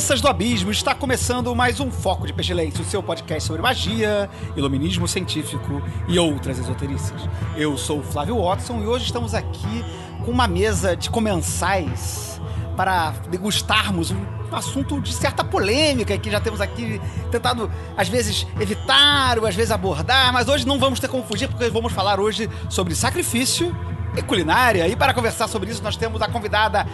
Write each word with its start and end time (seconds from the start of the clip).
Crianças 0.00 0.22
do 0.22 0.28
abismo! 0.28 0.70
Está 0.70 0.94
começando 0.94 1.54
mais 1.54 1.78
um 1.78 1.90
Foco 1.90 2.26
de 2.26 2.32
Pestilência, 2.32 2.80
o 2.80 2.84
seu 2.86 3.02
podcast 3.02 3.46
sobre 3.46 3.60
magia, 3.60 4.30
iluminismo 4.56 5.06
científico 5.06 5.82
e 6.08 6.18
outras 6.18 6.58
esoterices. 6.58 7.28
Eu 7.54 7.76
sou 7.76 7.98
o 7.98 8.02
Flávio 8.02 8.42
Watson 8.42 8.80
e 8.80 8.86
hoje 8.86 9.04
estamos 9.04 9.34
aqui 9.34 9.84
com 10.24 10.30
uma 10.30 10.48
mesa 10.48 10.96
de 10.96 11.10
comensais 11.10 12.40
para 12.78 13.10
degustarmos 13.30 14.10
um 14.10 14.24
assunto 14.50 15.02
de 15.02 15.12
certa 15.12 15.44
polêmica 15.44 16.16
que 16.16 16.30
já 16.30 16.40
temos 16.40 16.62
aqui 16.62 16.98
tentado 17.30 17.70
às 17.94 18.08
vezes 18.08 18.46
evitar 18.58 19.38
ou 19.38 19.46
às 19.46 19.54
vezes 19.54 19.70
abordar, 19.70 20.32
mas 20.32 20.48
hoje 20.48 20.66
não 20.66 20.78
vamos 20.78 20.98
ter 20.98 21.08
como 21.08 21.24
fugir 21.24 21.46
porque 21.46 21.68
vamos 21.68 21.92
falar 21.92 22.18
hoje 22.18 22.48
sobre 22.70 22.94
sacrifício 22.94 23.76
e 24.16 24.22
culinária. 24.22 24.88
E 24.88 24.96
para 24.96 25.14
conversar 25.14 25.48
sobre 25.48 25.70
isso, 25.70 25.82
nós 25.82 25.96
temos 25.96 26.20
a 26.22 26.28
convidada 26.28 26.86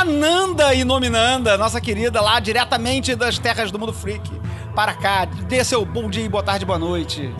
Ananda 0.00 0.72
Inominanda, 0.74 1.58
nossa 1.58 1.80
querida 1.80 2.20
lá 2.20 2.38
diretamente 2.38 3.16
das 3.16 3.36
terras 3.36 3.72
do 3.72 3.80
mundo 3.80 3.92
freak, 3.92 4.30
para 4.72 4.94
cá. 4.94 5.24
Dê 5.24 5.64
seu 5.64 5.84
bom 5.84 6.08
dia, 6.08 6.30
boa 6.30 6.40
tarde, 6.42 6.64
boa 6.64 6.78
noite. 6.78 7.34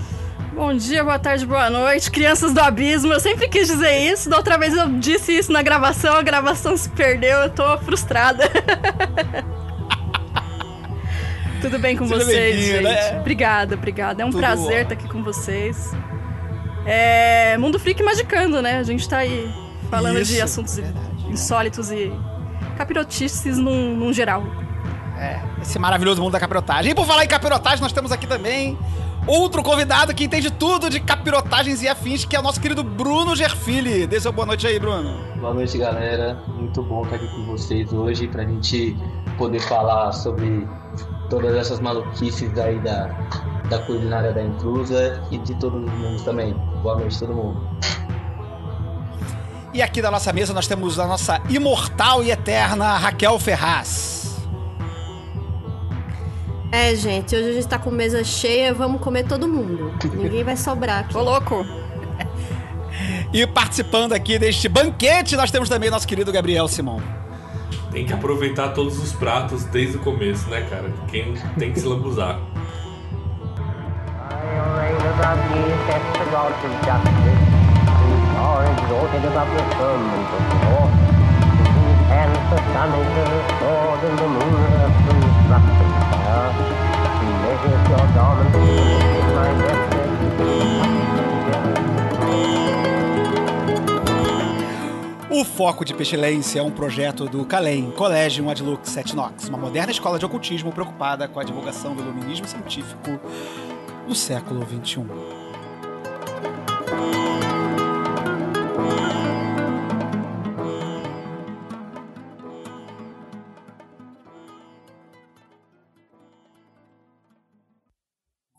Bom 0.53 0.75
dia, 0.75 1.05
boa 1.05 1.21
tarde, 1.21 1.47
boa 1.47 1.71
noite, 1.71 2.11
crianças 2.11 2.53
do 2.53 2.61
abismo. 2.61 3.13
Eu 3.13 3.21
sempre 3.21 3.49
quis 3.49 3.69
dizer 3.69 3.97
isso. 4.13 4.29
Da 4.29 4.37
outra 4.39 4.59
vez 4.59 4.75
eu 4.75 4.89
disse 4.99 5.39
isso 5.39 5.53
na 5.53 5.63
gravação, 5.63 6.17
a 6.17 6.23
gravação 6.23 6.77
se 6.77 6.89
perdeu. 6.89 7.39
Eu 7.39 7.51
tô 7.51 7.79
frustrada. 7.79 8.51
Tudo 11.63 11.79
bem 11.79 11.97
com 11.97 12.09
Seja 12.09 12.25
vocês, 12.25 12.61
gente? 12.61 12.83
né? 12.83 13.21
Obrigada, 13.21 13.77
obrigada. 13.77 14.21
É 14.23 14.27
um 14.27 14.31
Tudo 14.31 14.41
prazer 14.41 14.83
estar 14.83 14.95
aqui 14.95 15.07
com 15.09 15.23
vocês. 15.23 15.93
É. 16.85 17.57
Mundo 17.57 17.79
Freak 17.79 18.03
magicando, 18.03 18.61
né? 18.61 18.79
A 18.79 18.83
gente 18.83 19.09
tá 19.09 19.19
aí 19.19 19.49
falando 19.89 20.17
de 20.25 20.35
Isso, 20.35 20.43
assuntos 20.43 20.75
verdade. 20.77 21.07
insólitos 21.31 21.93
e 21.93 22.13
capirotices 22.79 23.59
num, 23.59 23.97
num 23.97 24.13
geral. 24.13 24.45
É, 25.19 25.41
esse 25.61 25.79
maravilhoso 25.81 26.23
mundo 26.23 26.33
da 26.33 26.41
capirotagem. 26.41 26.93
E 26.93 26.95
por 26.95 27.05
falar 27.05 27.25
em 27.25 27.29
capirotagem, 27.29 27.81
nós 27.83 27.93
temos 27.93 28.13
aqui 28.13 28.25
também 28.27 28.79
outro 29.27 29.65
convidado 29.65 30.15
que 30.15 30.25
entende 30.25 30.49
tudo 30.51 30.89
de 30.89 31.01
capirotagens 31.01 31.83
e 31.83 31.89
afins, 31.89 32.25
que 32.25 32.37
é 32.37 32.41
o 32.41 32.43
nosso 32.43 32.61
querido 32.61 32.85
Bruno 32.85 33.35
Gerfili. 33.35 34.07
Dê 34.07 34.21
seu 34.21 34.31
boa 34.31 34.47
noite 34.47 34.65
aí, 34.65 34.79
Bruno. 34.79 35.19
Boa 35.41 35.53
noite, 35.53 35.77
galera. 35.77 36.41
Muito 36.47 36.81
bom 36.85 37.03
estar 37.03 37.17
aqui 37.17 37.27
com 37.35 37.47
vocês 37.47 37.93
hoje 37.93 38.29
pra 38.29 38.45
gente 38.45 38.97
poder 39.37 39.61
falar 39.61 40.13
sobre 40.13 40.67
todas 41.29 41.55
essas 41.57 41.81
maluquices 41.81 42.57
aí 42.57 42.79
da, 42.79 43.09
da 43.69 43.81
culinária 43.81 44.33
da 44.33 44.43
intrusa 44.43 45.21
e 45.33 45.39
de 45.39 45.55
todo 45.57 45.79
mundo 45.79 46.25
também. 46.25 46.55
Boa 46.81 46.95
noite, 46.95 47.19
todo 47.19 47.35
mundo. 47.35 47.61
E 49.73 49.83
aqui 49.83 50.01
da 50.01 50.11
nossa 50.11 50.33
mesa 50.33 50.55
nós 50.55 50.67
temos 50.67 50.99
a 50.99 51.07
nossa 51.07 51.41
imortal 51.49 52.23
e 52.23 52.31
eterna 52.31 52.97
Raquel 52.97 53.39
Ferraz. 53.39 54.37
É, 56.71 56.95
gente, 56.95 57.35
hoje 57.35 57.51
a 57.51 57.53
gente 57.53 57.67
tá 57.67 57.79
com 57.79 57.91
mesa 57.91 58.23
cheia, 58.23 58.75
vamos 58.75 59.01
comer 59.01 59.25
todo 59.25 59.49
mundo. 59.49 59.93
Ninguém 60.15 60.45
vai 60.45 60.57
sobrar 60.57 61.01
aqui. 61.01 61.17
Ô, 61.17 61.23
louco! 61.23 61.65
E 63.33 63.47
participando 63.47 64.13
aqui 64.13 64.39
deste 64.39 64.69
banquete, 64.69 65.37
nós 65.37 65.51
temos 65.51 65.69
também 65.69 65.91
nosso 65.91 66.07
querido 66.07 66.33
Gabriel 66.33 66.67
Simão. 66.67 67.01
Tem 67.93 68.05
que 68.07 68.13
aproveitar 68.13 68.71
todos 68.71 68.99
os 68.99 69.13
pratos 69.13 69.65
desde 69.65 69.97
o 69.97 70.01
começo, 70.01 70.49
né, 70.49 70.63
cara? 70.69 70.93
Quem 71.09 71.35
tem 71.59 71.73
que 71.73 71.81
se 71.81 71.87
lambuzar. 71.87 72.39
saith 76.89 77.48
who 78.39 78.45
are 78.45 78.63
exalted 78.71 79.25
above 79.25 79.51
the 79.51 79.65
firmament 79.75 80.31
of 80.31 80.43
the 80.49 80.59
north, 80.71 80.95
whose 81.75 82.03
hands 82.07 82.39
the 82.51 82.59
sun 82.73 82.91
is 82.95 83.09
the 83.19 83.25
sword, 83.59 84.01
and 84.07 84.17
the 84.19 84.29
moon 84.31 84.63
true 85.03 85.27
lusting 85.51 85.93
fire, 86.11 86.51
who 87.19 87.27
measures 87.43 87.83
your 87.91 88.07
garments 88.15 88.55
in 88.55 89.27
my 89.35 89.51
O 95.31 95.45
Foco 95.45 95.85
de 95.85 95.95
Pestilência 95.95 96.61
é 96.61 96.63
um 96.63 96.71
projeto 96.71 97.27
do 97.27 97.45
CALEM, 97.45 97.93
Collegium 97.93 98.51
Ad 98.51 98.63
Lux 98.63 98.97
et 98.97 99.15
Nox, 99.15 99.49
uma 99.49 99.59
moderna 99.59 99.93
escola 99.93 100.19
de 100.19 100.25
ocultismo 100.25 100.73
preocupada 100.73 101.29
com 101.29 101.39
a 101.39 101.45
divulgação 101.45 101.95
do 101.95 102.03
iluminismo 102.03 102.49
científico 102.49 103.21
do 104.07 104.15
século. 104.15 104.67
XXI. 104.67 105.05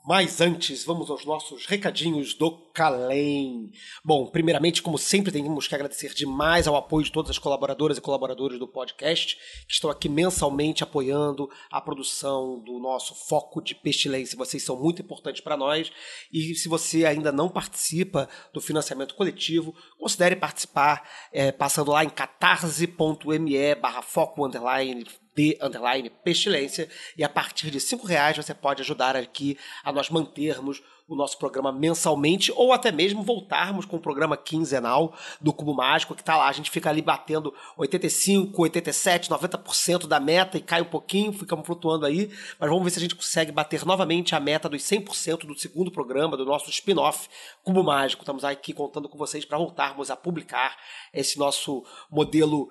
Mas 0.09 0.41
antes, 0.41 0.83
vamos 0.83 1.11
aos 1.11 1.23
nossos 1.23 1.67
recadinhos 1.67 2.33
do 2.33 2.49
Calem. 2.73 3.69
Bom, 4.03 4.25
primeiramente, 4.25 4.81
como 4.81 4.97
sempre, 4.97 5.31
temos 5.31 5.67
que 5.67 5.75
agradecer 5.75 6.15
demais 6.15 6.67
ao 6.67 6.75
apoio 6.75 7.05
de 7.05 7.11
todas 7.11 7.29
as 7.29 7.37
colaboradoras 7.37 7.99
e 7.99 8.01
colaboradores 8.01 8.57
do 8.57 8.67
podcast, 8.67 9.37
que 9.67 9.73
estão 9.73 9.87
aqui 9.87 10.09
mensalmente 10.09 10.83
apoiando 10.83 11.47
a 11.69 11.79
produção 11.79 12.59
do 12.63 12.79
nosso 12.79 13.13
Foco 13.13 13.61
de 13.61 13.75
Pestilência. 13.75 14.35
Vocês 14.35 14.63
são 14.63 14.81
muito 14.81 14.99
importantes 14.99 15.41
para 15.41 15.55
nós. 15.55 15.91
E 16.33 16.55
se 16.55 16.67
você 16.67 17.05
ainda 17.05 17.31
não 17.31 17.47
participa 17.47 18.27
do 18.51 18.59
financiamento 18.59 19.13
coletivo, 19.13 19.75
considere 19.99 20.35
participar 20.35 21.07
é, 21.31 21.51
passando 21.51 21.91
lá 21.91 22.03
em 22.03 22.09
catarse.me 22.09 23.75
barra 23.75 24.01
foco 24.01 24.43
underline 24.43 25.05
de 25.39 25.57
underline 25.61 26.09
pestilência. 26.09 26.89
E 27.17 27.23
a 27.23 27.29
partir 27.29 27.71
de 27.71 27.79
cinco 27.79 28.05
reais 28.05 28.35
você 28.35 28.53
pode 28.53 28.81
ajudar 28.81 29.15
aqui 29.15 29.57
a 29.85 29.91
nós 29.91 30.09
mantermos 30.09 30.83
o 31.07 31.15
nosso 31.15 31.39
programa 31.39 31.71
mensalmente 31.71 32.51
ou 32.55 32.71
até 32.71 32.91
mesmo 32.91 33.23
voltarmos 33.23 33.83
com 33.83 33.97
o 33.97 33.99
programa 33.99 34.37
quinzenal 34.37 35.15
do 35.41 35.51
Cubo 35.51 35.73
Mágico 35.73 36.13
que 36.13 36.23
tá 36.23 36.37
lá, 36.37 36.47
a 36.47 36.51
gente 36.51 36.69
fica 36.69 36.87
ali 36.87 37.01
batendo 37.01 37.51
85, 37.77 38.61
87, 38.61 39.29
90% 39.29 40.05
da 40.05 40.19
meta 40.19 40.57
e 40.57 40.61
cai 40.61 40.81
um 40.81 40.85
pouquinho, 40.85 41.33
ficamos 41.33 41.65
flutuando 41.65 42.05
aí, 42.05 42.29
mas 42.59 42.69
vamos 42.69 42.83
ver 42.83 42.91
se 42.91 42.99
a 42.99 43.01
gente 43.01 43.15
consegue 43.15 43.51
bater 43.51 43.83
novamente 43.85 44.35
a 44.35 44.39
meta 44.39 44.69
dos 44.69 44.83
100% 44.83 45.47
do 45.47 45.57
segundo 45.57 45.89
programa 45.89 46.37
do 46.37 46.45
nosso 46.45 46.69
spin-off 46.69 47.27
Cubo 47.63 47.83
Mágico. 47.83 48.21
Estamos 48.21 48.43
aqui 48.43 48.71
contando 48.71 49.09
com 49.09 49.17
vocês 49.17 49.43
para 49.45 49.57
voltarmos 49.57 50.11
a 50.11 50.15
publicar 50.15 50.77
esse 51.11 51.39
nosso 51.39 51.83
modelo 52.11 52.69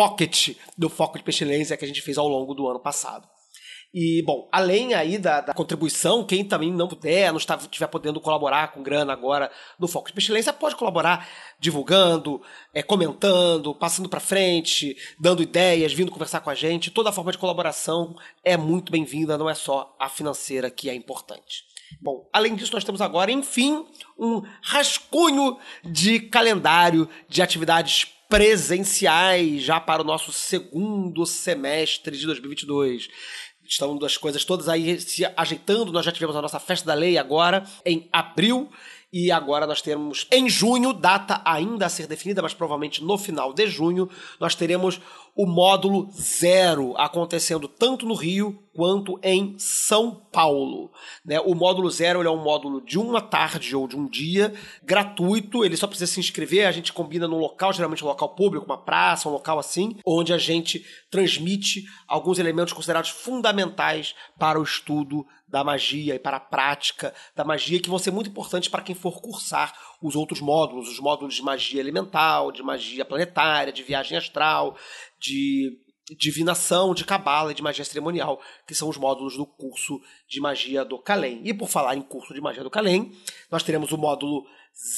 pocket 0.00 0.56
do 0.78 0.88
foco 0.88 1.18
de 1.18 1.24
pestilência 1.24 1.76
que 1.76 1.84
a 1.84 1.86
gente 1.86 2.00
fez 2.00 2.16
ao 2.16 2.26
longo 2.26 2.54
do 2.54 2.66
ano 2.66 2.80
passado. 2.80 3.28
E, 3.92 4.22
bom, 4.24 4.48
além 4.50 4.94
aí 4.94 5.18
da, 5.18 5.42
da 5.42 5.52
contribuição, 5.52 6.24
quem 6.24 6.42
também 6.42 6.72
não 6.72 6.88
puder, 6.88 7.30
não 7.30 7.36
estiver 7.36 7.86
podendo 7.86 8.18
colaborar 8.18 8.72
com 8.72 8.82
grana 8.82 9.12
agora 9.12 9.50
no 9.78 9.86
Foco 9.86 10.08
de 10.08 10.14
Pestilência, 10.14 10.54
pode 10.54 10.74
colaborar 10.74 11.28
divulgando, 11.58 12.40
é, 12.72 12.82
comentando, 12.82 13.74
passando 13.74 14.08
para 14.08 14.20
frente, 14.20 14.96
dando 15.18 15.42
ideias, 15.42 15.92
vindo 15.92 16.10
conversar 16.10 16.40
com 16.40 16.48
a 16.48 16.54
gente. 16.54 16.90
Toda 16.90 17.12
forma 17.12 17.30
de 17.30 17.36
colaboração 17.36 18.16
é 18.42 18.56
muito 18.56 18.90
bem-vinda, 18.90 19.36
não 19.36 19.50
é 19.50 19.54
só 19.54 19.94
a 20.00 20.08
financeira 20.08 20.70
que 20.70 20.88
é 20.88 20.94
importante. 20.94 21.64
Bom, 22.00 22.26
além 22.32 22.54
disso, 22.54 22.72
nós 22.72 22.84
temos 22.84 23.02
agora, 23.02 23.30
enfim, 23.30 23.84
um 24.18 24.40
rascunho 24.62 25.58
de 25.84 26.20
calendário 26.20 27.06
de 27.28 27.42
atividades 27.42 28.06
presenciais 28.30 29.60
já 29.62 29.80
para 29.80 30.00
o 30.00 30.04
nosso 30.04 30.32
segundo 30.32 31.26
semestre 31.26 32.16
de 32.16 32.24
2022. 32.24 33.08
Estão 33.68 33.98
as 34.04 34.16
coisas 34.16 34.44
todas 34.44 34.68
aí 34.68 35.00
se 35.00 35.24
ajeitando. 35.36 35.92
Nós 35.92 36.06
já 36.06 36.12
tivemos 36.12 36.36
a 36.36 36.42
nossa 36.42 36.60
festa 36.60 36.86
da 36.86 36.94
lei 36.94 37.18
agora 37.18 37.64
em 37.84 38.08
abril 38.12 38.70
E 39.12 39.32
agora 39.32 39.66
nós 39.66 39.82
temos 39.82 40.28
em 40.30 40.48
junho, 40.48 40.92
data 40.92 41.42
ainda 41.44 41.86
a 41.86 41.88
ser 41.88 42.06
definida, 42.06 42.40
mas 42.40 42.54
provavelmente 42.54 43.02
no 43.02 43.18
final 43.18 43.52
de 43.52 43.66
junho, 43.66 44.08
nós 44.38 44.54
teremos 44.54 45.00
o 45.34 45.46
módulo 45.46 46.10
zero 46.12 46.94
acontecendo 46.96 47.68
tanto 47.68 48.06
no 48.06 48.14
Rio 48.14 48.62
quanto 48.74 49.18
em 49.22 49.56
São 49.58 50.14
Paulo. 50.32 50.90
Né? 51.24 51.40
O 51.40 51.54
módulo 51.54 51.90
zero 51.90 52.22
é 52.22 52.30
um 52.30 52.42
módulo 52.42 52.80
de 52.80 52.98
uma 52.98 53.20
tarde 53.20 53.74
ou 53.74 53.86
de 53.86 53.96
um 53.96 54.08
dia, 54.08 54.54
gratuito, 54.82 55.64
ele 55.64 55.76
só 55.76 55.86
precisa 55.86 56.10
se 56.10 56.20
inscrever, 56.20 56.66
a 56.66 56.72
gente 56.72 56.92
combina 56.92 57.26
num 57.26 57.38
local, 57.38 57.72
geralmente 57.72 58.04
um 58.04 58.08
local 58.08 58.30
público, 58.30 58.66
uma 58.66 58.78
praça, 58.78 59.28
um 59.28 59.32
local 59.32 59.58
assim, 59.58 59.96
onde 60.06 60.32
a 60.32 60.38
gente 60.38 60.84
transmite 61.10 61.84
alguns 62.06 62.38
elementos 62.38 62.72
considerados 62.72 63.10
fundamentais 63.10 64.14
para 64.38 64.58
o 64.58 64.62
estudo 64.62 65.26
da 65.46 65.64
magia 65.64 66.14
e 66.14 66.18
para 66.18 66.36
a 66.36 66.40
prática 66.40 67.12
da 67.34 67.44
magia, 67.44 67.80
que 67.80 67.90
vão 67.90 67.98
ser 67.98 68.12
muito 68.12 68.30
importantes 68.30 68.68
para 68.68 68.82
quem 68.82 68.94
for 68.94 69.20
cursar 69.20 69.74
os 70.02 70.16
outros 70.16 70.40
módulos, 70.40 70.88
os 70.88 70.98
módulos 70.98 71.34
de 71.34 71.42
magia 71.42 71.80
elemental, 71.80 72.50
de 72.50 72.62
magia 72.62 73.04
planetária, 73.04 73.72
de 73.72 73.82
viagem 73.82 74.16
astral, 74.16 74.76
de 75.18 75.78
divinação, 76.16 76.94
de 76.94 77.04
cabala 77.04 77.52
e 77.52 77.54
de 77.54 77.62
magia 77.62 77.84
cerimonial, 77.84 78.40
que 78.66 78.74
são 78.74 78.88
os 78.88 78.96
módulos 78.96 79.36
do 79.36 79.46
curso 79.46 80.00
de 80.28 80.40
magia 80.40 80.84
do 80.84 80.98
Kalem. 80.98 81.40
E 81.44 81.54
por 81.54 81.68
falar 81.68 81.96
em 81.96 82.02
curso 82.02 82.34
de 82.34 82.40
magia 82.40 82.62
do 82.62 82.70
Kalem, 82.70 83.12
nós 83.50 83.62
teremos 83.62 83.92
o 83.92 83.98
módulo 83.98 84.44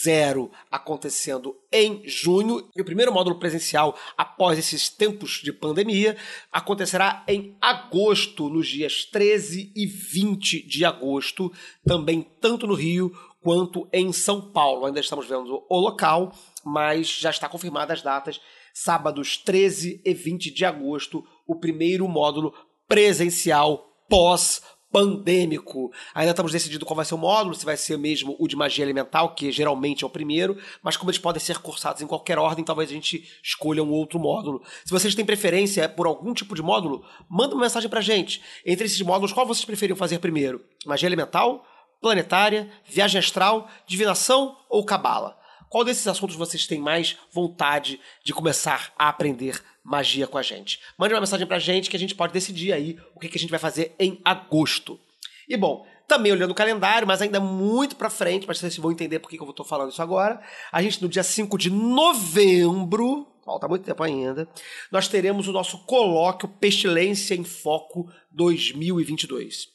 zero 0.04 0.50
acontecendo 0.70 1.56
em 1.72 2.06
junho. 2.06 2.68
E 2.74 2.80
o 2.80 2.84
primeiro 2.84 3.12
módulo 3.12 3.38
presencial, 3.38 3.96
após 4.16 4.58
esses 4.58 4.88
tempos 4.88 5.40
de 5.42 5.52
pandemia, 5.52 6.16
acontecerá 6.50 7.24
em 7.26 7.56
agosto, 7.60 8.48
nos 8.48 8.68
dias 8.68 9.04
13 9.04 9.72
e 9.74 9.86
20 9.86 10.66
de 10.66 10.84
agosto, 10.84 11.52
também 11.84 12.22
tanto 12.40 12.66
no 12.66 12.74
Rio 12.74 13.12
quanto 13.42 13.88
em 13.92 14.12
São 14.12 14.52
Paulo. 14.52 14.86
Ainda 14.86 15.00
estamos 15.00 15.26
vendo 15.26 15.64
o 15.68 15.78
local, 15.78 16.32
mas 16.64 17.08
já 17.08 17.30
está 17.30 17.48
confirmadas 17.48 17.98
as 17.98 18.02
datas. 18.02 18.40
Sábados 18.72 19.36
13 19.36 20.00
e 20.04 20.14
20 20.14 20.50
de 20.50 20.64
agosto, 20.64 21.24
o 21.46 21.56
primeiro 21.56 22.08
módulo 22.08 22.54
presencial 22.88 23.86
pós 24.08 24.62
pandêmico. 24.92 25.90
Ainda 26.14 26.30
estamos 26.32 26.52
decidindo 26.52 26.84
qual 26.84 26.94
vai 26.94 27.04
ser 27.04 27.14
o 27.14 27.18
módulo, 27.18 27.54
se 27.54 27.64
vai 27.64 27.76
ser 27.76 27.96
mesmo 27.96 28.36
o 28.38 28.46
de 28.46 28.54
magia 28.54 28.84
elemental, 28.84 29.34
que 29.34 29.50
geralmente 29.50 30.04
é 30.04 30.06
o 30.06 30.10
primeiro, 30.10 30.56
mas 30.82 30.96
como 30.96 31.10
eles 31.10 31.18
podem 31.18 31.40
ser 31.40 31.58
cursados 31.58 32.02
em 32.02 32.06
qualquer 32.06 32.38
ordem, 32.38 32.62
talvez 32.62 32.90
a 32.90 32.92
gente 32.92 33.26
escolha 33.42 33.82
um 33.82 33.90
outro 33.90 34.20
módulo. 34.20 34.62
Se 34.84 34.90
vocês 34.90 35.14
têm 35.14 35.24
preferência 35.24 35.88
por 35.88 36.06
algum 36.06 36.34
tipo 36.34 36.54
de 36.54 36.62
módulo, 36.62 37.02
manda 37.28 37.54
uma 37.54 37.62
mensagem 37.62 37.88
pra 37.88 38.02
gente. 38.02 38.42
Entre 38.66 38.84
esses 38.84 39.00
módulos, 39.00 39.32
qual 39.32 39.46
vocês 39.46 39.64
preferiam 39.64 39.96
fazer 39.96 40.18
primeiro? 40.18 40.62
Magia 40.84 41.08
elemental, 41.08 41.64
planetária, 42.02 42.68
viagem 42.84 43.20
astral, 43.20 43.70
divinação 43.86 44.58
ou 44.68 44.84
cabala? 44.84 45.38
Qual 45.70 45.84
desses 45.84 46.06
assuntos 46.06 46.36
vocês 46.36 46.66
têm 46.66 46.78
mais 46.78 47.16
vontade 47.30 47.98
de 48.22 48.34
começar 48.34 48.92
a 48.98 49.08
aprender 49.08 49.62
magia 49.82 50.26
com 50.26 50.36
a 50.36 50.42
gente? 50.42 50.80
Mande 50.98 51.14
uma 51.14 51.20
mensagem 51.20 51.46
pra 51.46 51.58
gente 51.58 51.88
que 51.88 51.96
a 51.96 51.98
gente 51.98 52.14
pode 52.14 52.32
decidir 52.32 52.74
aí 52.74 52.98
o 53.14 53.20
que, 53.20 53.28
a 53.34 53.40
gente 53.40 53.48
vai 53.48 53.58
fazer 53.58 53.94
em 53.98 54.20
agosto. 54.22 55.00
E 55.48 55.56
bom, 55.56 55.86
também 56.06 56.30
olhando 56.30 56.50
o 56.50 56.54
calendário, 56.54 57.08
mas 57.08 57.22
ainda 57.22 57.40
muito 57.40 57.96
pra 57.96 58.10
frente, 58.10 58.46
mas 58.46 58.58
vocês 58.58 58.76
vão 58.76 58.92
entender 58.92 59.18
por 59.18 59.30
que, 59.30 59.38
que 59.38 59.42
eu 59.42 59.52
tô 59.52 59.64
falando 59.64 59.92
isso 59.92 60.02
agora. 60.02 60.42
A 60.70 60.82
gente, 60.82 61.00
no 61.00 61.08
dia 61.08 61.22
5 61.22 61.56
de 61.56 61.70
novembro, 61.70 63.26
falta 63.42 63.66
muito 63.66 63.84
tempo 63.84 64.02
ainda, 64.02 64.46
nós 64.90 65.08
teremos 65.08 65.48
o 65.48 65.52
nosso 65.52 65.78
colóquio 65.86 66.48
Pestilência 66.48 67.34
em 67.34 67.44
Foco 67.44 68.12
2022. 68.30 69.71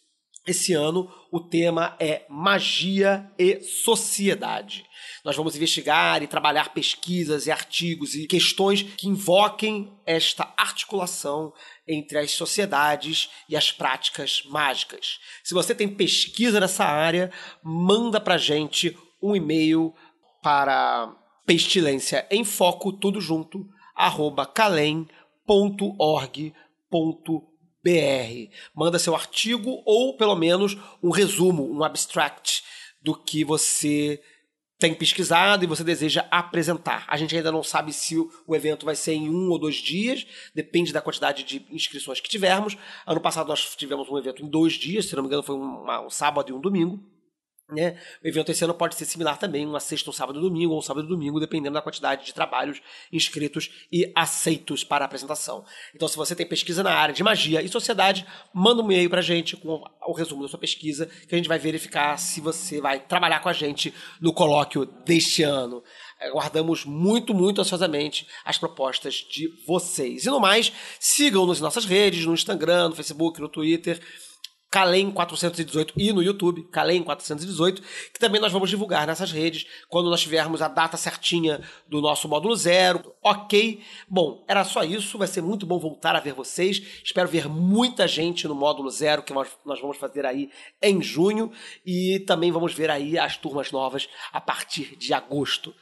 Esse 0.48 0.74
ano 0.74 1.12
o 1.30 1.42
tema 1.42 1.98
é 2.00 2.26
magia 2.30 3.30
e 3.38 3.60
sociedade. 3.60 4.86
Nós 5.26 5.36
vamos 5.36 5.58
investigar 5.58 6.24
e 6.24 6.28
trabalhar 6.28 6.74
pesquisas 6.74 7.48
e 7.48 7.52
artigos 7.52 8.16
e 8.16 8.26
questões 8.28 8.82
que 8.82 9.10
invoquem 9.10 9.94
esta 10.06 10.54
articulação 10.56 11.52
entre 11.86 12.18
as 12.18 12.32
sociedades 12.32 13.30
e 13.50 13.58
as 13.58 13.74
práticas 13.74 14.42
mágicas. 14.46 15.20
Se 15.44 15.54
você 15.54 15.76
tem 15.76 15.90
pesquisa 15.90 16.62
nessa 16.62 16.86
área, 16.86 17.30
manda 17.62 18.22
pra 18.22 18.38
gente 18.38 18.98
um 19.22 19.36
e-mail 19.36 19.94
para 20.42 21.14
pestilência 21.46 22.26
em 22.32 22.46
foco 22.46 22.94
tudo 22.94 23.20
junto 23.20 23.68
arroba 23.94 24.46
calem.org.br 24.46 25.08
br. 27.88 28.52
Manda 28.76 29.00
seu 29.00 29.16
artigo 29.16 29.82
ou 29.86 30.18
pelo 30.18 30.36
menos 30.36 30.76
um 31.02 31.10
resumo, 31.10 31.72
um 31.72 31.84
abstract 31.84 32.64
do 33.02 33.16
que 33.16 33.44
você 33.44 34.22
tem 34.80 34.94
pesquisado 34.94 35.64
e 35.64 35.68
você 35.68 35.84
deseja 35.84 36.26
apresentar. 36.30 37.04
A 37.08 37.18
gente 37.18 37.36
ainda 37.36 37.52
não 37.52 37.64
sabe 37.64 37.92
se 37.92 38.16
o 38.16 38.56
evento 38.56 38.86
vai 38.86 38.96
ser 38.96 39.14
em 39.14 39.30
um 39.30 39.50
ou 39.50 39.58
dois 39.58 39.76
dias, 39.76 40.28
depende 40.54 40.94
da 40.94 41.02
quantidade 41.02 41.44
de 41.44 41.66
inscrições 41.72 42.20
que 42.20 42.30
tivermos. 42.30 42.78
Ano 43.06 43.20
passado 43.20 43.48
nós 43.48 43.76
tivemos 43.76 44.08
um 44.10 44.18
evento 44.18 44.44
em 44.44 44.48
dois 44.48 44.74
dias, 44.74 45.06
se 45.06 45.16
não 45.16 45.24
me 45.24 45.28
engano 45.28 45.42
foi 45.42 45.56
um, 45.56 46.06
um 46.06 46.10
sábado 46.10 46.52
e 46.52 46.54
um 46.54 46.62
domingo. 46.62 47.04
Né? 47.70 48.00
O 48.24 48.28
evento 48.28 48.50
esse 48.50 48.64
ano 48.64 48.74
pode 48.74 48.96
ser 48.96 49.04
similar 49.04 49.38
também, 49.38 49.66
uma 49.66 49.82
sexta, 49.82 50.10
um 50.10 50.14
sábado, 50.14 50.40
um 50.40 50.42
domingo, 50.42 50.72
ou 50.72 50.80
um 50.80 50.82
sábado 50.82 51.06
e 51.06 51.10
domingo, 51.10 51.38
dependendo 51.38 51.74
da 51.74 51.82
quantidade 51.82 52.26
de 52.26 52.34
trabalhos 52.34 52.82
inscritos 53.12 53.70
e 53.92 54.10
aceitos 54.16 54.86
para 54.86 55.04
a 55.04 55.06
apresentação. 55.06 55.66
Então, 55.94 56.08
se 56.08 56.16
você 56.16 56.34
tem 56.34 56.48
pesquisa 56.48 56.82
na 56.82 56.94
área 56.94 57.14
de 57.14 57.22
magia 57.22 57.62
e 57.62 57.68
sociedade, 57.68 58.26
manda 58.54 58.82
um 58.82 58.86
e-mail 58.86 59.10
pra 59.10 59.22
gente 59.22 59.58
com 59.58 59.84
o 60.02 60.14
resumo 60.14 60.44
da 60.44 60.48
sua 60.48 60.60
pesquisa, 60.60 61.08
que 61.28 61.36
a 61.36 61.38
gente 61.38 61.50
vai 61.50 61.60
verificar 61.60 62.18
se 62.18 62.40
você 62.40 62.80
vai 62.80 63.02
trabalhar 63.02 63.42
com 63.42 63.50
a 63.50 63.54
gente 63.54 63.94
no 64.22 64.32
colóquio 64.32 64.86
deste 64.86 65.44
ano. 65.44 65.84
Aguardamos 66.22 66.86
muito, 66.86 67.34
muito 67.34 67.60
ansiosamente 67.60 68.26
as 68.46 68.58
propostas 68.58 69.16
de 69.16 69.50
vocês. 69.68 70.26
E 70.26 70.30
no 70.30 70.40
mais, 70.40 70.72
sigam-nos 71.02 71.60
em 71.60 71.64
nossas 71.64 71.84
redes, 71.84 72.26
no 72.26 72.34
Instagram, 72.34 72.90
no 72.90 72.96
Facebook, 72.96 73.42
no 73.42 73.50
Twitter. 73.50 74.02
Calem 74.70 75.10
418 75.10 75.94
e 75.96 76.12
no 76.12 76.22
YouTube, 76.22 76.64
Calem 76.64 77.02
418, 77.02 77.82
que 78.14 78.20
também 78.20 78.42
nós 78.42 78.52
vamos 78.52 78.70
divulgar 78.70 79.08
nessas 79.08 79.32
redes 79.32 79.66
quando 79.88 80.10
nós 80.10 80.22
tivermos 80.22 80.62
a 80.62 80.68
data 80.68 80.98
certinha 80.98 81.62
do 81.88 82.02
nosso 82.02 82.28
módulo 82.28 82.54
zero. 82.56 83.16
Ok? 83.24 83.82
Bom, 84.10 84.44
era 84.48 84.66
só 84.66 84.84
isso. 84.84 85.18
Vai 85.18 85.28
ser 85.28 85.42
muito 85.42 85.66
bom 85.66 85.80
voltar 85.80 86.16
a 86.16 86.20
ver 86.20 86.34
vocês. 86.34 86.82
Espero 87.04 87.30
ver 87.30 87.48
muita 87.48 88.08
gente 88.08 88.48
no 88.48 88.56
módulo 88.56 88.90
zero 88.90 89.24
que 89.24 89.34
nós 89.34 89.80
vamos 89.82 89.98
fazer 89.98 90.26
aí 90.26 90.50
em 90.82 91.02
junho. 91.02 91.52
E 91.86 92.24
também 92.28 92.52
vamos 92.52 92.74
ver 92.74 92.90
aí 92.90 93.18
as 93.18 93.38
turmas 93.38 93.72
novas 93.72 94.10
a 94.34 94.42
partir 94.42 94.98
de 94.98 95.14
agosto. 95.14 95.74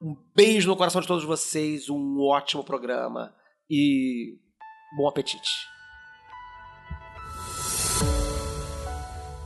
Um 0.00 0.16
beijo 0.34 0.68
no 0.70 0.76
coração 0.76 1.02
de 1.02 1.06
todos 1.06 1.24
vocês, 1.24 1.90
um 1.90 2.20
ótimo 2.22 2.64
programa 2.64 3.34
e 3.68 4.38
bom 4.96 5.06
apetite. 5.06 5.50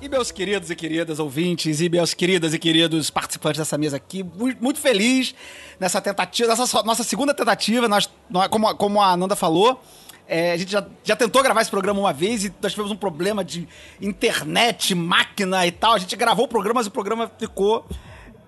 E 0.04 0.08
meus 0.08 0.30
queridos 0.30 0.68
e 0.68 0.76
queridas 0.76 1.18
ouvintes, 1.18 1.80
e 1.80 1.88
meus 1.88 2.12
queridas 2.12 2.52
e 2.52 2.58
queridos 2.58 3.08
participantes 3.08 3.58
dessa 3.58 3.78
mesa 3.78 3.96
aqui, 3.96 4.22
mu- 4.22 4.54
muito 4.60 4.78
feliz 4.78 5.34
nessa 5.80 5.98
tentativa, 5.98 6.46
nessa 6.54 6.82
nossa 6.82 7.02
segunda 7.02 7.32
tentativa, 7.32 7.88
nós, 7.88 8.10
como, 8.50 8.74
como 8.74 9.00
a 9.00 9.12
Ananda 9.12 9.34
falou, 9.34 9.82
é, 10.28 10.52
a 10.52 10.58
gente 10.58 10.70
já, 10.70 10.86
já 11.02 11.16
tentou 11.16 11.42
gravar 11.42 11.62
esse 11.62 11.70
programa 11.70 11.98
uma 12.00 12.12
vez 12.12 12.44
e 12.44 12.52
nós 12.60 12.72
tivemos 12.72 12.92
um 12.92 12.96
problema 12.96 13.42
de 13.42 13.66
internet, 13.98 14.94
máquina 14.94 15.66
e 15.66 15.72
tal. 15.72 15.94
A 15.94 15.98
gente 15.98 16.14
gravou 16.16 16.44
o 16.44 16.48
programa, 16.48 16.80
mas 16.80 16.86
o 16.86 16.90
programa 16.90 17.32
ficou. 17.38 17.88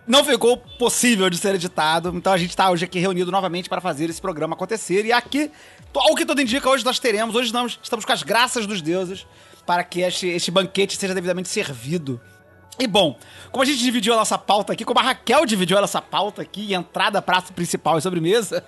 Não 0.06 0.22
ficou 0.22 0.58
possível 0.78 1.30
de 1.30 1.38
ser 1.38 1.54
editado. 1.54 2.12
Então 2.14 2.34
a 2.34 2.36
gente 2.36 2.50
está 2.50 2.70
hoje 2.70 2.84
aqui 2.84 2.98
reunido 2.98 3.32
novamente 3.32 3.66
para 3.66 3.80
fazer 3.80 4.10
esse 4.10 4.20
programa 4.20 4.54
acontecer. 4.54 5.06
E 5.06 5.10
aqui, 5.10 5.50
ao 5.94 6.14
que 6.14 6.26
tudo 6.26 6.42
indica, 6.42 6.68
hoje 6.68 6.84
nós 6.84 6.98
teremos, 6.98 7.34
hoje 7.34 7.50
nós 7.50 7.80
estamos 7.82 8.04
com 8.04 8.12
as 8.12 8.22
graças 8.22 8.66
dos 8.66 8.82
deuses 8.82 9.26
para 9.66 9.82
que 9.85 10.00
este, 10.00 10.28
este 10.28 10.50
banquete 10.50 10.96
seja 10.96 11.14
devidamente 11.14 11.49
servido. 11.49 12.20
E 12.78 12.87
bom, 12.87 13.18
como 13.50 13.62
a 13.62 13.66
gente 13.66 13.78
dividiu 13.78 14.12
a 14.12 14.16
nossa 14.16 14.37
pauta 14.37 14.75
aqui, 14.75 14.85
como 14.85 15.00
a 15.00 15.02
Raquel 15.02 15.46
dividiu 15.46 15.78
a 15.78 15.80
nossa 15.80 16.02
pauta 16.02 16.42
aqui, 16.42 16.75
entrada, 16.75 17.23
prato 17.23 17.52
principal 17.54 17.96
e 17.96 18.02
sobremesa, 18.02 18.62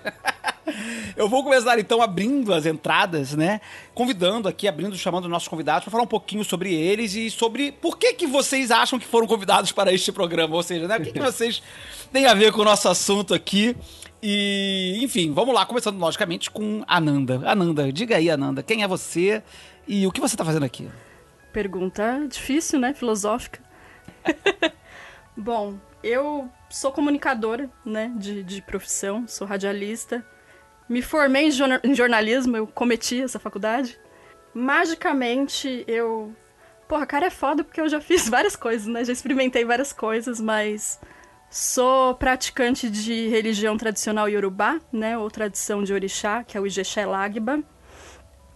eu 1.15 1.29
vou 1.29 1.43
começar 1.43 1.77
então 1.77 2.01
abrindo 2.01 2.51
as 2.51 2.65
entradas, 2.65 3.35
né? 3.35 3.61
Convidando 3.93 4.47
aqui, 4.47 4.67
abrindo, 4.67 4.97
chamando 4.97 5.29
nossos 5.29 5.47
convidados 5.47 5.83
para 5.83 5.91
falar 5.91 6.03
um 6.03 6.07
pouquinho 6.07 6.43
sobre 6.43 6.73
eles 6.73 7.13
e 7.13 7.29
sobre 7.29 7.71
por 7.71 7.99
que 7.99 8.13
que 8.13 8.25
vocês 8.25 8.71
acham 8.71 8.97
que 8.97 9.05
foram 9.05 9.27
convidados 9.27 9.71
para 9.71 9.93
este 9.93 10.11
programa, 10.11 10.55
ou 10.55 10.63
seja, 10.63 10.87
né? 10.87 10.97
O 10.97 11.01
que, 11.01 11.11
que 11.11 11.19
vocês 11.19 11.61
têm 12.11 12.25
a 12.25 12.33
ver 12.33 12.51
com 12.51 12.61
o 12.61 12.65
nosso 12.65 12.89
assunto 12.89 13.35
aqui. 13.35 13.75
E, 14.23 14.99
enfim, 15.01 15.31
vamos 15.31 15.53
lá, 15.53 15.67
começando 15.67 15.99
logicamente 15.99 16.49
com 16.49 16.83
Ananda. 16.87 17.41
Ananda, 17.45 17.93
diga 17.93 18.17
aí, 18.17 18.29
Ananda, 18.29 18.63
quem 18.63 18.81
é 18.81 18.87
você 18.87 19.43
e 19.89 20.05
o 20.05 20.11
que 20.11 20.21
você 20.21 20.37
tá 20.37 20.45
fazendo 20.45 20.65
aqui? 20.65 20.87
Pergunta 21.51 22.27
difícil, 22.29 22.79
né? 22.79 22.93
Filosófica. 22.93 23.59
Bom, 25.35 25.79
eu 26.03 26.47
sou 26.69 26.91
comunicadora, 26.91 27.67
né? 27.83 28.13
De, 28.15 28.43
de 28.43 28.61
profissão, 28.61 29.27
sou 29.27 29.47
radialista. 29.47 30.23
Me 30.87 31.01
formei 31.01 31.49
em, 31.49 31.51
em 31.83 31.95
jornalismo, 31.95 32.55
eu 32.55 32.67
cometi 32.67 33.19
essa 33.19 33.39
faculdade. 33.39 33.99
Magicamente, 34.53 35.83
eu. 35.87 36.35
Porra, 36.87 37.07
cara, 37.07 37.25
é 37.25 37.31
foda 37.31 37.63
porque 37.63 37.81
eu 37.81 37.89
já 37.89 37.99
fiz 38.01 38.29
várias 38.29 38.55
coisas, 38.55 38.85
né? 38.85 39.03
Já 39.03 39.11
experimentei 39.11 39.65
várias 39.65 39.91
coisas, 39.91 40.39
mas. 40.39 40.99
Sou 41.49 42.13
praticante 42.13 42.87
de 42.91 43.27
religião 43.27 43.75
tradicional 43.75 44.29
iorubá, 44.29 44.79
né, 44.93 45.17
ou 45.17 45.31
tradição 45.31 45.83
de 45.83 45.91
orixá, 45.91 46.43
que 46.43 46.55
é 46.55 46.61
o 46.61 46.67
Ijexé 46.67 47.07
Lagba. 47.07 47.63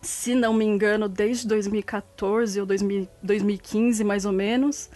Se 0.03 0.36
não 0.36 0.53
me 0.53 0.65
engano, 0.65 1.07
desde 1.07 1.48
2014 1.48 2.60
ou 2.60 2.65
2000 2.65 3.07
2015, 3.22 4.03
mais 4.03 4.25
ou 4.25 4.31
menos. 4.31 4.89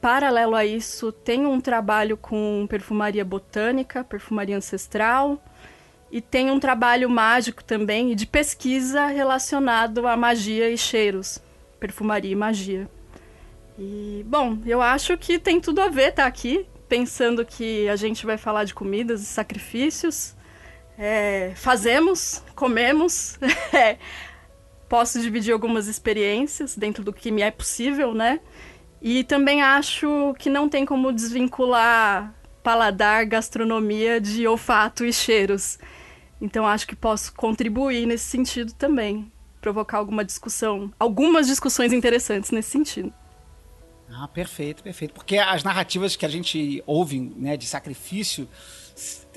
Paralelo 0.00 0.54
a 0.54 0.64
isso, 0.64 1.10
tenho 1.12 1.50
um 1.50 1.60
trabalho 1.60 2.16
com 2.16 2.66
perfumaria 2.68 3.24
botânica, 3.24 4.04
perfumaria 4.04 4.56
ancestral, 4.56 5.42
e 6.10 6.20
tenho 6.20 6.54
um 6.54 6.60
trabalho 6.60 7.10
mágico 7.10 7.62
também 7.64 8.14
de 8.14 8.26
pesquisa 8.26 9.06
relacionado 9.06 10.06
a 10.06 10.16
magia 10.16 10.70
e 10.70 10.78
cheiros, 10.78 11.40
perfumaria 11.80 12.30
e 12.30 12.36
magia. 12.36 12.88
E, 13.76 14.24
bom, 14.26 14.58
eu 14.64 14.80
acho 14.80 15.18
que 15.18 15.38
tem 15.38 15.60
tudo 15.60 15.80
a 15.80 15.88
ver 15.88 16.10
estar 16.10 16.22
tá 16.22 16.28
aqui, 16.28 16.66
pensando 16.88 17.44
que 17.44 17.88
a 17.88 17.96
gente 17.96 18.24
vai 18.24 18.38
falar 18.38 18.64
de 18.64 18.74
comidas 18.74 19.20
e 19.20 19.24
sacrifícios. 19.24 20.34
É, 20.96 21.52
fazemos, 21.54 22.42
comemos. 22.54 23.38
Posso 24.88 25.20
dividir 25.20 25.52
algumas 25.52 25.86
experiências 25.86 26.76
dentro 26.76 27.04
do 27.04 27.12
que 27.12 27.30
me 27.30 27.42
é 27.42 27.50
possível, 27.50 28.14
né? 28.14 28.40
E 29.00 29.22
também 29.24 29.62
acho 29.62 30.34
que 30.38 30.48
não 30.50 30.68
tem 30.68 30.84
como 30.84 31.12
desvincular 31.12 32.34
paladar, 32.68 33.24
gastronomia 33.24 34.20
de 34.20 34.46
olfato 34.46 35.02
e 35.02 35.10
cheiros. 35.10 35.78
Então 36.38 36.66
acho 36.66 36.86
que 36.86 36.94
posso 36.94 37.32
contribuir 37.32 38.04
nesse 38.04 38.24
sentido 38.24 38.74
também, 38.74 39.32
provocar 39.58 39.96
alguma 39.96 40.22
discussão, 40.22 40.92
algumas 40.98 41.46
discussões 41.46 41.94
interessantes 41.94 42.50
nesse 42.50 42.70
sentido. 42.70 43.10
Ah, 44.10 44.28
perfeito, 44.28 44.82
perfeito. 44.82 45.14
Porque 45.14 45.38
as 45.38 45.62
narrativas 45.64 46.14
que 46.14 46.26
a 46.26 46.28
gente 46.28 46.82
ouve, 46.86 47.18
né, 47.36 47.56
de 47.56 47.66
sacrifício, 47.66 48.46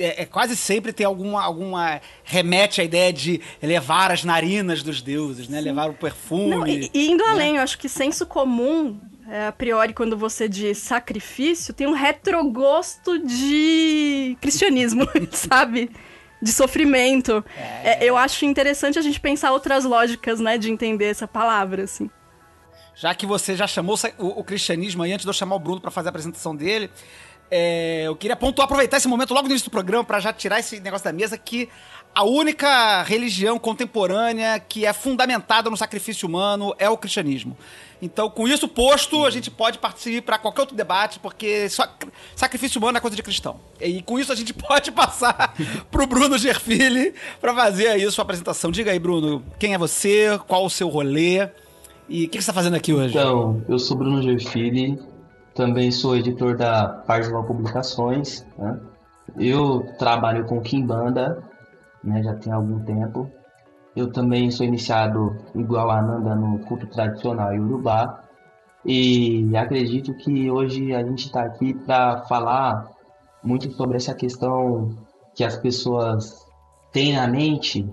é, 0.01 0.21
é, 0.21 0.25
quase 0.25 0.55
sempre 0.55 0.91
tem 0.91 1.05
alguma, 1.05 1.43
alguma 1.43 2.01
remete 2.23 2.81
à 2.81 2.83
ideia 2.83 3.13
de 3.13 3.41
levar 3.61 4.11
as 4.11 4.23
narinas 4.23 4.83
dos 4.83 5.01
deuses, 5.01 5.47
né, 5.47 5.61
levar 5.61 5.89
o 5.89 5.93
perfume. 5.93 6.49
Não, 6.49 6.67
e, 6.67 6.89
e, 6.93 7.11
indo 7.11 7.23
né? 7.23 7.29
além, 7.29 7.55
eu 7.57 7.61
acho 7.61 7.77
que 7.77 7.87
senso 7.87 8.25
comum, 8.25 8.99
é, 9.29 9.47
a 9.47 9.51
priori, 9.51 9.93
quando 9.93 10.17
você 10.17 10.49
diz 10.49 10.77
sacrifício, 10.79 11.73
tem 11.73 11.87
um 11.87 11.93
retrogosto 11.93 13.19
de 13.19 14.37
cristianismo, 14.41 15.07
sabe? 15.31 15.89
De 16.41 16.51
sofrimento. 16.51 17.43
É, 17.83 18.03
é, 18.03 18.09
eu 18.09 18.17
acho 18.17 18.45
interessante 18.45 18.97
a 18.97 19.01
gente 19.01 19.19
pensar 19.19 19.51
outras 19.51 19.85
lógicas, 19.85 20.39
né, 20.39 20.57
de 20.57 20.71
entender 20.71 21.05
essa 21.05 21.27
palavra, 21.27 21.83
assim 21.83 22.09
já 23.01 23.15
que 23.15 23.25
você 23.25 23.55
já 23.55 23.65
chamou 23.65 23.95
o, 24.19 24.27
o 24.41 24.43
cristianismo 24.43 25.01
aí, 25.01 25.11
antes 25.11 25.25
de 25.25 25.29
eu 25.29 25.33
chamar 25.33 25.55
o 25.55 25.59
Bruno 25.59 25.81
para 25.81 25.89
fazer 25.89 26.09
a 26.09 26.11
apresentação 26.11 26.55
dele, 26.55 26.89
é, 27.51 28.03
eu 28.07 28.15
queria 28.15 28.37
pontuar, 28.37 28.63
aproveitar 28.63 28.95
esse 28.95 29.09
momento 29.09 29.33
logo 29.33 29.43
no 29.43 29.51
início 29.51 29.69
do 29.69 29.71
programa 29.71 30.05
para 30.05 30.21
já 30.21 30.31
tirar 30.31 30.59
esse 30.59 30.79
negócio 30.79 31.03
da 31.03 31.11
mesa 31.11 31.37
que 31.37 31.67
a 32.15 32.23
única 32.23 33.03
religião 33.03 33.59
contemporânea 33.59 34.57
que 34.59 34.85
é 34.85 34.93
fundamentada 34.93 35.69
no 35.69 35.75
sacrifício 35.75 36.27
humano 36.27 36.73
é 36.79 36.89
o 36.89 36.97
cristianismo. 36.97 37.57
Então, 38.01 38.29
com 38.29 38.47
isso 38.47 38.67
posto, 38.67 39.25
a 39.25 39.29
gente 39.29 39.51
pode 39.51 39.77
partir 39.77 40.21
para 40.21 40.37
qualquer 40.39 40.61
outro 40.61 40.75
debate, 40.75 41.19
porque 41.19 41.67
sacrifício 42.35 42.79
humano 42.79 42.97
é 42.97 43.01
coisa 43.01 43.15
de 43.15 43.21
cristão. 43.21 43.59
E 43.79 44.01
com 44.01 44.17
isso 44.17 44.31
a 44.31 44.35
gente 44.35 44.53
pode 44.55 44.91
passar 44.91 45.53
pro 45.91 46.07
Bruno 46.07 46.37
Gerfili 46.37 47.13
para 47.39 47.53
fazer 47.53 47.89
aí 47.89 48.09
sua 48.11 48.23
apresentação. 48.23 48.71
Diga 48.71 48.91
aí, 48.91 48.99
Bruno, 48.99 49.43
quem 49.59 49.73
é 49.73 49.77
você? 49.77 50.39
Qual 50.47 50.65
o 50.65 50.69
seu 50.69 50.87
rolê? 50.87 51.49
E 52.09 52.25
o 52.25 52.29
que, 52.29 52.37
que, 52.37 52.43
você 52.43 52.49
está 52.49 52.53
fazendo 52.53 52.75
aqui 52.75 52.91
hoje? 52.91 53.17
Então, 53.17 53.63
eu 53.69 53.79
sou 53.79 53.95
Bruno 53.95 54.21
Gerfili, 54.21 54.99
também 55.53 55.91
sou 55.91 56.15
editor 56.15 56.57
da 56.57 56.87
Parzival 56.87 57.43
Publicações. 57.43 58.45
Né? 58.57 58.79
Eu 59.37 59.85
trabalho 59.97 60.45
com 60.45 60.61
Kimbanda, 60.61 61.43
né, 62.03 62.21
já 62.23 62.35
tem 62.35 62.51
algum 62.51 62.79
tempo. 62.79 63.29
Eu 63.95 64.11
também 64.11 64.49
sou 64.51 64.65
iniciado 64.65 65.35
igual 65.55 65.89
a 65.89 65.99
Ananda 65.99 66.35
no 66.35 66.59
culto 66.59 66.87
tradicional 66.87 67.53
Urubá. 67.53 68.23
E 68.85 69.55
acredito 69.55 70.13
que 70.15 70.49
hoje 70.49 70.93
a 70.93 71.03
gente 71.03 71.25
está 71.25 71.43
aqui 71.43 71.73
para 71.73 72.21
falar 72.23 72.89
muito 73.43 73.71
sobre 73.71 73.97
essa 73.97 74.13
questão 74.15 74.97
que 75.35 75.43
as 75.43 75.57
pessoas 75.57 76.45
têm 76.91 77.13
na 77.13 77.27
mente 77.27 77.87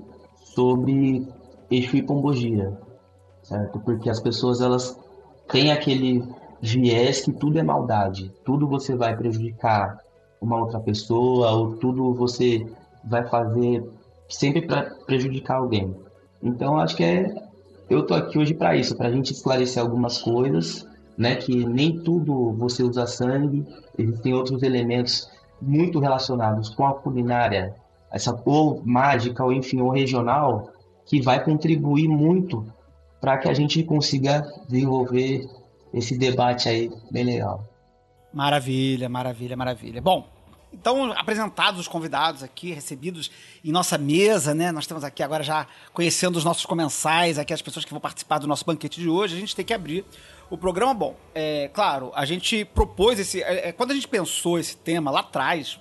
sobre 0.55 1.29
Exu 1.71 1.97
e 1.97 2.03
Pombogira 2.03 2.89
certo? 3.49 3.81
Porque 3.81 4.11
as 4.11 4.21
pessoas 4.21 4.61
elas 4.61 4.99
têm 5.49 5.73
aquele 5.73 6.23
viés 6.61 7.21
que 7.21 7.33
tudo 7.33 7.59
é 7.59 7.63
maldade, 7.63 8.33
tudo 8.45 8.67
você 8.67 8.95
vai 8.97 9.17
prejudicar 9.17 9.99
uma 10.41 10.59
outra 10.59 10.81
pessoa 10.81 11.51
ou 11.53 11.77
tudo 11.77 12.15
você 12.15 12.67
vai 13.05 13.27
fazer 13.27 13.85
sempre 14.29 14.63
para 14.63 14.91
prejudicar 15.07 15.57
alguém. 15.57 15.95
Então 16.43 16.79
acho 16.79 16.97
que 16.97 17.05
é 17.05 17.49
eu 17.89 18.05
tô 18.05 18.15
aqui 18.15 18.39
hoje 18.39 18.53
para 18.53 18.77
isso, 18.77 18.95
para 18.97 19.09
a 19.09 19.11
gente 19.11 19.33
esclarecer 19.33 19.83
algumas 19.83 20.19
coisas, 20.21 20.87
né? 21.17 21.37
Que 21.37 21.65
nem 21.65 21.99
tudo 22.01 22.53
você 22.53 22.83
usa 22.83 23.07
sangue, 23.07 23.65
existem 23.97 24.35
outros 24.35 24.63
elementos 24.63 25.29
muito 25.61 25.99
relacionados 25.99 26.69
com 26.69 26.87
a 26.87 26.95
culinária, 26.95 27.75
essa 28.13 28.39
ou 28.45 28.83
mágica 28.85 29.43
ou 29.43 29.53
enfim 29.53 29.81
ou 29.81 29.91
regional, 29.91 30.71
que 31.07 31.21
vai 31.23 31.43
contribuir 31.43 32.09
muito 32.09 32.67
para 33.21 33.39
que 33.39 33.49
a 33.49 33.55
gente 33.55 33.83
consiga 33.83 34.47
desenvolver 34.69 35.49
esse 35.93 36.17
debate 36.17 36.69
aí 36.69 36.91
bem 37.11 37.25
legal. 37.25 37.65
Maravilha, 38.33 39.09
maravilha, 39.09 39.57
maravilha. 39.57 40.01
Bom, 40.01 40.29
então, 40.73 41.13
apresentados 41.13 41.81
os 41.81 41.89
convidados 41.89 42.43
aqui, 42.43 42.73
recebidos 42.73 43.31
em 43.65 43.73
nossa 43.73 43.97
mesa, 43.97 44.55
né? 44.55 44.71
Nós 44.71 44.85
estamos 44.85 45.03
aqui 45.03 45.23
agora 45.23 45.43
já 45.43 45.67
conhecendo 45.93 46.37
os 46.37 46.45
nossos 46.45 46.67
comensais, 46.67 47.39
aqui 47.39 47.55
as 47.55 47.63
pessoas 47.63 47.85
que 47.85 47.91
vão 47.91 48.01
participar 48.01 48.39
do 48.39 48.47
nosso 48.47 48.65
banquete 48.65 49.01
de 49.01 49.09
hoje. 49.09 49.37
A 49.37 49.41
gente 49.41 49.57
tem 49.57 49.65
que 49.65 49.73
abrir 49.73 50.05
o 50.51 50.59
programa. 50.59 50.93
Bom, 50.93 51.17
é 51.35 51.71
claro, 51.73 52.13
a 52.15 52.25
gente 52.27 52.65
propôs 52.67 53.19
esse. 53.19 53.43
É, 53.43 53.69
é 53.69 53.73
quando 53.73 53.93
a 53.93 53.95
gente 53.95 54.09
pensou 54.09 54.59
esse 54.59 54.77
tema 54.77 55.11
lá 55.11 55.21
atrás, 55.21 55.81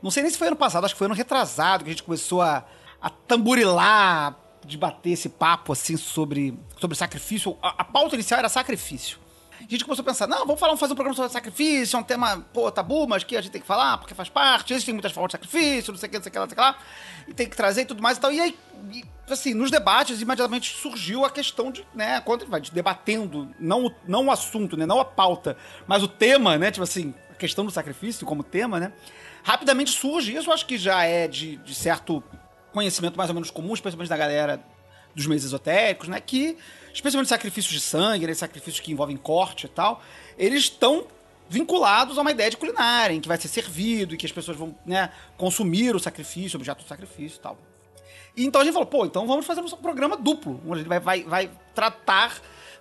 não 0.00 0.10
sei 0.10 0.22
nem 0.22 0.30
se 0.30 0.38
foi 0.38 0.46
ano 0.46 0.56
passado, 0.56 0.84
acho 0.84 0.94
que 0.94 0.98
foi 0.98 1.06
ano 1.06 1.14
retrasado 1.14 1.82
que 1.82 1.90
a 1.90 1.92
gente 1.92 2.04
começou 2.04 2.40
a, 2.40 2.64
a 3.02 3.10
tamburilar 3.10 4.36
de 4.64 4.78
bater 4.78 5.10
esse 5.10 5.28
papo 5.28 5.72
assim 5.72 5.96
sobre, 5.96 6.56
sobre 6.78 6.96
sacrifício. 6.96 7.56
A, 7.60 7.82
a 7.82 7.84
pauta 7.84 8.14
inicial 8.14 8.38
era 8.38 8.48
sacrifício. 8.48 9.18
A 9.60 9.62
gente 9.70 9.84
começou 9.84 10.02
a 10.02 10.06
pensar, 10.06 10.26
não, 10.26 10.46
vamos 10.46 10.60
falar, 10.60 10.70
vamos 10.70 10.80
fazer 10.80 10.92
um 10.92 10.96
programa 10.96 11.16
sobre 11.16 11.32
sacrifício, 11.32 11.96
é 11.96 12.00
um 12.00 12.02
tema, 12.02 12.44
pô, 12.52 12.70
tabu, 12.70 13.06
mas 13.06 13.24
que 13.24 13.36
a 13.36 13.40
gente 13.40 13.50
tem 13.50 13.60
que 13.60 13.66
falar, 13.66 13.98
porque 13.98 14.14
faz 14.14 14.28
parte, 14.28 14.72
existem 14.72 14.94
muitas 14.94 15.12
formas 15.12 15.30
de 15.30 15.32
sacrifício, 15.32 15.92
não 15.92 15.98
sei 15.98 16.08
o 16.08 16.10
que, 16.10 16.16
não 16.18 16.22
sei 16.22 16.30
o 16.30 16.32
que 16.32 16.38
lá, 16.38 16.44
não 16.46 16.50
sei 16.50 16.54
o 16.54 16.56
que 16.56 16.60
lá, 16.60 16.78
e 17.28 17.34
tem 17.34 17.48
que 17.48 17.56
trazer 17.56 17.82
e 17.82 17.84
tudo 17.84 18.02
mais 18.02 18.18
e 18.18 18.20
tal. 18.20 18.32
E 18.32 18.40
aí, 18.40 18.58
e, 18.92 19.04
assim, 19.28 19.54
nos 19.54 19.70
debates, 19.70 20.20
imediatamente 20.20 20.74
surgiu 20.74 21.24
a 21.24 21.30
questão 21.30 21.70
de, 21.70 21.84
né, 21.94 22.20
quando 22.20 22.42
a 22.42 22.44
gente 22.44 22.50
vai 22.50 22.60
debatendo, 22.60 23.48
não, 23.58 23.92
não 24.06 24.26
o 24.26 24.30
assunto, 24.30 24.76
né, 24.76 24.86
não 24.86 25.00
a 25.00 25.04
pauta, 25.04 25.56
mas 25.86 26.02
o 26.02 26.08
tema, 26.08 26.56
né, 26.56 26.70
tipo 26.70 26.84
assim, 26.84 27.12
a 27.30 27.34
questão 27.34 27.64
do 27.64 27.70
sacrifício 27.70 28.26
como 28.26 28.42
tema, 28.42 28.78
né, 28.78 28.92
rapidamente 29.42 29.90
surge, 29.90 30.34
isso 30.34 30.48
eu 30.48 30.54
acho 30.54 30.66
que 30.66 30.78
já 30.78 31.04
é 31.04 31.26
de, 31.26 31.56
de 31.56 31.74
certo 31.74 32.22
conhecimento 32.72 33.16
mais 33.16 33.28
ou 33.28 33.34
menos 33.34 33.50
comum, 33.50 33.74
especialmente 33.74 34.08
da 34.08 34.16
galera 34.16 34.62
dos 35.14 35.26
meios 35.26 35.44
esotéricos, 35.44 36.08
né? 36.08 36.20
Que, 36.20 36.56
especialmente 36.92 37.28
sacrifícios 37.28 37.72
de 37.72 37.80
sangue, 37.80 38.26
né, 38.26 38.34
sacrifícios 38.34 38.80
que 38.80 38.92
envolvem 38.92 39.16
corte 39.16 39.66
e 39.66 39.68
tal, 39.68 40.02
eles 40.36 40.64
estão 40.64 41.06
vinculados 41.48 42.18
a 42.18 42.20
uma 42.20 42.30
ideia 42.30 42.50
de 42.50 42.56
culinária, 42.56 43.14
em 43.14 43.20
que 43.20 43.28
vai 43.28 43.38
ser 43.38 43.48
servido 43.48 44.14
e 44.14 44.18
que 44.18 44.26
as 44.26 44.32
pessoas 44.32 44.56
vão 44.56 44.76
né, 44.84 45.10
consumir 45.36 45.94
o 45.96 45.98
sacrifício, 45.98 46.56
o 46.56 46.60
objeto 46.60 46.82
do 46.82 46.88
sacrifício 46.88 47.38
e 47.38 47.40
tal. 47.40 47.58
E 48.36 48.44
então 48.44 48.60
a 48.60 48.64
gente 48.64 48.74
falou, 48.74 48.86
pô, 48.86 49.04
então 49.04 49.26
vamos 49.26 49.46
fazer 49.46 49.60
um 49.60 49.68
programa 49.68 50.16
duplo, 50.16 50.60
onde 50.64 50.74
a 50.74 50.76
gente 50.78 50.88
vai, 50.88 51.00
vai, 51.00 51.22
vai 51.24 51.50
tratar 51.74 52.40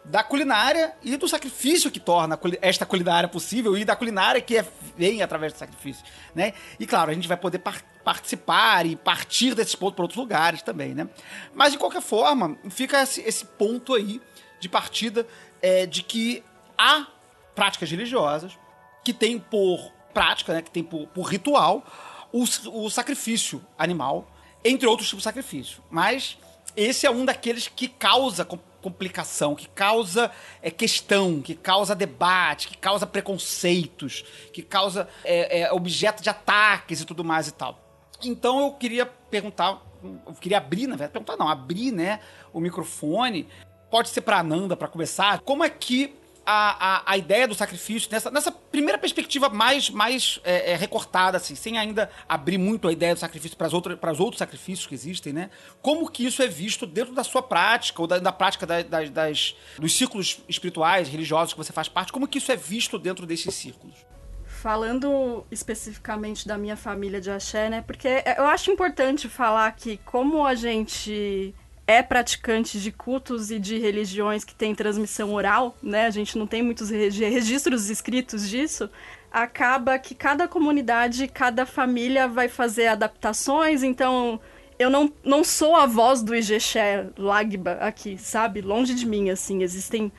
da 0.09 0.23
culinária 0.23 0.93
e 1.03 1.17
do 1.17 1.27
sacrifício 1.27 1.91
que 1.91 1.99
torna 1.99 2.39
esta 2.61 2.85
culinária 2.85 3.27
possível 3.27 3.77
e 3.77 3.83
da 3.83 3.95
culinária 3.95 4.39
que 4.39 4.57
é, 4.57 4.65
vem 4.95 5.21
através 5.21 5.53
do 5.53 5.59
sacrifício, 5.59 6.03
né? 6.33 6.53
E 6.79 6.85
claro, 6.87 7.11
a 7.11 7.13
gente 7.13 7.27
vai 7.27 7.37
poder 7.37 7.59
par 7.59 7.81
participar 8.03 8.85
e 8.85 8.95
partir 8.95 9.53
desses 9.53 9.75
pontos 9.75 9.95
para 9.95 10.03
outros 10.03 10.17
lugares 10.17 10.61
também, 10.61 10.95
né? 10.95 11.09
Mas 11.53 11.73
de 11.73 11.77
qualquer 11.77 12.01
forma, 12.01 12.57
fica 12.69 13.03
esse, 13.03 13.21
esse 13.21 13.43
ponto 13.43 13.93
aí 13.93 14.21
de 14.61 14.69
partida 14.69 15.27
é, 15.61 15.85
de 15.85 16.01
que 16.01 16.41
há 16.77 17.05
práticas 17.53 17.91
religiosas 17.91 18.57
que 19.03 19.11
tem 19.11 19.37
por 19.37 19.91
prática, 20.13 20.53
né, 20.53 20.61
que 20.61 20.71
tem 20.71 20.83
por, 20.83 21.07
por 21.07 21.23
ritual 21.23 21.85
o, 22.31 22.43
o 22.43 22.89
sacrifício 22.89 23.61
animal, 23.77 24.31
entre 24.63 24.87
outros 24.87 25.09
tipos 25.09 25.21
de 25.21 25.25
sacrifício. 25.25 25.83
Mas 25.89 26.37
esse 26.77 27.05
é 27.05 27.11
um 27.11 27.25
daqueles 27.25 27.67
que 27.67 27.87
causa 27.87 28.45
complicação, 28.87 29.53
que 29.53 29.67
causa 29.67 30.31
é, 30.61 30.71
questão, 30.71 31.41
que 31.41 31.53
causa 31.53 31.93
debate, 31.93 32.69
que 32.69 32.77
causa 32.77 33.05
preconceitos, 33.05 34.23
que 34.53 34.61
causa 34.61 35.09
é, 35.25 35.61
é, 35.61 35.73
objeto 35.73 36.23
de 36.23 36.29
ataques 36.29 37.01
e 37.01 37.05
tudo 37.05 37.23
mais 37.23 37.49
e 37.49 37.51
tal. 37.51 37.77
Então 38.23 38.61
eu 38.61 38.71
queria 38.71 39.05
perguntar, 39.05 39.81
eu 40.25 40.33
queria 40.39 40.57
abrir, 40.57 40.87
na 40.87 40.95
verdade, 40.95 41.11
perguntar 41.11 41.35
não, 41.35 41.49
abrir, 41.49 41.91
né, 41.91 42.21
o 42.53 42.61
microfone. 42.61 43.47
Pode 43.91 44.09
ser 44.09 44.21
para 44.21 44.39
Ananda 44.39 44.77
para 44.77 44.87
começar. 44.87 45.39
Como 45.41 45.63
é 45.63 45.69
que 45.69 46.15
a, 46.49 47.01
a, 47.01 47.11
a 47.11 47.17
ideia 47.17 47.45
do 47.45 47.53
sacrifício, 47.53 48.09
nessa, 48.09 48.31
nessa 48.31 48.49
primeira 48.49 48.97
perspectiva 48.97 49.49
mais, 49.49 49.89
mais 49.89 50.39
é, 50.45 50.71
é, 50.71 50.75
recortada, 50.77 51.35
assim, 51.35 51.55
sem 51.55 51.77
ainda 51.77 52.09
abrir 52.27 52.57
muito 52.57 52.87
a 52.87 52.91
ideia 52.93 53.13
do 53.13 53.19
sacrifício 53.19 53.57
para 53.57 53.67
os 53.67 54.19
outros 54.21 54.39
sacrifícios 54.39 54.87
que 54.87 54.95
existem, 54.95 55.33
né? 55.33 55.49
Como 55.81 56.09
que 56.09 56.25
isso 56.25 56.41
é 56.41 56.47
visto 56.47 56.85
dentro 56.85 57.13
da 57.13 57.21
sua 57.25 57.41
prática, 57.41 58.01
ou 58.01 58.07
da, 58.07 58.17
da 58.17 58.31
prática 58.31 58.65
da, 58.65 58.81
das, 58.81 59.09
das, 59.09 59.55
dos 59.77 59.93
círculos 59.93 60.39
espirituais, 60.47 61.09
religiosos 61.09 61.53
que 61.53 61.57
você 61.57 61.73
faz 61.73 61.89
parte, 61.89 62.13
como 62.13 62.25
que 62.25 62.37
isso 62.37 62.49
é 62.49 62.55
visto 62.55 62.97
dentro 62.97 63.25
desses 63.25 63.53
círculos? 63.53 63.97
Falando 64.45 65.45
especificamente 65.51 66.47
da 66.47 66.57
minha 66.57 66.77
família 66.77 67.19
de 67.19 67.29
axé, 67.29 67.69
né? 67.69 67.83
Porque 67.85 68.23
eu 68.37 68.45
acho 68.45 68.71
importante 68.71 69.27
falar 69.27 69.69
que 69.73 69.97
como 69.97 70.45
a 70.45 70.55
gente 70.55 71.53
é 71.87 72.03
praticante 72.03 72.79
de 72.81 72.91
cultos 72.91 73.49
e 73.49 73.57
de 73.57 73.79
religiões 73.79 74.43
que 74.43 74.53
tem 74.53 74.75
transmissão 74.75 75.33
oral, 75.33 75.77
né? 75.81 76.05
A 76.05 76.09
gente 76.09 76.37
não 76.37 76.45
tem 76.45 76.61
muitos 76.61 76.89
registros 76.89 77.89
escritos 77.89 78.49
disso. 78.49 78.89
Acaba 79.31 79.97
que 79.97 80.13
cada 80.13 80.49
comunidade, 80.49 81.29
cada 81.29 81.65
família 81.65 82.27
vai 82.27 82.49
fazer 82.49 82.87
adaptações, 82.87 83.83
então 83.83 84.39
eu 84.77 84.89
não, 84.89 85.11
não 85.23 85.45
sou 85.45 85.75
a 85.75 85.85
voz 85.85 86.21
do 86.21 86.35
Ijexé 86.35 87.07
Lagba 87.17 87.77
aqui, 87.79 88.17
sabe? 88.17 88.61
Longe 88.61 88.93
de 88.93 89.05
mim, 89.05 89.29
assim. 89.29 89.63
Existem 89.63 90.11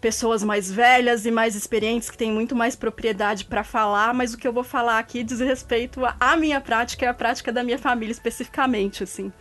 pessoas 0.00 0.44
mais 0.44 0.70
velhas 0.70 1.26
e 1.26 1.30
mais 1.32 1.56
experientes 1.56 2.08
que 2.08 2.16
têm 2.16 2.30
muito 2.30 2.54
mais 2.54 2.76
propriedade 2.76 3.44
para 3.44 3.64
falar, 3.64 4.14
mas 4.14 4.32
o 4.32 4.38
que 4.38 4.46
eu 4.46 4.52
vou 4.52 4.62
falar 4.62 5.00
aqui 5.00 5.24
diz 5.24 5.40
respeito 5.40 6.00
à 6.20 6.36
minha 6.36 6.60
prática 6.60 7.04
e 7.04 7.08
à 7.08 7.14
prática 7.14 7.52
da 7.52 7.64
minha 7.64 7.78
família 7.78 8.12
especificamente, 8.12 9.02
assim. 9.02 9.32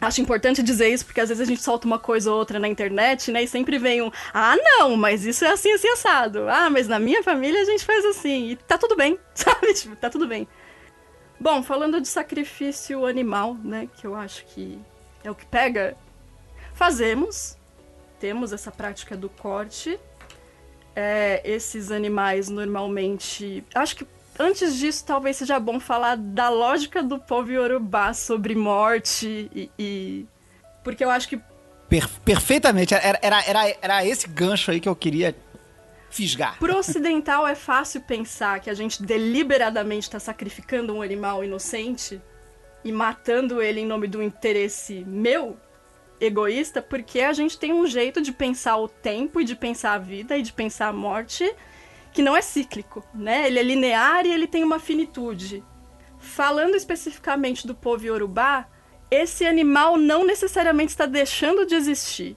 Acho 0.00 0.20
importante 0.20 0.62
dizer 0.62 0.88
isso, 0.88 1.06
porque 1.06 1.20
às 1.20 1.28
vezes 1.28 1.40
a 1.40 1.44
gente 1.46 1.62
solta 1.62 1.86
uma 1.86 1.98
coisa 1.98 2.30
ou 2.30 2.38
outra 2.38 2.58
na 2.58 2.68
internet, 2.68 3.30
né? 3.30 3.44
E 3.44 3.48
sempre 3.48 3.78
vem 3.78 4.02
um, 4.02 4.10
ah, 4.32 4.56
não, 4.56 4.96
mas 4.96 5.24
isso 5.24 5.44
é 5.44 5.52
assim, 5.52 5.72
assim, 5.72 5.88
assado. 5.88 6.48
Ah, 6.48 6.68
mas 6.68 6.88
na 6.88 6.98
minha 6.98 7.22
família 7.22 7.60
a 7.60 7.64
gente 7.64 7.84
faz 7.84 8.04
assim. 8.04 8.50
E 8.50 8.56
tá 8.56 8.76
tudo 8.76 8.96
bem, 8.96 9.18
sabe? 9.34 9.72
Tipo, 9.72 9.96
tá 9.96 10.10
tudo 10.10 10.26
bem. 10.26 10.46
Bom, 11.38 11.62
falando 11.62 12.00
de 12.00 12.08
sacrifício 12.08 13.06
animal, 13.06 13.56
né? 13.62 13.88
Que 13.96 14.06
eu 14.06 14.14
acho 14.14 14.44
que 14.46 14.78
é 15.22 15.30
o 15.30 15.34
que 15.34 15.46
pega. 15.46 15.96
Fazemos. 16.74 17.56
Temos 18.18 18.52
essa 18.52 18.70
prática 18.70 19.16
do 19.16 19.28
corte. 19.28 19.98
É, 20.94 21.40
esses 21.44 21.90
animais 21.90 22.48
normalmente. 22.48 23.64
Acho 23.74 23.96
que 23.96 24.06
antes 24.38 24.76
disso, 24.76 25.04
talvez 25.04 25.36
seja 25.36 25.58
bom 25.58 25.78
falar 25.78 26.16
da 26.16 26.48
lógica 26.48 27.02
do 27.02 27.18
povo 27.18 27.50
iorubá 27.50 28.12
sobre 28.12 28.54
morte 28.54 29.50
e. 29.54 29.70
e... 29.78 30.26
Porque 30.82 31.04
eu 31.04 31.10
acho 31.10 31.28
que. 31.28 31.40
Per 31.88 32.08
perfeitamente. 32.24 32.94
Era, 32.94 33.18
era, 33.22 33.44
era, 33.44 33.76
era 33.80 34.06
esse 34.06 34.28
gancho 34.28 34.70
aí 34.70 34.80
que 34.80 34.88
eu 34.88 34.96
queria 34.96 35.34
fisgar. 36.10 36.58
Pro 36.58 36.76
ocidental 36.76 37.46
é 37.46 37.54
fácil 37.54 38.00
pensar 38.00 38.60
que 38.60 38.70
a 38.70 38.74
gente 38.74 39.02
deliberadamente 39.02 40.06
está 40.06 40.20
sacrificando 40.20 40.94
um 40.94 41.02
animal 41.02 41.42
inocente 41.42 42.20
e 42.84 42.92
matando 42.92 43.60
ele 43.60 43.80
em 43.80 43.86
nome 43.86 44.06
do 44.06 44.22
interesse 44.22 45.04
meu, 45.06 45.56
egoísta, 46.20 46.80
porque 46.80 47.20
a 47.20 47.32
gente 47.32 47.58
tem 47.58 47.72
um 47.72 47.86
jeito 47.86 48.20
de 48.20 48.30
pensar 48.30 48.76
o 48.76 48.86
tempo 48.86 49.40
e 49.40 49.44
de 49.44 49.56
pensar 49.56 49.94
a 49.94 49.98
vida 49.98 50.36
e 50.36 50.42
de 50.42 50.52
pensar 50.52 50.88
a 50.88 50.92
morte 50.92 51.52
que 52.14 52.22
não 52.22 52.36
é 52.36 52.40
cíclico, 52.40 53.04
né? 53.12 53.48
Ele 53.48 53.58
é 53.58 53.62
linear 53.62 54.24
e 54.24 54.32
ele 54.32 54.46
tem 54.46 54.62
uma 54.62 54.78
finitude. 54.78 55.64
Falando 56.16 56.76
especificamente 56.76 57.66
do 57.66 57.74
povo 57.74 58.06
iorubá, 58.06 58.68
esse 59.10 59.44
animal 59.44 59.96
não 59.96 60.24
necessariamente 60.24 60.92
está 60.92 61.06
deixando 61.06 61.66
de 61.66 61.74
existir. 61.74 62.36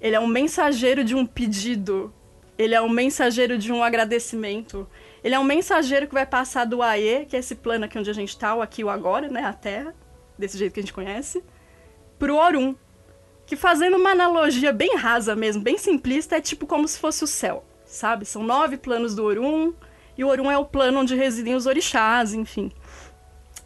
Ele 0.00 0.16
é 0.16 0.20
um 0.20 0.26
mensageiro 0.26 1.04
de 1.04 1.14
um 1.14 1.24
pedido. 1.24 2.12
Ele 2.58 2.74
é 2.74 2.82
um 2.82 2.88
mensageiro 2.88 3.56
de 3.56 3.72
um 3.72 3.84
agradecimento. 3.84 4.88
Ele 5.22 5.36
é 5.36 5.38
um 5.38 5.44
mensageiro 5.44 6.08
que 6.08 6.14
vai 6.14 6.26
passar 6.26 6.64
do 6.64 6.82
Aê, 6.82 7.24
que 7.24 7.36
é 7.36 7.38
esse 7.38 7.54
plano 7.54 7.84
aqui 7.84 7.96
onde 7.96 8.10
a 8.10 8.14
gente 8.14 8.30
está, 8.30 8.56
o 8.56 8.60
aqui 8.60 8.82
o 8.82 8.90
agora, 8.90 9.28
né? 9.28 9.44
A 9.44 9.52
Terra, 9.52 9.94
desse 10.36 10.58
jeito 10.58 10.72
que 10.72 10.80
a 10.80 10.82
gente 10.82 10.92
conhece, 10.92 11.44
pro 12.18 12.34
Orum. 12.34 12.74
Que 13.46 13.54
fazendo 13.54 13.96
uma 13.96 14.10
analogia 14.10 14.72
bem 14.72 14.96
rasa 14.96 15.36
mesmo, 15.36 15.62
bem 15.62 15.78
simplista, 15.78 16.36
é 16.36 16.40
tipo 16.40 16.66
como 16.66 16.88
se 16.88 16.98
fosse 16.98 17.22
o 17.22 17.26
céu 17.26 17.64
sabe? 17.92 18.24
São 18.24 18.42
nove 18.42 18.76
planos 18.76 19.14
do 19.14 19.22
Orum, 19.22 19.74
e 20.16 20.24
o 20.24 20.28
Orum 20.28 20.50
é 20.50 20.58
o 20.58 20.64
plano 20.64 21.00
onde 21.00 21.14
residem 21.14 21.54
os 21.54 21.66
orixás, 21.66 22.32
enfim. 22.32 22.72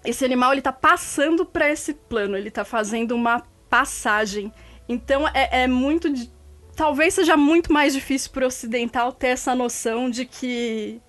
Esse 0.04 0.24
animal, 0.24 0.52
ele 0.52 0.62
tá 0.62 0.72
passando 0.72 1.46
para 1.46 1.70
esse 1.70 1.94
plano, 1.94 2.36
ele 2.36 2.50
tá 2.50 2.64
fazendo 2.64 3.14
uma 3.14 3.42
passagem. 3.70 4.52
Então, 4.88 5.26
é, 5.28 5.62
é 5.62 5.66
muito... 5.66 6.10
De... 6.10 6.30
Talvez 6.74 7.14
seja 7.14 7.36
muito 7.36 7.72
mais 7.72 7.94
difícil 7.94 8.30
pro 8.30 8.46
ocidental 8.46 9.12
ter 9.12 9.28
essa 9.28 9.54
noção 9.54 10.10
de 10.10 10.26
que 10.26 11.00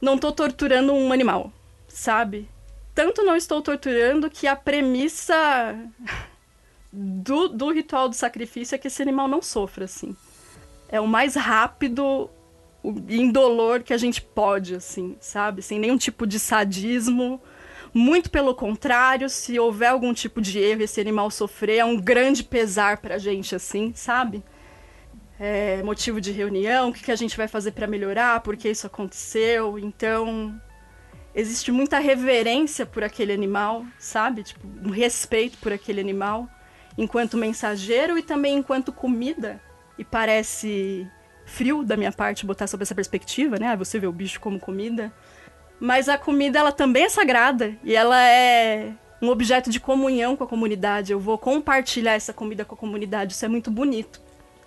não 0.00 0.16
tô 0.16 0.32
torturando 0.32 0.94
um 0.94 1.12
animal, 1.12 1.52
sabe? 1.86 2.48
Tanto 2.94 3.22
não 3.22 3.36
estou 3.36 3.60
torturando 3.60 4.30
que 4.30 4.46
a 4.46 4.56
premissa 4.56 5.76
do, 6.90 7.48
do 7.48 7.70
ritual 7.70 8.08
do 8.08 8.14
sacrifício 8.14 8.74
é 8.74 8.78
que 8.78 8.88
esse 8.88 9.02
animal 9.02 9.28
não 9.28 9.42
sofra, 9.42 9.84
assim 9.84 10.16
é 10.90 11.00
o 11.00 11.06
mais 11.06 11.36
rápido 11.36 12.28
e 13.08 13.20
indolor 13.20 13.82
que 13.82 13.92
a 13.92 13.98
gente 13.98 14.20
pode, 14.20 14.74
assim, 14.74 15.16
sabe? 15.20 15.62
Sem 15.62 15.78
nenhum 15.78 15.96
tipo 15.96 16.26
de 16.26 16.38
sadismo. 16.38 17.40
Muito 17.94 18.30
pelo 18.30 18.54
contrário, 18.54 19.28
se 19.28 19.58
houver 19.58 19.88
algum 19.88 20.12
tipo 20.12 20.40
de 20.40 20.58
erro 20.58 20.82
esse 20.82 21.00
animal 21.00 21.30
sofrer, 21.30 21.78
é 21.78 21.84
um 21.84 21.96
grande 21.96 22.42
pesar 22.42 22.98
pra 22.98 23.18
gente, 23.18 23.54
assim, 23.54 23.92
sabe? 23.94 24.42
É 25.38 25.82
motivo 25.82 26.20
de 26.20 26.32
reunião, 26.32 26.90
o 26.90 26.92
que, 26.92 27.04
que 27.04 27.12
a 27.12 27.16
gente 27.16 27.36
vai 27.36 27.48
fazer 27.48 27.72
para 27.72 27.86
melhorar, 27.86 28.40
por 28.40 28.56
que 28.56 28.68
isso 28.68 28.86
aconteceu. 28.86 29.78
Então, 29.78 30.60
existe 31.34 31.72
muita 31.72 31.98
reverência 31.98 32.84
por 32.84 33.02
aquele 33.02 33.32
animal, 33.32 33.84
sabe? 33.98 34.42
Tipo, 34.42 34.66
um 34.84 34.90
respeito 34.90 35.58
por 35.58 35.72
aquele 35.72 36.00
animal, 36.00 36.48
enquanto 36.98 37.36
mensageiro 37.36 38.18
e 38.18 38.22
também 38.22 38.56
enquanto 38.56 38.92
comida 38.92 39.60
e 40.00 40.04
parece 40.04 41.06
frio 41.44 41.84
da 41.84 41.94
minha 41.94 42.10
parte 42.10 42.46
botar 42.46 42.66
sobre 42.66 42.84
essa 42.84 42.94
perspectiva, 42.94 43.58
né? 43.58 43.76
Você 43.76 43.98
vê 43.98 44.06
o 44.06 44.12
bicho 44.12 44.40
como 44.40 44.58
comida. 44.58 45.12
Mas 45.78 46.08
a 46.08 46.16
comida, 46.16 46.58
ela 46.58 46.72
também 46.72 47.04
é 47.04 47.08
sagrada 47.10 47.76
e 47.84 47.94
ela 47.94 48.18
é 48.18 48.94
um 49.20 49.28
objeto 49.28 49.68
de 49.68 49.78
comunhão 49.78 50.36
com 50.36 50.44
a 50.44 50.46
comunidade. 50.46 51.12
Eu 51.12 51.20
vou 51.20 51.36
compartilhar 51.36 52.14
essa 52.14 52.32
comida 52.32 52.64
com 52.64 52.74
a 52.74 52.78
comunidade. 52.78 53.34
Isso 53.34 53.44
é 53.44 53.48
muito 53.48 53.70
bonito. 53.70 54.22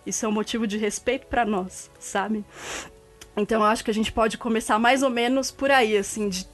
Isso 0.05 0.23
é 0.23 0.29
um 0.29 0.31
motivo 0.31 0.67
de 0.67 0.77
respeito 0.77 1.25
para 1.25 1.43
nós, 1.43 1.89
sabe? 1.99 2.45
Então 3.35 3.61
eu 3.61 3.65
acho 3.65 3.83
que 3.83 3.89
a 3.89 3.93
gente 3.93 4.11
pode 4.11 4.37
começar 4.37 4.77
mais 4.77 5.01
ou 5.01 5.09
menos 5.09 5.49
por 5.49 5.71
aí, 5.71 5.97
assim, 5.97 6.29
de 6.29 6.47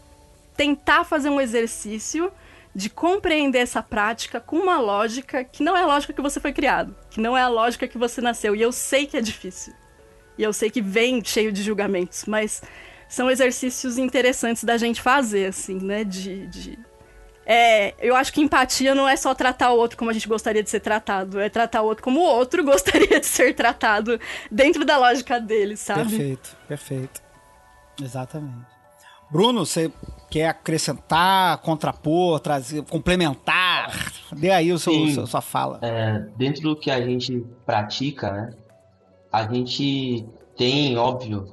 tentar 0.55 1.03
fazer 1.03 1.29
um 1.29 1.41
exercício 1.41 2.31
de 2.73 2.89
compreender 2.89 3.59
essa 3.59 3.81
prática 3.81 4.39
com 4.39 4.57
uma 4.57 4.79
lógica 4.79 5.43
que 5.43 5.63
não 5.63 5.75
é 5.75 5.81
a 5.81 5.85
lógica 5.85 6.13
que 6.13 6.21
você 6.21 6.39
foi 6.39 6.53
criado, 6.53 6.95
que 7.09 7.19
não 7.19 7.35
é 7.35 7.41
a 7.41 7.47
lógica 7.47 7.87
que 7.87 7.97
você 7.97 8.21
nasceu. 8.21 8.55
E 8.55 8.61
eu 8.61 8.71
sei 8.71 9.05
que 9.05 9.17
é 9.17 9.21
difícil. 9.21 9.73
E 10.37 10.43
eu 10.43 10.53
sei 10.53 10.69
que 10.69 10.81
vem 10.81 11.23
cheio 11.23 11.51
de 11.51 11.61
julgamentos, 11.61 12.25
mas 12.25 12.61
são 13.09 13.29
exercícios 13.29 13.97
interessantes 13.97 14.63
da 14.63 14.77
gente 14.77 15.01
fazer, 15.01 15.47
assim, 15.47 15.79
né? 15.79 16.03
De. 16.03 16.47
de... 16.47 16.79
É, 17.45 17.95
eu 17.99 18.15
acho 18.15 18.31
que 18.31 18.39
empatia 18.39 18.93
não 18.93 19.09
é 19.09 19.15
só 19.15 19.33
tratar 19.33 19.71
o 19.71 19.77
outro 19.77 19.97
como 19.97 20.11
a 20.11 20.13
gente 20.13 20.27
gostaria 20.27 20.61
de 20.61 20.69
ser 20.69 20.79
tratado, 20.79 21.39
é 21.39 21.49
tratar 21.49 21.81
o 21.81 21.85
outro 21.85 22.03
como 22.03 22.19
o 22.19 22.23
outro 22.23 22.63
gostaria 22.63 23.19
de 23.19 23.25
ser 23.25 23.55
tratado 23.55 24.19
dentro 24.51 24.85
da 24.85 24.97
lógica 24.97 25.39
dele, 25.39 25.75
sabe? 25.75 26.09
Perfeito, 26.09 26.57
perfeito. 26.67 27.21
Exatamente. 27.99 28.67
Bruno, 29.31 29.65
você 29.65 29.91
quer 30.29 30.49
acrescentar, 30.49 31.57
contrapor, 31.59 32.39
trazer, 32.39 32.83
complementar? 32.83 34.13
Dê 34.31 34.51
aí 34.51 34.71
o 34.71 34.77
seu, 34.77 35.07
seu 35.07 35.27
sua 35.27 35.41
fala. 35.41 35.79
É, 35.81 36.19
dentro 36.37 36.61
do 36.61 36.75
que 36.75 36.91
a 36.91 37.01
gente 37.01 37.45
pratica, 37.65 38.31
né? 38.31 38.53
A 39.31 39.43
gente 39.43 40.25
tem, 40.55 40.97
óbvio, 40.97 41.47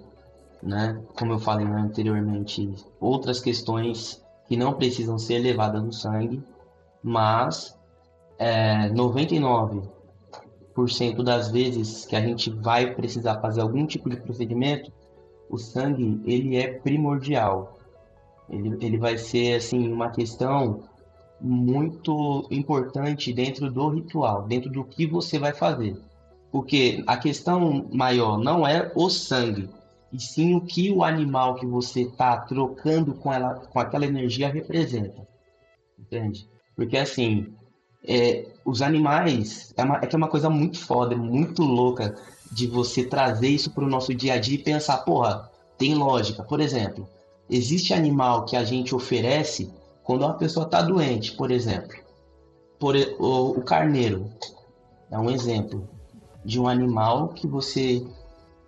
né? 0.63 1.01
Como 1.19 1.33
eu 1.33 1.39
falei 1.39 1.67
anteriormente, 1.67 2.75
outras 3.01 3.41
questões 3.41 4.23
que 4.49 4.57
não 4.57 4.73
precisam 4.73 5.19
ser 5.19 5.39
levadas 5.39 5.83
no 5.83 5.93
sangue, 5.93 6.43
mas 7.03 7.77
é, 8.39 8.89
99% 8.91 11.23
das 11.23 11.51
vezes 11.51 12.05
que 12.05 12.17
a 12.17 12.21
gente 12.21 12.51
vai 12.51 12.95
precisar 12.95 13.41
fazer 13.41 13.61
algum 13.61 13.87
tipo 13.87 14.11
de 14.11 14.17
procedimento, 14.17 14.93
o 15.49 15.59
sangue 15.59 16.21
ele 16.25 16.57
é 16.57 16.69
primordial. 16.69 17.76
Ele, 18.49 18.77
ele 18.81 18.99
vai 18.99 19.19
ser 19.19 19.57
assim 19.57 19.93
uma 19.93 20.11
questão 20.11 20.85
muito 21.41 22.47
importante 22.51 23.33
dentro 23.33 23.71
do 23.71 23.89
ritual, 23.89 24.47
dentro 24.47 24.71
do 24.71 24.85
que 24.85 25.07
você 25.07 25.39
vai 25.39 25.53
fazer. 25.53 25.97
Porque 26.51 27.03
a 27.07 27.17
questão 27.17 27.89
maior 27.93 28.39
não 28.39 28.67
é 28.67 28.91
o 28.95 29.11
sangue, 29.11 29.69
e 30.13 30.21
sim 30.21 30.55
o 30.55 30.61
que 30.61 30.91
o 30.91 31.05
animal 31.05 31.57
que 31.57 31.67
você 31.67 32.03
está 32.03 32.37
trocando 32.39 33.15
com, 33.15 33.33
ela, 33.33 33.55
com 33.55 33.79
aquela 33.79 34.07
energia 34.07 34.49
representa. 34.49 35.27
Entende? 35.99 36.49
Porque 36.75 36.97
assim, 36.97 37.53
é, 38.07 38.47
os 38.65 38.81
animais, 38.81 39.75
é, 39.77 39.83
uma, 39.83 39.97
é 39.97 40.07
que 40.07 40.15
é 40.15 40.19
uma 40.19 40.29
coisa 40.29 40.49
muito 40.49 40.79
foda, 40.79 41.17
muito 41.17 41.63
louca 41.63 42.15
de 42.51 42.67
você 42.67 43.05
trazer 43.05 43.49
isso 43.49 43.71
para 43.73 43.85
o 43.85 43.89
nosso 43.89 44.15
dia 44.15 44.35
a 44.35 44.39
dia 44.39 44.55
e 44.55 44.63
pensar, 44.63 44.99
porra, 44.99 45.51
tem 45.77 45.95
lógica. 45.95 46.43
Por 46.45 46.61
exemplo, 46.61 47.09
existe 47.49 47.95
animal 47.95 48.45
que 48.45 48.57
a 48.57 48.65
gente 48.65 48.95
oferece 48.95 49.71
quando 50.03 50.23
uma 50.23 50.35
pessoa 50.35 50.67
está 50.67 50.83
doente, 50.83 51.33
por 51.33 51.51
exemplo. 51.51 51.97
Por, 52.79 52.95
o, 53.19 53.51
o 53.51 53.63
carneiro 53.63 54.31
é 55.11 55.19
um 55.19 55.31
exemplo 55.31 55.89
de 56.45 56.61
um 56.61 56.69
animal 56.69 57.29
que 57.29 57.47
você 57.47 58.07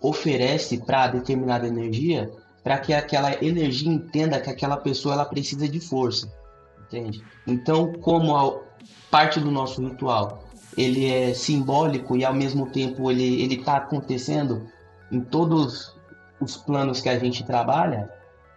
oferece 0.00 0.78
para 0.78 1.08
determinada 1.08 1.66
energia, 1.66 2.30
para 2.62 2.78
que 2.78 2.92
aquela 2.92 3.32
energia 3.44 3.90
entenda 3.90 4.40
que 4.40 4.50
aquela 4.50 4.76
pessoa 4.76 5.14
ela 5.14 5.24
precisa 5.24 5.68
de 5.68 5.80
força, 5.80 6.32
entende? 6.86 7.22
Então, 7.46 7.92
como 8.00 8.36
a 8.36 8.60
parte 9.10 9.40
do 9.40 9.50
nosso 9.50 9.80
ritual 9.80 10.44
ele 10.76 11.06
é 11.06 11.34
simbólico 11.34 12.16
e 12.16 12.24
ao 12.24 12.34
mesmo 12.34 12.70
tempo 12.70 13.10
ele 13.10 13.42
ele 13.42 13.56
está 13.56 13.76
acontecendo 13.76 14.68
em 15.10 15.20
todos 15.20 15.94
os 16.40 16.56
planos 16.56 17.00
que 17.00 17.08
a 17.08 17.18
gente 17.18 17.44
trabalha, 17.44 18.08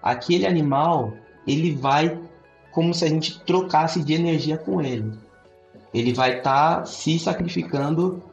aquele 0.01 0.45
animal 0.45 1.13
ele 1.47 1.75
vai 1.75 2.19
como 2.71 2.93
se 2.93 3.03
a 3.05 3.09
gente 3.09 3.39
trocasse 3.41 4.03
de 4.03 4.13
energia 4.13 4.57
com 4.57 4.81
ele. 4.81 5.11
Ele 5.93 6.13
vai 6.13 6.37
estar 6.37 6.77
tá 6.77 6.85
se 6.85 7.19
sacrificando 7.19 8.23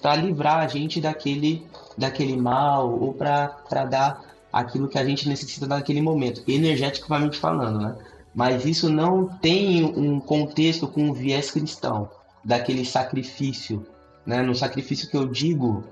para 0.00 0.16
livrar 0.16 0.58
a 0.58 0.68
gente 0.68 1.00
daquele, 1.00 1.66
daquele 1.96 2.36
mal 2.36 2.90
ou 2.98 3.12
para 3.12 3.84
dar 3.84 4.22
aquilo 4.52 4.88
que 4.88 4.98
a 4.98 5.04
gente 5.04 5.28
necessita 5.28 5.66
naquele 5.66 6.00
momento, 6.00 6.42
energeticamente 6.46 7.38
falando, 7.38 7.78
né? 7.80 7.96
Mas 8.34 8.64
isso 8.64 8.88
não 8.88 9.26
tem 9.26 9.84
um 9.84 10.18
contexto 10.18 10.88
com 10.88 11.04
um 11.04 11.12
viés 11.12 11.50
cristão, 11.50 12.08
daquele 12.44 12.84
sacrifício, 12.84 13.86
né? 14.24 14.42
No 14.42 14.54
sacrifício 14.54 15.08
que 15.08 15.16
eu 15.16 15.26
digo, 15.26 15.84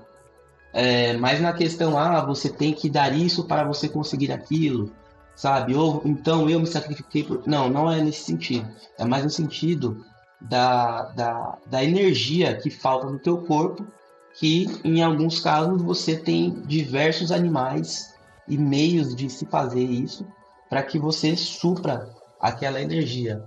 é, 0.71 1.13
mais 1.13 1.41
na 1.41 1.53
questão, 1.53 1.97
ah, 1.97 2.25
você 2.25 2.49
tem 2.49 2.73
que 2.73 2.89
dar 2.89 3.13
isso 3.15 3.45
para 3.45 3.63
você 3.63 3.87
conseguir 3.87 4.31
aquilo, 4.31 4.91
sabe? 5.35 5.75
Ou 5.75 6.01
então 6.05 6.49
eu 6.49 6.59
me 6.59 6.67
sacrifiquei 6.67 7.23
por. 7.23 7.47
Não, 7.47 7.69
não 7.69 7.91
é 7.91 8.01
nesse 8.01 8.23
sentido. 8.23 8.67
É 8.97 9.05
mais 9.05 9.23
no 9.23 9.29
sentido 9.29 10.05
da, 10.39 11.03
da, 11.11 11.57
da 11.65 11.83
energia 11.83 12.55
que 12.55 12.69
falta 12.69 13.07
no 13.07 13.19
teu 13.19 13.37
corpo, 13.39 13.85
que 14.35 14.67
em 14.83 15.01
alguns 15.01 15.39
casos 15.39 15.81
você 15.81 16.15
tem 16.17 16.51
diversos 16.65 17.31
animais 17.31 18.13
e 18.47 18.57
meios 18.57 19.15
de 19.15 19.29
se 19.29 19.45
fazer 19.45 19.83
isso 19.83 20.25
para 20.69 20.83
que 20.83 20.99
você 20.99 21.35
supra 21.35 22.09
aquela 22.39 22.81
energia. 22.81 23.43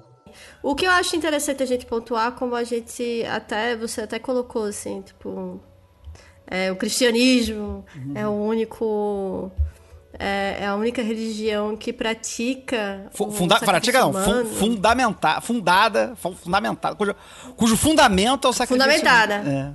O 0.62 0.74
que 0.74 0.86
eu 0.86 0.90
acho 0.90 1.16
interessante 1.16 1.62
a 1.62 1.66
gente 1.66 1.86
pontuar, 1.86 2.32
como 2.32 2.54
a 2.54 2.64
gente 2.64 3.24
até 3.24 3.76
você 3.76 4.02
até 4.02 4.18
colocou 4.18 4.64
assim, 4.64 5.02
tipo, 5.02 5.60
é, 6.46 6.70
o 6.70 6.76
cristianismo 6.76 7.84
uhum. 7.94 8.12
é 8.14 8.26
o 8.26 8.32
único 8.32 9.50
é, 10.18 10.58
é, 10.60 10.66
a 10.66 10.74
única 10.74 11.02
religião 11.02 11.76
que 11.76 11.92
pratica. 11.92 13.06
Funda 13.12 13.58
pratica 13.58 14.00
não, 14.00 14.12
fun 14.12 14.44
fundada, 15.40 16.16
fundamentada, 16.16 16.94
cujo, 16.94 17.14
cujo 17.56 17.76
fundamento 17.76 18.46
é 18.46 18.50
o 18.50 18.52
sacrifício. 18.52 18.90
Fundamentada. 18.90 19.74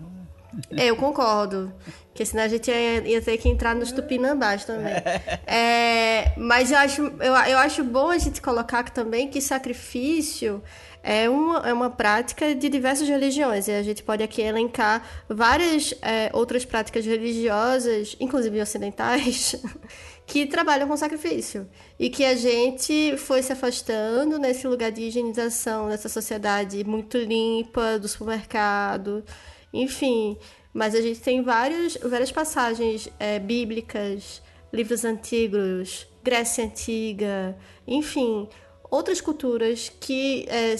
É. 0.76 0.84
é. 0.84 0.90
eu 0.90 0.96
concordo. 0.96 1.74
Porque 2.08 2.26
senão 2.26 2.44
a 2.44 2.48
gente 2.48 2.70
ia, 2.70 3.08
ia 3.08 3.22
ter 3.22 3.38
que 3.38 3.48
entrar 3.48 3.74
nos 3.74 3.92
tupinambás 3.92 4.66
também. 4.66 4.94
É, 5.48 6.34
mas 6.38 6.72
eu 6.72 6.78
acho, 6.78 7.02
eu, 7.02 7.34
eu 7.34 7.58
acho 7.58 7.84
bom 7.84 8.10
a 8.10 8.18
gente 8.18 8.42
colocar 8.42 8.90
também 8.90 9.28
que 9.28 9.42
sacrifício 9.42 10.62
é 11.04 11.30
uma, 11.30 11.68
é 11.68 11.74
uma 11.74 11.90
prática 11.90 12.54
de 12.54 12.70
diversas 12.70 13.08
religiões. 13.08 13.68
E 13.68 13.72
a 13.72 13.84
gente 13.84 14.04
pode 14.04 14.24
aqui 14.24 14.42
elencar 14.42 15.04
várias 15.28 15.94
é, 16.02 16.30
outras 16.34 16.64
práticas 16.64 17.06
religiosas, 17.06 18.16
inclusive 18.20 18.62
ocidentais, 18.62 19.56
que 20.32 20.46
trabalham 20.46 20.88
com 20.88 20.96
sacrifício. 20.96 21.68
E 22.00 22.10
que 22.10 22.24
a 22.24 22.36
gente 22.36 23.18
foi 23.18 23.44
se 23.44 23.52
afastando 23.52 24.40
nesse 24.40 24.66
lugar 24.66 24.90
de 24.90 25.02
higienização 25.02 25.90
dessa 25.90 26.08
sociedade 26.08 26.86
muito 26.86 27.18
limpa, 27.18 28.00
do 28.00 28.08
supermercado, 28.08 29.26
enfim. 29.74 30.38
Mas 30.74 30.96
a 30.96 31.02
gente 31.02 31.20
tem 31.20 31.42
vários, 31.42 31.98
várias 31.98 32.32
passagens 32.32 33.10
é, 33.20 33.40
bíblicas, 33.40 34.42
livros 34.72 35.04
antigos, 35.04 36.08
Grécia 36.24 36.64
Antiga, 36.64 37.58
enfim, 37.86 38.48
outras 38.90 39.20
culturas 39.20 39.92
que, 40.00 40.46
é, 40.48 40.76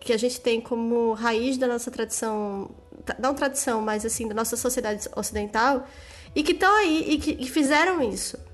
que 0.00 0.10
a 0.10 0.16
gente 0.16 0.40
tem 0.40 0.58
como 0.58 1.12
raiz 1.12 1.58
da 1.58 1.66
nossa 1.66 1.90
tradição, 1.90 2.70
não 3.18 3.34
tradição, 3.34 3.82
mas 3.82 4.06
assim, 4.06 4.26
da 4.26 4.34
nossa 4.34 4.56
sociedade 4.56 5.06
ocidental, 5.14 5.86
e 6.34 6.42
que 6.42 6.52
estão 6.52 6.74
aí 6.76 7.10
e 7.10 7.18
que 7.18 7.46
fizeram 7.50 8.00
isso 8.02 8.45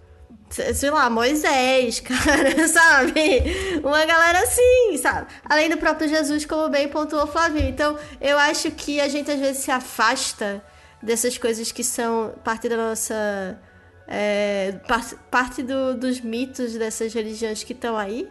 sei 0.74 0.90
lá, 0.90 1.08
Moisés, 1.08 2.00
cara, 2.04 2.68
sabe? 2.68 3.80
Uma 3.82 4.04
galera 4.04 4.40
assim, 4.40 4.96
sabe? 4.98 5.26
Além 5.44 5.70
do 5.70 5.76
próprio 5.76 6.08
Jesus, 6.08 6.44
como 6.44 6.68
bem 6.68 6.88
pontuou 6.88 7.26
Flavinho. 7.26 7.68
Então, 7.68 7.98
eu 8.20 8.38
acho 8.38 8.70
que 8.70 9.00
a 9.00 9.08
gente 9.08 9.30
às 9.30 9.40
vezes 9.40 9.62
se 9.62 9.70
afasta 9.70 10.62
dessas 11.02 11.38
coisas 11.38 11.72
que 11.72 11.82
são 11.82 12.34
parte 12.44 12.68
da 12.68 12.76
nossa. 12.76 13.58
É, 14.06 14.72
parte, 14.86 15.16
parte 15.30 15.62
do, 15.62 15.94
dos 15.96 16.20
mitos 16.20 16.74
dessas 16.74 17.14
religiões 17.14 17.64
que 17.64 17.72
estão 17.72 17.96
aí. 17.96 18.28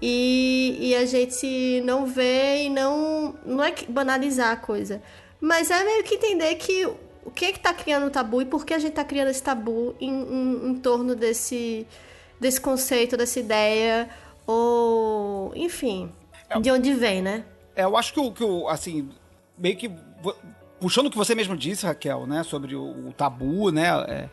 E, 0.00 0.78
e 0.80 0.94
a 0.96 1.06
gente 1.06 1.80
não 1.84 2.06
vê 2.06 2.64
e 2.64 2.70
não. 2.70 3.36
Não 3.46 3.62
é 3.62 3.72
banalizar 3.88 4.52
a 4.52 4.56
coisa. 4.56 5.00
Mas 5.40 5.70
é 5.70 5.84
meio 5.84 6.04
que 6.04 6.14
entender 6.14 6.54
que 6.56 6.88
o 7.24 7.30
que 7.30 7.46
é 7.46 7.52
que 7.52 7.60
tá 7.60 7.72
criando 7.72 8.06
o 8.06 8.10
tabu 8.10 8.42
e 8.42 8.44
por 8.44 8.64
que 8.64 8.74
a 8.74 8.78
gente 8.78 8.92
tá 8.92 9.04
criando 9.04 9.28
esse 9.28 9.42
tabu 9.42 9.94
em, 10.00 10.10
em, 10.10 10.70
em 10.70 10.74
torno 10.76 11.14
desse, 11.14 11.86
desse 12.40 12.60
conceito, 12.60 13.16
dessa 13.16 13.38
ideia, 13.38 14.08
ou 14.46 15.52
enfim, 15.54 16.12
é, 16.50 16.58
de 16.58 16.70
onde 16.70 16.92
vem, 16.94 17.22
né? 17.22 17.44
É, 17.76 17.84
eu 17.84 17.96
acho 17.96 18.12
que 18.12 18.20
o, 18.20 18.32
que 18.32 18.44
assim, 18.68 19.08
meio 19.56 19.76
que 19.76 19.90
puxando 20.80 21.06
o 21.06 21.10
que 21.10 21.16
você 21.16 21.34
mesmo 21.34 21.56
disse, 21.56 21.86
Raquel, 21.86 22.26
né, 22.26 22.42
sobre 22.42 22.74
o, 22.74 23.08
o 23.08 23.12
tabu, 23.12 23.70
né, 23.70 23.88
é, 24.08 24.28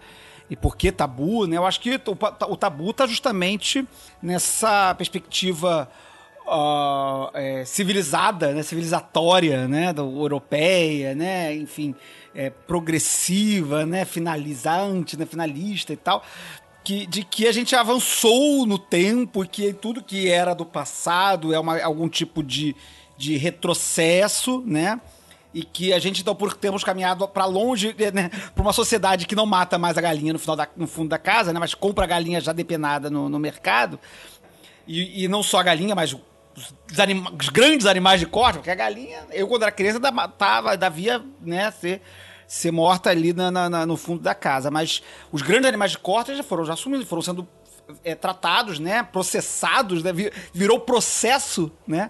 e 0.49 0.55
por 0.55 0.75
que 0.75 0.91
tabu, 0.91 1.45
né, 1.45 1.57
eu 1.57 1.65
acho 1.65 1.79
que 1.79 1.95
o, 1.95 2.51
o 2.51 2.57
tabu 2.57 2.91
tá 2.91 3.05
justamente 3.05 3.87
nessa 4.19 4.95
perspectiva 4.95 5.87
uh, 6.47 7.29
é, 7.35 7.63
civilizada, 7.65 8.51
né, 8.51 8.63
civilizatória, 8.63 9.67
né, 9.67 9.93
do, 9.93 10.01
europeia, 10.01 11.13
né, 11.13 11.55
enfim, 11.55 11.93
é, 12.33 12.49
progressiva, 12.49 13.85
né, 13.85 14.05
finalizante, 14.05 15.17
né, 15.17 15.25
finalista 15.25 15.93
e 15.93 15.97
tal, 15.97 16.23
que, 16.83 17.05
de 17.05 17.23
que 17.23 17.47
a 17.47 17.51
gente 17.51 17.75
avançou 17.75 18.65
no 18.65 18.79
tempo 18.79 19.43
e 19.43 19.47
que 19.47 19.73
tudo 19.73 20.03
que 20.03 20.29
era 20.29 20.53
do 20.53 20.65
passado 20.65 21.53
é 21.53 21.59
uma, 21.59 21.81
algum 21.81 22.07
tipo 22.07 22.41
de, 22.41 22.75
de 23.17 23.37
retrocesso, 23.37 24.63
né? 24.65 24.99
E 25.53 25.63
que 25.63 25.91
a 25.91 25.99
gente, 25.99 26.21
então, 26.21 26.35
por 26.35 26.53
termos 26.53 26.83
caminhado 26.83 27.27
para 27.27 27.45
longe, 27.45 27.95
né, 28.13 28.29
para 28.53 28.61
uma 28.61 28.71
sociedade 28.71 29.25
que 29.25 29.35
não 29.35 29.47
mata 29.47 29.79
mais 29.79 29.97
a 29.97 30.01
galinha 30.01 30.31
no, 30.31 30.39
final 30.39 30.55
da, 30.55 30.67
no 30.77 30.87
fundo 30.87 31.09
da 31.09 31.17
casa, 31.17 31.51
né, 31.51 31.59
mas 31.59 31.73
compra 31.73 32.05
a 32.05 32.07
galinha 32.07 32.39
já 32.39 32.53
depenada 32.53 33.09
no, 33.09 33.27
no 33.27 33.39
mercado. 33.39 33.99
E, 34.87 35.23
e, 35.23 35.27
não 35.27 35.43
só 35.43 35.59
a 35.59 35.63
galinha, 35.63 35.93
mas 35.93 36.15
os, 36.59 36.99
anima 36.99 37.31
os 37.39 37.49
grandes 37.49 37.85
animais 37.85 38.19
de 38.19 38.25
corte, 38.25 38.57
porque 38.57 38.69
a 38.69 38.75
galinha, 38.75 39.25
eu 39.31 39.47
quando 39.47 39.63
era 39.63 39.71
criança, 39.71 39.99
tava, 40.37 40.75
devia 40.75 41.23
né, 41.41 41.71
ser, 41.71 42.01
ser 42.47 42.71
morta 42.71 43.09
ali 43.09 43.33
na, 43.33 43.51
na, 43.51 43.85
no 43.85 43.95
fundo 43.95 44.21
da 44.21 44.35
casa. 44.35 44.69
Mas 44.69 45.01
os 45.31 45.41
grandes 45.41 45.67
animais 45.67 45.91
de 45.91 45.97
corte 45.97 46.35
já 46.35 46.43
foram 46.43 46.65
já 46.65 46.73
assumidos, 46.73 47.07
foram 47.07 47.21
sendo 47.21 47.47
é, 48.03 48.13
tratados, 48.13 48.79
né, 48.79 49.03
processados, 49.03 50.03
né, 50.03 50.11
virou 50.53 50.79
processo, 50.79 51.71
né? 51.87 52.09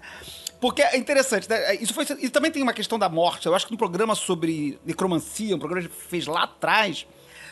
Porque 0.60 0.82
é 0.82 0.98
interessante, 0.98 1.48
né? 1.48 1.74
Isso 1.76 1.94
foi. 1.94 2.04
E 2.20 2.28
também 2.28 2.50
tem 2.50 2.62
uma 2.62 2.74
questão 2.74 2.98
da 2.98 3.08
morte. 3.08 3.46
Eu 3.46 3.54
acho 3.54 3.64
que 3.64 3.72
no 3.72 3.78
programa 3.78 4.14
sobre 4.14 4.78
necromancia, 4.84 5.56
um 5.56 5.58
programa 5.58 5.80
que 5.80 5.86
a 5.86 5.96
gente 5.96 6.08
fez 6.08 6.26
lá 6.26 6.42
atrás, 6.42 7.06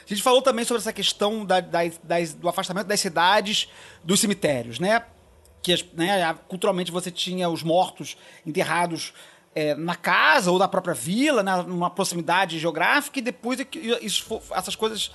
a 0.04 0.08
gente 0.08 0.22
falou 0.22 0.42
também 0.42 0.62
sobre 0.62 0.82
essa 0.82 0.92
questão 0.92 1.42
da, 1.42 1.58
do 1.58 2.46
afastamento 2.46 2.86
das 2.86 3.00
cidades 3.00 3.66
dos 4.04 4.20
cemitérios, 4.20 4.78
né? 4.78 5.02
Que 5.62 5.74
né, 5.94 6.34
culturalmente 6.48 6.90
você 6.90 7.10
tinha 7.10 7.48
os 7.48 7.62
mortos 7.62 8.16
enterrados 8.46 9.12
é, 9.54 9.74
na 9.74 9.96
casa 9.96 10.52
ou 10.52 10.58
na 10.58 10.68
própria 10.68 10.94
vila, 10.94 11.42
numa 11.64 11.90
proximidade 11.90 12.58
geográfica, 12.58 13.18
e 13.18 13.22
depois 13.22 13.58
é 13.58 13.66
isso, 14.00 14.40
essas 14.52 14.76
coisas. 14.76 15.10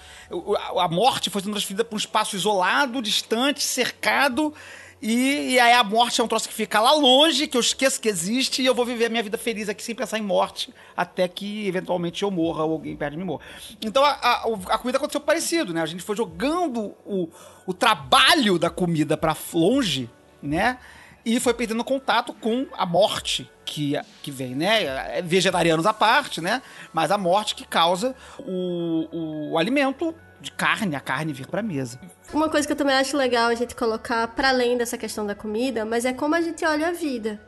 A 0.78 0.88
morte 0.88 1.30
foi 1.30 1.42
sendo 1.42 1.52
transferida 1.52 1.86
para 1.86 1.96
um 1.96 1.98
espaço 1.98 2.36
isolado, 2.36 3.02
distante, 3.02 3.64
cercado. 3.64 4.54
E, 5.02 5.54
e, 5.54 5.60
aí 5.60 5.74
a 5.74 5.84
morte 5.84 6.22
é 6.22 6.24
um 6.24 6.28
troço 6.30 6.48
que 6.48 6.54
fica 6.54 6.80
lá 6.80 6.94
longe, 6.94 7.48
que 7.48 7.58
eu 7.58 7.62
esqueço 7.62 8.00
que 8.00 8.08
existe, 8.08 8.62
e 8.62 8.66
eu 8.66 8.74
vou 8.74 8.86
viver 8.86 9.06
a 9.06 9.10
minha 9.10 9.22
vida 9.22 9.38
feliz 9.38 9.68
aqui 9.68 9.84
sem 9.84 9.94
pensar 9.94 10.18
em 10.18 10.22
morte, 10.22 10.74
até 10.96 11.28
que 11.28 11.68
eventualmente 11.68 12.24
eu 12.24 12.32
morra 12.32 12.64
ou 12.64 12.72
alguém 12.72 12.96
perto 12.96 13.12
de 13.12 13.18
mim 13.18 13.26
morra. 13.26 13.44
Então 13.82 14.04
a, 14.04 14.12
a, 14.12 14.44
a 14.70 14.78
comida 14.78 14.98
aconteceu 14.98 15.20
parecido, 15.20 15.74
né? 15.74 15.82
A 15.82 15.86
gente 15.86 16.04
foi 16.04 16.16
jogando 16.16 16.96
o, 17.06 17.30
o 17.68 17.74
trabalho 17.74 18.58
da 18.58 18.70
comida 18.70 19.18
para 19.18 19.36
longe 19.54 20.10
né? 20.44 20.78
e 21.26 21.40
foi 21.40 21.54
perdendo 21.54 21.86
contato 21.86 22.34
com 22.34 22.68
a 22.74 22.86
morte 22.86 23.50
que, 23.64 23.94
que 24.22 24.30
vem, 24.30 24.54
né? 24.56 25.22
Vegetarianos 25.22 25.86
à 25.86 25.94
parte, 25.94 26.42
né? 26.42 26.62
Mas 26.92 27.12
a 27.12 27.18
morte 27.18 27.56
que 27.56 27.66
causa 27.66 28.14
o, 28.40 29.52
o 29.54 29.58
alimento 29.58 30.14
de 30.42 30.52
carne, 30.52 30.98
a 30.98 31.00
carne 31.00 31.32
vir 31.32 31.48
pra 31.48 31.62
mesa. 31.62 31.98
Uma 32.34 32.50
coisa 32.50 32.68
que 32.68 32.74
eu 32.74 32.78
também 32.78 32.94
acho 32.96 33.16
legal 33.16 33.48
a 33.50 33.56
gente 33.56 33.74
colocar 33.74 34.28
para 34.36 34.50
além 34.50 34.78
dessa 34.78 34.98
questão 34.98 35.26
da 35.26 35.34
comida, 35.34 35.86
mas 35.86 36.04
é 36.04 36.12
como 36.12 36.36
a 36.36 36.42
gente 36.42 36.66
olha 36.66 36.90
a 36.90 36.92
vida. 36.92 37.42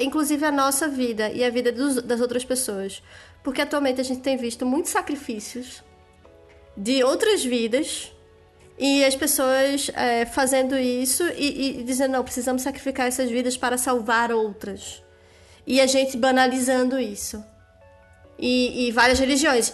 Inclusive 0.00 0.44
a 0.44 0.50
nossa 0.50 0.88
vida 0.88 1.30
e 1.30 1.44
a 1.44 1.50
vida 1.50 1.70
dos- 1.70 2.02
das 2.02 2.20
outras 2.20 2.44
pessoas. 2.44 3.00
Porque 3.44 3.62
atualmente 3.62 4.00
a 4.00 4.04
gente 4.04 4.22
tem 4.22 4.36
visto 4.36 4.66
muitos 4.66 4.90
sacrifícios 4.90 5.84
de 6.76 7.04
outras 7.04 7.44
vidas 7.44 8.10
e 8.78 9.04
as 9.04 9.14
pessoas 9.14 9.90
é, 9.94 10.26
fazendo 10.26 10.76
isso 10.76 11.22
e, 11.36 11.80
e 11.80 11.84
dizendo, 11.84 12.12
não, 12.12 12.24
precisamos 12.24 12.62
sacrificar 12.62 13.06
essas 13.06 13.30
vidas 13.30 13.56
para 13.56 13.78
salvar 13.78 14.32
outras. 14.32 15.02
E 15.66 15.80
a 15.80 15.86
gente 15.86 16.16
banalizando 16.16 16.98
isso. 16.98 17.42
E, 18.38 18.88
e 18.88 18.92
várias 18.92 19.18
religiões. 19.18 19.72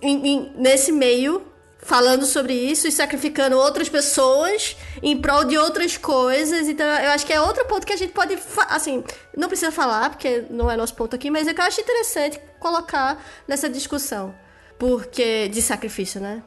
Em- 0.00 0.26
em- 0.28 0.52
nesse 0.56 0.90
meio, 0.92 1.46
falando 1.78 2.24
sobre 2.24 2.54
isso 2.54 2.88
e 2.88 2.92
sacrificando 2.92 3.56
outras 3.58 3.88
pessoas 3.88 4.76
em 5.02 5.16
prol 5.20 5.44
de 5.44 5.58
outras 5.58 5.96
coisas. 5.96 6.68
Então, 6.68 6.86
eu 6.86 7.10
acho 7.10 7.26
que 7.26 7.32
é 7.32 7.40
outro 7.40 7.64
ponto 7.66 7.86
que 7.86 7.92
a 7.92 7.96
gente 7.96 8.12
pode. 8.12 8.38
Assim, 8.68 9.04
não 9.36 9.48
precisa 9.48 9.70
falar, 9.72 10.10
porque 10.10 10.44
não 10.48 10.70
é 10.70 10.76
nosso 10.76 10.94
ponto 10.94 11.14
aqui, 11.14 11.30
mas 11.30 11.46
é 11.46 11.52
que 11.54 11.60
eu 11.60 11.64
acho 11.64 11.80
interessante 11.80 12.40
colocar 12.60 13.22
nessa 13.46 13.68
discussão. 13.68 14.34
Porque. 14.78 15.48
de 15.48 15.60
sacrifício, 15.60 16.20
né? 16.20 16.42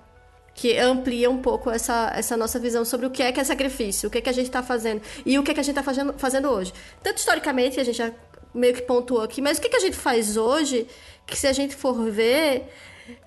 Que 0.60 0.78
amplia 0.78 1.30
um 1.30 1.42
pouco 1.42 1.70
essa, 1.70 2.12
essa 2.14 2.36
nossa 2.36 2.60
visão 2.60 2.84
sobre 2.84 3.06
o 3.06 3.10
que 3.10 3.24
é 3.24 3.32
que 3.32 3.40
é 3.40 3.44
sacrifício, 3.46 4.10
o 4.10 4.12
que 4.12 4.18
é 4.18 4.22
que 4.22 4.28
a 4.28 4.34
gente 4.34 4.48
está 4.48 4.62
fazendo 4.62 5.02
e 5.26 5.40
o 5.40 5.44
que 5.44 5.52
é 5.52 5.54
que 5.54 5.60
a 5.62 5.64
gente 5.64 5.72
está 5.72 5.82
fazendo, 5.82 6.14
fazendo 6.18 6.50
hoje. 6.50 6.74
Tanto 7.02 7.18
historicamente, 7.18 7.80
a 7.80 7.84
gente 7.86 7.98
já 7.98 8.12
meio 8.54 8.74
que 8.74 8.82
pontuou 8.82 9.22
aqui, 9.22 9.42
mas 9.42 9.58
o 9.58 9.62
que, 9.62 9.68
é 9.68 9.70
que 9.70 9.78
a 9.78 9.80
gente 9.80 9.96
faz 9.96 10.36
hoje, 10.36 10.86
que 11.26 11.38
se 11.38 11.48
a 11.48 11.54
gente 11.54 11.74
for 11.74 12.12
ver, 12.12 12.68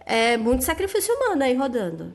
é 0.04 0.36
muito 0.36 0.62
sacrifício 0.62 1.14
humano 1.14 1.42
aí 1.42 1.54
rodando. 1.54 2.14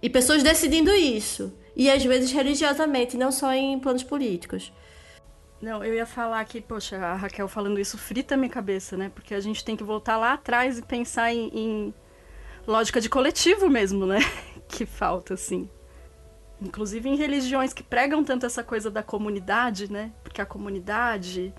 E 0.00 0.08
pessoas 0.08 0.42
decidindo 0.42 0.94
isso. 0.94 1.52
E 1.76 1.90
às 1.90 2.02
vezes 2.02 2.32
religiosamente, 2.32 3.18
não 3.18 3.30
só 3.30 3.52
em 3.52 3.78
planos 3.78 4.02
políticos. 4.02 4.72
Não, 5.60 5.84
eu 5.84 5.92
ia 5.92 6.06
falar 6.06 6.42
que, 6.46 6.62
poxa, 6.62 6.96
a 6.96 7.16
Raquel 7.16 7.48
falando 7.48 7.78
isso 7.78 7.98
frita 7.98 8.34
minha 8.34 8.48
cabeça, 8.48 8.96
né? 8.96 9.10
Porque 9.14 9.34
a 9.34 9.40
gente 9.40 9.62
tem 9.62 9.76
que 9.76 9.84
voltar 9.84 10.16
lá 10.16 10.32
atrás 10.32 10.78
e 10.78 10.82
pensar 10.82 11.34
em, 11.34 11.50
em 11.52 11.94
lógica 12.68 13.00
de 13.00 13.08
coletivo 13.08 13.68
mesmo, 13.68 14.06
né? 14.06 14.18
Que 14.68 14.84
falta, 14.84 15.32
assim. 15.32 15.66
Inclusive 16.60 17.08
em 17.08 17.16
religiões 17.16 17.72
que 17.72 17.82
pregam 17.82 18.22
tanto 18.22 18.44
essa 18.44 18.62
coisa 18.62 18.90
da 18.90 19.02
comunidade, 19.02 19.90
né? 19.90 20.12
Porque 20.22 20.42
a 20.42 20.46
comunidade 20.46 21.54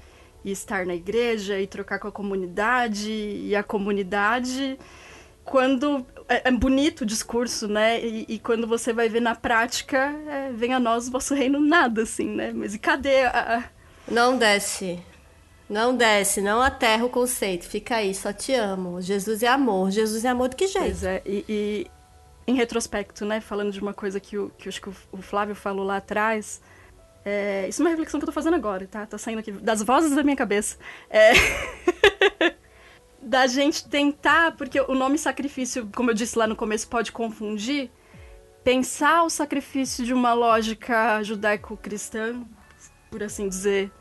e 0.46 0.52
estar 0.52 0.86
na 0.86 0.94
igreja 0.94 1.60
e 1.60 1.66
trocar 1.66 1.98
com 1.98 2.08
a 2.08 2.12
comunidade 2.12 3.12
e 3.12 3.56
a 3.56 3.64
comunidade 3.64 4.78
quando 5.44 6.06
é, 6.28 6.48
é 6.48 6.52
bonito 6.52 7.02
o 7.02 7.06
discurso, 7.06 7.68
né? 7.68 8.00
E, 8.00 8.26
e 8.30 8.40
quando 8.40 8.68
você 8.68 8.94
vai 8.94 9.10
ver 9.10 9.22
na 9.22 9.34
prática, 9.34 10.14
é, 10.28 10.52
vem 10.54 10.74
a 10.74 10.80
nós 10.80 11.08
o 11.08 11.12
vosso 11.12 11.34
reino 11.34 11.60
nada, 11.60 12.04
assim, 12.04 12.28
né? 12.28 12.54
Mas 12.54 12.76
e 12.76 12.80
cadê 12.80 13.24
a, 13.24 13.64
Não 14.08 14.38
desce. 14.38 15.00
Não 15.70 15.96
desce, 15.96 16.42
não 16.42 16.62
aterra 16.62 17.06
o 17.06 17.10
conceito. 17.10 17.66
Fica 17.66 17.98
aí, 17.98 18.16
só 18.16 18.34
te 18.34 18.54
amo. 18.54 19.00
Jesus 19.02 19.44
é 19.44 19.48
amor. 19.48 19.92
Jesus 19.92 20.26
é 20.26 20.30
amor 20.30 20.50
de 20.50 20.56
que 20.56 20.68
jeito? 20.68 20.86
Pois 20.86 21.04
é, 21.04 21.22
e, 21.26 21.46
e 21.48 21.88
em 22.48 22.56
retrospecto, 22.56 23.24
né, 23.26 23.40
falando 23.40 23.72
de 23.72 23.80
uma 23.80 23.94
coisa 23.94 24.20
que, 24.20 24.36
o, 24.36 24.50
que 24.58 24.68
acho 24.68 24.82
que 24.82 24.90
o, 24.90 24.96
o 25.12 25.22
Flávio 25.22 25.54
falou 25.54 25.86
lá 25.86 25.98
atrás, 25.98 26.60
é, 27.24 27.68
isso 27.70 27.82
é 27.82 27.86
uma 27.86 27.92
reflexão 27.92 28.20
que 28.20 28.24
eu 28.24 28.28
tô 28.28 28.34
fazendo 28.34 28.56
agora, 28.56 28.88
tá? 28.88 29.06
Tá 29.06 29.20
saindo 29.20 29.40
aqui 29.40 29.52
das 29.52 29.84
vozes 29.84 30.16
da 30.16 30.24
minha 30.24 30.36
cabeça. 30.36 30.78
É, 31.10 31.34
da 33.22 33.46
gente 33.46 33.88
tentar, 33.88 34.54
porque 34.54 34.82
o 34.82 34.96
nome 34.96 35.18
sacrifício, 35.20 35.88
como 35.96 36.10
eu 36.10 36.16
disse 36.16 36.38
lá 36.38 36.48
no 36.48 36.56
começo, 36.56 36.88
pode 36.88 37.12
confundir, 37.12 37.92
pensar 38.64 39.24
o 39.24 39.30
sacrifício 39.30 40.04
de 40.04 40.14
uma 40.14 40.34
lógica 40.34 41.22
judaico-cristã, 41.22 42.42
por 43.12 43.22
assim 43.22 43.48
dizer, 43.48 43.92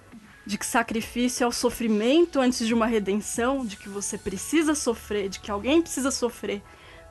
de 0.48 0.56
que 0.56 0.64
sacrifício 0.64 1.44
é 1.44 1.46
o 1.46 1.52
sofrimento 1.52 2.40
antes 2.40 2.66
de 2.66 2.72
uma 2.72 2.86
redenção, 2.86 3.66
de 3.66 3.76
que 3.76 3.86
você 3.86 4.16
precisa 4.16 4.74
sofrer, 4.74 5.28
de 5.28 5.40
que 5.40 5.50
alguém 5.50 5.82
precisa 5.82 6.10
sofrer 6.10 6.62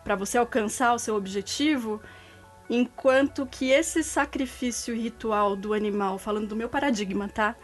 para 0.03 0.15
você 0.15 0.39
alcançar 0.39 0.95
o 0.95 0.97
seu 0.97 1.15
objetivo, 1.15 2.01
enquanto 2.67 3.45
que 3.45 3.69
esse 3.69 4.03
sacrifício 4.03 4.95
ritual 4.95 5.55
do 5.55 5.71
animal, 5.71 6.17
falando 6.17 6.47
do 6.47 6.55
meu 6.55 6.67
paradigma, 6.67 7.29
tá? 7.29 7.55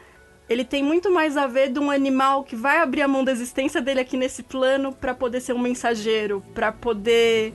Ele 0.47 0.63
tem 0.63 0.83
muito 0.83 1.09
mais 1.11 1.37
a 1.37 1.47
ver 1.47 1.71
de 1.71 1.79
um 1.79 1.89
animal 1.89 2.43
que 2.43 2.55
vai 2.55 2.77
abrir 2.77 3.01
a 3.01 3.07
mão 3.07 3.23
da 3.23 3.31
existência 3.31 3.81
dele 3.81 4.01
aqui 4.01 4.15
nesse 4.15 4.43
plano 4.43 4.93
para 4.93 5.15
poder 5.15 5.41
ser 5.41 5.53
um 5.53 5.59
mensageiro, 5.59 6.45
para 6.53 6.71
poder 6.71 7.51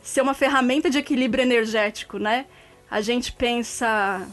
ser 0.00 0.20
uma 0.20 0.32
ferramenta 0.32 0.88
de 0.88 0.98
equilíbrio 0.98 1.42
energético, 1.42 2.18
né? 2.18 2.46
A 2.88 3.00
gente 3.00 3.32
pensa 3.32 4.28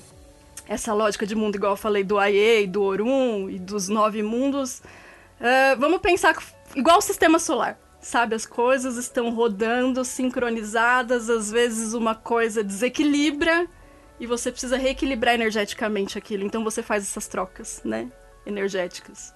essa 0.67 0.93
lógica 0.93 1.25
de 1.25 1.35
mundo, 1.35 1.55
igual 1.55 1.73
eu 1.73 1.77
falei 1.77 2.03
do 2.03 2.17
Aie, 2.17 2.67
do 2.67 2.81
Orum 2.81 3.49
e 3.49 3.59
dos 3.59 3.87
nove 3.87 4.23
mundos. 4.23 4.81
ah, 5.39 5.75
vamos 5.77 5.99
pensar 5.99 6.35
igual 6.75 6.97
o 6.97 7.01
sistema 7.01 7.39
solar, 7.39 7.77
sabe? 7.99 8.35
As 8.35 8.45
coisas 8.45 8.97
estão 8.97 9.29
rodando, 9.31 10.03
sincronizadas, 10.03 11.29
às 11.29 11.51
vezes 11.51 11.93
uma 11.93 12.15
coisa 12.15 12.63
desequilibra 12.63 13.67
e 14.19 14.25
você 14.25 14.51
precisa 14.51 14.77
reequilibrar 14.77 15.35
energeticamente 15.35 16.17
aquilo. 16.17 16.43
Então 16.45 16.63
você 16.63 16.81
faz 16.81 17.03
essas 17.03 17.27
trocas, 17.27 17.81
né? 17.83 18.11
Energéticas. 18.45 19.33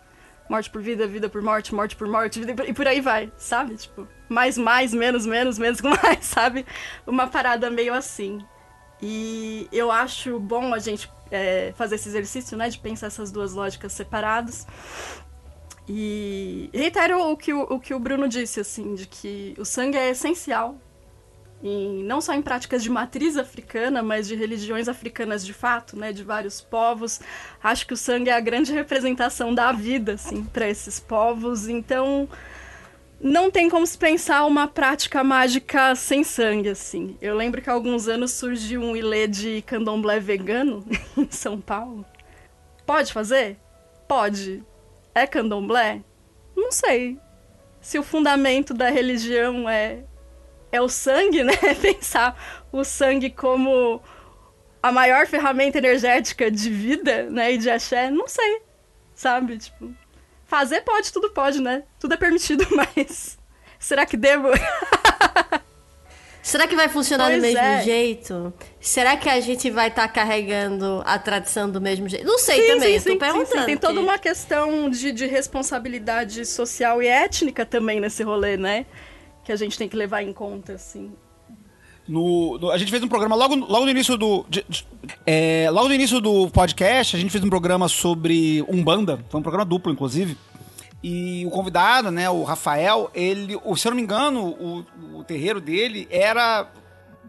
Morte 0.49 0.69
por 0.69 0.81
vida, 0.81 1.05
vida 1.05 1.29
por 1.29 1.43
morte, 1.43 1.75
morte 1.75 1.95
por 1.95 2.07
morte, 2.07 2.39
vida 2.39 2.55
por... 2.55 2.67
e 2.67 2.73
por 2.73 2.87
aí 2.87 3.01
vai, 3.01 3.31
sabe? 3.37 3.75
Tipo, 3.75 4.07
mais, 4.27 4.57
mais, 4.57 4.93
menos, 4.93 5.25
menos, 5.25 5.59
menos 5.59 5.79
com 5.81 5.89
mais, 5.89 6.25
sabe? 6.25 6.65
Uma 7.05 7.27
parada 7.27 7.69
meio 7.69 7.93
assim. 7.93 8.43
E 9.01 9.67
eu 9.71 9.91
acho 9.91 10.39
bom 10.39 10.73
a 10.73 10.79
gente 10.79 11.09
é, 11.31 11.73
fazer 11.75 11.95
esse 11.95 12.09
exercício, 12.09 12.57
né? 12.57 12.69
De 12.69 12.79
pensar 12.79 13.07
essas 13.07 13.31
duas 13.31 13.53
lógicas 13.53 13.93
separadas. 13.93 14.65
E 15.87 16.69
reitero 16.71 17.31
o 17.31 17.35
que 17.35 17.51
o, 17.51 17.61
o 17.63 17.79
que 17.79 17.93
o 17.95 17.99
Bruno 17.99 18.29
disse, 18.29 18.59
assim, 18.59 18.93
de 18.93 19.07
que 19.07 19.55
o 19.57 19.65
sangue 19.65 19.97
é 19.97 20.11
essencial. 20.11 20.77
Em, 21.61 22.03
não 22.03 22.21
só 22.21 22.33
em 22.33 22.41
práticas 22.41 22.83
de 22.83 22.89
matriz 22.89 23.35
africana, 23.35 24.01
mas 24.01 24.27
de 24.27 24.35
religiões 24.35 24.87
africanas 24.87 25.45
de 25.45 25.51
fato, 25.51 25.97
né, 25.97 26.13
de 26.13 26.23
vários 26.23 26.61
povos. 26.61 27.19
Acho 27.61 27.87
que 27.87 27.93
o 27.93 27.97
sangue 27.97 28.29
é 28.29 28.33
a 28.33 28.39
grande 28.39 28.71
representação 28.71 29.53
da 29.53 29.71
vida, 29.71 30.13
assim, 30.13 30.43
para 30.43 30.69
esses 30.69 30.99
povos. 30.99 31.67
Então, 31.67 32.29
não 33.21 33.51
tem 33.51 33.69
como 33.69 33.85
se 33.85 33.97
pensar 33.97 34.45
uma 34.45 34.67
prática 34.67 35.23
mágica 35.23 35.93
sem 35.95 36.23
sangue, 36.23 36.69
assim. 36.69 37.17
Eu 37.21 37.35
lembro 37.35 37.61
que 37.61 37.69
há 37.69 37.73
alguns 37.73 38.07
anos 38.07 38.31
surgiu 38.31 38.81
um 38.81 38.95
ilê 38.95 39.27
de 39.27 39.61
candomblé 39.63 40.19
vegano 40.19 40.85
em 41.17 41.29
São 41.29 41.59
Paulo. 41.59 42.05
Pode 42.85 43.11
fazer? 43.11 43.57
Pode. 44.07 44.63
É 45.13 45.27
candomblé? 45.27 46.01
Não 46.55 46.71
sei. 46.71 47.19
Se 47.81 47.99
o 47.99 48.03
fundamento 48.03 48.73
da 48.73 48.89
religião 48.89 49.69
é 49.69 50.03
é 50.71 50.79
o 50.81 50.87
sangue, 50.87 51.43
né? 51.45 51.53
Pensar 51.81 52.67
o 52.71 52.83
sangue 52.83 53.29
como 53.29 54.01
a 54.81 54.91
maior 54.91 55.27
ferramenta 55.27 55.77
energética 55.77 56.49
de 56.49 56.69
vida, 56.69 57.23
né? 57.29 57.53
E 57.53 57.57
de 57.57 57.69
axé, 57.69 58.09
não 58.09 58.27
sei. 58.27 58.61
Sabe? 59.13 59.57
Tipo, 59.57 59.93
fazer 60.49 60.81
pode, 60.81 61.13
tudo 61.13 61.29
pode, 61.29 61.61
né? 61.61 61.83
Tudo 61.99 62.15
é 62.15 62.17
permitido, 62.17 62.67
mas 62.75 63.37
será 63.77 64.05
que 64.05 64.17
devo? 64.17 64.49
Será 66.41 66.67
que 66.67 66.75
vai 66.75 66.89
funcionar 66.89 67.25
do 67.25 67.39
Pois 67.39 67.41
mesmo 67.41 67.59
é. 67.59 67.83
jeito? 67.83 68.53
Será 68.79 69.15
que 69.15 69.29
a 69.29 69.39
gente 69.39 69.69
vai 69.69 69.89
estar 69.89 70.07
carregando 70.07 71.03
a 71.05 71.19
tradição 71.19 71.69
do 71.69 71.79
mesmo 71.79 72.09
jeito? 72.09 72.25
Não 72.25 72.39
sei 72.39 72.65
também, 72.65 72.95
eu 72.95 73.03
tô 73.03 73.17
perguntando. 73.17 73.65
Tem 73.65 73.77
toda 73.77 73.99
uma 73.99 74.17
questão 74.17 74.89
de, 74.89 75.11
de 75.11 75.27
responsabilidade 75.27 76.43
social 76.47 77.03
e 77.03 77.07
étnica 77.07 77.67
também 77.67 77.99
nesse 77.99 78.23
rolê, 78.23 78.57
né? 78.57 78.87
Que 79.43 79.51
a 79.51 79.55
gente 79.55 79.77
tem 79.77 79.87
que 79.87 79.95
levar 79.95 80.23
em 80.23 80.33
conta, 80.33 80.73
assim. 80.73 81.13
No, 82.09 82.57
no- 82.57 82.71
a 82.71 82.77
gente 82.77 82.89
fez 82.89 83.03
um 83.03 83.07
programa 83.07 83.35
logo, 83.35 83.55
logo 83.55 83.85
no 83.85 83.91
início 83.91 84.17
do. 84.17 84.45
de- 84.49 84.65
de- 84.67 84.85
é, 85.25 85.69
logo 85.71 85.87
no 85.87 85.93
início 85.93 86.19
do 86.19 86.49
podcast, 86.49 87.15
a 87.15 87.19
gente 87.19 87.29
fez 87.31 87.43
um 87.43 87.49
programa 87.49 87.87
sobre 87.87 88.65
Umbanda. 88.67 89.23
Foi 89.29 89.39
um 89.39 89.43
programa 89.43 89.63
duplo, 89.65 89.91
inclusive. 89.91 90.35
E 91.03 91.45
o 91.45 91.49
convidado, 91.51 92.09
né, 92.11 92.29
o 92.29 92.43
Rafael, 92.43 93.09
ele. 93.13 93.55
o- 93.63 93.75
Se 93.75 93.87
eu 93.87 93.91
não 93.91 93.97
me 93.97 94.01
engano, 94.01 94.43
o, 94.47 94.85
o 95.19 95.23
terreiro 95.23 95.61
dele 95.61 96.07
era. 96.09 96.67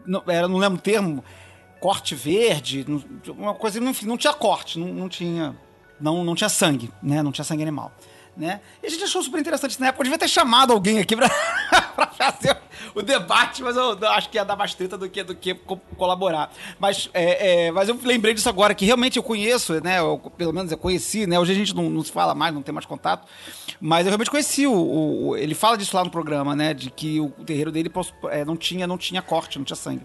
Não, 0.06 0.22
era, 0.26 0.48
não 0.48 0.56
lembro 0.56 0.78
o 0.78 0.82
termo, 0.82 1.22
corte 1.78 2.14
verde, 2.14 2.84
não- 2.88 3.04
uma 3.36 3.54
coisa, 3.54 3.78
enfim, 3.78 4.06
não 4.06 4.16
tinha 4.16 4.32
corte, 4.32 4.78
não, 4.78 4.88
não 4.88 5.08
tinha. 5.08 5.54
Não, 6.00 6.24
não 6.24 6.34
tinha 6.34 6.48
sangue, 6.48 6.90
né? 7.02 7.22
Não 7.22 7.30
tinha 7.30 7.44
sangue 7.44 7.62
animal. 7.62 7.92
né? 8.36 8.60
E 8.82 8.86
a 8.86 8.90
gente 8.90 9.04
achou 9.04 9.22
super 9.22 9.38
interessante 9.38 9.78
na 9.78 9.88
época. 9.88 10.00
Eu 10.00 10.04
devia 10.04 10.18
ter 10.18 10.28
chamado 10.28 10.72
alguém 10.72 10.98
aqui 10.98 11.14
pra, 11.14 11.28
pra 11.94 12.06
fazer 12.06 12.56
o 12.94 13.02
debate, 13.02 13.62
mas 13.62 13.76
eu, 13.76 13.96
eu 13.98 14.08
acho 14.10 14.28
que 14.30 14.36
ia 14.38 14.44
dar 14.44 14.56
mais 14.56 14.74
treta 14.74 14.96
do 14.98 15.08
que, 15.08 15.22
do 15.22 15.34
que 15.34 15.54
co- 15.54 15.80
colaborar. 15.96 16.52
Mas, 16.78 17.08
é, 17.14 17.66
é, 17.66 17.72
mas 17.72 17.88
eu 17.88 17.98
lembrei 18.02 18.34
disso 18.34 18.48
agora, 18.48 18.74
que 18.74 18.84
realmente 18.84 19.16
eu 19.16 19.22
conheço, 19.22 19.80
né? 19.82 19.98
eu- 20.00 20.18
pelo 20.36 20.52
menos 20.52 20.70
eu 20.72 20.78
conheci, 20.78 21.26
né? 21.26 21.38
Hoje 21.38 21.52
a 21.52 21.54
gente 21.54 21.74
não, 21.74 21.88
não 21.90 22.02
se 22.02 22.12
fala 22.12 22.34
mais, 22.34 22.52
não 22.54 22.62
tem 22.62 22.72
mais 22.74 22.86
contato. 22.86 23.26
Mas 23.80 24.06
eu 24.06 24.10
realmente 24.10 24.30
conheci 24.30 24.66
o, 24.66 24.72
o- 24.72 25.28
o- 25.28 25.36
Ele 25.36 25.54
fala 25.54 25.76
disso 25.78 25.96
lá 25.96 26.04
no 26.04 26.10
programa, 26.10 26.54
né? 26.56 26.74
De 26.74 26.90
que 26.90 27.20
o 27.20 27.30
terreiro 27.44 27.70
dele 27.72 27.90
é, 28.30 28.44
não, 28.44 28.56
tinha, 28.56 28.86
não 28.86 28.98
tinha 28.98 29.22
corte, 29.22 29.58
não 29.58 29.64
tinha 29.64 29.76
sangue. 29.76 30.02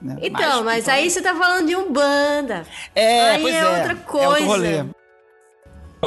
né? 0.00 0.16
Então, 0.20 0.62
mas, 0.64 0.88
aí 0.88 1.08
você 1.10 1.22
tá 1.22 1.34
falando 1.34 1.66
de 1.66 1.74
Umbanda. 1.76 2.66
É, 2.94 3.30
aí 3.30 3.42
pois 3.42 3.54
é 3.54 3.58
é. 3.58 3.64
outra 3.66 3.92
É 3.92 3.94
outro 3.94 4.04
coisa. 4.04 4.44
rolê. 4.44 4.84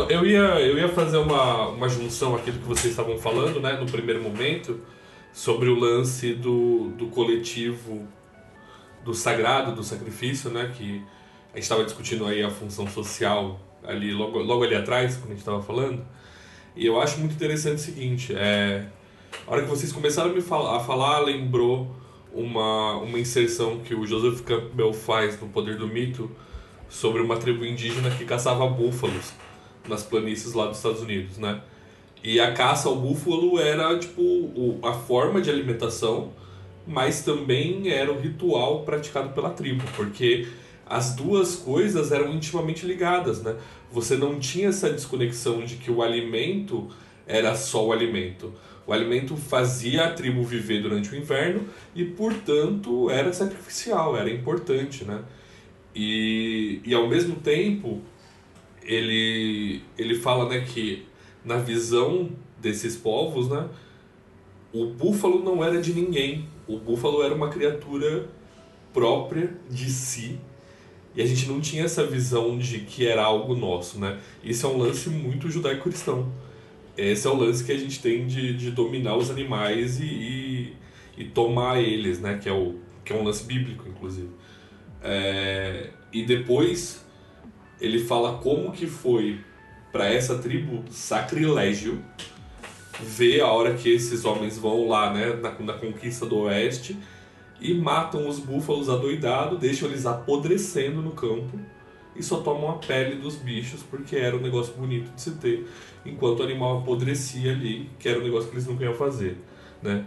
Eu 0.09 0.25
ia, 0.25 0.39
eu 0.61 0.77
ia 0.77 0.87
fazer 0.89 1.17
uma, 1.17 1.69
uma 1.69 1.89
junção 1.89 2.35
aqui 2.35 2.51
do 2.51 2.59
que 2.59 2.65
vocês 2.65 2.91
estavam 2.91 3.17
falando, 3.17 3.59
né, 3.59 3.73
no 3.73 3.85
primeiro 3.85 4.21
momento, 4.23 4.79
sobre 5.31 5.69
o 5.69 5.75
lance 5.75 6.33
do, 6.33 6.89
do 6.97 7.07
coletivo, 7.07 8.07
do 9.03 9.13
sagrado, 9.13 9.73
do 9.73 9.83
sacrifício, 9.83 10.49
né, 10.49 10.71
que 10.75 11.01
a 11.53 11.55
gente 11.55 11.63
estava 11.63 11.83
discutindo 11.83 12.25
aí 12.25 12.43
a 12.43 12.49
função 12.49 12.87
social 12.87 13.59
ali, 13.83 14.13
logo, 14.13 14.39
logo 14.39 14.63
ali 14.63 14.75
atrás, 14.75 15.15
quando 15.15 15.27
a 15.27 15.29
gente 15.29 15.39
estava 15.39 15.61
falando. 15.61 16.05
E 16.75 16.85
eu 16.85 16.99
acho 16.99 17.19
muito 17.19 17.33
interessante 17.33 17.77
o 17.77 17.81
seguinte, 17.81 18.33
é, 18.35 18.85
a 19.47 19.51
hora 19.51 19.63
que 19.63 19.69
vocês 19.69 19.91
começaram 19.91 20.31
a, 20.31 20.33
me 20.33 20.41
fal- 20.41 20.75
a 20.75 20.79
falar, 20.79 21.19
lembrou 21.19 21.95
uma, 22.33 22.97
uma 22.97 23.17
inserção 23.17 23.79
que 23.79 23.95
o 23.95 24.05
Joseph 24.05 24.41
Campbell 24.41 24.93
faz 24.93 25.39
no 25.41 25.47
Poder 25.47 25.77
do 25.77 25.87
Mito 25.87 26.29
sobre 26.87 27.21
uma 27.21 27.37
tribo 27.37 27.65
indígena 27.65 28.09
que 28.11 28.25
caçava 28.25 28.67
búfalos 28.67 29.33
nas 29.87 30.03
planícies 30.03 30.53
lá 30.53 30.67
dos 30.67 30.77
Estados 30.77 31.01
Unidos, 31.01 31.37
né? 31.37 31.61
E 32.23 32.39
a 32.39 32.53
caça 32.53 32.89
ao 32.89 32.95
búfalo 32.95 33.59
era, 33.59 33.97
tipo, 33.97 34.21
o- 34.21 34.79
a 34.83 34.93
forma 34.93 35.41
de 35.41 35.49
alimentação, 35.49 36.33
mas 36.85 37.23
também 37.23 37.89
era 37.89 38.11
o 38.11 38.19
ritual 38.19 38.83
praticado 38.83 39.29
pela 39.29 39.51
tribo, 39.51 39.83
porque 39.95 40.47
as 40.85 41.15
duas 41.15 41.55
coisas 41.55 42.11
eram 42.11 42.33
intimamente 42.33 42.85
ligadas, 42.85 43.41
né? 43.43 43.55
Você 43.91 44.17
não 44.17 44.39
tinha 44.39 44.69
essa 44.69 44.89
desconexão 44.89 45.63
de 45.63 45.75
que 45.75 45.91
o 45.91 46.01
alimento 46.01 46.89
era 47.27 47.55
só 47.55 47.85
o 47.87 47.91
alimento. 47.93 48.53
O 48.87 48.91
alimento 48.93 49.37
fazia 49.37 50.05
a 50.05 50.11
tribo 50.13 50.43
viver 50.43 50.81
durante 50.81 51.11
o 51.13 51.15
inverno 51.15 51.67
e, 51.95 52.03
portanto, 52.03 53.09
era 53.09 53.31
sacrificial, 53.31 54.17
era 54.17 54.29
importante, 54.31 55.05
né? 55.05 55.21
E, 55.95 56.81
e 56.85 56.93
ao 56.93 57.07
mesmo 57.07 57.35
tempo, 57.35 58.01
ele, 58.83 59.81
ele 59.97 60.15
fala 60.15 60.49
né, 60.49 60.61
que 60.61 61.05
na 61.49 61.57
visão 61.57 62.29
desses 62.61 62.95
povos, 62.95 63.49
né, 63.49 63.67
o 64.71 64.85
búfalo 64.85 65.43
não 65.43 65.63
era 65.63 65.81
de 65.81 65.93
ninguém. 65.93 66.47
O 66.67 66.77
búfalo 66.77 67.23
era 67.23 67.33
uma 67.33 67.49
criatura 67.49 68.29
própria 68.93 69.57
de 69.67 69.89
si. 69.89 70.39
E 71.15 71.23
a 71.23 71.25
gente 71.25 71.47
não 71.47 71.59
tinha 71.59 71.85
essa 71.85 72.05
visão 72.05 72.55
de 72.55 72.81
que 72.81 73.07
era 73.07 73.23
algo 73.23 73.55
nosso, 73.55 73.99
né? 73.99 74.19
Isso 74.43 74.67
é 74.67 74.69
um 74.69 74.77
lance 74.77 75.09
muito 75.09 75.49
judaico-cristão. 75.49 76.31
Esse 76.95 77.25
é 77.25 77.31
o 77.31 77.35
lance 77.35 77.63
que 77.63 77.71
a 77.71 77.77
gente 77.77 77.99
tem 77.99 78.27
de, 78.27 78.53
de 78.53 78.69
dominar 78.69 79.17
os 79.17 79.31
animais 79.31 79.99
e, 79.99 80.05
e, 80.05 80.73
e 81.17 81.25
tomar 81.25 81.81
eles, 81.81 82.19
né? 82.19 82.37
Que 82.37 82.47
é, 82.47 82.53
o, 82.53 82.75
que 83.03 83.11
é 83.11 83.15
um 83.15 83.23
lance 83.23 83.43
bíblico, 83.43 83.89
inclusive. 83.89 84.29
É, 85.01 85.89
e 86.13 86.23
depois 86.23 87.03
ele 87.81 87.99
fala 87.99 88.37
como 88.37 88.71
que 88.71 88.85
foi 88.85 89.39
para 89.91 90.11
essa 90.11 90.37
tribo 90.37 90.83
sacrilégio 90.89 92.03
ver 93.01 93.41
a 93.41 93.47
hora 93.47 93.73
que 93.75 93.89
esses 93.89 94.25
homens 94.25 94.57
vão 94.57 94.87
lá, 94.87 95.13
né, 95.13 95.33
na, 95.33 95.51
na 95.59 95.73
conquista 95.73 96.25
do 96.25 96.39
oeste 96.39 96.97
e 97.61 97.73
matam 97.73 98.27
os 98.27 98.39
búfalos 98.39 98.89
adoidados, 98.89 99.59
deixam 99.59 99.89
eles 99.89 100.05
apodrecendo 100.05 101.01
no 101.01 101.11
campo 101.11 101.59
e 102.15 102.23
só 102.23 102.41
tomam 102.41 102.71
a 102.71 102.73
pele 102.73 103.15
dos 103.15 103.35
bichos 103.35 103.81
porque 103.83 104.15
era 104.15 104.35
um 104.35 104.41
negócio 104.41 104.73
bonito 104.73 105.11
de 105.13 105.21
se 105.21 105.31
ter, 105.31 105.67
enquanto 106.05 106.41
o 106.41 106.43
animal 106.43 106.79
apodrecia 106.79 107.51
ali, 107.51 107.89
que 107.97 108.09
era 108.09 108.19
um 108.19 108.23
negócio 108.23 108.49
que 108.49 108.55
eles 108.55 108.67
não 108.67 108.79
iam 108.81 108.93
fazer, 108.93 109.37
né? 109.81 110.05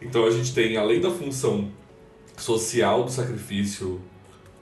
Então 0.00 0.26
a 0.26 0.30
gente 0.30 0.52
tem 0.52 0.76
além 0.76 1.00
da 1.00 1.10
função 1.10 1.70
social 2.36 3.04
do 3.04 3.10
sacrifício, 3.10 4.00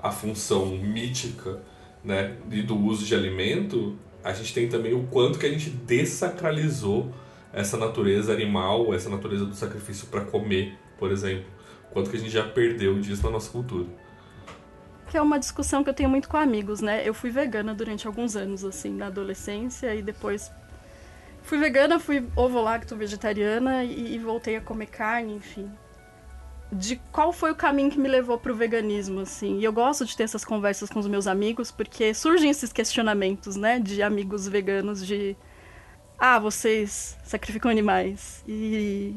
a 0.01 0.11
função 0.11 0.67
mítica, 0.67 1.63
né, 2.05 2.37
e 2.51 2.63
do 2.63 2.77
uso 2.77 3.07
de 3.07 3.15
alimento, 3.15 3.97
a 4.25 4.33
gente 4.33 4.55
tem 4.55 4.69
também 4.69 4.93
o 4.95 5.05
quanto 5.05 5.39
que 5.39 5.47
a 5.47 5.49
gente 5.49 5.71
desacralizou 5.71 7.13
essa 7.53 7.77
natureza 7.77 8.33
animal, 8.33 8.95
essa 8.95 9.11
natureza 9.11 9.45
do 9.45 9.55
sacrifício 9.55 10.07
para 10.07 10.25
comer, 10.25 10.79
por 10.99 11.11
exemplo. 11.11 11.45
Quanto 11.91 12.11
que 12.11 12.17
a 12.17 12.19
gente 12.19 12.33
já 12.33 12.45
perdeu 12.45 12.99
disso 12.99 13.23
na 13.25 13.31
nossa 13.31 13.51
cultura. 13.51 13.87
Que 15.11 15.19
é 15.19 15.21
uma 15.21 15.39
discussão 15.39 15.85
que 15.85 15.91
eu 15.91 15.95
tenho 15.95 16.09
muito 16.09 16.29
com 16.29 16.39
amigos, 16.39 16.81
né? 16.81 17.07
Eu 17.07 17.13
fui 17.13 17.31
vegana 17.31 17.75
durante 17.75 18.07
alguns 18.07 18.35
anos, 18.35 18.65
assim, 18.65 18.91
na 18.91 19.09
adolescência, 19.09 19.95
e 19.95 20.01
depois 20.01 20.51
fui 21.43 21.59
vegana, 21.59 22.01
fui 22.01 22.27
ovo-lacto 22.35 22.97
vegetariana 22.97 23.85
e, 23.85 24.15
e 24.15 24.19
voltei 24.19 24.57
a 24.57 24.61
comer 24.63 24.87
carne, 24.87 25.35
enfim. 25.35 25.71
De 26.73 26.97
qual 27.13 27.33
foi 27.33 27.53
o 27.53 27.55
caminho 27.55 27.91
que 27.91 28.01
me 28.01 28.09
levou 28.09 28.39
pro 28.39 28.55
veganismo, 28.55 29.21
assim. 29.21 29.59
E 29.59 29.65
eu 29.65 29.73
gosto 29.73 30.07
de 30.07 30.17
ter 30.17 30.23
essas 30.23 30.45
conversas 30.45 30.89
com 30.89 30.99
os 30.99 31.07
meus 31.07 31.27
amigos, 31.27 31.71
porque 31.71 32.15
surgem 32.15 32.51
esses 32.51 32.73
questionamentos, 32.73 33.57
né? 33.57 33.79
De 33.79 34.03
amigos 34.03 34.49
veganos, 34.49 35.07
de... 35.07 35.37
Ah, 36.19 36.39
vocês 36.39 37.19
sacrificam 37.25 37.71
animais. 37.71 38.43
E 38.49 39.15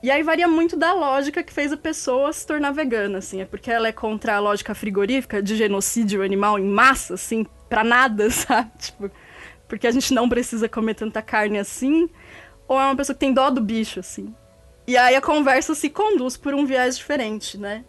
e 0.00 0.12
aí 0.12 0.22
varia 0.22 0.46
muito 0.46 0.76
da 0.76 0.92
lógica 0.92 1.42
que 1.42 1.52
fez 1.52 1.72
a 1.72 1.76
pessoa 1.76 2.32
se 2.32 2.46
tornar 2.46 2.70
vegana, 2.70 3.18
assim. 3.18 3.40
É 3.40 3.44
porque 3.44 3.70
ela 3.70 3.88
é 3.88 3.92
contra 3.92 4.36
a 4.36 4.40
lógica 4.40 4.74
frigorífica 4.74 5.42
de 5.42 5.56
genocídio 5.56 6.22
animal 6.22 6.58
em 6.58 6.64
massa, 6.64 7.14
assim, 7.14 7.44
pra 7.68 7.82
nada, 7.82 8.30
sabe? 8.30 8.70
Tipo, 8.78 9.10
porque 9.66 9.86
a 9.86 9.90
gente 9.90 10.14
não 10.14 10.28
precisa 10.28 10.68
comer 10.68 10.94
tanta 10.94 11.20
carne 11.20 11.58
assim. 11.58 12.08
Ou 12.68 12.80
é 12.80 12.84
uma 12.84 12.96
pessoa 12.96 13.14
que 13.14 13.20
tem 13.20 13.32
dó 13.32 13.50
do 13.50 13.60
bicho, 13.60 13.98
assim. 13.98 14.32
E 14.88 14.96
aí 14.96 15.14
a 15.14 15.20
conversa 15.20 15.74
se 15.74 15.90
conduz 15.90 16.38
por 16.38 16.54
um 16.54 16.64
viés 16.64 16.96
diferente, 16.96 17.58
né? 17.58 17.84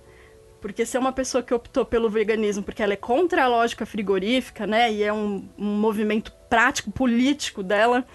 Porque 0.59 0.85
se 0.85 0.97
é 0.97 0.99
uma 0.99 1.13
pessoa 1.13 1.41
que 1.41 1.53
optou 1.53 1.85
pelo 1.85 2.09
veganismo 2.09 2.61
porque 2.61 2.83
ela 2.83 2.91
é 2.91 2.97
contra 2.97 3.45
a 3.45 3.47
lógica 3.47 3.85
frigorífica, 3.85 4.67
né? 4.67 4.91
E 4.91 5.01
é 5.01 5.13
um, 5.13 5.47
um 5.57 5.77
movimento 5.77 6.33
prático, 6.49 6.91
político 6.91 7.63
dela 7.63 8.05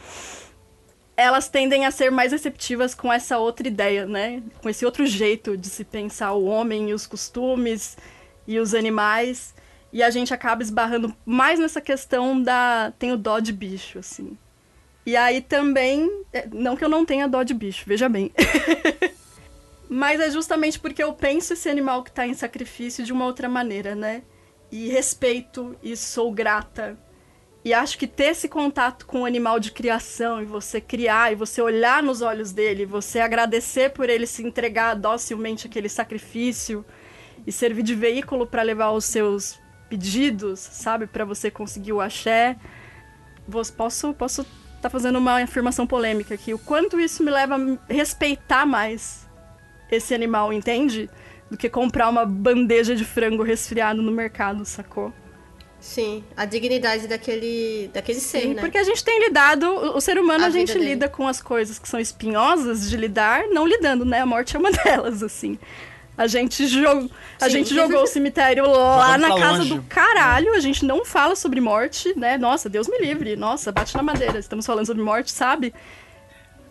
elas 1.17 1.49
tendem 1.49 1.87
a 1.87 1.91
ser 1.91 2.11
mais 2.11 2.33
receptivas 2.33 2.95
com 2.95 3.13
essa 3.13 3.39
outra 3.39 3.67
ideia, 3.69 4.05
né? 4.07 4.43
Com 4.61 4.69
esse 4.69 4.85
outro 4.85 5.07
jeito 5.07 5.57
de 5.57 5.69
se 5.69 5.85
pensar 5.85 6.33
o 6.33 6.45
homem 6.45 6.91
e 6.91 6.93
os 6.93 7.07
costumes 7.07 7.97
e 8.47 8.59
os 8.59 8.75
animais. 8.75 9.55
E 9.93 10.03
a 10.03 10.11
gente 10.11 10.35
acaba 10.35 10.63
esbarrando 10.63 11.15
mais 11.25 11.59
nessa 11.59 11.81
questão 11.81 12.43
da. 12.43 12.93
tenho 12.99 13.17
dó 13.17 13.39
de 13.39 13.53
bicho, 13.53 13.99
assim. 13.99 14.37
E 15.07 15.17
aí 15.17 15.41
também. 15.41 16.25
é, 16.33 16.47
Não 16.53 16.77
que 16.77 16.85
eu 16.85 16.89
não 16.89 17.05
tenha 17.05 17.29
dó 17.29 17.43
de 17.43 17.55
bicho, 17.55 17.85
veja 17.87 18.09
bem. 18.09 18.33
Mas 19.89 20.21
é 20.21 20.31
justamente 20.31 20.79
porque 20.79 21.03
eu 21.03 21.13
penso 21.13 21.53
esse 21.53 21.69
animal 21.69 22.03
que 22.03 22.11
tá 22.11 22.27
em 22.27 22.35
sacrifício 22.35 23.05
de 23.05 23.13
uma 23.13 23.27
outra 23.27 23.49
maneira, 23.49 23.95
né? 23.95 24.23
E 24.73 24.89
respeito 24.89 25.77
e 25.83 25.97
sou 25.97 26.33
grata 26.33 26.99
e 27.65 27.73
acho 27.73 27.97
que 27.97 28.07
ter 28.07 28.25
esse 28.25 28.47
contato 28.47 29.07
com 29.07 29.23
o 29.23 29.25
animal 29.25 29.59
de 29.59 29.73
criação 29.73 30.43
e 30.43 30.45
você 30.45 30.83
criar 30.83 31.33
e 31.33 31.35
você 31.35 31.63
olhar 31.63 32.03
nos 32.03 32.21
olhos 32.21 32.53
dele, 32.53 32.85
você 32.85 33.21
agradecer 33.21 33.91
por 33.91 34.11
ele 34.11 34.27
se 34.27 34.43
entregar 34.43 34.95
docilmente 34.95 35.67
àquele 35.67 35.89
sacrifício 35.89 36.85
e 37.47 37.51
servir 37.51 37.83
de 37.83 37.95
veículo 37.95 38.47
para 38.47 38.61
levar 38.61 38.91
os 38.91 39.07
seus 39.07 39.59
pedidos, 39.89 40.61
sabe, 40.61 41.07
para 41.07 41.25
você 41.25 41.51
conseguir 41.51 41.95
o 41.95 42.03
axé. 42.03 42.57
Posso 43.79 44.13
posso 44.13 44.47
tá 44.85 44.91
fazendo 44.91 45.19
uma 45.19 45.43
afirmação 45.43 45.87
polêmica 45.87 46.35
aqui. 46.35 46.53
O 46.55 46.59
quanto 46.59 47.01
isso 47.01 47.23
me 47.23 47.31
leva 47.31 47.57
a 47.57 47.93
respeitar 47.93 48.65
mais 48.67 49.27
esse 49.91 50.15
animal, 50.15 50.53
entende? 50.53 51.09
Do 51.51 51.57
que 51.57 51.69
comprar 51.69 52.09
uma 52.09 52.25
bandeja 52.25 52.95
de 52.95 53.05
frango 53.05 53.43
resfriado 53.43 54.03
no 54.03 54.13
mercado, 54.13 54.65
sacou? 54.65 55.13
Sim, 55.81 56.25
a 56.35 56.47
dignidade 56.47 57.07
daquele, 57.07 57.91
daquele 57.93 58.19
ser, 58.19 58.41
Sim, 58.41 58.55
né? 58.55 58.63
porque 58.63 58.79
a 58.79 58.83
gente 58.85 59.05
tem 59.05 59.21
lidado, 59.21 59.67
o 59.67 59.97
o 59.99 60.01
ser 60.01 60.19
humano 60.19 60.45
A 60.45 60.47
a, 60.47 60.51
gente 60.51 60.73
dele. 60.73 60.87
lida 60.87 61.11
com 61.11 61.29
as 61.29 61.43
coisas 61.43 61.79
que 61.79 61.87
são 61.87 62.01
espinhosas 62.01 62.89
de 62.89 62.97
lidar, 62.97 63.45
não 63.49 63.67
lidando, 63.67 64.03
né? 64.03 64.21
A 64.21 64.27
morte 64.27 64.57
é 64.57 64.59
uma 64.59 64.71
delas, 64.85 65.23
assim. 65.23 65.59
A 66.17 66.27
gente, 66.29 66.67
jo 66.69 67.11
a 67.41 67.45
Sim. 67.47 67.51
gente 67.51 67.75
jogou 67.75 68.03
o 68.03 68.07
cemitério 68.07 68.67
lá 68.71 69.19
na 69.19 69.37
casa 69.37 69.59
longe. 69.59 69.75
do 69.75 69.83
caralho, 69.83 70.55
a 70.55 70.61
gente 70.61 70.85
não 70.85 71.05
fala 71.05 71.35
sobre 71.35 71.61
morte, 71.61 72.17
né? 72.17 72.39
Nossa, 72.39 72.69
Deus 72.69 72.87
me 72.87 72.99
livre, 73.01 73.35
nossa, 73.35 73.73
bate 73.73 73.97
na 73.97 74.03
madeira, 74.03 74.39
estamos 74.39 74.65
falando 74.65 74.87
sobre 74.87 75.03
morte, 75.03 75.33
sabe? 75.33 75.75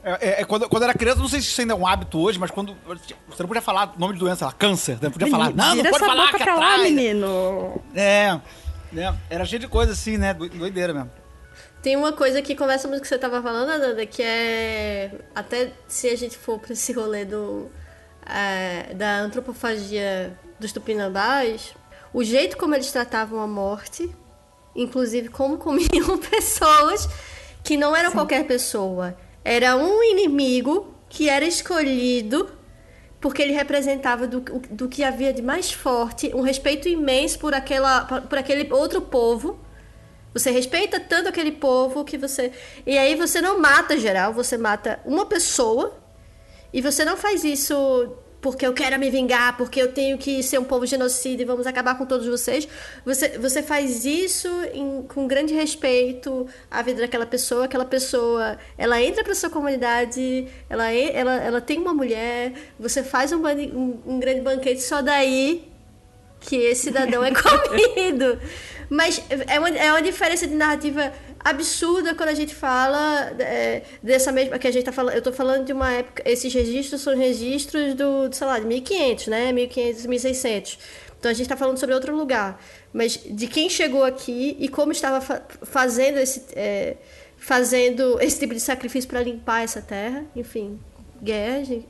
É, 0.04 0.12
é, 0.12 0.42
é, 0.42 0.46
quando, 0.46 0.68
quando 0.68 0.84
eu 0.84 0.90
era 0.90 0.98
criança, 0.98 1.20
não 1.20 1.28
sei 1.30 1.40
se 1.42 1.48
isso 1.48 1.62
ainda 1.62 1.74
é 1.74 1.76
um 1.78 1.88
hábito 1.88 2.20
hoje, 2.20 2.38
mas 2.38 2.52
quando. 2.52 2.76
Você 2.86 3.42
não 3.44 3.48
podia 3.48 3.62
falar 3.62 3.94
nome 3.98 4.14
de 4.14 4.20
doença, 4.20 4.46
lá, 4.46 4.52
câncer. 4.52 4.98
Não 5.02 5.10
podia 5.12 5.28
falar. 5.30 5.54
Não, 5.54 5.76
não 5.76 5.84
pode 5.84 6.00
falar 6.00 6.26
boca 6.26 6.38
que 6.38 6.44
pra 6.44 6.56
lá, 6.56 6.78
menino. 6.80 7.82
É, 7.96 8.38
é. 8.96 9.14
Era 9.30 9.46
cheio 9.46 9.60
de 9.62 9.68
coisa 9.68 9.94
assim, 9.94 10.18
né? 10.18 10.34
do- 10.34 10.50
Doideira 10.50 10.94
mesmo. 10.94 11.10
Tem 11.82 11.96
uma 11.96 12.12
coisa 12.14 12.42
que 12.42 12.54
conversa 12.56 12.88
muito 12.88 13.00
com 13.00 13.04
o 13.04 13.04
que 13.04 13.08
você 13.10 13.18
tava 13.18 13.42
falando, 13.42 13.70
Ananda, 13.70 14.06
que 14.06 14.22
é. 14.22 15.12
Até 15.34 15.72
se 15.88 16.10
a 16.10 16.18
gente 16.18 16.38
for 16.38 16.60
pra 16.60 16.74
esse 16.74 16.92
rolê 16.94 17.24
do. 17.26 17.70
É, 18.26 18.94
da 18.94 19.20
antropofagia 19.20 20.38
dos 20.60 20.72
tupinambás, 20.72 21.76
o 22.14 22.24
jeito 22.24 22.58
como 22.58 22.76
eles 22.76 22.92
tratavam 22.92 23.40
a 23.40 23.48
morte, 23.48 24.10
inclusive 24.76 25.30
como 25.30 25.58
comiam 25.58 26.18
pessoas 26.30 27.08
que 27.64 27.78
não 27.78 27.96
eram 27.96 28.12
qualquer 28.12 28.46
pessoa. 28.46 29.18
Era 29.44 29.76
um 29.76 30.04
inimigo 30.04 30.94
que 31.10 31.30
era 31.30 31.46
escolhido 31.46 32.50
porque 33.24 33.42
ele 33.42 33.54
representava 33.54 34.28
do, 34.28 34.42
do 34.42 34.90
que 34.90 35.02
havia 35.02 35.32
de 35.32 35.42
mais 35.42 35.72
forte, 35.72 36.30
um 36.36 36.42
respeito 36.42 36.90
imenso 36.90 37.40
por, 37.40 37.54
aquela, 37.54 38.02
por 38.04 38.38
aquele 38.38 38.72
outro 38.74 39.02
povo. 39.02 39.58
Você 40.34 40.52
respeita 40.52 41.00
tanto 41.00 41.30
aquele 41.30 41.54
povo 41.54 42.04
que 42.04 42.18
você. 42.18 42.52
E 42.86 42.98
aí 42.98 43.16
você 43.16 43.40
não 43.40 43.62
mata 43.62 43.98
geral, 43.98 44.34
você 44.34 44.58
mata 44.58 45.00
uma 45.06 45.26
pessoa. 45.26 46.03
E 46.74 46.82
você 46.82 47.06
não 47.06 47.16
faz 47.16 47.44
isso 47.44 47.76
porque 48.42 48.68
eu 48.68 48.74
quero 48.74 49.00
me 49.00 49.10
vingar, 49.10 49.56
porque 49.56 49.82
eu 49.82 49.94
tenho 49.94 50.18
que 50.18 50.44
ser 50.44 50.60
um 50.60 50.66
povo 50.66 50.86
genocida 50.86 51.42
e 51.42 51.46
vamos 51.46 51.66
acabar 51.66 51.98
com 51.98 52.06
todos 52.06 52.28
vocês. 52.28 52.68
Você, 53.06 53.38
você 53.38 53.64
faz 53.64 54.04
isso 54.04 54.50
em- 54.74 55.02
com 55.04 55.26
grande 55.28 55.54
respeito 55.54 56.46
à 56.70 56.82
vida 56.82 57.00
daquela 57.02 57.26
pessoa. 57.26 57.64
Aquela 57.66 57.86
pessoa, 57.86 58.58
ela 58.78 59.02
entra 59.02 59.24
para 59.24 59.34
sua 59.34 59.50
comunidade, 59.50 60.46
ela, 60.70 60.92
ela, 60.92 61.36
ela 61.36 61.62
tem 61.62 61.80
uma 61.80 61.94
mulher, 61.94 62.52
você 62.78 63.02
faz 63.02 63.32
um, 63.32 63.38
um, 63.38 64.00
um 64.06 64.20
grande 64.20 64.42
banquete 64.42 64.82
só 64.82 65.02
daí 65.02 65.72
que 66.42 66.58
esse 66.58 66.82
cidadão 66.84 67.24
é 67.24 67.32
comido. 67.34 68.38
Mas 68.90 69.24
é 69.48 69.58
uma, 69.58 69.70
é 69.70 69.90
uma 69.90 70.02
diferença 70.02 70.46
de 70.46 70.54
narrativa 70.54 71.14
absurda 71.44 72.16
quando 72.16 72.30
a 72.30 72.34
gente 72.34 72.54
fala 72.56 73.34
é, 73.40 73.84
dessa 74.02 74.32
mesma 74.32 74.58
que 74.58 74.68
a 74.68 74.72
gente 74.72 74.84
tá 74.86 74.92
falando. 74.92 75.16
Eu 75.16 75.22
tô 75.22 75.32
falando 75.32 75.66
de 75.66 75.74
uma 75.74 75.92
época. 75.92 76.24
Esses 76.26 76.54
registros 76.54 77.02
são 77.02 77.16
registros 77.18 77.94
do, 77.94 78.30
sei 78.32 78.48
lá, 78.48 78.60
de 78.60 78.66
1500, 78.66 79.28
né? 79.28 79.52
1500, 79.52 80.06
1600. 80.06 80.80
Então 81.20 81.32
a 81.32 81.34
gente 81.34 81.48
tá 81.48 81.56
falando 81.58 81.78
sobre 81.78 81.96
outro 81.96 82.16
lugar. 82.16 82.62
Mas 82.92 83.20
de 83.26 83.48
quem 83.48 83.70
chegou 83.70 84.04
aqui 84.04 84.56
e 84.60 84.68
como 84.68 84.92
estava 84.92 85.20
fa- 85.22 85.42
fazendo 85.64 86.18
esse. 86.18 86.44
é, 86.56 86.96
fazendo 87.38 88.22
esse 88.22 88.40
tipo 88.40 88.54
de 88.54 88.60
sacrifício 88.62 89.10
para 89.10 89.22
limpar 89.22 89.64
essa 89.64 89.82
terra, 89.82 90.24
enfim, 90.34 90.80
guerra, 91.22 91.66
gente. 91.66 91.86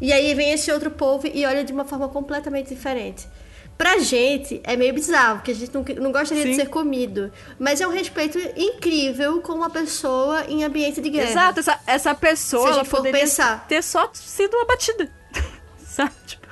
E 0.00 0.12
aí 0.12 0.34
vem 0.34 0.50
esse 0.50 0.70
outro 0.72 0.90
povo 0.90 1.28
e 1.32 1.46
olha 1.46 1.62
de 1.62 1.72
uma 1.72 1.84
forma 1.84 2.08
completamente 2.08 2.74
diferente. 2.74 3.28
Pra 3.76 3.98
gente 3.98 4.60
é 4.62 4.76
meio 4.76 4.94
bizarro, 4.94 5.38
porque 5.38 5.50
a 5.50 5.54
gente 5.54 5.74
não, 5.74 5.84
não 6.00 6.12
gostaria 6.12 6.44
de 6.44 6.50
Sim. 6.50 6.60
ser 6.60 6.68
comido. 6.68 7.32
Mas 7.58 7.80
é 7.80 7.86
um 7.86 7.90
respeito 7.90 8.38
incrível 8.56 9.40
com 9.40 9.52
uma 9.52 9.68
pessoa 9.68 10.44
em 10.48 10.62
ambiente 10.62 11.00
de 11.00 11.10
guerra. 11.10 11.30
Exato, 11.30 11.60
essa, 11.60 11.80
essa 11.86 12.14
pessoa 12.14 12.68
ela 12.70 12.84
poderia 12.84 13.20
pensar. 13.20 13.66
ter 13.66 13.82
só 13.82 14.08
sido 14.14 14.56
abatida. 14.58 15.10
Sabe? 15.84 16.12
Tipo, 16.26 16.44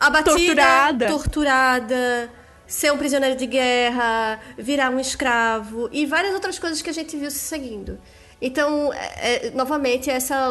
Abatida, 0.00 0.32
Torturada. 0.36 1.06
torturada, 1.08 2.30
ser 2.66 2.92
um 2.92 2.98
prisioneiro 2.98 3.36
de 3.36 3.46
guerra, 3.46 4.40
virar 4.56 4.90
um 4.90 5.00
escravo 5.00 5.88
e 5.90 6.06
várias 6.06 6.32
outras 6.34 6.58
coisas 6.58 6.80
que 6.80 6.88
a 6.88 6.92
gente 6.92 7.16
viu 7.16 7.30
se 7.30 7.38
seguindo. 7.38 7.98
Então, 8.40 8.92
é- 8.92 9.46
é, 9.48 9.50
novamente, 9.50 10.08
essa 10.08 10.50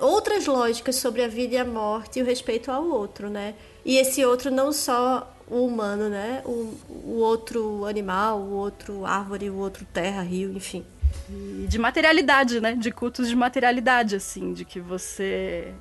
outras 0.00 0.46
lógicas 0.46 0.96
sobre 0.96 1.22
a 1.24 1.28
vida 1.28 1.54
e 1.54 1.58
a 1.58 1.64
morte 1.64 2.18
e 2.18 2.22
o 2.22 2.24
respeito 2.26 2.70
ao 2.70 2.84
outro, 2.86 3.30
né? 3.30 3.54
E 3.84 3.96
esse 3.96 4.24
outro 4.24 4.50
não 4.50 4.72
só 4.72 5.32
o 5.48 5.66
humano, 5.66 6.08
né? 6.08 6.42
O, 6.44 6.74
o 6.88 7.16
outro 7.18 7.84
animal, 7.84 8.40
o 8.40 8.52
outro 8.52 9.04
árvore, 9.04 9.50
o 9.50 9.56
outro 9.56 9.84
terra, 9.92 10.22
rio, 10.22 10.52
enfim. 10.52 10.84
E 11.28 11.66
de 11.68 11.78
materialidade, 11.78 12.60
né? 12.60 12.74
De 12.74 12.90
cultos 12.90 13.28
de 13.28 13.36
materialidade, 13.36 14.16
assim, 14.16 14.52
de 14.52 14.64
que 14.64 14.80
você. 14.80 15.72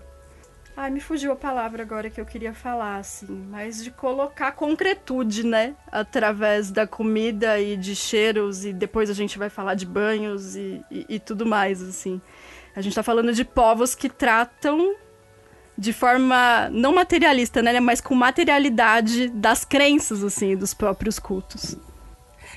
Ai, 0.76 0.90
me 0.90 1.00
fugiu 1.00 1.32
a 1.32 1.36
palavra 1.36 1.84
agora 1.84 2.10
que 2.10 2.20
eu 2.20 2.26
queria 2.26 2.54
falar, 2.54 2.98
assim, 2.98 3.28
mas 3.50 3.84
de 3.84 3.92
colocar 3.92 4.54
concretude, 4.54 5.46
né? 5.46 5.76
Através 5.92 6.72
da 6.72 6.88
comida 6.88 7.60
e 7.60 7.78
de 7.78 7.96
cheiros, 7.96 8.66
e 8.66 8.74
depois 8.74 9.10
a 9.10 9.14
gente 9.14 9.38
vai 9.38 9.50
falar 9.50 9.76
de 9.76 9.86
banhos 9.86 10.56
e, 10.56 10.84
e, 10.90 11.06
e 11.10 11.20
tudo 11.20 11.46
mais, 11.46 11.82
assim. 11.82 12.22
A 12.76 12.82
gente 12.82 12.96
tá 12.96 13.04
falando 13.04 13.34
de 13.34 13.44
povos 13.44 13.94
que 13.94 14.10
tratam 14.10 14.96
de 15.82 15.92
forma 15.92 16.70
não 16.72 16.94
materialista, 16.94 17.60
né? 17.60 17.80
Mas 17.80 18.00
com 18.00 18.14
materialidade 18.14 19.30
das 19.30 19.66
crenças, 19.66 20.24
assim, 20.24 20.56
dos 20.56 20.76
próprios 20.76 21.18
cultos. 21.18 21.76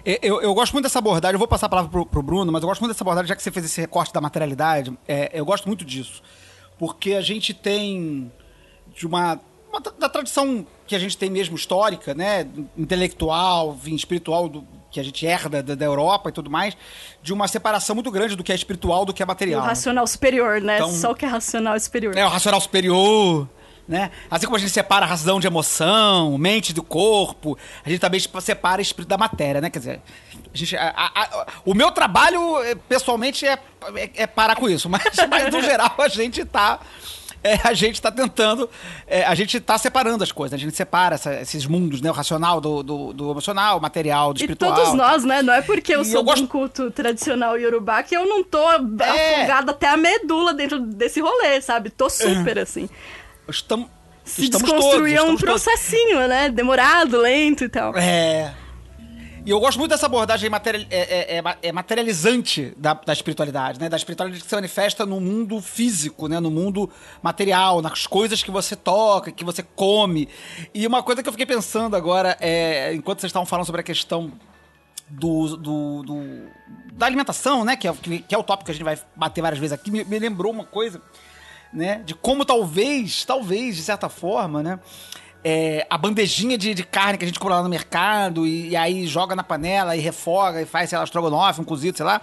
É, 0.04 0.20
Eu, 0.22 0.42
eu 0.42 0.52
gosto 0.52 0.74
muito 0.74 0.82
dessa 0.82 0.98
abordagem, 0.98 1.32
eu 1.32 1.38
vou 1.38 1.48
passar 1.48 1.64
a 1.64 1.68
palavra 1.70 1.90
pro, 1.90 2.04
pro 2.04 2.22
Bruno, 2.22 2.52
mas 2.52 2.62
eu 2.62 2.68
gosto 2.68 2.82
muito 2.82 2.92
dessa 2.92 3.02
abordagem, 3.02 3.28
já 3.28 3.34
que 3.34 3.42
você 3.42 3.50
fez 3.50 3.64
esse 3.64 3.80
recorte 3.80 4.12
da 4.12 4.20
materialidade, 4.20 4.92
é, 5.08 5.30
eu 5.32 5.46
gosto 5.46 5.66
muito 5.66 5.86
disso. 5.86 6.22
Porque 6.78 7.14
a 7.14 7.22
gente 7.22 7.54
tem 7.54 8.30
de 8.94 9.06
uma, 9.06 9.40
uma 9.70 9.80
da 9.80 10.08
tradição 10.10 10.66
que 10.86 10.94
a 10.94 10.98
gente 10.98 11.16
tem 11.16 11.30
mesmo 11.30 11.56
histórica, 11.56 12.12
né, 12.12 12.46
intelectual, 12.76 13.78
espiritual, 13.86 14.50
do, 14.50 14.66
que 14.94 15.00
a 15.00 15.02
gente 15.02 15.26
herda 15.26 15.60
da, 15.60 15.74
da 15.74 15.84
Europa 15.84 16.28
e 16.28 16.32
tudo 16.32 16.48
mais, 16.48 16.76
de 17.20 17.32
uma 17.32 17.48
separação 17.48 17.96
muito 17.96 18.12
grande 18.12 18.36
do 18.36 18.44
que 18.44 18.52
é 18.52 18.54
espiritual 18.54 19.04
do 19.04 19.12
que 19.12 19.20
é 19.20 19.26
O 19.26 19.28
material. 19.28 19.60
né? 19.62 19.66
racional 19.66 20.06
superior, 20.06 20.60
né? 20.60 20.76
Então- 20.76 20.88
Só 20.92 21.10
o 21.10 21.14
que 21.16 21.24
é 21.24 21.28
racional 21.28 21.78
superior. 21.80 22.16
É, 22.16 22.24
o 22.24 22.28
racional 22.28 22.60
superior, 22.60 23.48
né? 23.88 24.12
Assim 24.30 24.46
como 24.46 24.54
a 24.56 24.60
gente 24.60 24.70
separa 24.70 25.04
a 25.04 25.08
razão 25.08 25.40
de 25.40 25.48
emoção, 25.48 26.38
mente 26.38 26.72
do 26.72 26.80
corpo, 26.84 27.58
a 27.84 27.90
gente 27.90 27.98
também 27.98 28.20
separa 28.40 28.80
espírito 28.80 29.08
da 29.08 29.18
matéria, 29.18 29.60
né? 29.60 29.68
Quer 29.68 29.80
dizer, 29.80 30.00
a 30.32 30.56
gente, 30.56 30.76
a- 30.76 30.94
a- 30.96 31.46
o 31.64 31.74
meu 31.74 31.90
trabalho, 31.90 32.62
eh, 32.62 32.76
pessoalmente, 32.88 33.44
é, 33.44 33.58
é, 33.96 34.10
é 34.22 34.26
parar 34.28 34.54
com 34.54 34.68
isso, 34.68 34.88
mas, 34.88 35.02
mas 35.28 35.52
no 35.52 35.60
geral 35.60 35.92
a 35.98 36.06
gente 36.08 36.44
tá. 36.44 36.78
é, 37.52 37.60
a 37.62 37.74
gente 37.74 38.00
tá 38.00 38.10
tentando, 38.10 38.68
é, 39.06 39.22
a 39.24 39.34
gente 39.34 39.60
tá 39.60 39.76
separando 39.76 40.24
as 40.24 40.32
coisas, 40.32 40.58
a 40.58 40.60
gente 40.60 40.74
separa 40.74 41.14
essa- 41.16 41.34
esses 41.40 41.66
mundos, 41.66 42.00
né? 42.00 42.10
O 42.10 42.14
racional 42.14 42.60
do, 42.60 42.82
do, 42.82 43.12
do 43.12 43.30
emocional, 43.30 43.78
o 43.78 43.80
material, 43.82 44.32
do 44.32 44.38
E 44.38 44.42
espiritual. 44.42 44.74
todos 44.74 44.94
nós, 44.94 45.22
né? 45.24 45.42
Não 45.42 45.52
é 45.52 45.60
porque 45.62 45.94
eu 45.94 46.00
E 46.02 46.04
sou 46.06 46.20
eu 46.20 46.24
gosto- 46.24 46.38
de 46.38 46.44
um 46.44 46.46
culto 46.46 46.90
tradicional 46.90 47.58
iorubá 47.58 48.02
que 48.02 48.16
eu 48.16 48.26
não 48.26 48.42
tô 48.42 48.66
afogada 48.66 49.70
até 49.72 49.88
a 49.88 49.96
medula 49.96 50.54
dentro 50.54 50.80
desse 50.80 51.20
rolê, 51.20 51.60
sabe? 51.60 51.90
Tô 51.90 52.08
super 52.08 52.58
assim. 52.58 52.88
Estamos, 53.48 53.88
Se 54.24 54.44
estamos 54.44 54.62
desconstruir 54.70 55.16
todos, 55.18 55.28
é 55.28 55.30
um 55.30 55.34
estamos 55.34 55.40
todos. 55.42 55.62
processinho, 55.64 56.26
né? 56.26 56.48
Demorado, 56.48 57.18
lento 57.18 57.64
e 57.64 57.68
tal. 57.68 57.94
É. 57.96 58.54
E 59.46 59.50
eu 59.50 59.60
gosto 59.60 59.78
muito 59.78 59.90
dessa 59.90 60.06
abordagem 60.06 60.48
material, 60.48 60.86
é, 60.90 61.36
é- 61.36 61.38
é 61.38 61.68
é 61.68 61.72
materializante 61.72 62.72
da, 62.78 62.94
da 62.94 63.12
espiritualidade, 63.12 63.78
né? 63.78 63.90
Da 63.90 63.96
espiritualidade 63.96 64.42
que 64.42 64.48
se 64.48 64.54
manifesta 64.54 65.04
no 65.04 65.20
mundo 65.20 65.60
físico, 65.60 66.28
né? 66.28 66.40
No 66.40 66.50
mundo 66.50 66.90
material, 67.22 67.82
nas 67.82 68.06
coisas 68.06 68.42
que 68.42 68.50
você 68.50 68.74
toca, 68.74 69.30
que 69.30 69.44
você 69.44 69.62
come. 69.62 70.28
E 70.72 70.86
uma 70.86 71.02
coisa 71.02 71.22
que 71.22 71.28
eu 71.28 71.32
fiquei 71.32 71.44
pensando 71.46 71.94
agora, 71.94 72.36
é, 72.40 72.94
enquanto 72.94 73.20
vocês 73.20 73.28
estavam 73.28 73.44
falando 73.44 73.66
sobre 73.66 73.82
a 73.82 73.84
questão 73.84 74.32
do, 75.10 75.56
do- 75.58 76.02
do- 76.04 76.48
da 76.94 77.04
alimentação, 77.04 77.66
né? 77.66 77.76
Que 77.76 77.86
é, 77.86 77.92
que 78.26 78.34
é 78.34 78.38
o 78.38 78.42
tópico 78.42 78.64
que 78.66 78.70
a 78.70 78.74
gente 78.74 78.84
vai 78.84 78.98
bater 79.14 79.42
várias 79.42 79.58
vezes 79.60 79.74
aqui, 79.74 79.90
me, 79.90 80.04
me 80.04 80.18
lembrou 80.18 80.52
uma 80.52 80.64
coisa, 80.64 81.02
né? 81.70 82.02
De 82.06 82.14
como 82.14 82.46
talvez, 82.46 83.26
talvez, 83.26 83.76
de 83.76 83.82
certa 83.82 84.08
forma, 84.08 84.62
né? 84.62 84.80
É, 85.44 85.86
a 85.90 85.98
bandejinha 85.98 86.56
de, 86.56 86.72
de 86.74 86.82
carne 86.82 87.18
que 87.18 87.24
a 87.24 87.28
gente 87.28 87.38
compra 87.38 87.56
lá 87.56 87.62
no 87.62 87.68
mercado 87.68 88.46
e, 88.46 88.70
e 88.70 88.76
aí 88.76 89.06
joga 89.06 89.36
na 89.36 89.44
panela 89.44 89.94
e 89.94 90.00
refoga 90.00 90.62
e 90.62 90.66
faz, 90.66 90.88
sei 90.88 90.96
lá, 90.98 91.04
estrogonofe, 91.04 91.60
um 91.60 91.64
cozido, 91.64 91.96
sei 91.96 92.06
lá. 92.06 92.20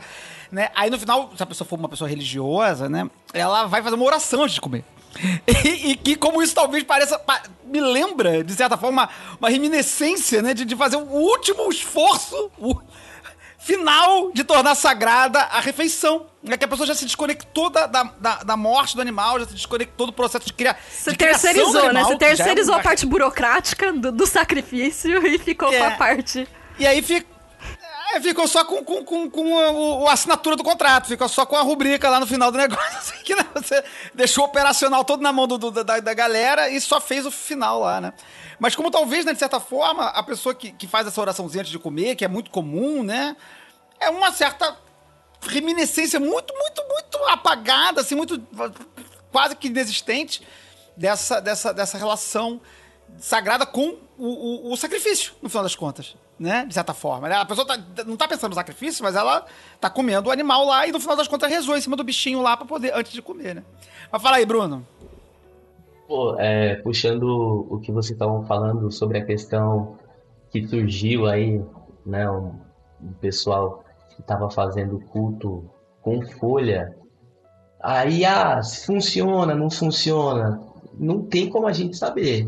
Né? 0.52 0.70
Aí 0.76 0.90
no 0.90 1.00
final, 1.00 1.32
se 1.38 1.42
a 1.44 1.46
pessoa 1.46 1.68
for 1.68 1.78
uma 1.80 1.88
pessoa 1.88 2.10
religiosa, 2.10 2.90
né? 2.90 3.10
Ela 3.34 3.68
vai 3.68 3.82
fazer 3.82 3.96
uma 3.96 4.06
oração 4.06 4.42
antes 4.44 4.56
de 4.56 4.62
comer. 4.62 4.84
E, 5.66 5.92
e 5.92 5.96
que, 5.96 6.16
como 6.16 6.42
isso 6.42 6.56
talvez 6.56 6.84
pareça. 6.84 7.20
pa- 7.20 7.44
me 7.66 7.80
lembra, 7.80 8.44
de 8.44 8.54
certa 8.54 8.76
forma, 8.78 9.04
uma, 9.04 9.10
uma 9.40 9.50
reminiscência, 9.50 10.42
né? 10.42 10.54
De, 10.54 10.66
de 10.66 10.76
fazer 10.76 10.96
o 10.98 11.06
último 11.06 11.70
esforço. 11.70 12.50
o 12.58 12.76
final 13.60 14.32
de 14.32 14.44
tornar 14.44 14.74
sagrada 14.76 15.40
a 15.40 15.60
refeição. 15.60 16.26
É 16.44 16.58
que 16.58 16.66
a 16.66 16.68
pessoa 16.68 16.88
já 16.88 16.96
se 16.96 17.06
desconectou 17.06 17.70
da, 17.70 17.86
da, 17.86 18.04
da, 18.44 18.58
morte 18.58 18.96
do 18.96 19.02
animal, 19.02 19.40
já 19.40 19.46
se 19.46 19.54
desconectou 19.54 20.08
do 20.08 20.14
processo 20.14 20.46
de, 20.48 20.54
cria, 20.54 20.76
Você 20.90 21.12
de 21.12 21.18
terceirizou, 21.18 21.74
né? 21.84 21.90
animal, 21.90 22.06
Você 22.06 22.18
que 22.18 22.20
já 22.24 22.26
é 22.26 22.36
terceirizou 22.36 22.74
uma- 22.74 22.80
a 22.82 22.84
parte 22.84 23.06
burocrática 23.06 23.94
do, 23.94 24.12
do 24.12 24.26
sacrifício 24.26 25.26
e 25.28 25.38
ficou 25.38 25.68
com 25.70 25.76
É. 25.76 25.86
a 25.86 25.92
parte. 25.92 26.48
E 26.80 26.88
aí 26.88 27.00
fica. 27.04 27.28
é, 28.16 28.20
ficou 28.20 28.48
só 28.48 28.66
com, 28.66 28.84
com, 28.84 29.06
com, 29.06 29.30
com 29.30 30.06
a, 30.08 30.10
a 30.10 30.14
assinatura 30.14 30.56
do 30.56 30.64
contrato, 30.64 31.08
ficou 31.08 31.30
só 31.30 31.46
com 31.46 31.56
a 31.56 31.62
rubrica 31.62 32.10
lá 32.10 32.20
no 32.20 32.26
final 32.26 32.52
do 32.52 32.58
negócio. 32.58 32.84
assim, 32.98 33.24
que, 33.24 33.36
né, 33.36 33.46
você 33.54 33.84
deixou 34.16 34.44
o 34.44 34.48
operacional 34.48 35.06
todo 35.06 35.22
na 35.22 35.32
mão 35.32 35.48
do, 35.48 35.60
do- 35.60 35.84
da, 35.84 36.00
da 36.00 36.14
galera 36.16 36.70
e 36.70 36.82
só 36.82 37.00
fez 37.00 37.24
o 37.24 37.30
final 37.32 37.82
lá, 37.82 38.02
né? 38.02 38.14
Mas 38.60 38.76
como 38.76 38.90
talvez, 38.90 39.26
né, 39.26 39.34
de 39.34 39.40
certa 39.40 39.60
forma, 39.60 40.06
a 40.08 40.24
pessoa 40.24 40.56
que, 40.56 40.72
que 40.72 40.88
faz 40.88 41.06
essa 41.06 41.22
oraçãozinha 41.22 41.62
antes 41.62 41.72
de 41.72 41.78
comer, 41.78 42.16
que 42.16 42.26
é 42.26 42.28
muito 42.28 42.50
comum, 42.50 43.04
né? 43.04 43.36
É 44.00 44.10
uma 44.10 44.32
certa 44.32 44.76
reminiscência 45.42 46.20
muito, 46.20 46.54
muito, 46.54 46.84
muito 46.90 47.18
apagada, 47.30 48.02
assim, 48.02 48.16
muito 48.16 48.42
quase 49.32 49.56
que 49.56 49.68
inexistente 49.68 50.42
dessa, 50.96 51.40
dessa, 51.42 51.74
dessa 51.74 51.98
relação 51.98 52.62
sagrada 53.18 53.66
com 53.66 53.98
o, 54.18 54.70
o, 54.70 54.74
o 54.74 54.78
sacrifício, 54.78 55.34
no 55.42 55.50
final 55.50 55.64
das 55.64 55.76
contas, 55.76 56.16
né? 56.40 56.66
De 56.66 56.74
certa 56.74 56.94
forma. 56.94 57.28
né? 57.28 57.36
A 57.36 57.46
pessoa 57.46 57.66
tá- 57.66 57.78
não 58.06 58.16
tá 58.16 58.28
pensando 58.28 58.52
no 58.52 58.56
sacrifício, 58.56 59.04
mas 59.04 59.16
ela 59.16 59.46
tá 59.80 59.90
comendo 59.90 60.30
o 60.30 60.32
animal 60.32 60.66
lá 60.66 60.88
e 60.88 60.92
no 60.92 61.00
final 61.00 61.16
das 61.16 61.28
contas 61.28 61.50
rezou 61.50 61.76
em 61.76 61.82
cima 61.82 61.96
do 61.96 62.04
bichinho 62.04 62.42
lá 62.42 62.56
pra 62.56 62.66
poder, 62.66 62.94
antes 62.96 63.12
de 63.12 63.22
comer, 63.22 63.56
né? 63.56 63.64
Mas 64.12 64.22
fala 64.22 64.38
aí, 64.38 64.46
Bruno. 64.46 64.86
Pô, 66.08 66.36
é, 66.40 66.76
puxando 66.76 67.68
o 67.70 67.80
que 67.80 67.92
vocês 67.92 68.12
estavam 68.12 68.46
falando 68.46 68.92
sobre 68.92 69.18
a 69.18 69.26
questão 69.26 69.98
que 70.52 70.68
surgiu 70.68 71.26
aí, 71.28 71.62
né, 72.06 72.30
um 72.30 73.14
pessoal 73.22 73.84
que 74.16 74.22
estava 74.22 74.50
fazendo 74.50 75.00
culto 75.12 75.70
com 76.02 76.22
folha, 76.40 76.96
aí, 77.82 78.26
ah, 78.26 78.62
funciona, 78.86 79.54
não 79.56 79.70
funciona, 79.70 80.62
não 80.94 81.24
tem 81.24 81.50
como 81.50 81.68
a 81.68 81.74
gente 81.74 81.98
saber. 81.98 82.48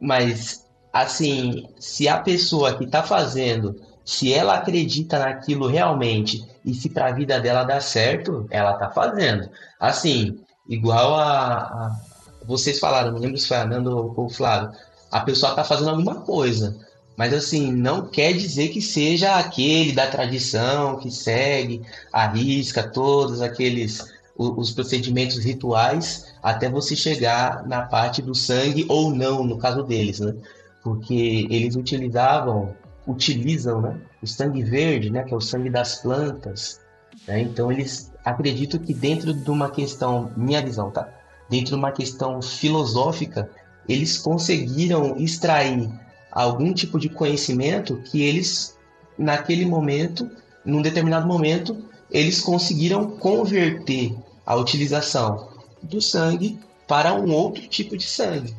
Mas, 0.00 0.66
assim, 0.92 1.68
se 1.78 2.08
a 2.08 2.18
pessoa 2.18 2.76
que 2.76 2.84
está 2.84 3.02
fazendo, 3.02 3.76
se 4.04 4.32
ela 4.32 4.54
acredita 4.54 5.18
naquilo 5.18 5.66
realmente 5.66 6.42
e 6.64 6.74
se 6.74 6.88
para 6.90 7.06
a 7.08 7.12
vida 7.12 7.38
dela 7.40 7.64
dá 7.64 7.80
certo, 7.80 8.46
ela 8.50 8.74
tá 8.74 8.90
fazendo. 8.90 9.48
Assim, 9.78 10.38
igual 10.68 11.14
a, 11.14 11.58
a- 11.58 12.00
vocês 12.44 12.78
falaram, 12.78 13.12
não 13.12 13.18
lembro 13.20 13.38
se 13.38 13.46
foi 13.48 13.58
a 13.58 13.64
Nanda 13.66 13.90
ou 13.94 14.12
ou 14.16 14.26
o 14.26 14.30
Flávio, 14.30 14.70
a 15.10 15.20
pessoa 15.20 15.54
tá 15.54 15.64
fazendo 15.64 15.90
alguma 15.90 16.22
coisa. 16.22 16.76
Mas 17.20 17.34
assim, 17.34 17.70
não 17.70 18.06
quer 18.06 18.32
dizer 18.32 18.68
que 18.68 18.80
seja 18.80 19.36
aquele 19.36 19.92
da 19.92 20.06
tradição 20.06 20.96
que 20.96 21.10
segue, 21.10 21.82
arrisca 22.10 22.82
todos 22.82 23.42
aqueles 23.42 24.10
os 24.34 24.70
procedimentos 24.70 25.36
rituais 25.36 26.32
até 26.42 26.70
você 26.70 26.96
chegar 26.96 27.68
na 27.68 27.82
parte 27.82 28.22
do 28.22 28.34
sangue 28.34 28.86
ou 28.88 29.14
não, 29.14 29.44
no 29.44 29.58
caso 29.58 29.82
deles, 29.82 30.18
né? 30.18 30.34
Porque 30.82 31.46
eles 31.50 31.76
utilizavam, 31.76 32.74
utilizam, 33.06 33.82
né? 33.82 33.98
O 34.22 34.26
sangue 34.26 34.62
verde, 34.62 35.10
né? 35.10 35.22
Que 35.22 35.34
é 35.34 35.36
o 35.36 35.42
sangue 35.42 35.68
das 35.68 35.96
plantas, 35.96 36.80
né? 37.28 37.42
Então 37.42 37.70
eles 37.70 38.10
acreditam 38.24 38.80
que 38.80 38.94
dentro 38.94 39.34
de 39.34 39.50
uma 39.50 39.70
questão, 39.70 40.32
minha 40.38 40.62
visão, 40.62 40.90
tá? 40.90 41.06
Dentro 41.50 41.72
de 41.72 41.74
uma 41.74 41.92
questão 41.92 42.40
filosófica, 42.40 43.46
eles 43.86 44.16
conseguiram 44.16 45.18
extrair 45.18 45.90
algum 46.30 46.72
tipo 46.72 46.98
de 46.98 47.08
conhecimento 47.08 48.00
que 48.04 48.22
eles, 48.22 48.76
naquele 49.18 49.64
momento, 49.64 50.30
num 50.64 50.82
determinado 50.82 51.26
momento, 51.26 51.76
eles 52.10 52.40
conseguiram 52.40 53.10
converter 53.10 54.14
a 54.44 54.54
utilização 54.56 55.48
do 55.82 56.00
sangue 56.00 56.58
para 56.86 57.14
um 57.14 57.32
outro 57.32 57.66
tipo 57.68 57.96
de 57.96 58.04
sangue. 58.04 58.54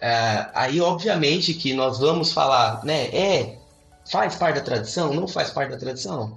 É, 0.00 0.48
aí, 0.54 0.80
obviamente, 0.80 1.54
que 1.54 1.72
nós 1.72 1.98
vamos 1.98 2.32
falar, 2.32 2.84
né? 2.84 3.06
É, 3.06 3.58
faz 4.10 4.36
parte 4.36 4.56
da 4.56 4.60
tradição? 4.60 5.12
Não 5.14 5.26
faz 5.26 5.50
parte 5.50 5.70
da 5.70 5.78
tradição? 5.78 6.36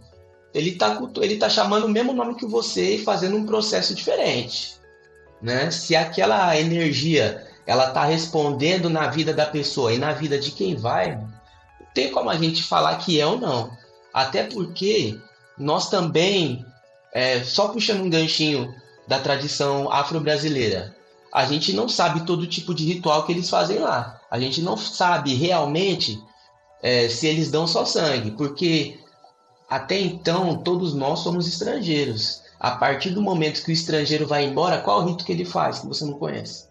Ele 0.54 0.72
está 0.72 1.00
ele 1.18 1.38
tá 1.38 1.50
chamando 1.50 1.86
o 1.86 1.90
mesmo 1.90 2.14
nome 2.14 2.36
que 2.36 2.46
você 2.46 2.96
e 2.96 3.04
fazendo 3.04 3.38
um 3.38 3.46
processo 3.46 3.94
diferente. 3.94 4.78
Né? 5.42 5.70
Se 5.70 5.96
aquela 5.96 6.58
energia 6.58 7.47
ela 7.68 7.92
tá 7.92 8.06
respondendo 8.06 8.90
na 8.90 9.08
vida 9.08 9.34
da 9.34 9.46
pessoa 9.46 9.94
e 9.94 9.98
na 9.98 10.14
vida 10.14 10.40
de 10.40 10.52
quem 10.52 10.76
vai, 10.76 11.18
não 11.18 11.38
tem 11.98 12.12
como 12.12 12.30
a 12.30 12.38
gente 12.38 12.62
falar 12.62 12.96
que 12.98 13.20
é 13.20 13.26
ou 13.26 13.40
não. 13.40 13.72
Até 14.14 14.44
porque 14.44 15.20
nós 15.58 15.90
também, 15.90 16.64
é, 17.12 17.44
só 17.44 17.70
puxando 17.70 18.02
um 18.02 18.10
ganchinho 18.10 18.72
da 19.08 19.18
tradição 19.18 19.92
afro-brasileira, 19.92 20.96
a 21.34 21.44
gente 21.46 21.74
não 21.74 21.90
sabe 21.90 22.24
todo 22.24 22.46
tipo 22.46 22.72
de 22.72 22.86
ritual 22.86 23.26
que 23.26 23.32
eles 23.32 23.50
fazem 23.50 23.80
lá. 23.80 24.22
A 24.30 24.40
gente 24.40 24.62
não 24.62 24.78
sabe 24.78 25.34
realmente 25.34 26.22
é, 26.84 27.10
se 27.10 27.26
eles 27.26 27.50
dão 27.50 27.66
só 27.66 27.84
sangue, 27.84 28.30
porque 28.30 29.00
até 29.68 30.00
então 30.00 30.58
todos 30.58 30.94
nós 30.94 31.22
somos 31.22 31.48
estrangeiros. 31.48 32.44
A 32.60 32.72
partir 32.72 33.10
do 33.10 33.24
momento 33.24 33.64
que 33.64 33.72
o 33.72 33.74
estrangeiro 33.74 34.28
vai 34.28 34.46
embora, 34.46 34.82
qual 34.82 35.02
o 35.02 35.06
rito 35.06 35.26
que 35.26 35.32
ele 35.32 35.46
faz 35.46 35.80
que 35.80 35.88
você 35.88 36.06
não 36.06 36.20
conhece? 36.20 36.67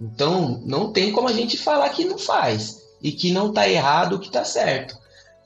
Então, 0.00 0.60
não 0.64 0.92
tem 0.92 1.12
como 1.12 1.28
a 1.28 1.32
gente 1.32 1.56
falar 1.56 1.88
que 1.90 2.04
não 2.04 2.18
faz 2.18 2.82
e 3.02 3.12
que 3.12 3.32
não 3.32 3.48
está 3.48 3.68
errado 3.68 4.12
ou 4.12 4.18
que 4.18 4.28
está 4.28 4.44
certo. 4.44 4.96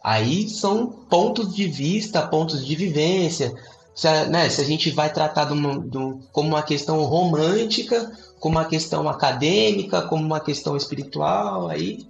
Aí 0.02 0.48
são 0.48 0.86
pontos 0.86 1.54
de 1.54 1.66
vista, 1.66 2.26
pontos 2.26 2.64
de 2.64 2.74
vivência. 2.74 3.54
Se 3.94 4.08
a, 4.08 4.26
né, 4.26 4.48
se 4.48 4.60
a 4.60 4.64
gente 4.64 4.90
vai 4.90 5.12
tratar 5.12 5.46
como 5.46 6.48
uma 6.48 6.62
questão 6.62 7.02
romântica, 7.04 8.10
como 8.40 8.58
uma 8.58 8.64
questão 8.64 9.08
acadêmica, 9.08 10.02
como 10.02 10.24
uma 10.24 10.40
questão 10.40 10.76
espiritual, 10.76 11.68
aí, 11.68 12.06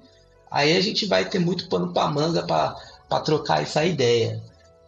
aí 0.50 0.76
a 0.76 0.80
gente 0.80 1.06
vai 1.06 1.28
ter 1.28 1.38
muito 1.38 1.68
pano 1.68 1.92
para 1.92 2.08
manga 2.08 2.42
para 2.42 3.20
trocar 3.20 3.62
essa 3.62 3.84
ideia, 3.84 4.42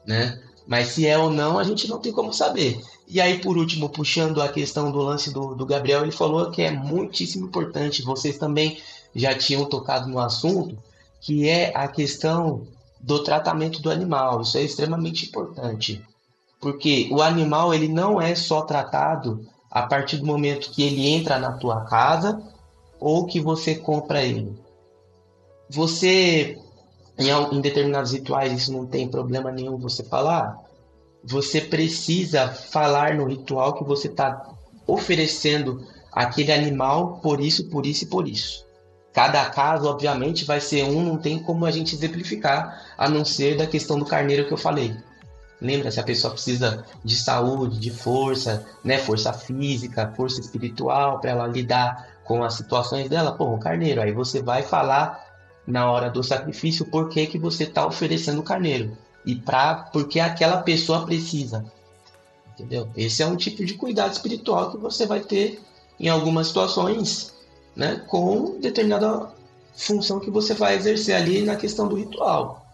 né? 0.07 0.41
Mas 0.67 0.89
se 0.89 1.07
é 1.07 1.19
ou 1.19 1.31
não, 1.31 1.59
a 1.59 1.65
gente 1.65 1.89
não 1.89 1.99
tem 1.99 2.13
como 2.13 2.33
saber. 2.33 2.81
E 3.07 3.21
aí, 3.21 3.39
por 3.39 3.59
último, 3.59 3.91
puxando 3.91 4.41
a 4.41 4.49
questão 4.49 4.91
do 4.91 4.99
lance 4.99 5.33
do, 5.33 5.55
do 5.55 5.67
Gabriel, 5.67 6.03
ele 6.03 6.11
falou 6.11 6.51
que 6.51 6.63
é 6.63 6.71
muitíssimo 6.71 7.47
importante. 7.47 8.03
Vocês 8.03 8.39
também 8.39 8.79
já 9.15 9.37
tinham 9.37 9.67
tocado 9.67 10.09
no 10.09 10.19
assunto, 10.19 10.77
que 11.21 11.49
é 11.49 11.71
a 11.75 11.87
questão 11.87 12.67
do 12.99 13.23
tratamento 13.23 13.83
do 13.83 13.91
animal. 13.91 14.41
Isso 14.41 14.57
é 14.57 14.63
extremamente 14.63 15.27
importante. 15.27 16.03
Porque 16.61 17.09
o 17.13 17.21
animal 17.21 17.75
ele 17.75 17.89
não 17.89 18.21
é 18.21 18.35
só 18.35 18.63
tratado 18.63 19.47
a 19.71 19.83
partir 19.83 20.17
do 20.17 20.27
momento 20.27 20.71
que 20.71 20.83
ele 20.83 21.09
entra 21.09 21.39
na 21.39 21.53
tua 21.53 21.83
casa 21.83 22.43
ou 22.99 23.27
que 23.27 23.39
você 23.39 23.75
compra 23.75 24.23
ele. 24.23 24.57
Você, 25.69 26.59
em, 27.19 27.31
em 27.31 27.61
determinados 27.61 28.13
rituais, 28.13 28.53
isso 28.53 28.73
não 28.73 28.87
tem 28.87 29.09
problema 29.09 29.51
nenhum 29.51 29.79
você 29.79 30.03
falar. 30.03 30.59
Você 31.23 31.61
precisa 31.61 32.49
falar 32.49 33.15
no 33.15 33.27
ritual 33.27 33.75
que 33.75 33.85
você 33.85 34.09
está 34.09 34.51
oferecendo 34.87 35.87
aquele 36.13 36.53
animal 36.53 37.19
por 37.23 37.41
isso, 37.41 37.69
por 37.71 37.87
isso 37.87 38.05
e 38.05 38.09
por 38.09 38.29
isso. 38.29 38.65
Cada 39.13 39.45
caso, 39.47 39.89
obviamente, 39.89 40.45
vai 40.45 40.61
ser 40.61 40.83
um, 40.85 41.03
não 41.03 41.17
tem 41.17 41.39
como 41.39 41.65
a 41.65 41.71
gente 41.71 41.95
exemplificar, 41.95 42.83
a 42.99 43.09
não 43.09 43.25
ser 43.25 43.57
da 43.57 43.67
questão 43.67 43.99
do 43.99 44.05
carneiro 44.05 44.47
que 44.47 44.53
eu 44.53 44.59
falei. 44.59 44.95
Lembra, 45.61 45.91
se 45.91 46.01
a 46.01 46.03
pessoa 46.03 46.33
precisa 46.33 46.85
de 47.03 47.17
saúde, 47.17 47.79
de 47.79 47.91
força, 47.91 48.67
né, 48.83 48.99
força 48.99 49.33
física, 49.33 50.13
força 50.17 50.41
espiritual, 50.41 51.21
para 51.21 51.31
ela 51.31 51.47
lidar 51.47 52.09
com 52.25 52.43
as 52.43 52.55
situações 52.55 53.09
dela, 53.09 53.33
pô, 53.33 53.55
o 53.55 53.59
carneiro. 53.59 54.03
Aí 54.03 54.13
você 54.13 54.43
vai 54.43 54.63
falar 54.63 55.24
na 55.67 55.91
hora 55.91 56.11
do 56.11 56.23
sacrifício 56.23 56.85
por 56.85 57.09
que, 57.09 57.27
que 57.27 57.39
você 57.39 57.65
está 57.65 57.87
oferecendo 57.87 58.41
o 58.41 58.45
carneiro 58.45 58.97
e 59.25 59.35
para 59.35 59.75
porque 59.75 60.21
aquela 60.21 60.59
pessoa 60.59 61.05
precisa. 61.05 61.65
Entendeu? 62.53 62.89
Esse 62.97 63.23
é 63.23 63.27
um 63.27 63.37
tipo 63.37 63.65
de 63.65 63.75
cuidado 63.75 64.13
espiritual 64.13 64.71
que 64.71 64.77
você 64.77 65.07
vai 65.07 65.21
ter 65.21 65.61
em 65.99 66.09
algumas 66.09 66.49
situações, 66.49 67.35
né, 67.75 68.03
com 68.07 68.59
determinada 68.61 69.33
função 69.75 70.21
que 70.21 70.31
você 70.31 70.55
vai 70.55 70.77
exercer 70.77 71.17
ali 71.17 71.43
na 71.43 71.57
questão 71.57 71.89
do 71.89 71.97
ritual, 71.97 72.65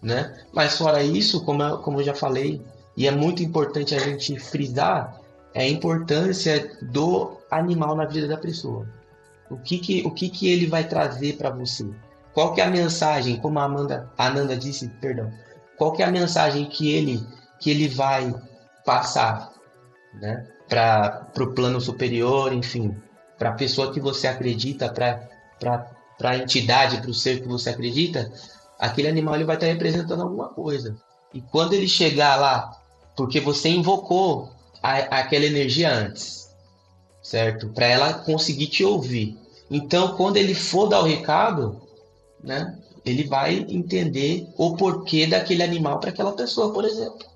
né? 0.00 0.38
Mas 0.52 0.78
fora 0.78 1.02
isso, 1.02 1.44
como 1.44 1.62
eu, 1.62 1.78
como 1.78 2.00
eu 2.00 2.04
já 2.04 2.14
falei, 2.14 2.62
e 2.96 3.06
é 3.06 3.10
muito 3.10 3.42
importante 3.42 3.94
a 3.94 3.98
gente 3.98 4.38
frisar, 4.38 5.20
é 5.52 5.62
a 5.62 5.68
importância 5.68 6.76
do 6.80 7.36
animal 7.50 7.94
na 7.94 8.06
vida 8.06 8.26
da 8.26 8.36
pessoa. 8.36 8.88
O 9.50 9.56
que 9.56 9.78
que, 9.78 10.06
o 10.06 10.10
que, 10.10 10.28
que 10.28 10.48
ele 10.48 10.66
vai 10.66 10.86
trazer 10.88 11.36
para 11.36 11.50
você? 11.50 11.86
Qual 12.38 12.54
que 12.54 12.60
é 12.60 12.64
a 12.64 12.70
mensagem, 12.70 13.34
como 13.40 13.58
a 13.58 13.64
Amanda, 13.64 14.12
a 14.16 14.28
Ananda 14.28 14.56
disse, 14.56 14.88
perdão, 15.00 15.28
qual 15.76 15.90
que 15.90 16.04
é 16.04 16.06
a 16.06 16.10
mensagem 16.12 16.66
que 16.66 16.88
ele, 16.88 17.20
que 17.58 17.68
ele 17.68 17.88
vai 17.88 18.32
passar, 18.84 19.52
né? 20.14 20.46
Para 20.68 21.32
o 21.40 21.52
plano 21.52 21.80
superior, 21.80 22.52
enfim, 22.52 22.96
para 23.36 23.48
a 23.48 23.54
pessoa 23.54 23.92
que 23.92 23.98
você 23.98 24.28
acredita, 24.28 24.88
para 24.88 25.90
a 26.22 26.36
entidade, 26.36 27.00
para 27.00 27.10
o 27.10 27.12
ser 27.12 27.42
que 27.42 27.48
você 27.48 27.70
acredita, 27.70 28.32
aquele 28.78 29.08
animal 29.08 29.34
ele 29.34 29.42
vai 29.42 29.56
estar 29.56 29.66
representando 29.66 30.22
alguma 30.22 30.50
coisa. 30.50 30.96
E 31.34 31.40
quando 31.40 31.72
ele 31.72 31.88
chegar 31.88 32.36
lá, 32.36 32.70
porque 33.16 33.40
você 33.40 33.68
invocou 33.68 34.48
a, 34.80 34.92
aquela 35.18 35.44
energia 35.44 35.92
antes, 35.92 36.54
certo? 37.20 37.70
Para 37.70 37.86
ela 37.86 38.12
conseguir 38.12 38.68
te 38.68 38.84
ouvir. 38.84 39.36
Então, 39.68 40.14
quando 40.16 40.36
ele 40.36 40.54
for 40.54 40.86
dar 40.86 41.00
o 41.00 41.04
recado, 41.04 41.87
né? 42.42 42.76
Ele 43.04 43.24
vai 43.24 43.66
entender 43.68 44.46
o 44.56 44.76
porquê 44.76 45.26
daquele 45.26 45.62
animal 45.62 45.98
para 45.98 46.10
aquela 46.10 46.32
pessoa, 46.32 46.72
por 46.72 46.84
exemplo. 46.84 47.26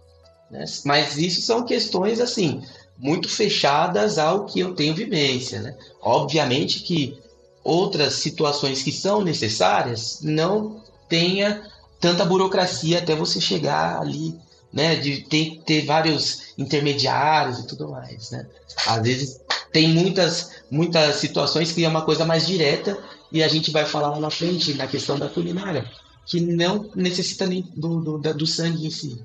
né? 0.51 0.65
Mas 0.85 1.17
isso 1.17 1.41
são 1.43 1.65
questões 1.65 2.21
assim 2.21 2.63
muito 2.99 3.29
fechadas 3.29 4.19
ao 4.19 4.45
que 4.47 4.61
eu 4.61 4.75
tenho 4.75 4.95
vivência, 4.95 5.61
né? 5.61 5.75
Obviamente 6.01 6.81
que 6.81 7.19
outras 7.65 8.15
situações 8.15 8.83
que 8.83 8.93
são 8.93 9.23
necessárias 9.23 10.21
não 10.23 10.83
tenha 11.09 11.63
tanta 12.01 12.25
burocracia 12.25 12.99
até 12.99 13.15
você 13.15 13.41
chegar 13.41 14.01
ali, 14.01 14.39
né? 14.73 14.97
De 14.97 15.23
ter, 15.23 15.61
ter 15.65 15.85
vários 15.85 16.53
intermediários 16.59 17.59
e 17.61 17.67
tudo 17.67 17.89
mais, 17.89 18.31
né? 18.31 18.47
Às 18.87 19.03
vezes 19.03 19.41
tem 19.73 19.89
muitas 19.89 20.63
muitas 20.71 21.17
situações 21.17 21.73
que 21.73 21.85
é 21.85 21.89
uma 21.89 22.03
coisa 22.03 22.25
mais 22.25 22.47
direta 22.47 22.97
E 23.33 23.43
a 23.43 23.49
gente 23.49 23.71
vai 23.71 23.85
falar 23.87 24.11
lá 24.11 24.21
na 24.21 24.31
frente, 24.31 24.75
na 24.75 24.87
questão 24.87 25.19
da 25.19 25.29
culinária, 25.29 25.85
que 26.27 26.41
não 26.41 26.91
necessita 26.95 27.47
nem 27.47 27.63
do, 27.77 28.01
do, 28.01 28.19
da- 28.19 28.33
do 28.33 28.47
sangue 28.47 28.87
em 28.87 28.91
si, 28.91 29.21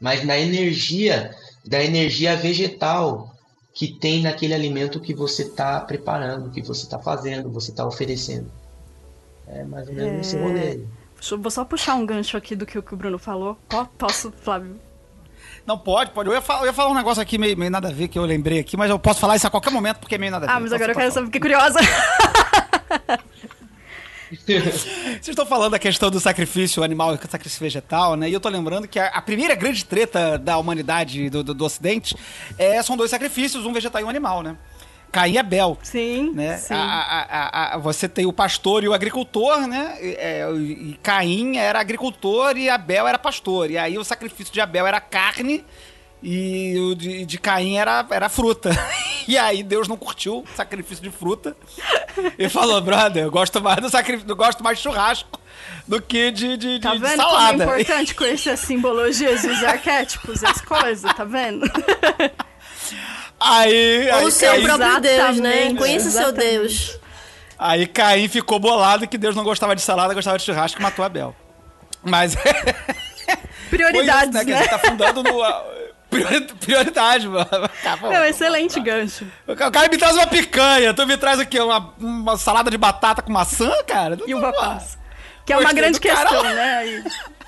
mas 0.00 0.24
na 0.24 0.38
energia, 0.38 1.34
da 1.64 1.82
energia 1.84 2.34
vegetal 2.36 3.30
que 3.74 3.88
tem 3.88 4.22
naquele 4.22 4.52
alimento 4.54 5.00
que 5.00 5.14
você 5.14 5.42
está 5.42 5.80
preparando, 5.80 6.50
que 6.50 6.60
você 6.62 6.82
está 6.84 6.98
fazendo, 6.98 7.50
você 7.50 7.70
está 7.70 7.86
oferecendo. 7.86 8.50
É 9.48 9.64
mais 9.64 9.88
ou 9.88 9.94
menos 9.94 10.26
esse 10.26 10.36
rolê. 10.36 10.60
aí. 10.60 10.86
Deixa 11.18 11.34
eu 11.34 11.40
vou 11.40 11.50
só 11.50 11.64
puxar 11.64 11.94
um 11.94 12.04
gancho 12.04 12.36
aqui 12.36 12.56
do 12.56 12.66
que, 12.66 12.78
o 12.78 12.82
que 12.82 12.94
o 12.94 12.96
Bruno 12.96 13.18
falou. 13.18 13.56
Po- 13.68 13.86
Posso, 13.98 14.32
Flávio? 14.42 14.78
Não, 15.66 15.78
pode, 15.78 16.10
pode. 16.10 16.28
Eu 16.28 16.34
ia, 16.34 16.40
falar, 16.40 16.60
eu 16.62 16.66
ia 16.66 16.72
falar 16.72 16.90
um 16.90 16.94
negócio 16.94 17.22
aqui 17.22 17.38
meio, 17.38 17.56
meio 17.56 17.70
nada 17.70 17.88
a 17.88 17.92
ver 17.92 18.08
que 18.08 18.18
eu 18.18 18.24
lembrei 18.24 18.58
aqui, 18.60 18.76
mas 18.76 18.90
eu 18.90 18.98
posso 18.98 19.20
falar 19.20 19.36
isso 19.36 19.46
a 19.46 19.50
qualquer 19.50 19.70
momento 19.70 19.98
porque 20.00 20.16
é 20.16 20.18
meio 20.18 20.32
nada 20.32 20.46
a 20.46 20.48
ver. 20.48 20.54
Ah, 20.54 20.60
mas 20.60 20.72
agora 20.72 20.92
eu 20.92 20.96
quero 20.96 21.12
saber, 21.12 21.26
fiquei 21.26 21.40
curiosa. 21.40 21.78
Vocês 24.46 25.28
estão 25.28 25.44
falando 25.44 25.72
da 25.72 25.78
questão 25.78 26.10
do 26.10 26.18
sacrifício 26.18 26.82
animal 26.82 27.14
e 27.14 27.18
sacrifício 27.28 27.60
vegetal, 27.60 28.16
né? 28.16 28.30
E 28.30 28.32
eu 28.32 28.40
tô 28.40 28.48
lembrando 28.48 28.88
que 28.88 28.98
a, 28.98 29.08
a 29.08 29.20
primeira 29.20 29.54
grande 29.54 29.84
treta 29.84 30.38
da 30.38 30.56
humanidade 30.56 31.28
do, 31.28 31.42
do, 31.44 31.52
do 31.52 31.64
Ocidente 31.64 32.16
é, 32.58 32.82
são 32.82 32.96
dois 32.96 33.10
sacrifícios, 33.10 33.66
um 33.66 33.72
vegetal 33.74 34.00
e 34.00 34.04
um 34.04 34.08
animal, 34.08 34.42
né? 34.42 34.56
Caim 35.10 35.32
e 35.34 35.38
Abel. 35.38 35.76
Sim, 35.82 36.32
Né? 36.32 36.56
sim. 36.56 36.72
A- 36.72 36.78
a- 36.78 37.26
a- 37.28 37.74
a- 37.74 37.78
você 37.78 38.08
tem 38.08 38.24
o 38.24 38.32
pastor 38.32 38.82
e 38.82 38.88
o 38.88 38.94
agricultor, 38.94 39.66
né? 39.66 39.98
E, 40.00 40.14
é, 40.18 40.50
e 40.50 40.98
Caim 41.02 41.58
era 41.58 41.78
agricultor 41.78 42.56
e 42.56 42.70
Abel 42.70 43.06
era 43.06 43.18
pastor. 43.18 43.70
E 43.70 43.76
aí 43.76 43.98
o 43.98 44.04
sacrifício 44.04 44.50
de 44.54 44.62
Abel 44.62 44.86
era 44.86 44.98
carne 45.02 45.62
e 46.22 46.76
o 46.78 46.94
de, 46.94 47.24
de 47.26 47.38
Caim 47.38 47.76
era, 47.76 48.06
era 48.10 48.28
fruta. 48.28 48.70
E 49.28 49.38
aí 49.38 49.62
Deus 49.62 49.86
não 49.86 49.96
curtiu 49.96 50.38
o 50.38 50.44
sacrifício 50.56 51.00
de 51.00 51.08
fruta. 51.08 51.56
E 52.36 52.48
falou, 52.48 52.80
brother, 52.80 53.22
eu 53.22 53.30
gosto 53.30 53.62
mais 53.62 53.76
do 53.80 53.88
sacrifício, 53.88 54.28
eu 54.28 54.34
gosto 54.34 54.64
mais 54.64 54.78
de 54.78 54.82
churrasco 54.82 55.38
do 55.86 56.02
que 56.02 56.32
de, 56.32 56.56
de, 56.56 56.78
de, 56.78 56.80
Tá 56.80 56.92
de 56.92 56.98
vendo 56.98 57.22
como 57.22 57.28
é 57.28 57.30
salada. 57.30 57.62
importante 57.64 58.16
conhecer 58.16 58.50
as 58.50 58.58
simbologias, 58.58 59.44
os 59.44 59.62
arquétipos, 59.62 60.42
as 60.42 60.60
coisas, 60.60 61.14
tá 61.14 61.22
vendo? 61.22 61.64
Aí, 63.38 64.08
Ou 64.10 64.16
aí, 64.18 64.24
o 64.24 64.30
seu 64.32 64.50
Caim, 64.50 64.62
próprio 64.64 65.00
Deus, 65.00 65.38
né? 65.38 65.74
Conheça 65.74 66.10
seu. 66.10 66.32
Deus. 66.32 66.98
aí 67.56 67.86
Caim 67.86 68.26
ficou 68.28 68.58
bolado 68.58 69.06
que 69.06 69.16
Deus 69.16 69.36
não 69.36 69.44
gostava 69.44 69.76
de 69.76 69.82
salada, 69.82 70.14
gostava 70.14 70.36
de 70.36 70.44
churrasco 70.44 70.80
e 70.80 70.82
matou 70.82 71.04
Abel. 71.04 71.34
Mas 72.02 72.34
Prioridades, 73.70 74.32
Foi 74.32 74.40
isso, 74.42 74.46
Que 74.46 74.52
a 74.52 74.56
né? 74.56 74.62
gente 74.62 74.70
tá 74.70 74.78
fundando 74.78 75.22
no. 75.22 75.40
Prioridade, 76.60 77.26
mano. 77.28 77.46
Pô, 78.00 78.10
Não, 78.10 78.24
excelente 78.24 78.78
gancho. 78.80 79.26
O 79.46 79.56
cara 79.56 79.88
me 79.88 79.96
traz 79.98 80.14
uma 80.16 80.26
picanha, 80.26 80.92
tu 80.94 81.06
me 81.06 81.16
traz 81.16 81.40
o 81.40 81.46
quê? 81.46 81.60
Uma, 81.60 81.94
uma 81.98 82.36
salada 82.36 82.70
de 82.70 82.76
batata 82.78 83.22
com 83.22 83.32
maçã, 83.32 83.70
cara? 83.86 84.18
E 84.26 84.34
uva 84.34 84.52
passa. 84.52 84.98
Que 85.46 85.52
é 85.52 85.56
uma 85.58 85.72
grande 85.72 85.98
do 85.98 86.00
questão, 86.00 86.42
né? 86.42 86.74
aí, 86.76 87.04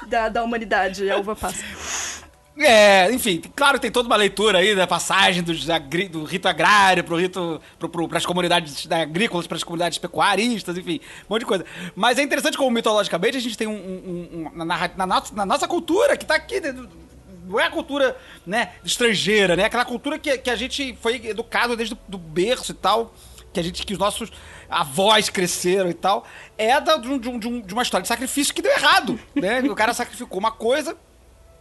da, 0.08 0.28
da 0.28 0.42
humanidade, 0.42 1.08
a 1.10 1.16
uva 1.18 1.36
passa. 1.36 1.62
É, 2.56 3.10
enfim, 3.12 3.42
claro 3.56 3.74
que 3.78 3.82
tem 3.82 3.90
toda 3.90 4.06
uma 4.08 4.14
leitura 4.14 4.58
aí 4.58 4.76
da 4.76 4.86
passagem 4.86 5.44
agri- 5.72 6.06
do 6.06 6.22
rito 6.22 6.46
agrário 6.46 7.02
pro 7.02 7.16
rito. 7.16 7.60
Pro, 7.80 7.88
pro, 7.88 8.08
pras 8.08 8.24
comunidades 8.24 8.86
da- 8.86 8.98
agrícolas, 9.02 9.48
pras 9.48 9.64
comunidades 9.64 9.98
pecuaristas, 9.98 10.78
enfim, 10.78 11.00
um 11.28 11.34
monte 11.34 11.40
de 11.40 11.46
coisa. 11.46 11.64
Mas 11.96 12.16
é 12.16 12.22
interessante 12.22 12.56
como 12.56 12.70
mitologicamente 12.70 13.36
a 13.36 13.40
gente 13.40 13.58
tem 13.58 13.66
um. 13.66 13.72
um- 13.72 14.50
um- 14.54 14.64
na, 14.64 14.88
na 14.96 15.04
nossa, 15.06 15.34
na 15.34 15.44
nossa 15.44 15.66
cultura, 15.66 16.16
que 16.16 16.24
tá 16.24 16.36
aqui. 16.36 16.60
Não 17.46 17.60
é 17.60 17.64
a 17.66 17.70
cultura, 17.70 18.16
né, 18.46 18.72
estrangeira, 18.84 19.54
né? 19.56 19.64
Aquela 19.64 19.84
cultura 19.84 20.18
que, 20.18 20.36
que 20.38 20.50
a 20.50 20.56
gente 20.56 20.96
foi 21.00 21.16
educado 21.26 21.76
desde 21.76 21.94
o 21.94 21.98
do 22.08 22.18
berço 22.18 22.72
e 22.72 22.74
tal. 22.74 23.14
Que 23.52 23.60
a 23.60 23.62
gente, 23.62 23.86
que 23.86 23.92
os 23.92 23.98
nossos 23.98 24.30
avós 24.68 25.28
cresceram 25.30 25.88
e 25.88 25.94
tal. 25.94 26.26
É 26.58 26.80
da, 26.80 26.96
de 26.96 27.08
um- 27.08 27.18
de 27.18 27.28
um- 27.28 27.60
de 27.60 27.72
uma 27.72 27.82
história 27.84 28.02
de 28.02 28.08
sacrifício 28.08 28.52
que 28.52 28.60
deu 28.62 28.72
errado, 28.72 29.18
né? 29.34 29.60
O 29.70 29.74
cara 29.76 29.94
sacrificou 29.94 30.38
uma 30.40 30.50
coisa 30.50 30.96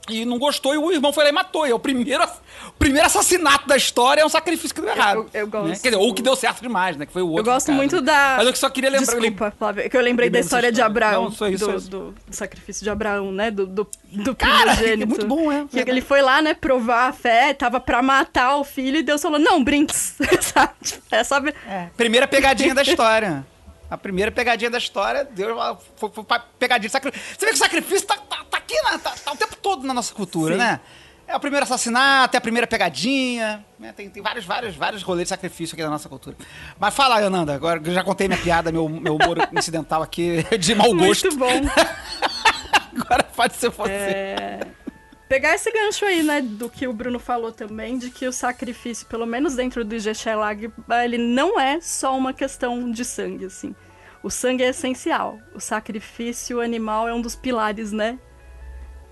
e 0.09 0.25
não 0.25 0.37
gostou, 0.37 0.73
e 0.73 0.77
o 0.77 0.91
irmão 0.91 1.13
foi 1.13 1.23
lá 1.23 1.29
e 1.29 1.33
matou. 1.33 1.65
E 1.67 1.71
é 1.71 1.73
o 1.75 1.79
primeiro, 1.79 2.23
o 2.67 2.71
primeiro 2.77 3.05
assassinato 3.07 3.67
da 3.67 3.77
história, 3.77 4.21
é 4.21 4.25
um 4.25 4.29
sacrifício 4.29 4.73
que 4.75 4.81
deu 4.81 4.89
errado. 4.89 5.29
eu 5.33 5.47
gosto. 5.47 5.67
né? 5.69 5.75
Quer 5.81 5.89
dizer, 5.91 6.01
ou 6.01 6.13
que 6.13 6.21
deu 6.21 6.35
certo 6.35 6.61
demais, 6.61 6.97
né? 6.97 7.05
Que 7.05 7.13
foi 7.13 7.21
o 7.21 7.27
outro. 7.29 7.41
Eu 7.49 7.53
gosto 7.53 7.67
cara, 7.67 7.77
muito 7.77 7.95
né? 7.97 8.01
da. 8.01 8.35
Mas 8.37 8.47
eu 8.47 8.55
só 8.55 8.69
queria 8.69 8.89
lembrar. 8.89 9.05
Desculpa, 9.19 9.53
Flávia, 9.57 9.85
é 9.85 9.89
que 9.89 9.95
eu 9.97 10.01
lembrei 10.01 10.29
da 10.29 10.39
dessa 10.39 10.47
história 10.47 10.71
de 10.71 10.79
história. 10.81 10.91
Abraão. 11.07 11.23
Não, 11.39 11.49
isso, 11.49 11.65
do, 11.67 11.75
isso. 11.77 11.89
do- 11.89 12.11
do 12.27 12.35
sacrifício 12.35 12.83
de 12.83 12.89
Abraão, 12.89 13.31
né? 13.31 13.49
Do, 13.49 13.65
do, 13.65 13.87
do 14.11 14.35
Cara, 14.35 14.75
primogênito. 14.75 15.03
é 15.03 15.05
muito 15.05 15.27
bom, 15.27 15.51
é, 15.51 15.65
Que 15.65 15.75
verdade. 15.75 15.89
ele 15.91 16.01
foi 16.01 16.21
lá, 16.21 16.41
né, 16.41 16.53
provar 16.53 17.07
a 17.09 17.13
fé, 17.13 17.53
tava 17.53 17.79
pra 17.79 18.01
matar 18.01 18.57
o 18.57 18.63
filho 18.63 18.97
e 18.97 19.03
Deus 19.03 19.21
falou: 19.21 19.39
não, 19.39 19.63
brinks. 19.63 20.15
Sabe? 20.41 20.73
É, 21.11 21.23
sabe? 21.23 21.53
É, 21.67 21.87
primeira 21.95 22.27
pegadinha 22.27 22.73
da 22.75 22.81
história. 22.81 23.45
A 23.93 23.97
primeira 23.97 24.31
pegadinha 24.31 24.71
da 24.71 24.79
história, 24.79 25.23
Deus 25.23 25.55
foi, 25.97 26.09
foi 26.09 26.25
pegadinha 26.57 26.87
de 26.89 26.91
sacrifício. 26.91 27.35
Você 27.37 27.45
vê 27.45 27.51
que 27.51 27.55
o 27.57 27.59
sacrifício 27.59 28.07
tá, 28.07 28.15
tá- 28.17 28.43
tá 28.49 28.57
aqui, 28.57 28.73
na- 28.81 28.97
tá, 28.97 29.11
tá 29.11 29.31
o 29.31 29.35
tempo 29.37 29.55
todo 29.57 29.85
na 29.85 29.93
nossa 29.93 30.11
cultura, 30.15 30.53
Sim. 30.55 30.59
né? 30.59 30.79
É 31.27 31.35
o 31.35 31.39
primeiro 31.39 31.63
assassinato, 31.63 32.35
é 32.35 32.39
a 32.39 32.41
primeira 32.41 32.65
pegadinha. 32.65 33.63
né? 33.79 33.93
Tem, 33.93 34.09
tem 34.09 34.21
vários, 34.23 34.45
vários, 34.45 34.75
vários 34.75 35.03
rolês 35.03 35.25
de 35.27 35.29
sacrifício 35.29 35.75
aqui 35.75 35.83
na 35.83 35.89
nossa 35.91 36.09
cultura. 36.09 36.35
Mas 36.79 36.93
fala, 36.95 37.17
Ananda, 37.17 37.53
agora 37.53 37.79
já 37.85 38.03
contei 38.03 38.27
minha 38.27 38.39
piada, 38.39 38.71
meu, 38.71 38.89
meu 38.89 39.15
humor 39.15 39.37
incidental 39.55 40.01
aqui 40.01 40.43
de 40.57 40.73
mau 40.73 40.91
gosto. 40.95 41.25
Muito 41.27 41.37
bom. 41.37 41.51
Agora 42.99 43.23
pode 43.23 43.55
ser 43.55 43.69
você. 43.69 43.91
É, 43.91 44.59
Pegar 45.27 45.55
esse 45.55 45.71
gancho 45.71 46.05
aí, 46.05 46.21
né, 46.21 46.41
do 46.41 46.69
que 46.69 46.87
o 46.87 46.93
Bruno 46.93 47.17
falou 47.17 47.51
também, 47.51 47.97
de 47.97 48.09
que 48.11 48.27
o 48.27 48.31
sacrifício, 48.31 49.07
pelo 49.07 49.25
menos 49.25 49.55
dentro 49.55 49.83
do 49.83 49.95
Ijexelag, 49.95 50.71
ele 51.03 51.17
não 51.17 51.59
é 51.59 51.79
só 51.81 52.15
uma 52.15 52.33
questão 52.33 52.91
de 52.91 53.03
sangue, 53.03 53.45
assim. 53.45 53.73
O 54.21 54.29
sangue 54.29 54.63
é 54.63 54.69
essencial. 54.69 55.39
O 55.55 55.59
sacrifício 55.59 56.61
animal 56.61 57.07
é 57.07 57.13
um 57.13 57.21
dos 57.21 57.35
pilares, 57.35 57.91
né? 57.91 58.19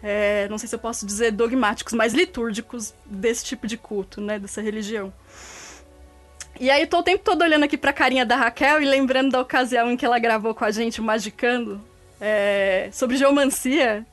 É, 0.03 0.47
não 0.49 0.57
sei 0.57 0.67
se 0.67 0.75
eu 0.75 0.79
posso 0.79 1.05
dizer 1.05 1.31
dogmáticos, 1.31 1.93
mas 1.93 2.13
litúrgicos 2.13 2.93
desse 3.05 3.45
tipo 3.45 3.67
de 3.67 3.77
culto, 3.77 4.19
né, 4.19 4.39
dessa 4.39 4.61
religião. 4.61 5.13
E 6.59 6.69
aí, 6.69 6.85
tô 6.85 6.99
o 6.99 7.03
tempo 7.03 7.23
todo 7.23 7.41
olhando 7.41 7.63
aqui 7.63 7.77
pra 7.77 7.93
carinha 7.93 8.25
da 8.25 8.35
Raquel 8.35 8.81
e 8.81 8.85
lembrando 8.85 9.31
da 9.31 9.41
ocasião 9.41 9.91
em 9.91 9.97
que 9.97 10.05
ela 10.05 10.19
gravou 10.19 10.53
com 10.53 10.65
a 10.65 10.71
gente 10.71 10.99
o 10.99 11.03
Magicando 11.03 11.81
é, 12.19 12.89
sobre 12.91 13.17
geomancia. 13.17 14.05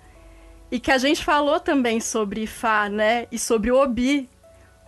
E 0.70 0.78
que 0.78 0.90
a 0.90 0.98
gente 0.98 1.24
falou 1.24 1.58
também 1.58 2.00
sobre 2.00 2.42
Ifá, 2.42 2.88
né? 2.88 3.26
E 3.32 3.38
sobre 3.38 3.70
o 3.70 3.76
Obi. 3.76 4.28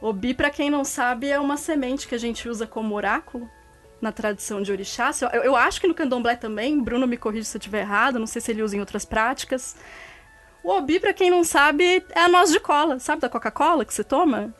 Obi, 0.02 0.34
pra 0.34 0.50
quem 0.50 0.70
não 0.70 0.84
sabe, 0.84 1.28
é 1.28 1.40
uma 1.40 1.56
semente 1.56 2.06
que 2.06 2.14
a 2.14 2.18
gente 2.18 2.48
usa 2.48 2.66
como 2.66 2.94
oráculo 2.94 3.48
na 4.00 4.12
tradição 4.12 4.62
de 4.62 4.72
orixá. 4.72 5.12
Se 5.12 5.24
Eu, 5.24 5.30
eu 5.30 5.56
acho 5.56 5.80
que 5.80 5.86
no 5.86 5.94
candomblé 5.94 6.36
também, 6.36 6.80
Bruno 6.80 7.06
me 7.06 7.16
corrige 7.16 7.44
se 7.44 7.56
eu 7.56 7.58
estiver 7.58 7.80
errado, 7.80 8.18
não 8.18 8.26
sei 8.26 8.40
se 8.40 8.50
ele 8.50 8.62
usa 8.62 8.76
em 8.76 8.80
outras 8.80 9.04
práticas. 9.04 9.76
O 10.62 10.70
Obi, 10.70 11.00
pra 11.00 11.12
quem 11.12 11.30
não 11.30 11.44
sabe, 11.44 12.04
é 12.10 12.20
a 12.20 12.28
noz 12.28 12.50
de 12.50 12.60
cola, 12.60 12.98
sabe 12.98 13.22
da 13.22 13.28
Coca-Cola 13.28 13.84
que 13.84 13.94
você 13.94 14.04
toma? 14.04 14.54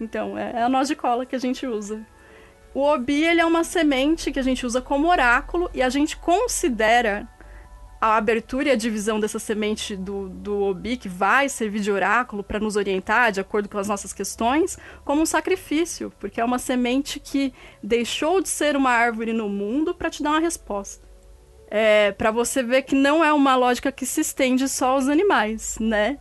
Então, 0.00 0.38
é 0.38 0.62
a 0.62 0.68
noz 0.68 0.88
de 0.88 0.96
cola 0.96 1.26
que 1.26 1.34
a 1.34 1.40
gente 1.40 1.66
usa. 1.66 2.04
O 2.72 2.82
Obi, 2.82 3.24
ele 3.24 3.40
é 3.40 3.44
uma 3.44 3.62
semente 3.62 4.32
que 4.32 4.38
a 4.38 4.42
gente 4.42 4.66
usa 4.66 4.80
como 4.80 5.08
oráculo 5.08 5.70
e 5.72 5.80
a 5.82 5.88
gente 5.88 6.16
considera 6.16 7.28
a 8.04 8.18
abertura 8.18 8.68
e 8.68 8.72
a 8.72 8.76
divisão 8.76 9.18
dessa 9.18 9.38
semente 9.38 9.96
do, 9.96 10.28
do 10.28 10.60
Obi, 10.64 10.98
que 10.98 11.08
vai 11.08 11.48
servir 11.48 11.80
de 11.80 11.90
oráculo 11.90 12.44
para 12.44 12.60
nos 12.60 12.76
orientar 12.76 13.32
de 13.32 13.40
acordo 13.40 13.66
com 13.66 13.78
as 13.78 13.88
nossas 13.88 14.12
questões, 14.12 14.76
como 15.06 15.22
um 15.22 15.26
sacrifício, 15.26 16.12
porque 16.20 16.38
é 16.38 16.44
uma 16.44 16.58
semente 16.58 17.18
que 17.18 17.54
deixou 17.82 18.42
de 18.42 18.50
ser 18.50 18.76
uma 18.76 18.90
árvore 18.90 19.32
no 19.32 19.48
mundo 19.48 19.94
para 19.94 20.10
te 20.10 20.22
dar 20.22 20.32
uma 20.32 20.40
resposta. 20.40 21.02
É, 21.70 22.12
para 22.12 22.30
você 22.30 22.62
ver 22.62 22.82
que 22.82 22.94
não 22.94 23.24
é 23.24 23.32
uma 23.32 23.56
lógica 23.56 23.90
que 23.90 24.04
se 24.04 24.20
estende 24.20 24.68
só 24.68 24.90
aos 24.90 25.08
animais, 25.08 25.78
né? 25.80 26.18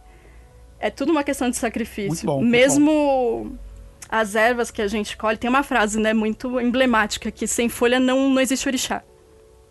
É 0.79 0.89
tudo 0.89 1.11
uma 1.11 1.23
questão 1.23 1.49
de 1.49 1.57
sacrifício. 1.57 2.25
Bom, 2.25 2.41
Mesmo 2.41 3.59
as 4.07 4.35
ervas 4.35 4.71
que 4.71 4.81
a 4.81 4.87
gente 4.87 5.17
colhe, 5.17 5.37
tem 5.37 5.49
uma 5.49 5.63
frase, 5.63 5.99
né, 5.99 6.13
muito 6.13 6.61
emblemática 6.61 7.29
que 7.29 7.45
sem 7.45 7.67
folha 7.67 7.99
não, 7.99 8.29
não 8.29 8.39
existe 8.39 8.69
orixá. 8.69 9.03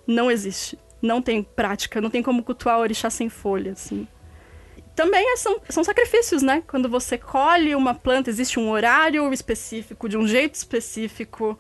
Não 0.06 0.30
existe. 0.30 0.76
Não 1.02 1.20
tem 1.20 1.42
prática, 1.42 2.00
não 2.00 2.08
tem 2.08 2.22
como 2.22 2.44
cultuar 2.44 2.78
orixá 2.78 3.10
sem 3.10 3.28
folha, 3.28 3.72
assim. 3.72 4.06
Também 4.94 5.32
é- 5.32 5.36
são, 5.36 5.60
são 5.68 5.82
sacrifícios, 5.82 6.42
né? 6.42 6.62
Quando 6.66 6.88
você 6.88 7.18
colhe 7.18 7.74
uma 7.74 7.94
planta, 7.94 8.30
existe 8.30 8.60
um 8.60 8.70
horário 8.70 9.32
específico, 9.32 10.08
de 10.08 10.16
um 10.16 10.26
jeito 10.26 10.54
específico. 10.54 11.58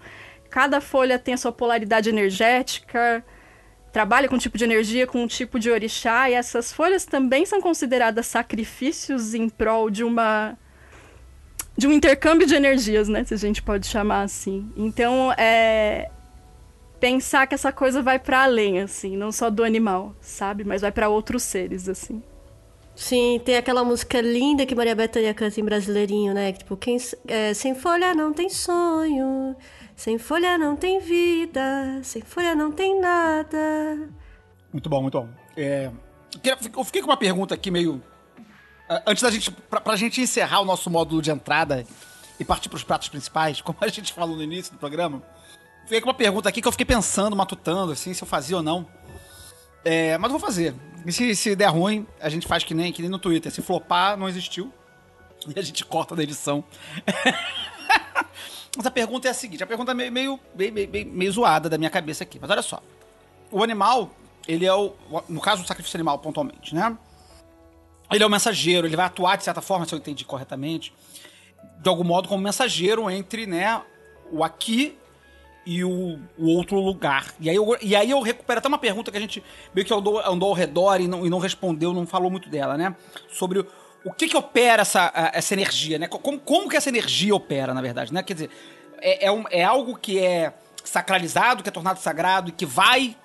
Cada 0.48 0.80
folha 0.80 1.18
tem 1.18 1.34
a 1.34 1.36
sua 1.38 1.50
polaridade 1.50 2.08
energética, 2.08 3.24
trabalha 3.90 4.28
com 4.28 4.36
um 4.36 4.38
tipo 4.38 4.56
de 4.56 4.64
energia, 4.64 5.06
com 5.06 5.22
um 5.22 5.26
tipo 5.26 5.58
de 5.58 5.70
orixá, 5.70 6.30
e 6.30 6.34
essas 6.34 6.72
folhas 6.72 7.04
também 7.04 7.44
são 7.44 7.60
consideradas 7.60 8.26
sacrifícios 8.26 9.34
em 9.34 9.48
prol 9.48 9.90
de 9.90 10.04
uma 10.04 10.56
de 11.76 11.86
um 11.86 11.92
intercâmbio 11.92 12.46
de 12.46 12.54
energias, 12.54 13.08
né? 13.08 13.24
Se 13.24 13.32
a 13.32 13.36
gente 13.38 13.62
pode 13.62 13.86
chamar 13.86 14.22
assim. 14.22 14.70
Então, 14.76 15.32
é 15.38 16.10
pensar 17.02 17.48
que 17.48 17.54
essa 17.56 17.72
coisa 17.72 18.00
vai 18.00 18.16
para 18.16 18.44
além, 18.44 18.78
assim, 18.80 19.16
não 19.16 19.32
só 19.32 19.50
do 19.50 19.64
animal, 19.64 20.14
sabe? 20.20 20.62
Mas 20.62 20.82
vai 20.82 20.92
para 20.92 21.08
outros 21.08 21.42
seres, 21.42 21.88
assim. 21.88 22.22
Sim, 22.94 23.40
tem 23.44 23.56
aquela 23.56 23.82
música 23.82 24.20
linda 24.20 24.64
que 24.64 24.72
Maria 24.72 24.94
Bethânia 24.94 25.34
canta 25.34 25.58
em 25.58 25.64
brasileirinho, 25.64 26.32
né? 26.32 26.52
Que, 26.52 26.60
Tipo, 26.60 26.76
quem, 26.76 26.96
é, 27.26 27.52
sem 27.54 27.74
folha 27.74 28.14
não 28.14 28.32
tem 28.32 28.48
sonho. 28.48 29.56
Sem 29.96 30.16
folha 30.16 30.56
não 30.56 30.76
tem 30.76 31.00
vida, 31.00 31.98
sem 32.04 32.22
folha 32.22 32.54
não 32.54 32.70
tem 32.70 33.00
nada. 33.00 34.08
Muito 34.72 34.88
bom, 34.88 35.02
muito 35.02 35.20
bom. 35.20 35.28
É, 35.56 35.90
eu 36.76 36.84
fiquei 36.84 37.02
com 37.02 37.08
uma 37.08 37.16
pergunta 37.16 37.52
aqui 37.52 37.72
meio. 37.72 38.00
ah, 38.88 39.02
Antes 39.08 39.24
da 39.24 39.30
gente. 39.32 39.50
Pra, 39.50 39.80
pra 39.80 39.96
gente 39.96 40.20
encerrar 40.20 40.60
o 40.60 40.64
nosso 40.64 40.88
módulo 40.88 41.20
de 41.20 41.32
entrada 41.32 41.84
e 42.38 42.44
partir 42.44 42.68
pros 42.68 42.84
pratos 42.84 43.08
principais, 43.08 43.58
como 43.60 43.78
a 43.80 43.88
gente 43.88 44.12
falou 44.12 44.36
no 44.36 44.42
início 44.44 44.72
do 44.72 44.78
programa, 44.78 45.20
fiquei 45.92 46.00
com 46.00 46.08
uma 46.08 46.14
pergunta 46.14 46.48
aqui 46.48 46.62
que 46.62 46.68
eu 46.68 46.72
fiquei 46.72 46.86
pensando, 46.86 47.36
matutando, 47.36 47.92
assim, 47.92 48.14
se 48.14 48.22
eu 48.22 48.26
fazia 48.26 48.56
ou 48.56 48.62
não. 48.62 48.86
É, 49.84 50.16
mas 50.16 50.32
eu 50.32 50.38
vou 50.38 50.46
fazer. 50.46 50.74
E 51.04 51.12
se, 51.12 51.36
se 51.36 51.54
der 51.54 51.66
ruim, 51.66 52.06
a 52.18 52.30
gente 52.30 52.46
faz 52.46 52.64
que 52.64 52.72
nem, 52.72 52.90
que 52.92 53.02
nem 53.02 53.10
no 53.10 53.18
Twitter. 53.18 53.52
Se 53.52 53.60
flopar, 53.60 54.16
não 54.16 54.26
existiu. 54.26 54.72
E 55.54 55.58
a 55.58 55.62
gente 55.62 55.84
corta 55.84 56.16
da 56.16 56.22
edição. 56.22 56.64
mas 58.74 58.86
a 58.86 58.90
pergunta 58.90 59.28
é 59.28 59.32
a 59.32 59.34
seguinte: 59.34 59.62
a 59.62 59.66
pergunta 59.66 59.90
é 59.90 59.94
meio, 59.94 60.10
meio, 60.10 60.40
meio, 60.54 60.88
meio, 60.88 61.06
meio- 61.08 61.32
zoada 61.32 61.68
da 61.68 61.76
minha 61.76 61.90
cabeça 61.90 62.24
aqui. 62.24 62.38
Mas 62.40 62.48
olha 62.48 62.62
só. 62.62 62.80
O 63.50 63.62
animal, 63.62 64.10
ele 64.48 64.64
é 64.64 64.72
o. 64.72 64.94
No 65.28 65.40
caso 65.42 65.62
do 65.62 65.68
sacrifício 65.68 65.96
animal, 65.98 66.18
pontualmente, 66.20 66.74
né? 66.74 66.96
Ele 68.10 68.22
é 68.22 68.26
o 68.26 68.30
mensageiro, 68.30 68.86
ele 68.86 68.96
vai 68.96 69.06
atuar, 69.06 69.36
de 69.36 69.44
certa 69.44 69.60
forma, 69.60 69.84
se 69.84 69.94
eu 69.94 69.98
entendi 69.98 70.24
corretamente, 70.24 70.94
de 71.80 71.88
algum 71.88 72.04
modo, 72.04 72.28
como 72.28 72.42
mensageiro 72.42 73.10
entre, 73.10 73.46
né, 73.46 73.82
o 74.30 74.44
aqui 74.44 74.98
e 75.64 75.84
o, 75.84 76.18
o 76.38 76.48
outro 76.56 76.78
lugar. 76.80 77.26
E 77.38 77.48
aí, 77.48 77.56
eu, 77.56 77.76
e 77.80 77.94
aí 77.94 78.10
eu 78.10 78.20
recupero 78.20 78.58
até 78.58 78.68
uma 78.68 78.78
pergunta 78.78 79.10
que 79.10 79.16
a 79.16 79.20
gente 79.20 79.42
meio 79.74 79.86
que 79.86 79.94
andou, 79.94 80.20
andou 80.26 80.48
ao 80.48 80.54
redor 80.54 81.00
e 81.00 81.06
não, 81.06 81.24
e 81.26 81.30
não 81.30 81.38
respondeu, 81.38 81.92
não 81.92 82.06
falou 82.06 82.30
muito 82.30 82.48
dela, 82.48 82.76
né? 82.76 82.94
Sobre 83.30 83.60
o, 83.60 83.66
o 84.04 84.12
que 84.12 84.26
que 84.28 84.36
opera 84.36 84.82
essa, 84.82 85.12
essa 85.32 85.54
energia, 85.54 85.98
né? 85.98 86.08
Como, 86.08 86.38
como 86.40 86.68
que 86.68 86.76
essa 86.76 86.88
energia 86.88 87.34
opera, 87.34 87.72
na 87.72 87.80
verdade, 87.80 88.12
né? 88.12 88.22
Quer 88.22 88.34
dizer, 88.34 88.50
é, 89.00 89.26
é, 89.26 89.30
um- 89.32 89.44
é 89.50 89.62
algo 89.62 89.96
que 89.96 90.18
é 90.18 90.52
sacralizado, 90.84 91.62
que 91.62 91.68
é 91.68 91.72
tornado 91.72 92.00
sagrado 92.00 92.48
e 92.48 92.52
que 92.52 92.66
vai 92.66 93.16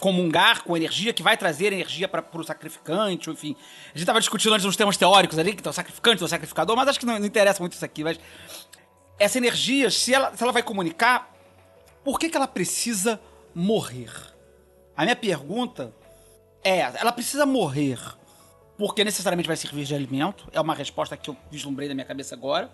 comungar 0.00 0.64
com 0.64 0.76
energia, 0.76 1.12
que 1.12 1.22
vai 1.22 1.36
trazer 1.36 1.72
energia 1.72 2.08
para 2.08 2.24
o 2.32 2.42
sacrificante, 2.42 3.30
enfim. 3.30 3.56
A 3.86 3.88
gente 3.90 4.00
estava 4.00 4.18
discutindo 4.18 4.52
antes 4.52 4.66
uns 4.66 4.76
termos 4.76 4.96
teóricos 4.96 5.38
ali, 5.38 5.54
que 5.54 5.62
tem 5.62 5.70
o 5.70 5.72
sacrificante, 5.72 6.18
tem 6.18 6.26
o 6.26 6.28
sacrificador, 6.28 6.76
mas 6.76 6.88
acho 6.88 6.98
que 6.98 7.06
não, 7.06 7.18
não 7.18 7.26
interessa 7.26 7.60
muito 7.60 7.74
isso 7.74 7.84
aqui. 7.84 8.02
Mas 8.02 8.18
essa 9.18 9.38
energia, 9.38 9.90
se 9.90 10.12
ela, 10.12 10.32
se 10.36 10.42
ela 10.42 10.52
vai 10.52 10.62
comunicar, 10.62 11.32
por 12.04 12.18
que, 12.18 12.28
que 12.28 12.36
ela 12.36 12.46
precisa 12.46 13.20
morrer? 13.54 14.10
A 14.96 15.02
minha 15.02 15.16
pergunta 15.16 15.92
é: 16.62 16.80
ela 16.80 17.12
precisa 17.12 17.44
morrer 17.46 17.98
porque 18.76 19.04
necessariamente 19.04 19.46
vai 19.46 19.56
servir 19.56 19.84
de 19.84 19.94
alimento? 19.94 20.48
É 20.52 20.60
uma 20.60 20.74
resposta 20.74 21.16
que 21.16 21.30
eu 21.30 21.36
vislumbrei 21.50 21.88
na 21.88 21.94
minha 21.94 22.04
cabeça 22.06 22.34
agora. 22.34 22.70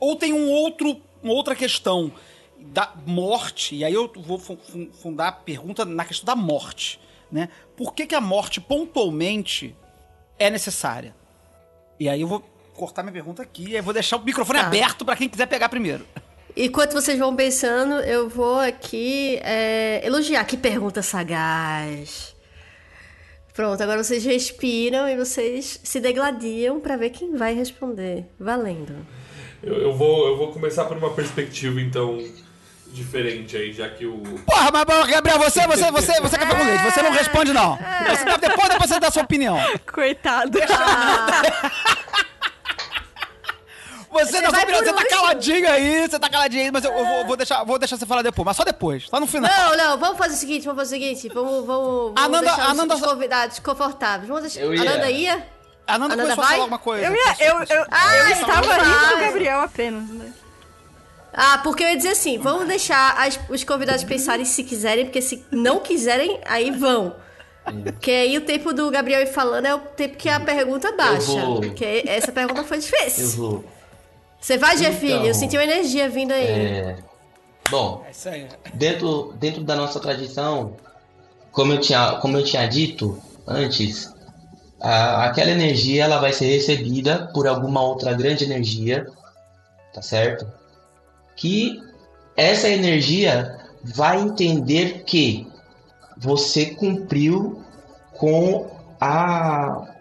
Ou 0.00 0.14
tem 0.16 0.32
um 0.32 0.48
outro, 0.50 1.00
uma 1.22 1.32
outra 1.32 1.54
questão 1.56 2.12
da 2.60 2.92
morte, 3.06 3.76
e 3.76 3.84
aí 3.84 3.94
eu 3.94 4.12
vou 4.16 4.38
fu- 4.38 4.56
fu- 4.56 4.90
fundar 4.92 5.28
a 5.28 5.32
pergunta 5.32 5.84
na 5.84 6.04
questão 6.04 6.26
da 6.26 6.34
morte, 6.40 7.00
né? 7.30 7.48
Por 7.76 7.94
que, 7.94 8.04
que 8.06 8.14
a 8.16 8.20
morte 8.20 8.60
pontualmente 8.60 9.76
é 10.38 10.50
necessária? 10.50 11.14
E 12.00 12.08
aí 12.08 12.20
eu 12.20 12.28
vou 12.28 12.40
cortar 12.74 13.02
minha 13.02 13.12
pergunta 13.12 13.42
aqui, 13.42 13.70
e 13.70 13.76
aí 13.76 13.80
vou 13.82 13.92
deixar 13.94 14.16
o 14.16 14.24
microfone 14.24 14.58
Tá. 14.60 14.66
aberto 14.66 15.04
para 15.04 15.16
quem 15.16 15.28
quiser 15.28 15.46
pegar 15.46 15.68
primeiro. 15.68 16.04
Enquanto 16.60 16.92
vocês 16.92 17.16
vão 17.16 17.36
pensando, 17.36 17.94
eu 18.00 18.28
vou 18.28 18.58
aqui 18.58 19.38
é, 19.44 20.04
elogiar. 20.04 20.44
Que 20.44 20.56
pergunta 20.56 21.02
sagaz. 21.02 22.34
Pronto, 23.54 23.80
agora 23.80 24.02
vocês 24.02 24.24
respiram 24.24 25.08
e 25.08 25.16
vocês 25.16 25.78
se 25.84 26.00
degladiam 26.00 26.80
pra 26.80 26.96
ver 26.96 27.10
quem 27.10 27.36
vai 27.36 27.54
responder. 27.54 28.24
Valendo. 28.40 29.06
Eu, 29.62 29.74
eu 29.74 29.94
vou, 29.94 30.26
eu 30.26 30.36
vou 30.36 30.52
começar 30.52 30.84
por 30.86 30.96
uma 30.96 31.10
perspectiva, 31.10 31.80
então, 31.80 32.18
diferente 32.88 33.56
aí, 33.56 33.72
já 33.72 33.88
que 33.88 34.04
o. 34.04 34.20
Porra, 34.44 34.70
mas 34.72 34.84
mas, 34.84 35.10
Gabriel, 35.10 35.38
você, 35.38 35.64
você, 35.64 35.90
você, 35.92 36.20
você 36.20 36.36
é 36.36 36.38
café 36.40 36.56
com 36.56 36.64
leite, 36.64 36.82
você 36.82 37.02
não 37.02 37.12
responde, 37.12 37.52
não. 37.52 37.76
Você, 37.76 38.24
depois, 38.24 38.68
depois 38.68 38.90
você 38.90 38.98
dá 38.98 39.06
a 39.06 39.12
sua 39.12 39.22
opinião. 39.22 39.56
Coitado. 39.86 40.58
Você, 44.10 44.40
Você 44.40 44.42
por 44.66 44.74
você 44.74 44.92
tá 44.92 45.04
caladinho 45.04 45.68
aí, 45.70 46.08
você 46.08 46.18
tá 46.18 46.30
caladinho 46.30 46.64
aí, 46.64 46.70
mas 46.70 46.82
eu, 46.84 46.92
eu 46.92 47.04
vou, 47.04 47.26
vou 47.26 47.36
deixar, 47.36 47.62
vou 47.64 47.78
deixar 47.78 47.96
você 47.98 48.06
falar 48.06 48.22
depois, 48.22 48.46
mas 48.46 48.56
só 48.56 48.64
depois, 48.64 49.06
só 49.08 49.20
no 49.20 49.26
final. 49.26 49.50
Não, 49.50 49.76
não, 49.76 49.98
vamos 49.98 50.16
fazer 50.18 50.34
o 50.34 50.36
seguinte, 50.38 50.64
vamos 50.64 50.80
fazer 50.80 50.96
o 50.96 50.98
seguinte. 51.00 51.28
Vamos, 51.28 51.66
vamos, 51.66 52.12
vamos 52.14 52.22
Ananda- 52.22 52.40
deixar 52.40 52.62
os- 52.62 52.68
Ananda- 52.70 52.94
os 52.94 53.00
convidados 53.02 53.58
confortáveis. 53.58 54.28
Vamos 54.28 54.42
deixar... 54.42 54.60
Eu 54.60 54.74
ia. 54.74 54.80
Ananda 54.82 55.10
ia? 55.10 55.46
A 55.86 55.98
Nanda 55.98 56.14
Ananda 56.14 56.22
começou 56.22 56.32
a 56.32 56.46
vai? 56.46 56.46
falar 56.48 56.62
alguma 56.62 56.78
coisa. 56.78 57.06
Eu, 57.06 57.12
ia, 57.14 57.36
eu, 57.40 57.76
eu, 57.76 57.86
Ah, 57.90 58.16
eu 58.16 58.28
estava 58.28 58.74
rindo 58.74 59.08
do 59.16 59.20
Gabriel 59.20 59.60
apenas, 59.60 60.08
né? 60.10 60.32
Ah, 61.32 61.58
porque 61.62 61.84
eu 61.84 61.88
ia 61.88 61.96
dizer 61.96 62.10
assim, 62.10 62.38
vamos 62.38 62.66
deixar 62.66 63.14
as- 63.18 63.38
os 63.48 63.62
convidados 63.62 64.02
pensarem 64.04 64.44
se 64.44 64.64
quiserem, 64.64 65.04
porque 65.04 65.20
se 65.22 65.44
não 65.50 65.80
quiserem, 65.80 66.40
aí 66.46 66.70
vão. 66.70 67.14
Porque 67.84 68.10
aí 68.10 68.36
o 68.38 68.40
tempo 68.40 68.72
do 68.72 68.90
Gabriel 68.90 69.20
ir 69.20 69.26
falando 69.26 69.66
é 69.66 69.74
o 69.74 69.78
tempo 69.78 70.16
que 70.16 70.28
a 70.28 70.40
pergunta 70.40 70.90
baixa. 70.92 71.30
Porque 71.62 72.02
essa 72.06 72.32
pergunta 72.32 72.64
foi 72.64 72.78
Eu 72.78 72.80
difícil. 72.80 73.28
vou. 73.36 73.64
Você 74.40 74.56
vai, 74.56 74.76
Jefinho? 74.76 75.16
Então, 75.16 75.26
eu 75.26 75.34
senti 75.34 75.56
uma 75.56 75.64
energia 75.64 76.08
vindo 76.08 76.32
aí. 76.32 76.44
É, 76.46 76.96
bom, 77.70 78.04
É 78.06 78.70
dentro, 78.74 79.34
dentro 79.38 79.62
da 79.64 79.74
nossa 79.76 79.98
tradição, 80.00 80.74
como 81.50 81.72
eu 81.72 81.80
tinha, 81.80 82.12
como 82.20 82.36
eu 82.36 82.44
tinha 82.44 82.66
dito 82.66 83.20
antes, 83.46 84.12
a- 84.80 85.24
aquela 85.26 85.50
energia 85.50 86.04
ela 86.04 86.18
vai 86.18 86.32
ser 86.32 86.46
recebida 86.46 87.30
por 87.34 87.46
alguma 87.48 87.82
outra 87.82 88.12
grande 88.14 88.44
energia, 88.44 89.06
tá 89.92 90.00
certo? 90.00 90.46
Que 91.36 91.80
essa 92.36 92.68
energia 92.68 93.58
vai 93.82 94.20
entender 94.20 95.02
que 95.04 95.46
você 96.16 96.66
cumpriu 96.66 97.62
com 98.12 98.70
a, 99.00 99.94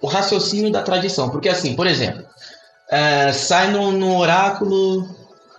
o 0.00 0.06
raciocínio 0.06 0.70
da 0.70 0.82
tradição. 0.82 1.30
Porque 1.30 1.48
assim, 1.48 1.74
por 1.74 1.86
exemplo, 1.86 2.23
é, 2.90 3.32
sai 3.32 3.70
no, 3.70 3.92
no 3.92 4.16
oráculo 4.18 5.08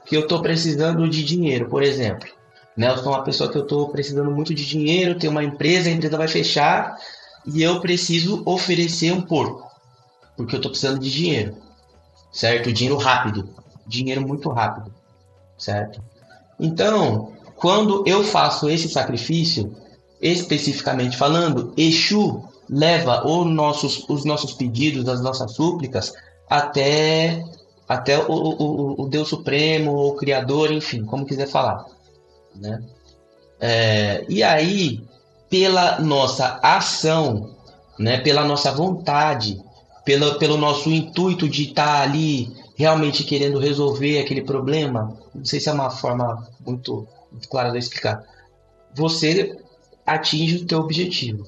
que 0.06 0.16
eu 0.16 0.28
tô 0.28 0.42
precisando 0.42 1.10
de 1.10 1.24
dinheiro, 1.24 1.68
por 1.68 1.82
exemplo. 1.82 2.28
Né? 2.78 2.90
Eu 2.90 2.98
sou 2.98 3.12
uma 3.12 3.24
pessoa 3.24 3.52
que 3.52 3.58
eu 3.58 3.66
tô 3.66 3.88
precisando 3.90 4.30
muito 4.32 4.54
de 4.54 4.66
dinheiro, 4.66 5.18
tenho 5.18 5.32
uma 5.32 5.44
empresa, 5.44 5.90
a 5.90 5.92
empresa 5.92 6.18
vai 6.18 6.28
fechar 6.28 6.96
e 7.46 7.62
eu 7.62 7.80
preciso 7.80 8.44
oferecer 8.46 9.12
um 9.12 9.22
porco, 9.22 9.70
porque 10.36 10.56
eu 10.56 10.62
tô 10.62 10.70
precisando 10.70 11.00
de 11.00 11.12
dinheiro, 11.12 11.56
certo? 12.32 12.72
Dinheiro 12.72 12.98
rápido, 12.98 13.50
dinheiro 13.88 14.22
muito 14.22 14.50
rápido, 14.50 14.94
certo? 15.58 16.02
Então, 16.60 17.34
quando 17.56 18.04
eu 18.06 18.24
faço 18.24 18.70
esse 18.70 18.90
sacrifício, 18.90 19.76
especificamente 20.22 21.18
falando, 21.18 21.74
Exu 21.78 22.44
leva 22.70 23.26
os 23.28 23.46
nossos, 23.46 24.06
os 24.10 24.26
nossos 24.26 24.54
pedidos, 24.54 25.08
as 25.08 25.22
nossas 25.22 25.54
súplicas 25.54 26.14
até, 26.50 27.44
até 27.88 28.18
o, 28.18 28.32
o, 28.32 29.04
o- 29.04 29.08
Deus 29.10 29.28
Supremo, 29.30 29.92
o 29.94 30.16
Criador, 30.16 30.72
enfim, 30.72 31.04
como 31.06 31.26
quiser 31.26 31.48
falar. 31.48 31.86
Né? 32.56 32.82
É, 33.60 34.26
e 34.30 34.44
aí, 34.44 35.02
pela 35.50 36.00
nossa 36.00 36.60
ação, 36.62 37.56
né, 37.98 38.20
pela 38.20 38.44
nossa 38.46 38.72
vontade, 38.72 39.62
pela, 40.04 40.38
pelo 40.38 40.58
nosso 40.58 40.90
intuito 40.92 41.48
de 41.50 41.64
estar 41.70 42.02
ali 42.02 42.52
realmente 42.78 43.24
querendo 43.24 43.58
resolver 43.60 44.20
aquele 44.20 44.42
problema, 44.44 45.18
não 45.34 45.46
sei 45.46 45.60
se 45.60 45.70
é 45.70 45.74
uma 45.74 45.90
forma 45.90 46.48
muito, 46.66 47.08
muito 47.32 47.48
clara 47.48 47.72
de 47.72 47.78
explicar, 47.78 48.24
você 48.94 49.58
atinge 50.06 50.58
o 50.58 50.66
teu 50.66 50.80
objetivo. 50.80 51.48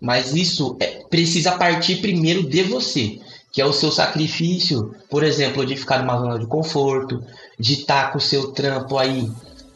Mas 0.00 0.34
isso 0.34 0.76
é- 0.80 1.04
precisa 1.10 1.52
partir 1.52 1.96
primeiro 1.96 2.48
de 2.48 2.62
você, 2.62 3.20
que 3.52 3.60
é 3.60 3.64
o 3.66 3.72
seu 3.72 3.90
sacrifício, 3.90 4.94
por 5.10 5.22
exemplo, 5.24 5.64
de 5.66 5.76
ficar 5.76 5.98
numa 6.00 6.18
zona 6.18 6.38
de 6.38 6.46
conforto, 6.46 7.22
de 7.58 7.74
estar 7.74 8.12
com 8.12 8.18
o 8.18 8.20
seu 8.20 8.52
trampo 8.52 8.98
aí. 8.98 9.30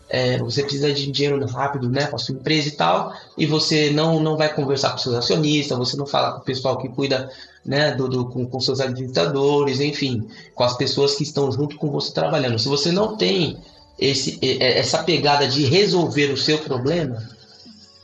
é, 0.08 0.36
você 0.38 0.62
precisa 0.62 0.92
de 0.92 1.10
dinheiro 1.10 1.44
rápido, 1.46 1.88
né, 1.88 2.06
com 2.06 2.16
a 2.16 2.18
sua 2.18 2.34
empresa 2.34 2.68
e 2.68 2.72
tal, 2.72 3.14
e 3.38 3.46
você 3.46 3.90
não, 3.90 4.20
não 4.20 4.36
vai 4.36 4.52
conversar 4.54 4.90
com 4.90 4.98
seus 4.98 5.14
acionistas, 5.14 5.78
você 5.78 5.96
não 5.96 6.06
fala 6.06 6.32
com 6.32 6.40
o 6.40 6.44
pessoal 6.44 6.76
que 6.78 6.88
cuida, 6.88 7.30
né, 7.64 7.92
do, 7.94 8.08
do- 8.08 8.26
com, 8.26 8.44
com 8.46 8.60
seus 8.60 8.80
administradores, 8.80 9.80
enfim, 9.80 10.28
com 10.54 10.64
as 10.64 10.76
pessoas 10.76 11.14
que 11.14 11.22
estão 11.22 11.50
junto 11.50 11.76
com 11.76 11.90
você 11.90 12.12
trabalhando. 12.12 12.58
Se 12.58 12.68
você 12.68 12.92
não 12.92 13.16
tem 13.16 13.56
esse, 13.98 14.38
essa 14.60 15.02
pegada 15.02 15.46
de 15.48 15.64
resolver 15.64 16.30
o 16.32 16.36
seu 16.36 16.58
problema, 16.58 17.22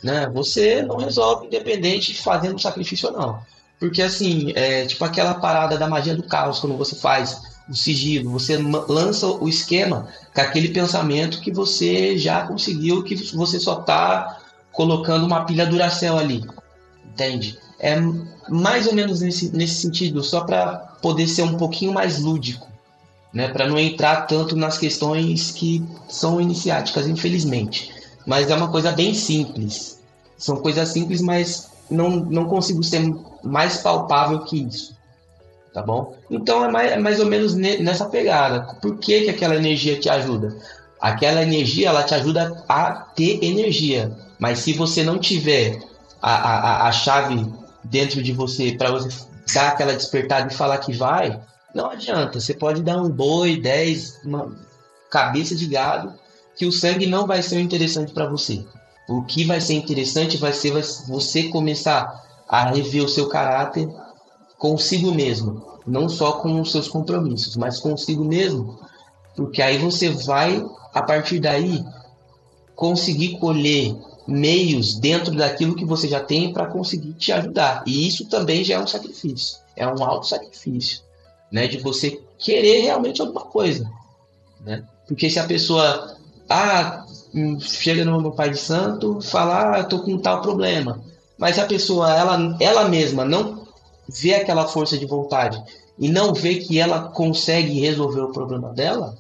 né? 0.03 0.29
Você 0.33 0.83
não 0.83 0.97
resolve 0.97 1.47
independente 1.47 2.13
de 2.13 2.21
fazendo 2.23 2.61
sacrifício 2.61 3.09
ou 3.09 3.15
não. 3.19 3.41
Porque 3.79 4.03
assim, 4.03 4.53
é 4.55 4.87
tipo 4.87 5.05
aquela 5.05 5.35
parada 5.35 5.79
da 5.79 5.87
magia 5.89 6.15
do 6.15 6.23
caos, 6.23 6.59
quando 6.61 6.77
você 6.77 6.97
faz 6.97 7.41
o 7.69 7.75
sigilo, 7.75 8.31
você 8.31 8.57
lança 8.57 9.27
o 9.27 9.49
esquema 9.49 10.09
com 10.35 10.41
aquele 10.41 10.69
pensamento 10.71 11.41
que 11.41 11.53
você 11.53 12.17
já 12.19 12.47
conseguiu, 12.47 13.05
que 13.05 13.15
você 13.35 13.61
só 13.61 13.77
tá 13.77 14.41
colocando 14.73 15.27
uma 15.27 15.45
pilha 15.45 15.67
Duracell 15.67 16.19
ali. 16.19 16.45
Entende? 17.05 17.59
É 17.79 17.97
mais 18.49 18.87
ou 18.87 18.95
menos 18.95 19.21
nesse, 19.21 19.55
nesse 19.55 19.83
sentido, 19.83 20.23
só 20.25 20.41
para 20.41 20.77
poder 21.03 21.29
ser 21.29 21.43
um 21.43 21.57
pouquinho 21.57 21.93
mais 21.93 22.19
lúdico. 22.21 22.67
né? 23.33 23.49
Para 23.49 23.69
não 23.69 23.79
entrar 23.79 24.23
tanto 24.27 24.57
nas 24.57 24.79
questões 24.79 25.51
que 25.51 25.85
são 26.09 26.41
iniciáticas, 26.41 27.07
infelizmente. 27.07 27.91
Mas 28.27 28.51
é 28.51 28.55
uma 28.55 28.71
coisa 28.71 28.93
bem 28.93 29.15
simples. 29.15 30.01
São 30.37 30.57
coisas 30.57 30.89
simples, 30.89 31.21
mas 31.21 31.68
não, 31.91 32.11
não 32.11 32.45
consigo 32.47 32.83
ser 32.83 33.03
mais 33.43 33.79
palpável 33.79 34.41
que 34.45 34.63
isso. 34.63 34.97
Tá 35.73 35.83
bom? 35.83 36.17
Então 36.31 36.65
é 36.65 36.71
mais, 36.71 36.93
é 36.93 36.99
mais 36.99 37.21
ou 37.21 37.27
menos 37.27 37.55
ne- 37.55 37.79
nessa 37.79 38.07
pegada. 38.07 38.75
Por 38.81 38.99
que, 38.99 39.23
que 39.23 39.31
aquela 39.31 39.55
energia 39.57 39.99
te 39.99 40.09
ajuda? 40.09 40.57
Aquela 41.01 41.43
energia 41.43 41.89
ela 41.91 42.03
te 42.03 42.15
ajuda 42.15 42.65
a 42.69 42.91
ter 42.93 43.43
energia. 43.45 44.11
Mas 44.39 44.61
se 44.61 44.73
você 44.73 45.05
não 45.05 45.19
tiver 45.19 45.79
a, 46.21 46.33
a, 46.35 46.89
a- 46.89 46.93
chave 46.93 47.47
dentro 47.85 48.23
de 48.23 48.33
você 48.33 48.73
para 48.73 48.91
você 48.91 49.09
dar 49.55 49.69
aquela 49.69 49.93
despertada 49.95 50.53
e 50.53 50.57
falar 50.57 50.79
que 50.79 50.93
vai, 50.93 51.39
não 51.75 51.91
adianta. 51.91 52.41
Você 52.41 52.55
pode 52.55 52.83
dar 52.83 53.01
um 53.01 53.09
boi, 53.09 53.61
10, 53.61 54.21
uma 54.25 54.51
cabeça 55.11 55.55
de 55.55 55.67
gado, 55.67 56.13
que 56.57 56.67
o 56.67 56.73
sangue 56.73 57.07
não 57.07 57.27
vai 57.27 57.43
ser 57.43 57.61
interessante 57.61 58.13
para 58.13 58.27
você. 58.27 58.65
O 59.09 59.23
que 59.23 59.45
vai 59.45 59.61
ser 59.61 59.75
interessante 59.75 60.37
vai 60.37 60.53
ser 60.53 60.73
você 61.09 61.45
começar 61.45 62.27
a 62.47 62.71
rever 62.71 63.05
o 63.05 63.09
seu 63.09 63.29
caráter 63.29 63.89
consigo 64.59 65.13
mesmo, 65.13 65.63
não 65.87 66.09
só 66.09 66.33
com 66.33 66.61
os 66.61 66.71
seus 66.71 66.89
compromissos, 66.89 67.57
mas 67.57 67.79
consigo 67.79 68.25
mesmo, 68.25 68.79
porque 69.35 69.63
aí 69.63 69.79
você 69.79 70.11
vai 70.11 70.65
a 70.93 71.01
partir 71.01 71.41
daí 71.41 71.83
conseguir 72.75 73.39
colher 73.39 73.97
meios 74.27 74.97
dentro 74.97 75.35
daquilo 75.35 75.75
que 75.75 75.87
você 75.87 76.07
já 76.07 76.21
tem 76.21 76.53
para 76.53 76.67
conseguir 76.67 77.15
te 77.15 77.33
ajudar. 77.33 77.83
E 77.87 78.07
isso 78.07 78.29
também 78.29 78.63
já 78.63 78.75
é 78.75 78.79
um 78.79 78.87
sacrifício, 78.87 79.59
é 79.75 79.87
um 79.87 80.05
alto 80.05 80.27
sacrifício, 80.27 81.01
né, 81.51 81.67
de 81.67 81.79
você 81.79 82.21
querer 82.37 82.83
realmente 82.83 83.23
alguma 83.23 83.43
coisa, 83.43 83.91
né? 84.61 84.85
Porque 85.07 85.31
se 85.31 85.39
a 85.39 85.47
pessoa 85.47 86.18
ah, 86.49 87.05
hum, 87.35 87.61
chega 87.61 88.05
no, 88.05 88.33
pai 88.33 88.51
de 88.51 88.59
santo, 88.59 89.21
fala, 89.21 89.75
ah, 89.75 89.79
eu 89.81 89.89
tô 89.89 90.01
com 90.01 90.19
tal 90.19 90.41
problema. 90.41 91.01
Mas 91.37 91.59
a 91.59 91.67
pessoa, 91.67 92.13
ela, 92.13 92.57
ela 92.61 92.89
mesma 92.89 93.25
não 93.25 93.67
vê 94.09 94.35
aquela 94.35 94.67
força 94.67 94.97
de 94.97 95.07
vontade 95.07 95.63
e 95.99 96.09
não 96.09 96.33
vê 96.33 96.57
que 96.57 96.79
ela 96.79 97.11
consegue 97.11 97.81
resolver 97.81 98.21
o 98.21 98.33
problema 98.33 98.73
dela, 98.73 99.17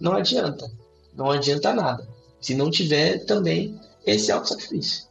não 0.00 0.12
adianta. 0.14 0.70
Não 1.14 1.30
adianta 1.30 1.72
nada. 1.72 2.06
Se 2.40 2.54
não 2.54 2.70
tiver 2.70 3.24
também 3.24 3.78
esse 4.04 4.32
auto-sacrifício. 4.32 5.04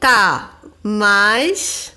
Tá, 0.00 0.60
mas. 0.82 1.92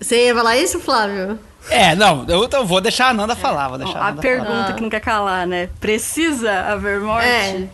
Você 0.00 0.26
ia 0.26 0.34
falar 0.34 0.58
isso, 0.58 0.78
Flávio? 0.78 1.38
É, 1.70 1.94
não, 1.94 2.24
eu, 2.28 2.44
então 2.44 2.64
vou 2.64 2.80
deixar 2.80 3.08
a 3.08 3.14
Nanda 3.14 3.34
falar, 3.34 3.68
vou 3.68 3.78
deixar 3.78 3.98
a 3.98 4.02
a 4.06 4.10
Nanda 4.10 4.22
pergunta 4.22 4.50
falar. 4.50 4.72
que 4.74 4.80
não 4.82 4.90
quer 4.90 5.00
calar, 5.00 5.46
né? 5.46 5.68
Precisa 5.80 6.52
haver 6.60 7.00
morte? 7.00 7.26
É. 7.26 7.66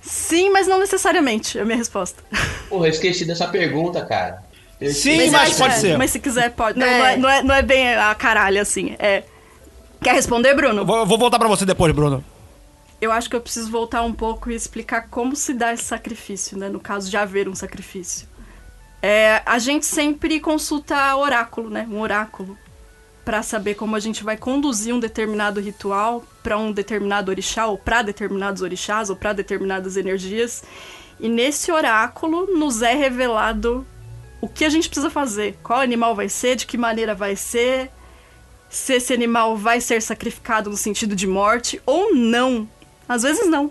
Sim, 0.00 0.50
mas 0.50 0.66
não 0.66 0.78
necessariamente, 0.78 1.56
é 1.58 1.62
a 1.62 1.64
minha 1.64 1.76
resposta. 1.76 2.22
Porra, 2.68 2.86
eu 2.86 2.90
esqueci 2.90 3.24
dessa 3.24 3.46
pergunta, 3.46 4.04
cara. 4.04 4.42
Eu 4.80 4.90
Sim, 4.90 5.12
esqueci. 5.12 5.30
mas 5.30 5.48
acho- 5.50 5.58
pode 5.58 5.74
É, 5.74 5.76
ser. 5.78 5.98
Mas 5.98 6.10
se 6.10 6.18
quiser, 6.18 6.50
pode. 6.50 6.76
Não, 6.78 6.86
É. 6.86 6.98
não, 6.98 7.06
é, 7.06 7.16
não, 7.16 7.28
é, 7.30 7.42
não 7.44 7.54
é 7.54 7.62
bem 7.62 7.94
a 7.94 8.12
caralho 8.16 8.60
assim. 8.60 8.96
É. 8.98 9.22
Quer 10.02 10.14
responder, 10.14 10.54
Bruno? 10.54 10.84
Vou, 10.84 11.06
vou 11.06 11.16
voltar 11.16 11.38
pra 11.38 11.46
você 11.46 11.64
depois, 11.64 11.94
Bruno. 11.94 12.24
Eu 13.00 13.12
acho 13.12 13.30
que 13.30 13.36
eu 13.36 13.40
preciso 13.40 13.70
voltar 13.70 14.02
um 14.02 14.12
pouco 14.12 14.50
e 14.50 14.54
explicar 14.56 15.06
como 15.08 15.36
se 15.36 15.54
dá 15.54 15.72
esse 15.72 15.84
sacrifício, 15.84 16.58
né? 16.58 16.68
No 16.68 16.80
caso 16.80 17.08
de 17.08 17.16
haver 17.16 17.48
um 17.48 17.54
sacrifício. 17.54 18.26
É, 19.00 19.42
a 19.46 19.58
gente 19.60 19.86
sempre 19.86 20.40
consulta 20.40 21.14
oráculo, 21.16 21.70
né? 21.70 21.86
Um 21.88 22.00
oráculo. 22.00 22.58
Pra 23.24 23.42
saber 23.42 23.74
como 23.74 23.94
a 23.94 24.00
gente 24.00 24.24
vai 24.24 24.36
conduzir 24.36 24.94
um 24.94 24.98
determinado 24.98 25.60
ritual 25.60 26.24
pra 26.42 26.58
um 26.58 26.72
determinado 26.72 27.30
orixá, 27.30 27.66
ou 27.66 27.78
pra 27.78 28.02
determinados 28.02 28.62
orixás, 28.62 29.10
ou 29.10 29.16
pra 29.16 29.32
determinadas 29.32 29.96
energias. 29.96 30.64
E 31.20 31.28
nesse 31.28 31.70
oráculo 31.70 32.46
nos 32.46 32.82
é 32.82 32.94
revelado 32.94 33.86
o 34.40 34.48
que 34.48 34.64
a 34.64 34.68
gente 34.68 34.88
precisa 34.88 35.08
fazer, 35.08 35.56
qual 35.62 35.80
animal 35.80 36.16
vai 36.16 36.28
ser, 36.28 36.56
de 36.56 36.66
que 36.66 36.76
maneira 36.76 37.14
vai 37.14 37.36
ser, 37.36 37.92
se 38.68 38.94
esse 38.94 39.12
animal 39.12 39.56
vai 39.56 39.80
ser 39.80 40.02
sacrificado 40.02 40.68
no 40.68 40.76
sentido 40.76 41.14
de 41.14 41.26
morte 41.28 41.80
ou 41.86 42.12
não. 42.12 42.68
Às 43.08 43.22
vezes 43.22 43.48
não. 43.48 43.70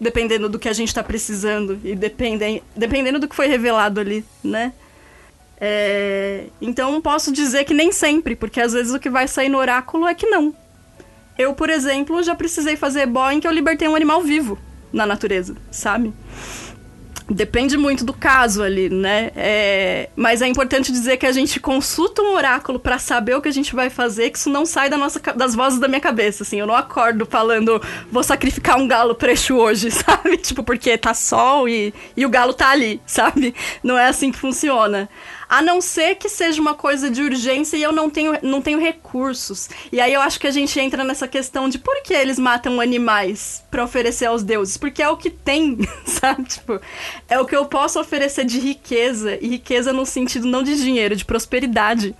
Dependendo 0.00 0.48
do 0.48 0.58
que 0.58 0.68
a 0.68 0.72
gente 0.72 0.92
tá 0.92 1.04
precisando 1.04 1.78
e 1.84 1.94
dependem, 1.94 2.60
dependendo 2.74 3.20
do 3.20 3.28
que 3.28 3.36
foi 3.36 3.46
revelado 3.46 4.00
ali, 4.00 4.24
né? 4.42 4.72
É, 5.60 6.44
então 6.60 7.00
posso 7.00 7.32
dizer 7.32 7.64
que 7.64 7.74
nem 7.74 7.92
sempre, 7.92 8.34
porque 8.34 8.60
às 8.60 8.72
vezes 8.72 8.92
o 8.92 8.98
que 8.98 9.08
vai 9.08 9.28
sair 9.28 9.48
no 9.48 9.58
oráculo 9.58 10.06
é 10.06 10.14
que 10.14 10.26
não. 10.26 10.54
Eu, 11.38 11.54
por 11.54 11.70
exemplo, 11.70 12.22
já 12.22 12.34
precisei 12.34 12.76
fazer 12.76 13.06
bó 13.06 13.30
em 13.30 13.40
que 13.40 13.46
eu 13.46 13.52
libertei 13.52 13.88
um 13.88 13.96
animal 13.96 14.22
vivo 14.22 14.58
na 14.92 15.04
natureza, 15.04 15.56
sabe? 15.70 16.12
Depende 17.28 17.78
muito 17.78 18.04
do 18.04 18.12
caso 18.12 18.62
ali, 18.62 18.90
né? 18.90 19.30
É, 19.34 20.10
mas 20.14 20.42
é 20.42 20.46
importante 20.46 20.92
dizer 20.92 21.16
que 21.16 21.24
a 21.24 21.32
gente 21.32 21.58
consulta 21.58 22.20
um 22.20 22.34
oráculo 22.34 22.78
pra 22.78 22.98
saber 22.98 23.34
o 23.34 23.40
que 23.40 23.48
a 23.48 23.52
gente 23.52 23.74
vai 23.74 23.88
fazer, 23.88 24.28
que 24.28 24.36
isso 24.36 24.50
não 24.50 24.66
sai 24.66 24.90
da 24.90 24.98
nossa, 24.98 25.18
das 25.34 25.54
vozes 25.54 25.78
da 25.80 25.88
minha 25.88 26.02
cabeça, 26.02 26.42
assim. 26.42 26.60
Eu 26.60 26.66
não 26.66 26.74
acordo 26.74 27.24
falando, 27.24 27.80
vou 28.12 28.22
sacrificar 28.22 28.78
um 28.78 28.86
galo 28.86 29.14
pra 29.14 29.32
Exu 29.32 29.56
hoje, 29.56 29.88
sabe? 29.90 30.36
Tipo, 30.36 30.62
porque 30.62 30.98
tá 30.98 31.14
sol 31.14 31.66
e, 31.66 31.94
e 32.14 32.26
o 32.26 32.28
galo 32.28 32.52
tá 32.52 32.68
ali, 32.68 33.00
sabe? 33.06 33.54
Não 33.82 33.96
é 33.96 34.06
assim 34.06 34.30
que 34.30 34.38
funciona. 34.38 35.08
A 35.56 35.62
não 35.62 35.80
ser 35.80 36.16
que 36.16 36.28
seja 36.28 36.60
uma 36.60 36.74
coisa 36.74 37.08
de 37.08 37.22
urgência 37.22 37.76
e 37.76 37.82
eu 37.82 37.92
não 37.92 38.10
tenho, 38.10 38.32
não 38.42 38.60
tenho 38.60 38.80
recursos. 38.80 39.68
E 39.92 40.00
aí 40.00 40.12
eu 40.12 40.20
acho 40.20 40.40
que 40.40 40.48
a 40.48 40.50
gente 40.50 40.80
entra 40.80 41.04
nessa 41.04 41.28
questão 41.28 41.68
de 41.68 41.78
por 41.78 42.02
que 42.02 42.12
eles 42.12 42.38
matam 42.40 42.80
animais 42.80 43.62
pra 43.70 43.84
oferecer 43.84 44.26
aos 44.26 44.42
deuses? 44.42 44.76
Porque 44.76 45.00
é 45.00 45.08
o 45.08 45.16
que 45.16 45.30
tem, 45.30 45.78
sabe? 46.04 46.42
Tipo, 46.44 46.80
é 47.28 47.38
o 47.38 47.44
que 47.46 47.54
eu 47.54 47.66
posso 47.66 48.00
oferecer 48.00 48.44
de 48.44 48.58
riqueza. 48.58 49.38
E 49.40 49.46
riqueza 49.48 49.92
no 49.92 50.04
sentido 50.04 50.46
não 50.48 50.62
de 50.62 50.74
dinheiro, 50.76 51.14
de 51.14 51.24
prosperidade. 51.24 52.16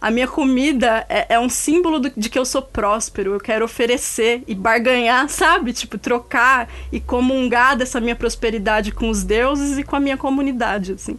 A 0.00 0.12
minha 0.12 0.28
comida 0.28 1.04
é, 1.08 1.34
é 1.34 1.40
um 1.40 1.48
símbolo 1.48 1.98
do- 1.98 2.12
de 2.16 2.30
que 2.30 2.38
eu 2.38 2.44
sou 2.44 2.62
próspero. 2.62 3.32
Eu 3.34 3.40
quero 3.40 3.64
oferecer 3.64 4.44
e 4.46 4.54
barganhar, 4.54 5.26
sabe? 5.30 5.72
Tipo, 5.72 5.98
trocar 5.98 6.68
e 6.92 7.00
comungar 7.00 7.76
dessa 7.76 8.00
minha 8.00 8.14
prosperidade 8.14 8.92
com 8.92 9.10
os 9.10 9.24
deuses 9.24 9.76
e 9.76 9.82
com 9.82 9.96
a 9.96 10.00
minha 10.00 10.16
comunidade, 10.16 10.92
assim. 10.92 11.18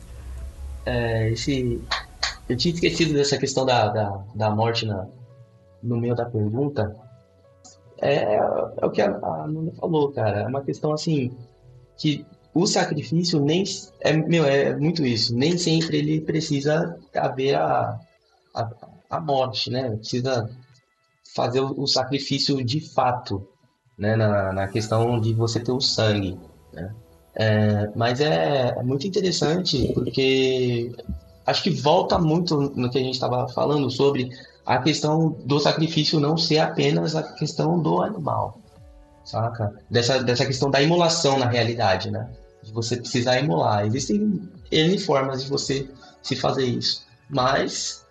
É, 0.89 1.29
esse... 1.29 1.81
Eu 2.47 2.57
tinha 2.57 2.73
esquecido 2.73 3.13
dessa 3.13 3.37
questão 3.37 3.63
da, 3.63 3.89
da, 3.89 4.23
da 4.33 4.49
morte 4.49 4.85
na, 4.85 5.07
no 5.83 5.97
meio 5.97 6.15
da 6.15 6.25
pergunta. 6.25 6.95
É, 8.01 8.35
é 8.35 8.85
o 8.85 8.89
que 8.89 9.01
a, 9.01 9.09
a 9.09 9.47
Nuna 9.47 9.71
falou, 9.73 10.11
cara. 10.11 10.41
É 10.41 10.47
uma 10.47 10.63
questão 10.63 10.91
assim 10.91 11.31
que 11.95 12.25
o 12.53 12.65
sacrifício 12.65 13.39
nem 13.39 13.63
é 14.01 14.13
meu 14.13 14.45
é 14.45 14.75
muito 14.75 15.05
isso. 15.05 15.35
Nem 15.35 15.57
sempre 15.59 15.97
ele 15.97 16.21
precisa 16.21 16.97
haver 17.13 17.55
a, 17.55 17.99
a, 18.55 18.69
a 19.11 19.19
morte, 19.19 19.69
né? 19.69 19.95
Precisa 19.97 20.49
fazer 21.35 21.59
o, 21.59 21.81
o 21.81 21.85
sacrifício 21.87 22.63
de 22.65 22.81
fato, 22.81 23.47
né? 23.95 24.15
Na, 24.15 24.51
na 24.53 24.67
questão 24.67 25.19
de 25.21 25.33
você 25.35 25.59
ter 25.59 25.71
o 25.71 25.81
sangue, 25.81 26.39
né? 26.73 26.95
É, 27.41 27.89
mas 27.95 28.19
é, 28.19 28.75
é 28.77 28.83
muito 28.83 29.07
interessante 29.07 29.93
porque 29.93 30.91
acho 31.45 31.63
que 31.63 31.69
volta 31.69 32.19
muito 32.19 32.59
no 32.75 32.91
que 32.91 32.97
a 32.97 33.01
gente 33.01 33.13
estava 33.13 33.47
falando 33.47 33.89
sobre 33.89 34.29
a 34.65 34.79
questão 34.79 35.37
do 35.45 35.57
sacrifício 35.57 36.19
não 36.19 36.35
ser 36.35 36.59
apenas 36.59 37.15
a 37.15 37.23
questão 37.23 37.79
do 37.79 38.01
animal, 38.01 38.59
saca? 39.23 39.73
Dessa, 39.89 40.21
dessa 40.21 40.45
questão 40.45 40.69
da 40.69 40.81
imolação 40.81 41.39
na 41.39 41.47
realidade, 41.47 42.11
né? 42.11 42.29
De 42.61 42.73
você 42.73 42.97
precisar 42.97 43.39
imolar. 43.39 43.85
Existem 43.85 44.41
N 44.69 44.99
formas 44.99 45.41
de 45.41 45.49
você 45.49 45.89
se 46.21 46.35
fazer 46.35 46.65
isso, 46.65 47.05
mas 47.29 48.05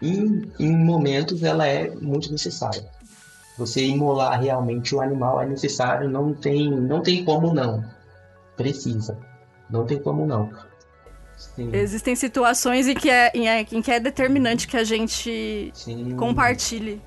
em, 0.00 0.52
em 0.60 0.70
momentos 0.70 1.42
ela 1.42 1.66
é 1.66 1.90
muito 1.96 2.30
necessária. 2.30 2.86
Você 3.58 3.84
imolar 3.84 4.40
realmente 4.40 4.94
o 4.94 5.00
animal 5.00 5.40
é 5.40 5.46
necessário, 5.46 6.08
não 6.08 6.32
tem, 6.32 6.70
não 6.70 7.02
tem 7.02 7.24
como 7.24 7.52
não. 7.52 7.97
Precisa. 8.58 9.18
Não 9.70 9.86
tem 9.86 9.98
como 9.98 10.26
não. 10.26 10.50
Sim, 11.36 11.70
Existem 11.72 12.14
situações 12.16 12.88
em 12.88 12.94
que 12.94 13.08
é, 13.08 13.30
em, 13.34 13.48
é- 13.48 13.60
em 13.72 13.80
que 13.80 13.90
é 13.90 14.00
determinante 14.00 14.66
que 14.66 14.76
a 14.76 14.82
gente 14.84 15.70
sim. 15.72 16.16
compartilhe 16.16 17.00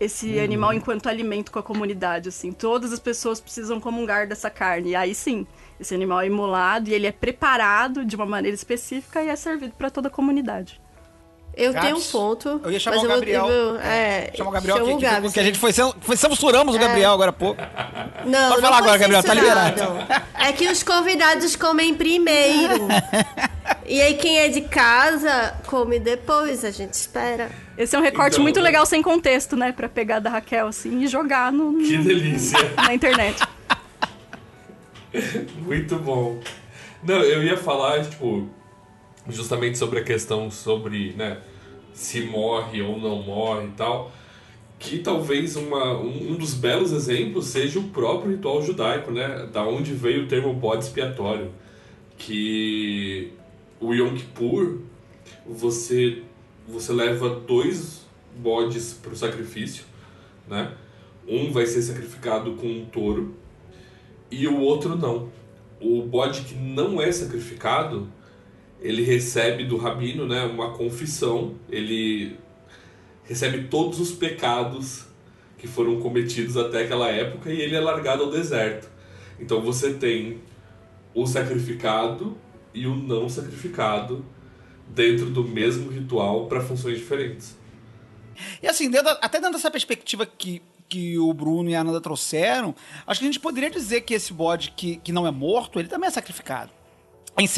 esse 0.00 0.38
Uhum. 0.38 0.42
animal 0.44 0.72
enquanto 0.72 1.06
alimento 1.08 1.52
com 1.52 1.58
a 1.58 1.62
comunidade, 1.62 2.28
assim. 2.30 2.50
Todas 2.50 2.92
as 2.92 2.98
pessoas 2.98 3.40
precisam 3.40 3.78
comungar 3.78 4.26
dessa 4.26 4.48
carne. 4.50 4.90
E 4.90 4.96
aí 4.96 5.14
sim, 5.14 5.46
esse 5.78 5.94
animal 5.94 6.22
é 6.22 6.26
imolado 6.26 6.88
e 6.88 6.94
ele 6.94 7.06
é 7.06 7.12
preparado 7.12 8.04
de 8.04 8.16
uma 8.16 8.26
maneira 8.26 8.54
específica 8.54 9.22
e 9.22 9.28
é 9.28 9.36
servido 9.36 9.74
para 9.76 9.90
toda 9.90 10.08
a 10.08 10.10
comunidade. 10.10 10.80
Eu 11.56 11.72
Gabs, 11.72 11.86
tenho 11.86 11.98
um 11.98 12.02
ponto. 12.02 12.60
eu 12.64 12.70
ia 12.72 12.80
chamar 12.80 12.96
mas 12.96 13.04
o 13.04 13.08
Gabriel. 13.08 13.48
Eu 13.48 13.72
vou, 13.74 13.80
é, 13.80 14.30
Chama 14.34 14.50
o 14.50 14.52
Gabriel 14.52 14.76
que, 14.76 14.82
o 14.92 14.96
que- 14.98 15.02
Gabs, 15.04 15.32
que 15.32 15.40
a 15.40 15.42
gente 15.44 15.58
foi, 15.58 15.72
foi 16.00 16.16
censuramos 16.16 16.74
o 16.74 16.78
Gabriel 16.78 17.12
agora 17.12 17.30
há 17.30 17.32
pouco. 17.32 17.60
Não, 18.24 18.48
Pode 18.48 18.62
não 18.62 18.68
falar 18.68 18.78
agora, 18.78 18.98
Gabriel, 18.98 19.22
tá 19.22 19.34
censurado. 19.34 19.82
É 20.40 20.52
que 20.52 20.66
os 20.68 20.82
convidados 20.82 21.54
comem 21.56 21.94
primeiro. 21.94 22.88
E 23.86 24.00
aí 24.02 24.14
quem 24.14 24.38
é 24.38 24.48
de 24.48 24.62
casa 24.62 25.54
come 25.66 25.98
depois, 25.98 26.64
a 26.64 26.70
gente 26.70 26.94
espera. 26.94 27.50
Esse 27.78 27.94
é 27.94 27.98
um 27.98 28.02
recorte 28.02 28.34
Então, 28.34 28.42
muito 28.42 28.56
né? 28.56 28.62
legal 28.62 28.84
sem 28.86 29.00
contexto, 29.02 29.56
né? 29.56 29.72
Pra 29.72 29.88
pegar 29.88 30.18
da 30.20 30.30
Raquel, 30.30 30.66
assim, 30.68 31.02
e 31.02 31.06
jogar 31.06 31.52
no, 31.52 31.78
Que 31.78 31.98
delícia. 31.98 32.58
na 32.76 32.92
internet. 32.94 33.40
Muito 35.58 35.96
bom. 35.96 36.40
Não, 37.02 37.16
eu 37.22 37.42
ia 37.44 37.56
falar, 37.56 38.02
tipo, 38.04 38.48
justamente 39.28 39.78
sobre 39.78 40.00
a 40.00 40.04
questão 40.04 40.50
sobre, 40.50 41.12
né, 41.14 41.38
se 41.92 42.22
morre 42.22 42.82
ou 42.82 42.98
não 42.98 43.22
morre 43.22 43.66
e 43.66 43.70
tal. 43.72 44.12
Que 44.78 44.98
talvez 44.98 45.56
uma, 45.56 45.98
um, 45.98 46.34
dos 46.34 46.52
belos 46.52 46.92
exemplos 46.92 47.46
seja 47.46 47.78
o 47.78 47.84
próprio 47.84 48.32
ritual 48.32 48.62
judaico, 48.62 49.10
né? 49.10 49.48
Da 49.50 49.66
onde 49.66 49.94
veio 49.94 50.24
o 50.24 50.28
termo 50.28 50.52
bode 50.52 50.84
expiatório. 50.84 51.50
Que 52.18 53.32
o 53.80 53.94
Yom 53.94 54.14
Kippur, 54.14 54.80
você, 55.46 56.22
você 56.68 56.92
leva 56.92 57.30
dois 57.30 58.04
bodes 58.36 58.92
para 58.92 59.12
o 59.12 59.16
sacrifício, 59.16 59.84
né? 60.46 60.72
Um 61.26 61.50
vai 61.50 61.66
ser 61.66 61.80
sacrificado 61.80 62.52
com 62.56 62.66
um 62.66 62.84
touro 62.84 63.34
e 64.30 64.48
o 64.48 64.58
outro 64.60 64.96
não. 64.96 65.28
O 65.80 66.02
bode 66.02 66.42
que 66.42 66.54
não 66.54 67.00
é 67.00 67.10
sacrificado, 67.12 68.08
ele 68.84 69.02
recebe 69.02 69.64
do 69.64 69.78
rabino, 69.78 70.26
né, 70.26 70.44
uma 70.44 70.72
confissão, 70.72 71.54
ele 71.70 72.36
recebe 73.24 73.64
todos 73.68 73.98
os 73.98 74.12
pecados 74.12 75.06
que 75.56 75.66
foram 75.66 75.98
cometidos 75.98 76.58
até 76.58 76.82
aquela 76.82 77.08
época 77.08 77.50
e 77.50 77.62
ele 77.62 77.74
é 77.74 77.80
largado 77.80 78.24
ao 78.24 78.30
deserto. 78.30 78.86
Então 79.40 79.62
você 79.62 79.94
tem 79.94 80.42
o 81.14 81.26
sacrificado 81.26 82.36
e 82.74 82.86
o 82.86 82.94
não 82.94 83.26
sacrificado 83.26 84.22
dentro 84.86 85.30
do 85.30 85.42
mesmo 85.42 85.90
ritual 85.90 86.46
para 86.46 86.60
funções 86.60 86.98
diferentes. 86.98 87.56
E 88.62 88.68
assim, 88.68 88.90
dentro 88.90 89.08
até 89.22 89.38
dentro 89.38 89.54
dessa 89.54 89.70
perspectiva 89.70 90.26
que, 90.26 90.60
que 90.90 91.18
o 91.18 91.32
Bruno 91.32 91.70
e 91.70 91.74
a 91.74 91.80
Ananda 91.80 92.02
trouxeram, 92.02 92.74
acho 93.06 93.20
que 93.20 93.24
a 93.24 93.30
gente 93.30 93.40
poderia 93.40 93.70
dizer 93.70 94.02
que 94.02 94.12
esse 94.12 94.34
bode 94.34 94.72
que, 94.76 94.96
que 94.96 95.10
não 95.10 95.26
é 95.26 95.30
morto, 95.30 95.78
ele 95.78 95.88
também 95.88 96.08
é 96.08 96.10
sacrificado. 96.10 96.70
Em, 97.36 97.48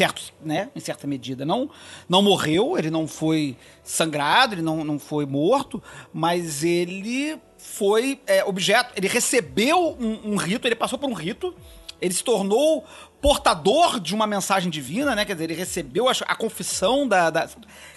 né, 0.41 0.69
em 0.75 0.79
certa 0.79 1.05
medida. 1.05 1.45
Não, 1.45 1.69
não 2.09 2.21
morreu, 2.21 2.77
ele 2.77 2.89
não 2.89 3.07
foi 3.07 3.55
sangrado, 3.83 4.55
ele 4.55 4.61
não, 4.61 4.83
não 4.83 4.97
foi 4.97 5.25
morto, 5.25 5.81
mas 6.11 6.63
ele 6.63 7.39
foi 7.57 8.19
é, 8.25 8.43
objeto, 8.43 8.93
ele 8.95 9.07
recebeu 9.07 9.95
um, 9.99 10.33
um 10.33 10.35
rito, 10.35 10.67
ele 10.67 10.75
passou 10.75 10.97
por 10.97 11.09
um 11.09 11.13
rito, 11.13 11.53
ele 12.01 12.13
se 12.13 12.23
tornou 12.23 12.85
portador 13.21 13.99
de 13.99 14.13
uma 14.15 14.27
mensagem 14.27 14.69
divina, 14.69 15.15
né? 15.15 15.25
Quer 15.25 15.33
dizer, 15.33 15.43
ele 15.45 15.55
recebeu 15.55 16.07
a, 16.07 16.11
a 16.27 16.35
confissão 16.35 17.07
da, 17.07 17.29
da- 17.29 17.49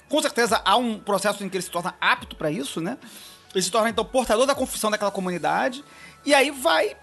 Com 0.09 0.21
certeza 0.23 0.61
há 0.65 0.77
um 0.77 0.99
processo 0.99 1.45
em 1.45 1.49
que 1.49 1.57
ele 1.57 1.63
se 1.63 1.71
torna 1.71 1.95
apto 2.01 2.37
para 2.37 2.51
isso, 2.51 2.81
né? 2.81 2.99
Ele 3.55 3.63
se 3.63 3.71
torna, 3.71 3.91
então, 3.91 4.05
portador 4.05 4.47
da 4.47 4.55
confissão 4.55 4.91
daquela 4.91 5.11
comunidade. 5.11 5.85
E 6.25 6.33
aí 6.35 6.51
vai. 6.51 6.97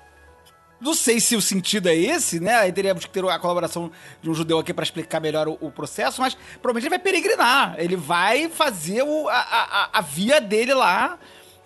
Não 0.80 0.93
sei 0.93 1.19
se 1.19 1.36
o 1.36 1.41
sentido 1.41 1.88
é 1.89 1.95
esse, 1.95 2.39
né? 2.39 2.55
Aí 2.55 2.71
teríamos 2.71 3.03
que 3.05 3.11
ter 3.11 3.25
a 3.28 3.39
colaboração 3.39 3.91
de 4.21 4.30
um 4.30 4.34
judeu 4.34 4.59
aqui 4.59 4.73
para 4.73 4.84
explicar 4.84 5.19
melhor 5.19 5.47
o, 5.47 5.57
o 5.59 5.71
processo, 5.71 6.21
mas 6.21 6.36
provavelmente 6.61 6.84
ele 6.86 6.89
vai 6.89 6.99
peregrinar. 6.99 7.75
Ele 7.80 7.95
vai 7.95 8.47
fazer 8.49 9.01
o- 9.01 9.28
a, 9.28 9.38
a, 9.39 9.89
a 9.99 10.01
via 10.01 10.39
dele 10.39 10.73
lá 10.75 11.17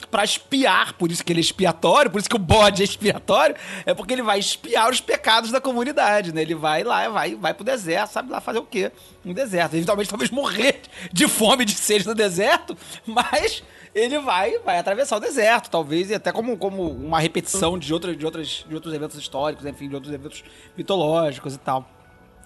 pra 0.09 0.23
espiar, 0.23 0.93
por 0.93 1.11
isso 1.11 1.23
que 1.23 1.31
ele 1.31 1.39
é 1.39 1.41
expiatório, 1.41 2.09
por 2.09 2.19
isso 2.19 2.29
que 2.29 2.35
o 2.35 2.39
bode 2.39 2.81
é 2.81 2.85
expiatório, 2.85 3.55
é 3.85 3.93
porque 3.93 4.13
ele 4.13 4.23
vai 4.23 4.39
espiar 4.39 4.89
os 4.89 4.99
pecados 4.99 5.51
da 5.51 5.61
comunidade, 5.61 6.33
né? 6.33 6.41
Ele 6.41 6.55
vai 6.55 6.83
lá, 6.83 7.07
vai, 7.07 7.35
vai 7.35 7.53
pro 7.53 7.63
deserto, 7.63 8.11
sabe 8.11 8.31
lá 8.31 8.41
fazer 8.41 8.59
o 8.59 8.65
quê? 8.65 8.91
No 9.23 9.33
deserto. 9.33 9.73
Eventualmente 9.75 10.09
talvez 10.09 10.31
morrer 10.31 10.81
de 11.13 11.27
fome 11.27 11.63
de 11.65 11.73
sede 11.73 12.05
no 12.07 12.15
deserto, 12.15 12.77
mas 13.05 13.61
ele 13.93 14.19
vai, 14.19 14.57
vai 14.59 14.77
atravessar 14.77 15.17
o 15.17 15.19
deserto, 15.19 15.69
talvez, 15.69 16.09
e 16.09 16.15
até 16.15 16.31
como, 16.31 16.57
como 16.57 16.89
uma 16.89 17.19
repetição 17.19 17.77
de, 17.77 17.93
outra, 17.93 18.15
de, 18.15 18.25
outras, 18.25 18.65
de 18.67 18.73
outros 18.73 18.93
eventos 18.93 19.17
históricos, 19.17 19.65
enfim, 19.65 19.89
de 19.89 19.95
outros 19.95 20.13
eventos 20.13 20.43
mitológicos 20.77 21.55
e 21.55 21.57
tal. 21.57 21.89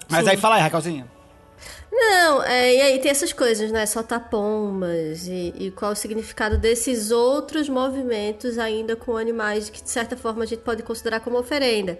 Mas 0.08 0.26
aí 0.26 0.36
fala 0.36 0.56
aí, 0.56 0.62
Raquelzinha. 0.62 1.06
Não, 1.90 2.42
é, 2.42 2.74
e 2.74 2.80
aí 2.82 2.98
tem 2.98 3.10
essas 3.10 3.32
coisas, 3.32 3.70
né? 3.72 3.86
Soltar 3.86 4.28
pombas 4.28 5.26
e, 5.26 5.54
e 5.56 5.70
qual 5.70 5.92
o 5.92 5.96
significado 5.96 6.58
desses 6.58 7.10
outros 7.10 7.68
movimentos 7.68 8.58
ainda 8.58 8.94
com 8.94 9.16
animais 9.16 9.70
que 9.70 9.82
de 9.82 9.88
certa 9.88 10.16
forma 10.16 10.42
a 10.42 10.46
gente 10.46 10.60
pode 10.60 10.82
considerar 10.82 11.20
como 11.20 11.38
oferenda. 11.38 11.98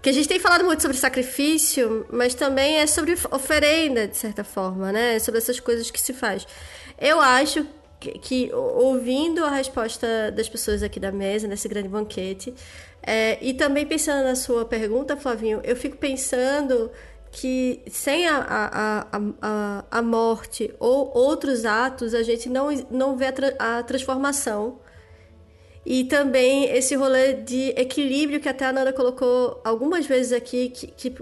Que 0.00 0.10
a 0.10 0.12
gente 0.12 0.28
tem 0.28 0.38
falado 0.38 0.64
muito 0.64 0.82
sobre 0.82 0.96
sacrifício, 0.96 2.06
mas 2.10 2.34
também 2.34 2.78
é 2.78 2.86
sobre 2.86 3.16
oferenda, 3.30 4.06
de 4.06 4.16
certa 4.16 4.44
forma, 4.44 4.92
né? 4.92 5.18
Sobre 5.18 5.38
essas 5.38 5.58
coisas 5.58 5.90
que 5.90 6.00
se 6.00 6.12
faz. 6.12 6.46
Eu 6.98 7.20
acho 7.20 7.66
que, 8.10 8.50
ouvindo 8.52 9.44
a 9.44 9.50
resposta 9.50 10.30
das 10.30 10.48
pessoas 10.48 10.82
aqui 10.82 10.98
da 10.98 11.12
mesa, 11.12 11.46
nesse 11.46 11.68
grande 11.68 11.88
banquete, 11.88 12.54
é, 13.02 13.38
e 13.40 13.54
também 13.54 13.84
pensando 13.86 14.24
na 14.24 14.34
sua 14.34 14.64
pergunta, 14.64 15.16
Flavinho, 15.16 15.60
eu 15.64 15.74
fico 15.74 15.96
pensando 15.96 16.90
que 17.32 17.82
sem 17.90 18.28
a, 18.28 18.36
a, 18.36 19.00
a, 19.00 19.20
a, 19.40 19.84
a 19.90 20.02
morte 20.02 20.72
ou 20.78 21.10
outros 21.16 21.64
atos, 21.64 22.14
a 22.14 22.22
gente 22.22 22.48
não, 22.48 22.68
não 22.90 23.16
vê 23.16 23.26
a, 23.26 23.32
tra 23.32 23.54
a 23.58 23.82
transformação. 23.82 24.78
E 25.84 26.04
também 26.04 26.64
esse 26.66 26.94
rolê 26.94 27.32
de 27.32 27.70
equilíbrio 27.70 28.38
que 28.38 28.48
até 28.48 28.66
a 28.66 28.72
Nanda 28.72 28.92
colocou 28.92 29.60
algumas 29.64 30.06
vezes 30.06 30.32
aqui, 30.32 30.68
que, 30.68 30.86
que 30.88 31.14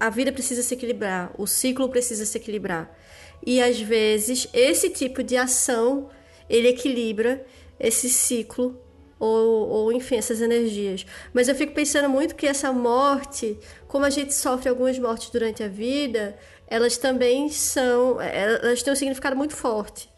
a 0.00 0.08
vida 0.08 0.32
precisa 0.32 0.62
se 0.62 0.72
equilibrar, 0.72 1.32
o 1.36 1.46
ciclo 1.46 1.88
precisa 1.88 2.24
se 2.24 2.38
equilibrar. 2.38 2.96
E 3.44 3.60
às 3.60 3.80
vezes 3.80 4.48
esse 4.52 4.88
tipo 4.90 5.22
de 5.22 5.36
ação, 5.36 6.08
ele 6.48 6.68
equilibra 6.68 7.44
esse 7.78 8.08
ciclo 8.08 8.80
ou, 9.18 9.68
ou 9.68 9.92
enfim, 9.92 10.16
essas 10.16 10.40
energias. 10.40 11.04
Mas 11.32 11.48
eu 11.48 11.54
fico 11.54 11.74
pensando 11.74 12.08
muito 12.08 12.34
que 12.34 12.46
essa 12.46 12.72
morte, 12.72 13.58
como 13.86 14.04
a 14.04 14.10
gente 14.10 14.34
sofre 14.34 14.68
algumas 14.68 14.98
mortes 14.98 15.30
durante 15.30 15.62
a 15.62 15.68
vida, 15.68 16.38
elas 16.66 16.96
também 16.96 17.48
são, 17.48 18.20
elas 18.20 18.82
têm 18.82 18.92
um 18.92 18.96
significado 18.96 19.36
muito 19.36 19.56
forte. 19.56 20.08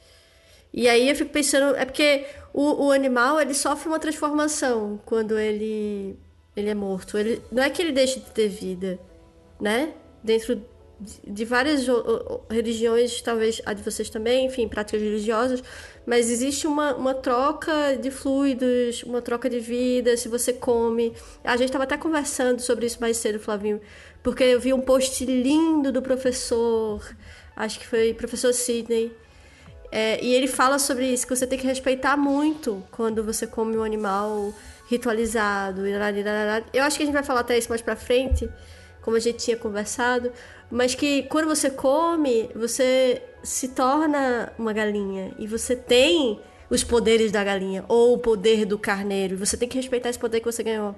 E 0.72 0.88
aí 0.88 1.08
eu 1.08 1.16
fico 1.16 1.30
pensando, 1.30 1.74
é 1.76 1.84
porque 1.84 2.26
o, 2.52 2.86
o 2.86 2.92
animal, 2.92 3.40
ele 3.40 3.54
sofre 3.54 3.88
uma 3.88 3.98
transformação 3.98 5.00
quando 5.04 5.38
ele, 5.38 6.16
ele 6.56 6.68
é 6.68 6.74
morto. 6.74 7.18
Ele, 7.18 7.42
não 7.50 7.62
é 7.62 7.70
que 7.70 7.82
ele 7.82 7.92
deixe 7.92 8.20
de 8.20 8.26
ter 8.26 8.48
vida, 8.48 8.98
né? 9.60 9.94
Dentro 10.22 10.62
de, 11.26 11.44
várias 11.44 11.86
religiões, 12.50 13.20
talvez 13.22 13.60
a 13.64 13.72
de 13.72 13.82
vocês 13.82 14.10
também, 14.10 14.46
enfim, 14.46 14.68
práticas 14.68 15.00
religiosas, 15.00 15.62
mas 16.06 16.30
existe 16.30 16.66
uma, 16.66 16.94
uma 16.94 17.14
troca 17.14 17.96
de 17.96 18.10
fluidos, 18.10 19.02
uma 19.04 19.22
troca 19.22 19.48
de 19.48 19.60
vida, 19.60 20.16
se 20.16 20.28
você 20.28 20.52
come. 20.52 21.14
A 21.42 21.56
gente 21.56 21.66
estava 21.66 21.84
até 21.84 21.96
conversando 21.96 22.60
sobre 22.60 22.86
isso 22.86 22.98
mais 23.00 23.16
cedo, 23.16 23.38
Flavinho, 23.38 23.80
porque 24.22 24.44
eu 24.44 24.60
vi 24.60 24.72
um 24.72 24.80
post 24.80 25.24
lindo 25.24 25.90
do 25.90 26.02
professor, 26.02 27.02
acho 27.56 27.78
que 27.78 27.86
foi 27.86 28.12
professor 28.12 28.52
Sidney, 28.52 29.12
é, 29.92 30.22
e 30.22 30.34
ele 30.34 30.46
fala 30.46 30.78
sobre 30.78 31.06
isso, 31.06 31.26
que 31.26 31.34
você 31.34 31.46
tem 31.46 31.58
que 31.58 31.66
respeitar 31.66 32.16
muito 32.16 32.82
quando 32.92 33.24
você 33.24 33.46
come 33.46 33.76
um 33.76 33.82
animal 33.82 34.54
ritualizado. 34.88 35.82
Eu 36.72 36.82
acho 36.84 36.96
que 36.96 37.02
a 37.02 37.06
gente 37.06 37.14
vai 37.14 37.24
falar 37.24 37.40
até 37.40 37.58
isso 37.58 37.68
mais 37.68 37.82
pra 37.82 37.96
frente, 37.96 38.48
como 39.02 39.16
a 39.16 39.20
gente 39.20 39.38
tinha 39.38 39.56
conversado, 39.56 40.32
mas 40.70 40.94
que 40.94 41.24
quando 41.24 41.46
você 41.48 41.70
come, 41.70 42.50
você 42.54 43.22
se 43.42 43.68
torna 43.68 44.52
uma 44.58 44.72
galinha 44.72 45.32
e 45.38 45.46
você 45.46 45.74
tem 45.74 46.40
os 46.68 46.84
poderes 46.84 47.32
da 47.32 47.42
galinha 47.42 47.84
ou 47.88 48.14
o 48.14 48.18
poder 48.18 48.64
do 48.64 48.78
carneiro. 48.78 49.36
Você 49.38 49.56
tem 49.56 49.68
que 49.68 49.76
respeitar 49.76 50.08
esse 50.08 50.18
poder 50.18 50.40
que 50.40 50.46
você 50.46 50.62
ganhou. 50.62 50.94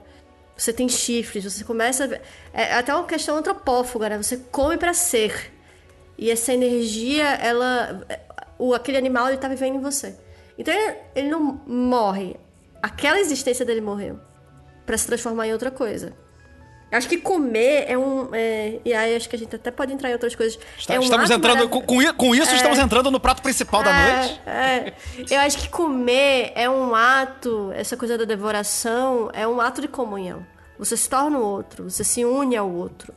Você 0.56 0.72
tem 0.72 0.88
chifres, 0.88 1.44
você 1.44 1.64
começa. 1.64 2.04
a 2.04 2.06
ver- 2.08 2.20
É 2.52 2.74
até 2.74 2.94
uma 2.94 3.04
questão 3.06 3.36
antropófaga, 3.36 4.10
né? 4.10 4.22
Você 4.22 4.36
come 4.50 4.76
pra 4.76 4.92
ser. 4.92 5.50
E 6.18 6.30
essa 6.30 6.52
energia, 6.52 7.24
ela. 7.36 8.06
O, 8.58 8.74
aquele 8.74 8.98
animal, 8.98 9.28
ele 9.28 9.38
tá 9.38 9.48
vivendo 9.48 9.76
em 9.76 9.80
você. 9.80 10.14
Então 10.58 10.74
ele, 10.74 10.96
ele 11.14 11.28
não 11.30 11.62
morre. 11.66 12.36
Aquela 12.82 13.18
existência 13.18 13.64
dele 13.64 13.80
morreu. 13.80 14.20
Pra 14.84 14.98
se 14.98 15.06
transformar 15.06 15.46
em 15.46 15.52
outra 15.52 15.70
coisa. 15.70 16.12
Acho 16.92 17.08
que 17.08 17.16
comer 17.16 17.86
é 17.88 17.96
um. 17.96 18.28
é, 18.34 18.78
e 18.84 18.92
aí 18.92 19.16
acho 19.16 19.26
que 19.28 19.34
a 19.34 19.38
gente 19.38 19.56
até 19.56 19.70
pode 19.70 19.92
entrar 19.92 20.10
em 20.10 20.12
outras 20.12 20.34
coisas. 20.34 20.58
Está- 20.78 20.94
é 20.94 20.98
um 21.00 21.02
estamos 21.02 21.30
entrando. 21.30 21.66
Com, 21.68 21.82
com 22.14 22.34
isso, 22.34 22.50
É. 22.52 22.56
estamos 22.56 22.78
entrando 22.78 23.10
no 23.10 23.18
prato 23.18 23.40
principal 23.42 23.82
da 23.82 23.90
é, 23.90 24.16
noite. 24.16 24.40
é. 24.46 24.92
Eu 25.34 25.40
acho 25.40 25.58
que 25.58 25.68
comer 25.68 26.52
é 26.54 26.68
um 26.68 26.94
ato, 26.94 27.72
essa 27.74 27.96
coisa 27.96 28.18
da 28.18 28.24
devoração, 28.24 29.30
é 29.32 29.48
um 29.48 29.58
ato 29.60 29.80
de 29.80 29.88
comunhão. 29.88 30.46
Você 30.78 30.96
se 30.96 31.08
torna 31.08 31.38
o 31.38 31.42
outro, 31.42 31.88
você 31.90 32.04
se 32.04 32.24
une 32.24 32.56
ao 32.56 32.70
outro. 32.70 33.12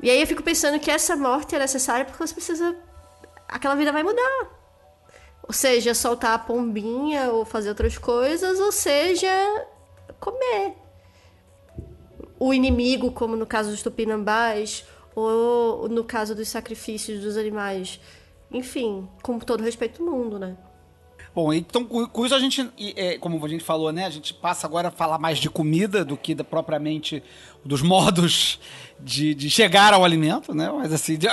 E 0.00 0.08
aí 0.10 0.20
eu 0.20 0.26
fico 0.26 0.42
pensando 0.42 0.78
que 0.78 0.90
essa 0.90 1.16
morte 1.16 1.56
é 1.56 1.58
necessária 1.58 2.04
porque 2.04 2.24
você 2.24 2.34
precisa. 2.34 2.76
Aquela 3.48 3.74
vida 3.74 3.90
vai 3.90 4.02
mudar. 4.02 4.46
Ou 5.42 5.52
seja, 5.52 5.94
soltar 5.94 6.34
a 6.34 6.38
pombinha 6.38 7.30
ou 7.30 7.44
fazer 7.44 7.68
outras 7.70 7.96
coisas, 7.98 8.60
ou 8.60 8.70
seja, 8.70 9.28
comer. 10.20 10.74
O 12.38 12.52
inimigo, 12.52 13.10
como 13.12 13.36
no 13.36 13.46
caso 13.46 13.70
dos 13.70 13.82
tupinambás, 13.82 14.84
ou 15.14 15.88
no 15.88 16.04
caso 16.04 16.34
dos 16.34 16.48
sacrifícios 16.48 17.20
dos 17.20 17.36
animais. 17.36 17.98
Enfim, 18.52 19.08
com 19.22 19.38
todo 19.38 19.62
respeito 19.62 20.04
do 20.04 20.10
mundo, 20.10 20.38
né? 20.38 20.56
Bom, 21.34 21.52
então 21.52 21.84
com 21.84 22.24
isso 22.24 22.34
a 22.34 22.38
gente, 22.38 22.66
é, 22.96 23.18
como 23.18 23.44
a 23.44 23.48
gente 23.48 23.62
falou, 23.62 23.92
né? 23.92 24.06
A 24.06 24.10
gente 24.10 24.32
passa 24.32 24.66
agora 24.66 24.88
a 24.88 24.90
falar 24.90 25.18
mais 25.18 25.36
de 25.38 25.50
comida 25.50 26.02
do 26.02 26.16
que 26.16 26.34
da- 26.34 26.42
propriamente 26.44 27.22
dos 27.62 27.82
modos 27.82 28.58
de, 28.98 29.34
de 29.34 29.50
chegar 29.50 29.92
ao 29.92 30.02
alimento, 30.02 30.54
né? 30.54 30.70
Mas 30.74 30.94
assim, 30.94 31.18
de- 31.18 31.28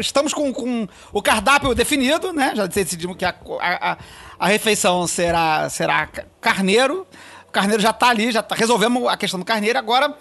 estamos 0.00 0.34
com, 0.34 0.52
com 0.52 0.86
o 1.14 1.22
cardápio 1.22 1.74
definido, 1.74 2.30
né? 2.32 2.52
Já 2.54 2.66
decidimos 2.66 3.16
que 3.16 3.24
a, 3.24 3.34
a, 3.60 3.98
a- 4.38 4.46
refeição 4.48 5.06
será, 5.06 5.68
será 5.70 6.06
ca- 6.06 6.26
carneiro. 6.40 7.06
O 7.54 7.60
carneiro 7.62 7.80
já 7.80 7.92
tá 7.92 8.08
ali, 8.08 8.32
já 8.32 8.42
tá, 8.42 8.56
resolvemos 8.56 9.06
a 9.06 9.16
questão 9.16 9.38
do 9.38 9.46
carneiro. 9.46 9.78
Agora, 9.78 10.12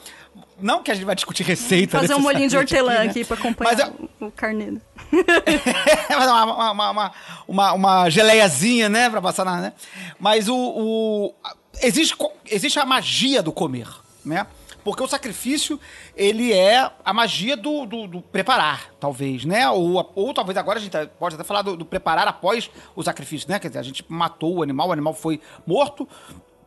não 0.61 0.83
que 0.83 0.91
a 0.91 0.93
gente 0.93 1.03
vai 1.03 1.15
discutir 1.15 1.41
receita. 1.41 1.99
Fazer 1.99 2.13
um 2.13 2.19
molinho 2.19 2.47
de 2.47 2.55
hortelã 2.55 2.99
né? 2.99 3.09
aqui 3.09 3.25
pra 3.25 3.35
acompanhar 3.35 3.91
eu- 4.19 4.27
o 4.27 4.31
carneiro. 4.31 4.79
Mas 6.09 6.27
uma, 6.29 6.43
uma, 6.43 6.91
uma, 6.91 7.11
uma, 7.47 7.73
uma, 7.73 8.09
geleiazinha, 8.11 8.87
né? 8.87 9.09
Pra 9.09 9.19
passar 9.19 9.43
na. 9.45 9.59
Né? 9.59 9.73
Mas 10.19 10.47
o. 10.47 10.55
o- 10.55 11.33
existe, 11.81 12.15
existe 12.45 12.77
a 12.77 12.85
magia 12.85 13.41
do 13.41 13.51
comer, 13.51 13.87
né? 14.23 14.45
Porque 14.83 15.01
o 15.01 15.07
sacrifício, 15.07 15.79
ele 16.15 16.53
é 16.53 16.87
a 17.03 17.13
magia 17.13 17.57
do, 17.57 17.87
do, 17.87 18.05
do 18.05 18.21
preparar, 18.21 18.91
talvez, 18.99 19.43
né? 19.43 19.67
Ou, 19.71 20.11
ou 20.13 20.33
talvez 20.35 20.55
agora 20.55 20.77
a 20.77 20.81
gente 20.81 20.95
pode 21.17 21.33
até 21.33 21.43
falar 21.43 21.63
do, 21.63 21.75
do 21.75 21.83
preparar 21.85 22.27
após 22.27 22.69
o 22.95 23.01
sacrifício, 23.01 23.49
né? 23.49 23.57
Quer 23.57 23.69
dizer, 23.69 23.79
a 23.79 23.83
gente 23.83 24.05
matou 24.07 24.57
o 24.57 24.61
animal, 24.61 24.89
o 24.89 24.91
animal 24.91 25.15
foi 25.15 25.41
morto 25.65 26.07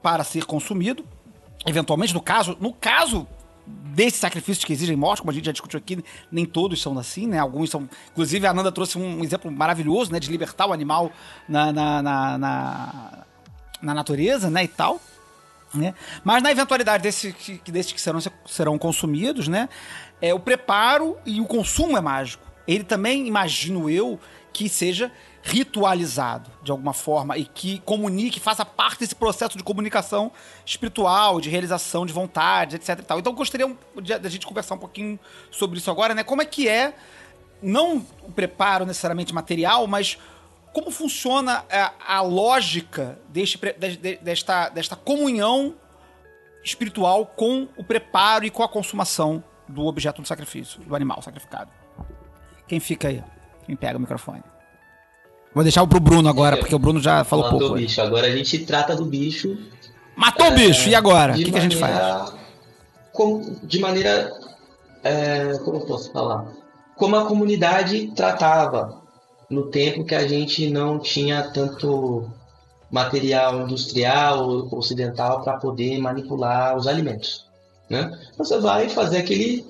para 0.06 0.22
ser 0.22 0.44
consumido. 0.44 1.04
Eventualmente, 1.66 2.14
no 2.14 2.20
caso, 2.20 2.56
no 2.60 2.72
caso 2.72 3.26
desses 3.66 4.20
sacrifícios 4.20 4.64
que 4.64 4.72
exigem 4.72 4.94
morte, 4.94 5.20
como 5.20 5.32
a 5.32 5.34
gente 5.34 5.46
já 5.46 5.50
discutiu 5.50 5.78
aqui, 5.78 5.98
nem 6.30 6.46
todos 6.46 6.80
são 6.80 6.96
assim, 6.96 7.26
né? 7.26 7.40
Alguns 7.40 7.70
são. 7.70 7.88
Inclusive, 8.12 8.46
a 8.46 8.50
Ananda 8.50 8.70
trouxe 8.70 8.96
um 8.96 9.24
exemplo 9.24 9.50
maravilhoso, 9.50 10.12
né? 10.12 10.20
De 10.20 10.30
libertar 10.30 10.66
o 10.66 10.72
animal 10.72 11.10
na, 11.48 11.72
na, 11.72 12.02
na, 12.02 12.38
na, 12.38 13.26
na 13.82 13.94
natureza, 13.94 14.48
né? 14.48 14.62
E 14.62 14.68
tal. 14.68 15.00
Né? 15.74 15.92
Mas 16.22 16.40
na 16.40 16.52
eventualidade 16.52 17.02
desse, 17.02 17.32
que, 17.32 17.72
desses 17.72 17.90
que 17.90 18.00
serão, 18.00 18.20
serão 18.46 18.78
consumidos, 18.78 19.48
né? 19.48 19.68
É, 20.22 20.32
o 20.32 20.38
preparo 20.38 21.16
e 21.26 21.40
o 21.40 21.46
consumo 21.46 21.98
é 21.98 22.00
mágico. 22.00 22.46
Ele 22.64 22.84
também, 22.84 23.26
imagino 23.26 23.90
eu, 23.90 24.20
que 24.52 24.68
seja 24.68 25.10
ritualizado 25.48 26.50
de 26.60 26.72
alguma 26.72 26.92
forma 26.92 27.38
e 27.38 27.44
que 27.44 27.78
comunique, 27.80 28.40
faça 28.40 28.64
parte 28.64 28.98
desse 28.98 29.14
processo 29.14 29.56
de 29.56 29.62
comunicação 29.62 30.32
espiritual, 30.64 31.40
de 31.40 31.48
realização 31.48 32.04
de 32.04 32.12
vontades, 32.12 32.74
etc. 32.74 32.98
E 32.98 33.02
tal. 33.04 33.20
Então 33.20 33.32
gostaria 33.32 33.68
da 34.18 34.28
gente 34.28 34.44
conversar 34.44 34.74
um 34.74 34.78
pouquinho 34.78 35.20
sobre 35.52 35.78
isso 35.78 35.88
agora, 35.88 36.14
né? 36.16 36.24
Como 36.24 36.42
é 36.42 36.44
que 36.44 36.68
é, 36.68 36.96
não 37.62 38.04
o 38.22 38.32
preparo 38.32 38.84
necessariamente 38.84 39.32
material, 39.32 39.86
mas 39.86 40.18
como 40.72 40.90
funciona 40.90 41.64
a, 41.70 42.16
a 42.16 42.20
lógica 42.22 43.16
deste, 43.28 43.56
de- 43.78 44.16
desta, 44.16 44.68
desta 44.68 44.96
comunhão 44.96 45.76
espiritual 46.64 47.24
com 47.24 47.68
o 47.76 47.84
preparo 47.84 48.44
e 48.44 48.50
com 48.50 48.64
a 48.64 48.68
consumação 48.68 49.44
do 49.68 49.86
objeto 49.86 50.20
do 50.20 50.26
sacrifício, 50.26 50.80
do 50.80 50.96
animal 50.96 51.22
sacrificado. 51.22 51.70
Quem 52.66 52.80
fica 52.80 53.06
aí? 53.06 53.22
Quem 53.64 53.76
pega 53.76 53.96
o 53.96 54.00
microfone? 54.00 54.42
Vou 55.56 55.62
deixar 55.62 55.86
pro 55.86 55.98
Bruno 55.98 56.28
agora, 56.28 56.58
porque 56.58 56.74
o 56.74 56.78
Bruno 56.78 57.00
já 57.00 57.24
falou 57.24 57.46
Matou 57.46 57.58
pouco. 57.58 57.72
o 57.72 57.76
hoje. 57.78 57.86
bicho. 57.86 58.02
Agora 58.02 58.26
a 58.26 58.30
gente 58.30 58.58
trata 58.66 58.94
do 58.94 59.06
bicho. 59.06 59.56
Matou 60.14 60.48
o 60.48 60.50
bicho, 60.50 60.86
e 60.86 60.94
agora? 60.94 61.32
O 61.32 61.36
que, 61.36 61.50
que 61.50 61.56
a 61.56 61.60
gente 61.62 61.76
faz? 61.76 62.30
como- 63.10 63.56
de 63.62 63.78
maneira. 63.78 64.30
é, 65.02 65.58
como 65.64 65.78
eu 65.78 65.86
posso 65.86 66.12
falar? 66.12 66.44
Como 66.94 67.16
a 67.16 67.24
comunidade 67.24 68.08
tratava 68.14 69.00
no 69.48 69.68
tempo 69.70 70.04
que 70.04 70.14
a 70.14 70.28
gente 70.28 70.68
não 70.68 70.98
tinha 70.98 71.42
tanto 71.44 72.28
material 72.90 73.62
industrial 73.62 74.68
ocidental 74.72 75.42
para 75.42 75.56
poder 75.56 75.98
manipular 75.98 76.76
os 76.76 76.86
alimentos. 76.86 77.46
Né? 77.88 78.10
Você 78.36 78.58
vai 78.58 78.90
fazer 78.90 79.18
aquele 79.18 79.64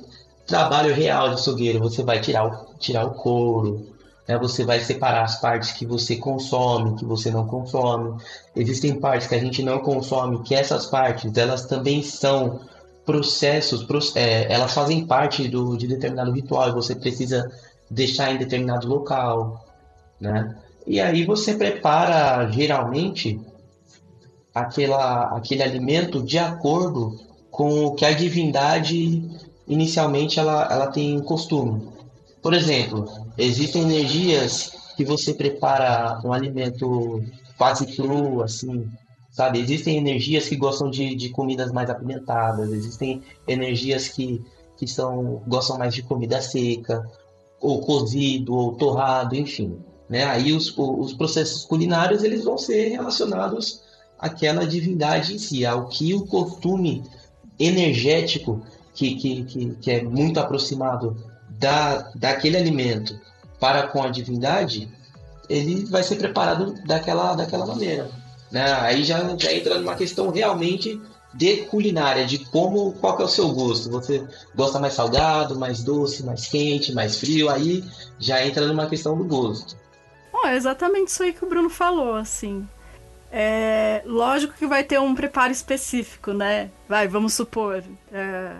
trabalho 0.48 0.92
real 0.92 1.28
de 1.28 1.34
açougueiro, 1.34 1.78
você 1.78 2.02
vai 2.02 2.20
tirar 2.20 2.44
o, 2.46 2.74
tirar 2.80 3.04
o 3.04 3.10
couro, 3.12 3.94
né? 4.26 4.38
você 4.38 4.64
vai 4.64 4.80
separar 4.80 5.24
as 5.24 5.40
partes 5.40 5.72
que 5.72 5.86
você 5.86 6.16
consome, 6.16 6.96
que 6.96 7.04
você 7.04 7.30
não 7.30 7.46
consome. 7.46 8.20
Existem 8.54 8.98
partes 8.98 9.26
que 9.26 9.34
a 9.34 9.40
gente 9.40 9.62
não 9.62 9.78
consome, 9.80 10.42
que 10.42 10.54
essas 10.54 10.86
partes 10.86 11.36
elas 11.36 11.66
também 11.66 12.02
são 12.02 12.60
processos, 13.04 13.84
pro- 13.84 14.00
é, 14.16 14.52
elas 14.52 14.74
fazem 14.74 15.06
parte 15.06 15.48
do, 15.48 15.76
de 15.76 15.86
determinado 15.86 16.32
ritual 16.32 16.68
e 16.68 16.72
você 16.72 16.94
precisa 16.94 17.50
deixar 17.90 18.32
em 18.32 18.38
determinado 18.38 18.88
local, 18.88 19.64
né? 20.20 20.56
E 20.86 21.00
aí 21.00 21.24
você 21.24 21.54
prepara 21.54 22.48
geralmente 22.50 23.40
aquela, 24.54 25.36
aquele 25.36 25.62
alimento 25.62 26.22
de 26.22 26.38
acordo 26.38 27.18
com 27.50 27.86
o 27.86 27.94
que 27.94 28.04
a 28.04 28.12
divindade 28.12 29.22
inicialmente 29.66 30.38
ela, 30.38 30.68
ela 30.70 30.86
tem 30.88 31.20
costume. 31.20 31.88
Por 32.40 32.54
exemplo, 32.54 33.25
existem 33.38 33.82
energias 33.82 34.72
que 34.96 35.04
você 35.04 35.34
prepara 35.34 36.20
um 36.24 36.32
alimento 36.32 37.22
quase 37.56 37.86
cru, 37.86 38.42
assim, 38.42 38.88
sabe? 39.30 39.60
Existem 39.60 39.98
energias 39.98 40.48
que 40.48 40.56
gostam 40.56 40.90
de, 40.90 41.14
de 41.14 41.28
comidas 41.28 41.70
mais 41.70 41.90
apimentadas, 41.90 42.72
existem 42.72 43.22
energias 43.46 44.08
que, 44.08 44.42
que 44.76 44.86
são, 44.86 45.42
gostam 45.46 45.78
mais 45.78 45.94
de 45.94 46.02
comida 46.02 46.40
seca, 46.40 47.04
ou 47.60 47.80
cozido, 47.80 48.54
ou 48.54 48.74
torrado, 48.74 49.34
enfim. 49.34 49.78
Né? 50.08 50.24
Aí 50.24 50.52
os, 50.52 50.72
os 50.76 51.12
processos 51.12 51.64
culinários 51.64 52.22
eles 52.22 52.44
vão 52.44 52.56
ser 52.56 52.88
relacionados 52.90 53.82
àquela 54.18 54.66
divindade 54.66 55.34
em 55.34 55.38
si, 55.38 55.66
ao 55.66 55.88
que 55.88 56.14
o 56.14 56.24
costume 56.26 57.02
energético 57.58 58.62
que, 58.94 59.14
que, 59.16 59.44
que, 59.44 59.74
que 59.76 59.90
é 59.90 60.02
muito 60.02 60.40
aproximado 60.40 61.16
da, 61.58 62.10
daquele 62.14 62.56
alimento 62.56 63.18
para 63.58 63.86
com 63.88 64.02
a 64.02 64.08
divindade, 64.08 64.88
ele 65.48 65.84
vai 65.86 66.02
ser 66.02 66.16
preparado 66.16 66.74
daquela, 66.84 67.34
daquela 67.34 67.66
maneira. 67.66 68.10
Né? 68.50 68.64
Aí 68.80 69.04
já, 69.04 69.36
já 69.36 69.52
entra 69.52 69.78
numa 69.78 69.94
questão 69.94 70.30
realmente 70.30 71.00
de 71.34 71.58
culinária, 71.64 72.24
de 72.24 72.38
como, 72.46 72.92
qual 72.92 73.20
é 73.20 73.24
o 73.24 73.28
seu 73.28 73.48
gosto. 73.50 73.90
Você 73.90 74.24
gosta 74.54 74.78
mais 74.78 74.94
salgado, 74.94 75.58
mais 75.58 75.82
doce, 75.82 76.24
mais 76.24 76.46
quente, 76.46 76.92
mais 76.92 77.18
frio, 77.18 77.50
aí 77.50 77.84
já 78.18 78.44
entra 78.44 78.66
numa 78.66 78.86
questão 78.86 79.16
do 79.16 79.24
gosto. 79.24 79.76
Bom, 80.32 80.46
é 80.46 80.56
exatamente 80.56 81.08
isso 81.08 81.22
aí 81.22 81.32
que 81.32 81.44
o 81.44 81.48
Bruno 81.48 81.70
falou, 81.70 82.14
assim. 82.14 82.66
É, 83.30 84.02
lógico 84.06 84.54
que 84.54 84.66
vai 84.66 84.84
ter 84.84 84.98
um 85.00 85.14
preparo 85.14 85.52
específico, 85.52 86.32
né? 86.32 86.70
Vai, 86.88 87.08
vamos 87.08 87.34
supor. 87.34 87.82
é, 88.12 88.52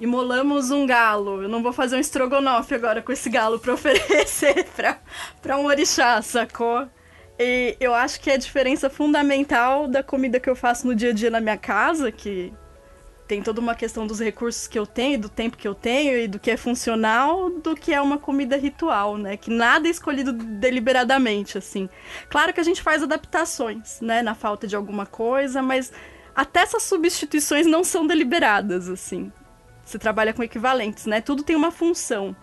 imolamos 0.00 0.70
um 0.70 0.86
galo. 0.86 1.42
Eu 1.42 1.48
não 1.48 1.62
vou 1.62 1.72
fazer 1.72 1.96
um 1.96 2.00
estrogonofe 2.00 2.74
agora 2.74 3.02
com 3.02 3.12
esse 3.12 3.28
galo 3.28 3.58
pra 3.58 3.74
oferecer 3.74 4.66
pra 5.40 5.58
um 5.58 5.66
orixá, 5.66 6.20
sacou? 6.22 6.88
E 7.38 7.76
eu 7.78 7.94
acho 7.94 8.20
que 8.20 8.30
é 8.30 8.34
a 8.34 8.38
diferença 8.38 8.90
fundamental 8.90 9.86
da 9.86 10.02
comida 10.02 10.40
que 10.40 10.50
eu 10.50 10.56
faço 10.56 10.86
no 10.86 10.94
dia 10.94 11.10
a 11.10 11.12
dia 11.12 11.30
na 11.30 11.40
minha 11.40 11.56
casa, 11.56 12.10
que 12.10 12.52
tem 13.26 13.40
toda 13.40 13.60
uma 13.60 13.76
questão 13.76 14.06
dos 14.06 14.18
recursos 14.18 14.66
que 14.66 14.78
eu 14.78 14.84
tenho, 14.84 15.20
do 15.20 15.28
tempo 15.28 15.56
que 15.56 15.68
eu 15.68 15.74
tenho 15.74 16.18
e 16.18 16.26
do 16.26 16.38
que 16.38 16.50
é 16.50 16.56
funcional, 16.56 17.48
do 17.48 17.76
que 17.76 17.94
é 17.94 18.00
uma 18.00 18.18
comida 18.18 18.56
ritual, 18.56 19.16
né? 19.16 19.36
Que 19.36 19.50
nada 19.50 19.86
é 19.86 19.90
escolhido 19.90 20.32
deliberadamente, 20.32 21.56
assim. 21.56 21.88
Claro 22.28 22.52
que 22.52 22.60
a 22.60 22.64
gente 22.64 22.82
faz 22.82 23.02
adaptações, 23.02 24.00
né? 24.00 24.20
Na 24.20 24.34
falta 24.34 24.66
de 24.66 24.74
alguma 24.74 25.06
coisa, 25.06 25.62
mas 25.62 25.92
até 26.34 26.60
essas 26.60 26.82
substituições 26.82 27.66
não 27.66 27.84
são 27.84 28.06
deliberadas, 28.06 28.88
assim. 28.88 29.32
Você 29.90 29.98
trabalha 29.98 30.32
com 30.32 30.42
equivalentes, 30.42 31.06
né? 31.06 31.20
Tudo 31.20 31.42
tem 31.42 31.56
uma 31.56 31.72
função. 31.72 32.36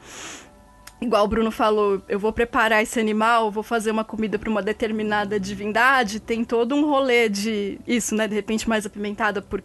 Igual 1.00 1.24
o 1.24 1.28
Bruno 1.28 1.50
falou, 1.50 2.02
eu 2.10 2.20
vou 2.20 2.34
preparar 2.34 2.84
esse 2.84 3.00
animal, 3.00 3.50
vou 3.50 3.64
fazer 3.64 3.90
uma 3.90 4.04
comida 4.04 4.38
para 4.38 4.50
uma 4.50 4.62
determinada 4.62 5.40
divindade, 5.40 6.20
tem 6.20 6.44
todo 6.44 6.76
um 6.76 6.86
rolê 6.86 7.30
de 7.30 7.80
isso, 7.88 8.16
né? 8.16 8.28
De 8.28 8.36
repente 8.36 8.68
mais 8.68 8.86
apimentada 8.86 9.42
por 9.42 9.64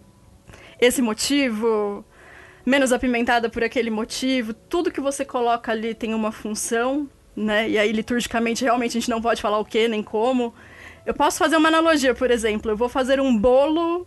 esse 0.80 1.02
motivo, 1.02 2.04
menos 2.64 2.92
apimentada 2.92 3.50
por 3.50 3.64
aquele 3.64 3.90
motivo. 3.90 4.54
Tudo 4.54 4.92
que 4.92 5.00
você 5.00 5.24
coloca 5.24 5.72
ali 5.72 5.92
tem 5.92 6.14
uma 6.14 6.30
função, 6.30 7.10
né? 7.34 7.68
E 7.68 7.78
aí 7.78 7.90
liturgicamente 7.90 8.62
realmente 8.62 8.96
a 8.96 9.00
gente 9.00 9.10
não 9.10 9.20
pode 9.20 9.42
falar 9.42 9.58
o 9.58 9.64
que 9.64 9.88
nem 9.88 10.04
como. 10.04 10.54
Eu 11.04 11.14
posso 11.14 11.36
fazer 11.36 11.56
uma 11.56 11.68
analogia, 11.68 12.14
por 12.14 12.30
exemplo, 12.30 12.70
eu 12.70 12.76
vou 12.76 12.88
fazer 12.88 13.20
um 13.20 13.36
bolo 13.36 14.06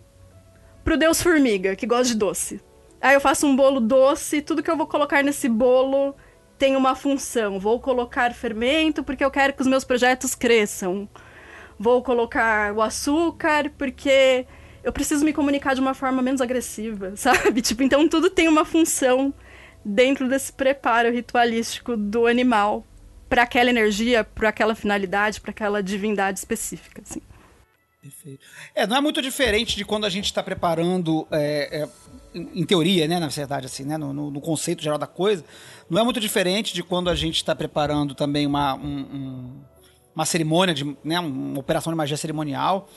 pro 0.82 0.96
Deus 0.96 1.22
Formiga, 1.22 1.76
que 1.76 1.86
gosta 1.86 2.06
de 2.06 2.16
doce. 2.16 2.62
Aí 3.02 3.14
eu 3.14 3.22
faço 3.22 3.46
um 3.46 3.56
bolo 3.56 3.80
doce, 3.80 4.42
tudo 4.42 4.64
que 4.64 4.72
eu 4.72 4.78
vou 4.78 4.88
colocar 4.88 5.24
nesse 5.24 5.48
bolo 5.48 6.16
tem 6.58 6.76
uma 6.76 6.96
função. 6.96 7.60
Vou 7.60 7.80
colocar 7.80 8.34
fermento 8.34 9.04
porque 9.04 9.24
eu 9.24 9.32
quero 9.32 9.54
que 9.54 9.62
os 9.62 9.68
meus 9.68 9.84
projetos 9.84 10.34
cresçam. 10.36 11.08
Vou 11.78 12.02
colocar 12.02 12.74
o 12.74 12.82
açúcar 12.82 13.70
porque 13.78 14.48
eu 14.84 14.94
preciso 14.94 15.26
me 15.26 15.34
comunicar 15.34 15.74
de 15.74 15.82
uma 15.82 15.94
forma 15.94 16.22
menos 16.22 16.42
agressiva, 16.42 17.14
sabe? 17.18 17.62
Tipo, 17.62 17.84
então 17.84 18.08
tudo 18.08 18.30
tem 18.30 18.48
uma 18.48 18.64
função 18.64 19.34
dentro 19.84 20.28
desse 20.28 20.52
preparo 20.52 21.12
ritualístico 21.12 21.96
do 21.96 22.26
animal 22.26 22.86
para 23.28 23.44
aquela 23.44 23.70
energia, 23.70 24.24
para 24.24 24.50
aquela 24.50 24.76
finalidade, 24.76 25.42
para 25.42 25.52
aquela 25.52 25.84
divindade 25.84 26.40
específica. 26.40 27.02
Assim. 27.06 27.22
Perfeito. 28.02 28.46
É, 28.76 28.86
não 28.86 28.98
é 28.98 29.02
muito 29.02 29.20
diferente 29.20 29.76
de 29.76 29.84
quando 29.84 30.06
a 30.06 30.10
gente 30.10 30.26
está 30.26 30.44
preparando, 30.44 31.28
é, 31.32 31.82
é, 31.82 31.90
em, 32.36 32.66
teoria, 32.66 33.08
né, 33.08 33.20
na 33.20 33.28
verdade, 33.28 33.66
assim, 33.66 33.84
né, 33.84 33.98
no, 33.98 34.14
no, 34.14 34.42
conceito 34.42 34.84
geral 34.84 34.98
da 34.98 35.08
coisa, 35.08 35.44
não 35.90 36.00
é 36.00 36.04
muito 36.04 36.20
diferente 36.20 36.74
de 36.74 36.84
quando 36.84 37.10
a 37.10 37.16
gente 37.16 37.38
está 37.38 37.56
preparando 37.56 38.14
também 38.14 38.46
uma, 38.46 38.76
um, 38.76 39.00
um, 39.00 39.52
uma 40.14 40.26
cerimônia, 40.26 40.74
de, 40.74 40.98
né, 41.04 41.20
uma 41.20 41.60
operação 41.60 41.92
de 41.94 41.98
magia 41.98 42.18
cerimonial, 42.18 42.90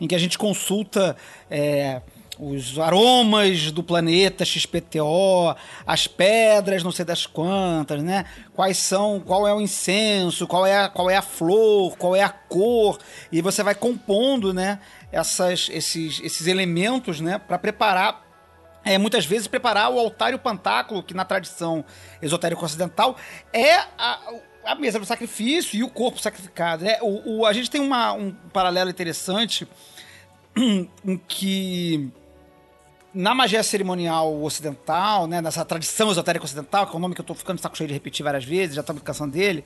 em 0.00 0.06
que 0.06 0.14
a 0.14 0.18
gente 0.18 0.38
consulta 0.38 1.16
é, 1.50 2.02
os 2.38 2.78
aromas 2.78 3.70
do 3.70 3.82
planeta 3.82 4.44
XPTO, 4.44 5.54
as 5.86 6.06
pedras, 6.06 6.82
não 6.82 6.90
sei 6.90 7.04
das 7.04 7.26
quantas, 7.26 8.02
né? 8.02 8.24
Quais 8.54 8.76
são, 8.76 9.20
qual 9.20 9.46
é 9.46 9.54
o 9.54 9.60
incenso, 9.60 10.46
qual 10.46 10.66
é 10.66 10.84
a, 10.84 10.88
qual 10.88 11.08
é 11.08 11.16
a 11.16 11.22
flor, 11.22 11.96
qual 11.96 12.16
é 12.16 12.22
a 12.22 12.28
cor, 12.28 12.98
e 13.30 13.40
você 13.40 13.62
vai 13.62 13.74
compondo, 13.74 14.52
né? 14.52 14.80
Essas, 15.12 15.68
esses, 15.72 16.20
esses 16.24 16.46
elementos, 16.46 17.20
né? 17.20 17.38
Para 17.38 17.58
preparar 17.58 18.23
é, 18.84 18.98
muitas 18.98 19.24
vezes 19.24 19.46
preparar 19.46 19.90
o 19.90 19.98
altar 19.98 20.32
e 20.32 20.34
o 20.34 20.38
pantáculo, 20.38 21.02
que 21.02 21.14
na 21.14 21.24
tradição 21.24 21.84
esotérica 22.20 22.64
ocidental 22.64 23.16
é 23.52 23.76
a, 23.98 24.20
a 24.64 24.74
mesa 24.74 24.98
do 24.98 25.06
sacrifício 25.06 25.78
e 25.78 25.82
o 25.82 25.88
corpo 25.88 26.20
sacrificado. 26.20 26.84
Né? 26.84 26.98
O, 27.00 27.38
o, 27.38 27.46
a 27.46 27.52
gente 27.52 27.70
tem 27.70 27.80
uma, 27.80 28.12
um 28.12 28.32
paralelo 28.52 28.90
interessante 28.90 29.66
em 30.56 31.16
que 31.26 32.10
na 33.14 33.32
magia 33.32 33.62
cerimonial 33.62 34.42
ocidental, 34.42 35.28
né, 35.28 35.40
nessa 35.40 35.64
tradição 35.64 36.10
esotérica 36.10 36.44
ocidental, 36.44 36.86
que 36.86 36.94
é 36.94 36.96
um 36.96 37.00
nome 37.00 37.14
que 37.14 37.20
eu 37.20 37.24
tô 37.24 37.32
ficando 37.32 37.56
de 37.56 37.62
saco 37.62 37.76
cheio 37.76 37.86
de 37.86 37.94
repetir 37.94 38.24
várias 38.24 38.44
vezes, 38.44 38.74
já 38.74 38.80
estamos 38.80 39.02
cansando 39.02 39.32
dele, 39.32 39.64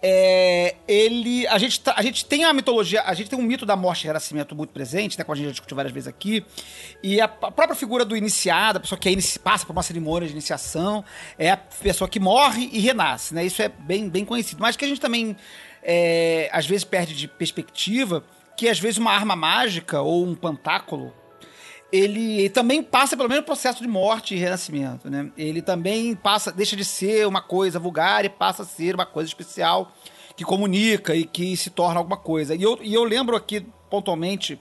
é, 0.00 0.76
ele, 0.86 1.44
a 1.48 1.58
gente, 1.58 1.82
a 1.84 2.00
gente 2.02 2.24
tem 2.24 2.44
a 2.44 2.52
mitologia, 2.52 3.02
a 3.02 3.12
gente 3.12 3.28
tem 3.28 3.38
um 3.38 3.42
mito 3.42 3.66
da 3.66 3.74
morte 3.74 4.04
e 4.04 4.06
renascimento 4.06 4.54
muito 4.54 4.70
presente, 4.70 5.18
né, 5.18 5.24
como 5.24 5.34
a 5.34 5.36
gente 5.36 5.46
já 5.46 5.52
discutiu 5.52 5.74
várias 5.74 5.92
vezes 5.92 6.06
aqui, 6.06 6.46
e 7.02 7.20
a, 7.20 7.24
a 7.24 7.50
própria 7.50 7.74
figura 7.74 8.04
do 8.04 8.16
iniciado, 8.16 8.78
a 8.78 8.80
pessoa 8.80 8.98
que 8.98 9.08
é 9.08 9.12
inici, 9.12 9.40
passa 9.40 9.66
por 9.66 9.72
uma 9.72 9.82
cerimônia 9.82 10.28
de 10.28 10.32
iniciação, 10.32 11.04
é 11.36 11.50
a 11.50 11.56
pessoa 11.56 12.08
que 12.08 12.20
morre 12.20 12.70
e 12.72 12.78
renasce, 12.78 13.34
né, 13.34 13.44
isso 13.44 13.60
é 13.60 13.68
bem, 13.68 14.08
bem 14.08 14.24
conhecido, 14.24 14.62
mas 14.62 14.76
que 14.76 14.84
a 14.84 14.88
gente 14.88 15.00
também, 15.00 15.36
é, 15.82 16.48
às 16.52 16.64
vezes, 16.64 16.84
perde 16.84 17.12
de 17.12 17.26
perspectiva 17.26 18.22
que, 18.56 18.68
às 18.68 18.78
vezes, 18.78 18.98
uma 18.98 19.10
arma 19.10 19.34
mágica 19.34 20.00
ou 20.00 20.24
um 20.24 20.36
pantáculo, 20.36 21.12
ele 21.92 22.48
também 22.50 22.82
passa 22.82 23.16
pelo 23.16 23.28
mesmo 23.28 23.44
processo 23.44 23.80
de 23.80 23.88
morte 23.88 24.34
e 24.34 24.38
renascimento, 24.38 25.08
né? 25.08 25.30
Ele 25.36 25.62
também 25.62 26.14
passa, 26.14 26.50
deixa 26.50 26.74
de 26.74 26.84
ser 26.84 27.26
uma 27.26 27.40
coisa 27.40 27.78
vulgar 27.78 28.24
e 28.24 28.28
passa 28.28 28.62
a 28.62 28.66
ser 28.66 28.94
uma 28.94 29.06
coisa 29.06 29.28
especial 29.28 29.92
que 30.36 30.44
comunica 30.44 31.14
e 31.14 31.24
que 31.24 31.56
se 31.56 31.70
torna 31.70 31.98
alguma 32.00 32.16
coisa. 32.16 32.54
E 32.54 32.62
eu, 32.62 32.78
e 32.82 32.92
eu 32.92 33.04
lembro 33.04 33.36
aqui 33.36 33.64
pontualmente 33.88 34.60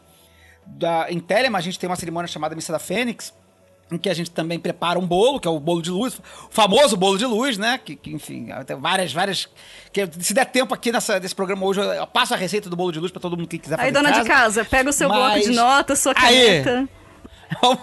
da 0.65 1.11
em 1.11 1.19
Telema 1.19 1.57
a 1.57 1.61
gente 1.61 1.79
tem 1.79 1.89
uma 1.89 1.95
cerimônia 1.95 2.27
chamada 2.27 2.55
Missa 2.55 2.71
da 2.71 2.79
Fênix, 2.79 3.33
em 3.91 3.97
que 3.97 4.09
a 4.09 4.13
gente 4.13 4.31
também 4.31 4.59
prepara 4.59 4.97
um 4.97 5.05
bolo, 5.05 5.39
que 5.39 5.47
é 5.47 5.51
o 5.51 5.59
bolo 5.59 5.81
de 5.81 5.91
luz, 5.91 6.19
o 6.19 6.21
famoso 6.51 6.95
bolo 6.95 7.17
de 7.17 7.25
luz, 7.25 7.57
né? 7.57 7.79
Que, 7.83 7.95
que 7.95 8.11
enfim, 8.11 8.49
tem 8.65 8.79
várias, 8.79 9.11
várias. 9.11 9.49
Que, 9.91 10.07
se 10.19 10.33
der 10.33 10.45
tempo 10.45 10.73
aqui 10.73 10.91
nessa, 10.91 11.19
nesse 11.19 11.35
programa 11.35 11.65
hoje, 11.65 11.81
eu 11.81 12.07
passo 12.07 12.33
a 12.33 12.37
receita 12.37 12.69
do 12.69 12.75
bolo 12.75 12.91
de 12.91 12.99
luz 12.99 13.11
para 13.11 13.21
todo 13.21 13.35
mundo 13.35 13.47
que 13.47 13.59
quiser 13.59 13.75
fazer. 13.75 13.87
Aí, 13.87 13.91
dona 13.91 14.09
casa. 14.09 14.21
de 14.21 14.29
casa, 14.29 14.65
pega 14.65 14.89
o 14.89 14.93
seu 14.93 15.09
Mas... 15.09 15.17
bloco 15.17 15.39
de 15.39 15.55
notas, 15.55 15.99
sua 15.99 16.13
caneta. 16.13 16.87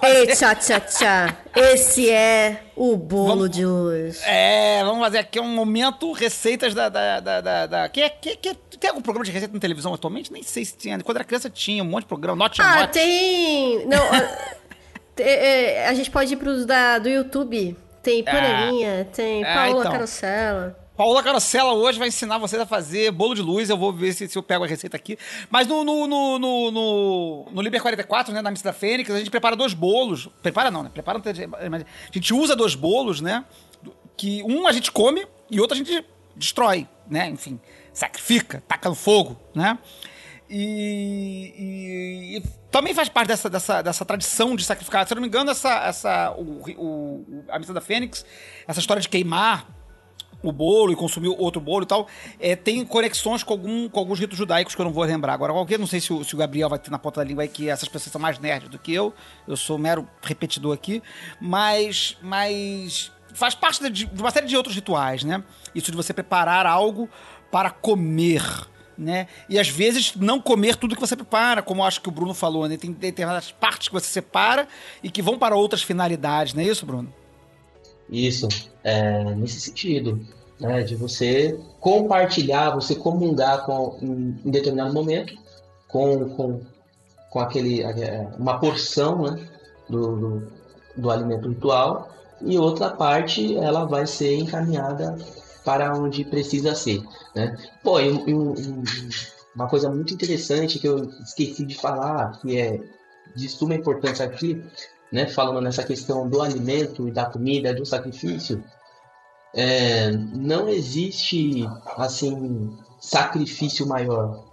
Ei, 0.02 0.26
tchá, 0.28 0.54
tchá, 0.54 0.80
tchá. 0.80 1.36
Esse 1.54 2.10
é 2.10 2.62
o 2.76 2.96
bolo 2.96 3.28
vamos, 3.28 3.50
de 3.50 3.64
luz. 3.64 4.22
É, 4.24 4.82
vamos 4.84 5.00
fazer 5.00 5.18
aqui 5.18 5.40
um 5.40 5.48
momento 5.48 6.12
receitas 6.12 6.74
da. 6.74 6.88
da, 6.88 7.20
da, 7.20 7.40
da, 7.40 7.66
da 7.66 7.88
que, 7.88 8.08
que, 8.08 8.36
que, 8.36 8.54
tem 8.78 8.90
algum 8.90 9.02
programa 9.02 9.24
de 9.24 9.30
receita 9.30 9.52
na 9.52 9.60
televisão 9.60 9.92
atualmente? 9.92 10.32
Nem 10.32 10.42
sei 10.42 10.64
se 10.64 10.76
tinha. 10.76 10.98
Quando 11.00 11.16
era 11.16 11.24
criança 11.24 11.50
tinha 11.50 11.82
um 11.82 11.86
monte 11.86 12.02
de 12.02 12.08
programa. 12.08 12.36
Note 12.36 12.60
ah, 12.62 12.80
note. 12.80 12.92
tem. 12.92 13.86
Não, 13.86 14.02
a, 14.02 15.22
é, 15.22 15.88
a 15.88 15.94
gente 15.94 16.10
pode 16.10 16.32
ir 16.32 16.36
pros 16.36 16.64
da, 16.64 16.98
do 16.98 17.08
YouTube. 17.08 17.76
Tem 18.02 18.24
ah. 18.26 18.30
Panelinha, 18.30 19.08
tem 19.12 19.42
Paula 19.42 19.80
então. 19.80 19.92
Carosella. 19.92 20.78
Paula 21.00 21.22
Carosella 21.22 21.72
hoje 21.72 21.98
vai 21.98 22.08
ensinar 22.08 22.36
vocês 22.36 22.60
a 22.60 22.66
fazer 22.66 23.10
bolo 23.10 23.34
de 23.34 23.40
luz. 23.40 23.70
Eu 23.70 23.78
vou 23.78 23.90
ver 23.90 24.12
se, 24.12 24.28
se 24.28 24.36
eu 24.36 24.42
pego 24.42 24.64
a 24.64 24.66
receita 24.66 24.98
aqui. 24.98 25.16
Mas 25.48 25.66
no, 25.66 25.82
no, 25.82 26.06
no, 26.06 26.38
no, 26.38 26.70
no, 26.70 27.48
no 27.52 27.62
Liber 27.62 27.80
44, 27.80 28.34
né, 28.34 28.42
na 28.42 28.50
Missa 28.50 28.64
da 28.64 28.72
Fênix, 28.74 29.10
a 29.10 29.16
gente 29.16 29.30
prepara 29.30 29.56
dois 29.56 29.72
bolos. 29.72 30.28
Prepara 30.42 30.70
não, 30.70 30.82
né? 30.82 30.90
Prepara. 30.92 31.18
A 31.18 32.12
gente 32.12 32.34
usa 32.34 32.54
dois 32.54 32.74
bolos, 32.74 33.22
né? 33.22 33.46
Que 34.14 34.42
um 34.42 34.66
a 34.66 34.72
gente 34.72 34.92
come 34.92 35.26
e 35.50 35.58
outro 35.58 35.74
a 35.74 35.78
gente 35.78 36.04
destrói, 36.36 36.86
né? 37.08 37.30
Enfim, 37.30 37.58
sacrifica, 37.94 38.62
taca 38.68 38.90
no 38.90 38.94
fogo, 38.94 39.40
né? 39.54 39.78
E, 40.50 41.54
e, 41.56 42.36
e, 42.36 42.42
também 42.70 42.92
faz 42.92 43.08
parte 43.08 43.28
dessa, 43.28 43.48
dessa, 43.48 43.80
dessa 43.80 44.04
tradição 44.04 44.54
de 44.54 44.64
sacrificar. 44.64 45.06
Se 45.06 45.14
eu 45.14 45.16
não 45.16 45.22
me 45.22 45.28
engano, 45.28 45.50
essa, 45.50 45.82
essa, 45.82 46.32
o, 46.32 46.60
o, 46.76 47.44
a 47.48 47.58
Missa 47.58 47.72
da 47.72 47.80
Fênix, 47.80 48.22
essa 48.68 48.80
história 48.80 49.00
de 49.00 49.08
queimar 49.08 49.79
o 50.42 50.52
bolo 50.52 50.92
e 50.92 50.96
consumiu 50.96 51.34
outro 51.38 51.60
bolo 51.60 51.84
e 51.84 51.86
tal, 51.86 52.06
é, 52.38 52.56
tem 52.56 52.84
conexões 52.84 53.42
com, 53.42 53.52
algum, 53.52 53.88
com 53.88 53.98
alguns 53.98 54.18
ritos 54.18 54.36
judaicos 54.36 54.74
que 54.74 54.80
eu 54.80 54.84
não 54.84 54.92
vou 54.92 55.04
lembrar. 55.04 55.34
Agora, 55.34 55.52
qualquer, 55.52 55.78
não 55.78 55.86
sei 55.86 56.00
se 56.00 56.12
o, 56.12 56.24
se 56.24 56.34
o 56.34 56.38
Gabriel 56.38 56.68
vai 56.68 56.78
ter 56.78 56.90
na 56.90 56.98
ponta 56.98 57.20
da 57.20 57.24
língua 57.24 57.42
aí 57.42 57.48
que 57.48 57.68
essas 57.68 57.88
pessoas 57.88 58.12
são 58.12 58.20
mais 58.20 58.38
nerds 58.38 58.68
do 58.68 58.78
que 58.78 58.92
eu, 58.92 59.12
eu 59.46 59.56
sou 59.56 59.78
mero 59.78 60.08
repetidor 60.22 60.74
aqui, 60.74 61.02
mas, 61.40 62.16
mas 62.22 63.12
faz 63.34 63.54
parte 63.54 63.88
de, 63.90 64.06
de 64.06 64.20
uma 64.20 64.30
série 64.30 64.46
de 64.46 64.56
outros 64.56 64.74
rituais, 64.74 65.24
né? 65.24 65.42
Isso 65.74 65.90
de 65.90 65.96
você 65.96 66.12
preparar 66.12 66.66
algo 66.66 67.08
para 67.50 67.70
comer. 67.70 68.42
Né? 68.96 69.28
E 69.48 69.58
às 69.58 69.66
vezes 69.66 70.14
não 70.14 70.38
comer 70.38 70.76
tudo 70.76 70.94
que 70.94 71.00
você 71.00 71.16
prepara, 71.16 71.62
como 71.62 71.82
acho 71.82 72.02
que 72.02 72.08
o 72.10 72.12
Bruno 72.12 72.34
falou, 72.34 72.68
né? 72.68 72.76
Tem 72.76 72.92
determinadas 72.92 73.50
partes 73.50 73.88
que 73.88 73.94
você 73.94 74.06
separa 74.06 74.68
e 75.02 75.10
que 75.10 75.22
vão 75.22 75.38
para 75.38 75.56
outras 75.56 75.82
finalidades, 75.82 76.52
não 76.52 76.62
é 76.62 76.66
isso, 76.66 76.84
Bruno? 76.84 77.10
Isso, 78.10 78.48
é, 78.82 79.22
nesse 79.34 79.60
sentido, 79.60 80.20
né, 80.58 80.82
de 80.82 80.96
você 80.96 81.58
compartilhar, 81.78 82.74
você 82.74 82.94
comungar 82.94 83.64
com, 83.64 83.96
em, 84.02 84.38
em 84.44 84.50
determinado 84.50 84.92
momento 84.92 85.34
com, 85.88 86.28
com, 86.30 86.60
com 87.30 87.40
aquele, 87.40 87.82
é, 87.82 88.28
uma 88.38 88.58
porção 88.58 89.22
né, 89.22 89.48
do, 89.88 90.16
do, 90.16 90.52
do 90.96 91.10
alimento 91.10 91.48
ritual 91.48 92.10
e 92.42 92.58
outra 92.58 92.90
parte 92.90 93.56
ela 93.56 93.84
vai 93.84 94.06
ser 94.06 94.36
encaminhada 94.36 95.16
para 95.64 95.94
onde 95.94 96.24
precisa 96.24 96.74
ser. 96.74 97.02
Né? 97.34 97.56
Pô, 97.82 97.96
uma 99.54 99.68
coisa 99.68 99.90
muito 99.90 100.14
interessante 100.14 100.78
que 100.78 100.88
eu 100.88 101.04
esqueci 101.22 101.64
de 101.64 101.76
falar, 101.76 102.38
que 102.40 102.58
é 102.58 102.80
de 103.34 103.48
suma 103.48 103.74
importância 103.74 104.24
aqui, 104.24 104.62
né, 105.12 105.26
falando 105.26 105.60
nessa 105.60 105.82
questão 105.82 106.28
do 106.28 106.40
alimento 106.40 107.08
e 107.08 107.12
da 107.12 107.26
comida, 107.26 107.74
do 107.74 107.84
sacrifício, 107.84 108.62
é, 109.54 110.10
não 110.12 110.68
existe 110.68 111.66
assim 111.96 112.76
sacrifício 113.00 113.86
maior 113.86 114.44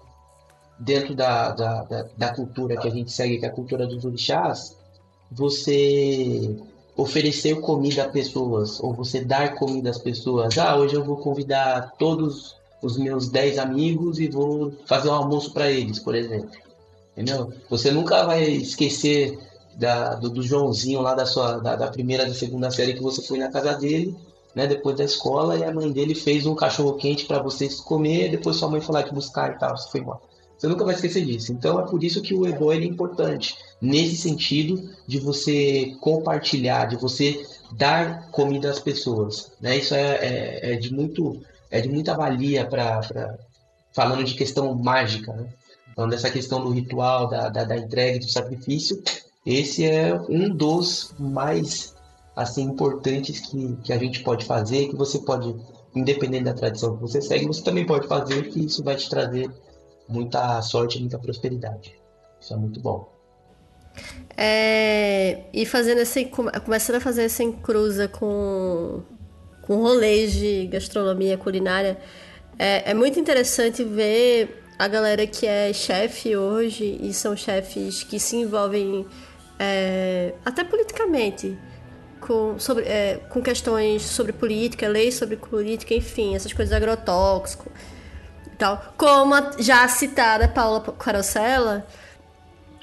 dentro 0.79 1.15
da, 1.15 1.51
da, 1.51 1.84
da, 1.84 2.05
da, 2.17 2.34
cultura 2.34 2.77
que 2.77 2.88
a 2.88 2.91
gente 2.91 3.11
segue, 3.11 3.38
que 3.38 3.45
é 3.45 3.49
a 3.49 3.51
cultura 3.51 3.85
dos 3.85 4.05
orixás, 4.05 4.75
você 5.31 6.55
oferecer 6.95 7.59
comida 7.61 8.03
a 8.03 8.09
pessoas, 8.09 8.79
ou 8.79 8.93
você 8.93 9.23
dar 9.23 9.55
comida 9.55 9.89
às 9.89 9.99
pessoas. 9.99 10.57
Ah, 10.57 10.75
hoje 10.75 10.95
eu 10.95 11.03
vou 11.03 11.17
convidar 11.17 11.93
todos 11.97 12.55
os 12.81 12.97
meus 12.97 13.29
10 13.29 13.59
amigos 13.59 14.19
e 14.19 14.27
vou 14.27 14.73
fazer 14.85 15.09
um 15.09 15.13
almoço 15.13 15.53
para 15.53 15.71
eles, 15.71 15.99
por 15.99 16.15
exemplo. 16.15 16.49
Entendeu? 17.11 17.51
Você 17.69 17.91
nunca 17.91 18.23
vai 18.23 18.43
esquecer 18.43 19.38
da, 19.78 20.16
do, 20.16 20.30
do, 20.30 20.41
Joãozinho 20.41 21.02
lá 21.02 21.14
da 21.14 21.26
sua 21.26 21.60
da, 21.60 21.76
da 21.76 21.88
primeira 21.88 22.26
da 22.26 22.34
segunda 22.34 22.72
série 22.72 22.95
que 22.95 23.02
você 23.02 23.22
foi 23.22 23.38
na 23.38 23.49
casa 23.49 23.76
dele, 23.76 24.16
né, 24.56 24.66
depois 24.66 24.98
da 24.98 25.04
escola 25.04 25.56
e 25.56 25.64
a 25.64 25.72
mãe 25.72 25.91
dele 25.91 26.16
fez 26.16 26.45
um 26.48 26.56
cachorro 26.56 26.95
quente 26.95 27.26
para 27.26 27.41
vocês 27.41 27.80
comer, 27.80 28.32
depois 28.32 28.56
sua 28.56 28.70
mãe 28.70 28.82
foi 28.82 28.95
lá 28.95 29.04
te 29.04 29.14
buscar 29.14 29.54
e 29.54 29.60
tal, 29.60 29.78
você 29.78 29.90
foi 29.90 30.02
embora. 30.02 30.20
Você 30.58 30.68
nunca 30.68 30.84
vai 30.84 30.95
esquecer 30.95 31.24
disso. 31.24 31.54
Então 31.54 31.80
é 31.80 31.86
por 31.86 32.04
isso 32.04 32.22
que 32.22 32.34
o 32.34 32.48
Ebo 32.48 32.72
é 32.72 32.78
importante, 32.78 33.56
nesse 33.80 34.18
sentido 34.18 34.90
de 35.06 35.20
você 35.20 35.95
compartilhar, 36.02 36.86
de 36.86 36.95
você 36.95 37.45
dar 37.74 38.32
comida 38.32 38.72
às 38.72 38.80
pessoas. 38.80 39.52
Né? 39.62 39.78
Isso 39.78 39.94
é, 39.94 40.16
é, 40.16 40.74
é 40.74 40.76
de 40.76 40.91
muito 40.91 41.40
é 41.70 41.82
de 41.82 41.90
muita 41.90 42.16
valia 42.16 42.66
para 42.66 43.38
falando 43.94 44.24
de 44.24 44.34
questão 44.34 44.74
mágica, 44.74 45.34
né? 45.34 45.49
falando 45.95 46.12
dessa 46.12 46.32
questão 46.32 46.64
do 46.64 46.72
ritual, 46.72 47.28
da, 47.28 47.49
da, 47.49 47.64
da 47.64 47.78
entrega, 47.78 48.20
do 48.20 48.30
sacrifício, 48.30 49.02
esse 49.48 49.86
é 49.86 50.14
um 50.30 50.49
dos 50.49 51.14
mais 51.18 51.95
assim 52.36 52.64
importantes 52.64 53.40
que, 53.40 53.78
que 53.84 53.94
a 53.94 53.98
gente 53.98 54.22
pode 54.22 54.45
fazer, 54.45 54.90
que 54.90 54.95
você 54.95 55.19
pode, 55.19 55.56
independente 55.95 56.44
da 56.44 56.53
tradição 56.53 56.95
que 56.95 57.02
você 57.02 57.22
segue, 57.22 57.48
você 57.48 57.64
também 57.64 57.86
pode 57.86 58.07
fazer, 58.07 58.49
que 58.49 58.65
isso 58.65 58.84
vai 58.84 58.95
te 58.95 59.10
trazer 59.10 59.49
muita 60.07 60.61
sorte, 60.61 60.99
muita 60.99 61.18
prosperidade. 61.18 61.95
Isso 62.40 62.53
é 62.53 62.57
muito 62.57 62.80
bom. 62.80 63.10
É, 64.36 65.45
e 65.52 65.65
fazendo 65.65 65.99
esse, 66.02 66.26
começando 66.26 66.98
a 66.98 66.99
fazer 66.99 67.24
essa 67.24 67.41
encruza 67.41 68.07
com 68.07 69.02
com 69.68 69.82
rolês 69.82 70.32
de 70.32 70.65
gastronomia 70.68 71.38
culinária. 71.38 71.98
É, 72.57 72.91
é 72.91 72.94
muito 72.94 73.19
interessante 73.19 73.84
ver 73.84 74.64
a 74.80 74.88
galera 74.88 75.28
que 75.28 75.45
é 75.45 75.74
chefe 75.74 76.38
hoje 76.38 76.98
e 77.02 77.14
são 77.14 77.36
chefes 77.36 78.02
que 78.03 78.18
se 78.18 78.38
envolvem 78.38 79.06
é, 79.59 80.34
até 80.45 80.63
politicamente 80.63 81.57
com, 82.19 82.59
sobre, 82.59 82.84
é, 82.85 83.19
com 83.29 83.41
questões 83.41 84.03
sobre 84.03 84.34
política, 84.34 84.88
leis 84.88 85.15
sobre 85.15 85.35
política, 85.38 85.93
enfim, 85.93 86.35
essas 86.35 86.53
coisas 86.53 86.73
agrotóxico 86.73 87.71
e 88.45 88.55
tal. 88.55 88.93
Como 88.97 89.34
a 89.34 89.51
já 89.59 89.88
citada 89.88 90.47
Paula 90.47 90.81
Carosella, 90.93 91.85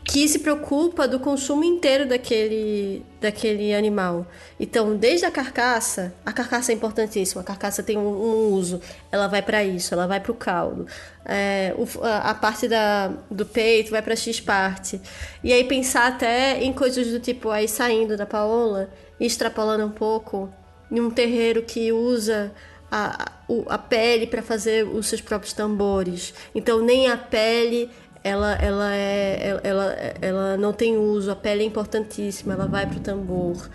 que 0.05 0.29
se 0.29 0.39
preocupa 0.41 1.09
do 1.09 1.19
consumo 1.19 1.65
inteiro 1.65 2.07
daquele, 2.07 3.05
daquele 3.21 3.75
animal. 3.75 4.27
Então, 4.61 4.95
desde 4.95 5.25
a 5.25 5.31
carcaça, 5.31 6.15
a 6.27 6.33
carcaça 6.33 6.73
é 6.73 6.75
importantíssima, 6.75 7.41
a 7.41 7.45
carcaça 7.45 7.83
tem 7.83 7.97
um, 7.97 8.07
um 8.07 8.53
uso, 8.53 8.83
ela 9.11 9.27
vai 9.27 9.41
para 9.41 9.65
isso, 9.65 9.95
ela 9.95 10.07
vai 10.07 10.21
para 10.21 10.31
o 10.31 10.35
caldo. 10.35 10.87
É, 11.25 11.75
o, 11.79 12.05
a, 12.05 12.31
a, 12.31 12.35
parte 12.35 12.69
da, 12.69 13.09
do 13.31 13.47
peito 13.47 13.91
vai 13.91 14.03
para 14.03 14.15
X 14.15 14.41
parte. 14.41 15.01
E 15.43 15.53
aí 15.53 15.65
pensar 15.65 16.07
até 16.07 16.63
em 16.63 16.73
coisas 16.73 17.09
do 17.09 17.19
tipo, 17.19 17.49
aí 17.49 17.67
saindo 17.67 18.15
da 18.15 18.27
Paola 18.27 18.91
extrapolando 19.19 19.87
um 19.87 19.91
pouco, 19.91 20.53
em 20.91 21.01
um 21.01 21.11
terreiro 21.11 21.63
que 21.63 21.93
usa 21.93 22.53
a, 22.91 23.33
a 23.69 23.79
pele 23.79 24.27
para 24.27 24.43
fazer 24.43 24.87
os 24.87 25.07
seus 25.07 25.21
próprios 25.21 25.53
tambores. 25.53 26.33
Então, 26.55 26.81
nem 26.81 27.09
a 27.09 27.17
pele 27.17 27.91
ela, 28.25 28.55
ela, 28.55 28.95
é, 28.95 29.61
ela, 29.63 29.97
ela 30.23 30.57
não 30.57 30.73
tem 30.73 30.97
uso, 30.97 31.31
a 31.31 31.37
pele 31.37 31.63
é 31.63 31.67
importantíssima, 31.67 32.55
ela 32.55 32.67
vai 32.67 32.87
para 32.87 32.97
o 32.97 33.01
tambor. 33.01 33.69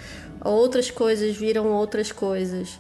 Outras 0.43 0.89
coisas 0.89 1.37
viram 1.37 1.67
outras 1.67 2.11
coisas. 2.11 2.79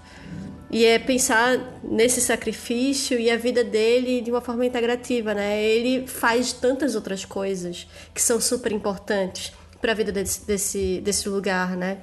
E 0.71 0.83
é 0.83 0.97
pensar 0.97 1.79
nesse 1.83 2.21
sacrifício 2.21 3.19
e 3.19 3.29
a 3.29 3.37
vida 3.37 3.63
dele 3.63 4.19
de 4.21 4.31
uma 4.31 4.41
forma 4.41 4.65
integrativa, 4.65 5.33
né? 5.35 5.61
Ele 5.61 6.07
faz 6.07 6.53
tantas 6.53 6.95
outras 6.95 7.23
coisas 7.23 7.87
que 8.15 8.21
são 8.21 8.41
super 8.41 8.71
importantes 8.71 9.53
para 9.79 9.91
a 9.91 9.95
vida 9.95 10.11
desse, 10.11 10.45
desse, 10.45 11.01
desse 11.01 11.29
lugar, 11.29 11.77
né? 11.77 11.99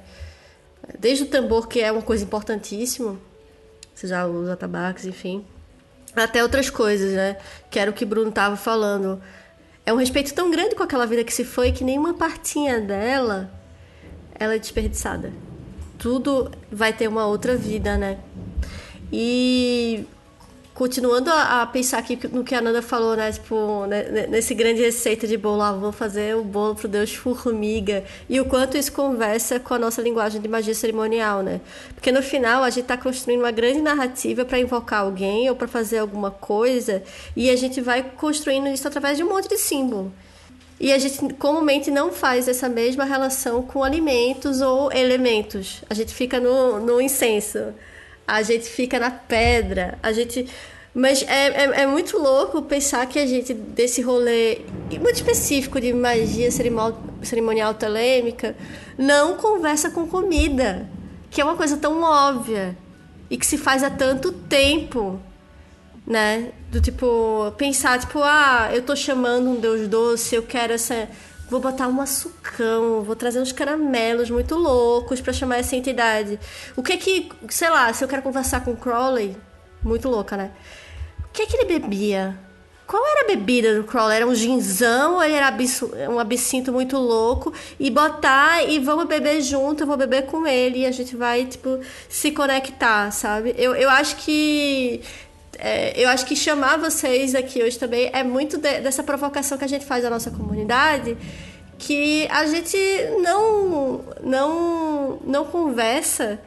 Desde 0.97 1.25
o 1.25 1.27
tambor, 1.27 1.67
que 1.67 1.81
é 1.81 1.91
uma 1.91 2.01
coisa 2.01 2.23
importantíssima, 2.23 3.19
você 3.93 4.07
já 4.07 4.25
usa 4.25 4.55
tabaques, 4.55 5.05
enfim, 5.05 5.45
até 6.15 6.41
outras 6.41 6.69
coisas, 6.69 7.13
né? 7.13 7.37
Que 7.69 7.79
era 7.79 7.91
o 7.91 7.93
que 7.93 8.05
Bruno 8.05 8.29
estava 8.29 8.55
falando 8.55 9.21
é 9.87 9.93
um 9.93 9.95
respeito 9.95 10.33
tão 10.33 10.51
grande 10.51 10.75
com 10.75 10.83
aquela 10.83 11.05
vida 11.05 11.23
que 11.23 11.33
se 11.33 11.45
foi 11.45 11.71
que 11.71 11.81
nenhuma 11.81 12.13
partinha 12.13 12.77
dela 12.81 13.49
ela 14.37 14.53
é 14.53 14.59
desperdiçada. 14.59 15.31
Tudo 15.97 16.51
vai 16.69 16.91
ter 16.91 17.07
uma 17.07 17.25
outra 17.25 17.55
vida, 17.55 17.97
né? 17.97 18.19
E 19.09 20.05
continuando 20.77 21.31
a, 21.31 21.63
a, 21.63 21.65
pensar 21.65 21.97
aqui 21.97 22.19
no 22.31 22.43
que 22.43 22.53
a 22.53 22.61
Nanda 22.61 22.83
falou, 22.83 23.15
né? 23.15 23.31
Tipo, 23.31 23.87
né, 23.87 24.27
nesse 24.27 24.53
grande 24.53 24.79
receita 24.79 25.25
de 25.25 25.35
bolo, 25.35 25.63
ah, 25.63 25.71
vou 25.71 25.91
fazer 25.91 26.35
o 26.35 26.43
bolo 26.43 26.75
pro 26.75 26.87
Deus 26.87 27.15
formiga. 27.15 28.03
E 28.29 28.39
o 28.39 28.45
quanto 28.45 28.77
isso 28.77 28.91
conversa 28.91 29.59
com 29.59 29.73
a 29.73 29.79
nossa 29.79 30.03
linguagem 30.03 30.39
de 30.39 30.47
magia 30.47 30.75
cerimonial, 30.75 31.41
né? 31.41 31.61
Porque 31.95 32.11
no 32.11 32.21
final 32.21 32.63
a 32.63 32.69
gente 32.69 32.85
tá 32.85 32.95
construindo 32.95 33.39
uma 33.39 33.49
grande 33.49 33.81
narrativa 33.81 34.45
para 34.45 34.59
invocar 34.59 35.01
alguém 35.01 35.49
ou 35.49 35.55
para 35.55 35.67
fazer 35.67 35.97
alguma 35.97 36.29
coisa, 36.29 37.01
e 37.35 37.49
a 37.49 37.55
gente 37.55 37.81
vai 37.81 38.03
construindo 38.15 38.67
isso 38.67 38.87
através 38.87 39.17
de 39.17 39.23
um 39.23 39.29
monte 39.29 39.49
de 39.49 39.57
símbolo. 39.57 40.13
E 40.79 40.93
a 40.93 40.99
gente 40.99 41.33
comumente 41.33 41.89
não 41.89 42.11
faz 42.11 42.47
essa 42.47 42.69
mesma 42.69 43.03
relação 43.03 43.63
com 43.63 43.83
alimentos 43.83 44.61
ou 44.61 44.91
elementos. 44.91 45.83
A 45.89 45.95
gente 45.95 46.13
fica 46.13 46.39
no, 46.39 46.79
no 46.79 47.01
incenso 47.01 47.73
a 48.27 48.41
gente 48.43 48.65
fica 48.65 48.99
na 48.99 49.09
pedra, 49.09 49.97
a 50.03 50.11
gente. 50.11 50.47
Mas 50.93 51.21
é, 51.23 51.47
é, 51.47 51.81
é, 51.83 51.87
muito 51.87 52.17
louco 52.17 52.61
pensar 52.63 53.05
que 53.05 53.19
a 53.19 53.25
gente, 53.25 53.53
desse 53.53 54.01
rolê 54.01 54.61
muito 54.99 55.13
específico 55.13 55.79
de 55.79 55.93
magia 55.93 56.49
cerimonial, 56.49 56.99
cerimonial 57.21 57.73
telêmica, 57.75 58.55
não 58.97 59.37
conversa 59.37 59.91
com 59.91 60.07
comida, 60.07 60.89
que 61.29 61.39
é 61.39 61.43
uma 61.43 61.55
coisa 61.55 61.77
tão 61.77 62.01
óbvia 62.01 62.75
e 63.29 63.37
que 63.37 63.45
se 63.45 63.57
faz 63.57 63.83
há 63.83 63.91
tanto 63.91 64.31
tempo, 64.31 65.21
né? 66.05 66.51
Do 66.71 66.81
tipo, 66.81 67.53
pensar, 67.57 67.99
tipo, 67.99 68.19
ah, 68.23 68.69
eu 68.73 68.81
tô 68.81 68.95
chamando 68.95 69.51
um 69.51 69.59
Deus 69.59 69.87
doce, 69.87 70.35
eu 70.35 70.43
quero 70.43 70.73
essa 70.73 71.07
Vou 71.49 71.61
botar 71.61 71.87
um 71.87 72.01
açucão, 72.01 73.03
vou 73.03 73.15
trazer 73.15 73.39
uns 73.39 73.53
caramelos 73.53 74.29
muito 74.29 74.55
loucos 74.55 75.21
para 75.21 75.31
chamar 75.31 75.57
essa 75.57 75.75
entidade. 75.75 76.37
O 76.75 76.83
que 76.83 76.93
é 76.93 76.97
que, 76.97 77.29
sei 77.49 77.69
lá, 77.69 77.91
se 77.93 78.03
eu 78.03 78.07
quero 78.07 78.21
conversar 78.21 78.65
com 78.65 78.71
o 78.71 78.77
Crowley, 78.77 79.35
muito 79.81 80.09
louca, 80.09 80.35
né? 80.35 80.51
O 81.25 81.29
que 81.31 81.43
é 81.43 81.45
que 81.45 81.55
ele 81.55 81.79
bebia? 81.79 82.37
Qual 82.87 83.05
era 83.05 83.25
a 83.25 83.27
bebida 83.27 83.75
do 83.75 83.83
Crowley? 83.83 84.15
Era 84.15 84.25
um 84.25 84.33
ginzão 84.33 85.15
ou 85.15 85.23
ele 85.23 85.35
era 85.35 85.53
um 86.09 86.19
absinto 86.19 86.71
muito 86.71 86.97
louco? 86.97 87.53
E 87.77 87.91
botar 87.91 88.63
e 88.63 88.79
vamos 88.79 89.05
beber 89.05 89.41
junto, 89.41 89.83
eu 89.83 89.87
vou 89.87 89.97
beber 89.97 90.25
com 90.25 90.47
ele 90.47 90.79
e 90.79 90.85
a 90.85 90.91
gente 90.91 91.13
vai, 91.15 91.45
tipo, 91.45 91.79
se 92.07 92.31
conectar, 92.31 93.11
sabe? 93.11 93.53
Eu, 93.57 93.75
eu 93.75 93.89
acho 93.89 94.15
que 94.15 95.01
é, 95.57 95.93
eu 95.95 96.09
acho 96.09 96.25
que 96.25 96.35
chamar 96.35 96.77
vocês 96.77 97.33
aqui 97.35 97.63
hoje 97.63 97.77
também 97.77 98.09
é 98.13 98.23
muito 98.23 98.57
de, 98.57 98.79
dessa 98.79 99.03
provocação 99.03 99.57
que 99.57 99.65
a 99.65 99.67
gente 99.67 99.85
faz 99.85 100.05
à 100.05 100.09
nossa 100.09 100.31
comunidade, 100.31 101.17
que 101.77 102.27
a 102.29 102.45
gente 102.45 102.77
não, 103.21 104.03
não, 104.23 105.19
não 105.23 105.45
conversa 105.45 106.39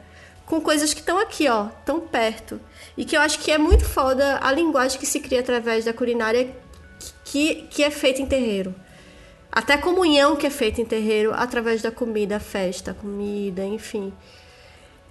com 0.45 0.59
coisas 0.59 0.93
que 0.93 0.99
estão 0.99 1.17
aqui, 1.17 1.47
ó, 1.47 1.67
tão 1.85 1.99
perto. 1.99 2.59
E 2.97 3.05
que 3.05 3.15
eu 3.15 3.21
acho 3.21 3.39
que 3.39 3.51
é 3.51 3.57
muito 3.57 3.85
foda 3.85 4.39
a 4.41 4.51
linguagem 4.51 4.99
que 4.99 5.05
se 5.05 5.19
cria 5.19 5.39
através 5.39 5.85
da 5.85 5.93
culinária 5.93 6.53
que, 7.23 7.67
que 7.69 7.83
é 7.83 7.89
feita 7.89 8.21
em 8.21 8.25
terreiro. 8.25 8.75
Até 9.51 9.73
a 9.73 9.77
comunhão 9.77 10.35
que 10.35 10.47
é 10.47 10.49
feita 10.49 10.81
em 10.81 10.85
terreiro 10.85 11.31
através 11.33 11.81
da 11.81 11.91
comida, 11.91 12.39
festa, 12.39 12.93
comida, 12.93 13.63
enfim. 13.65 14.13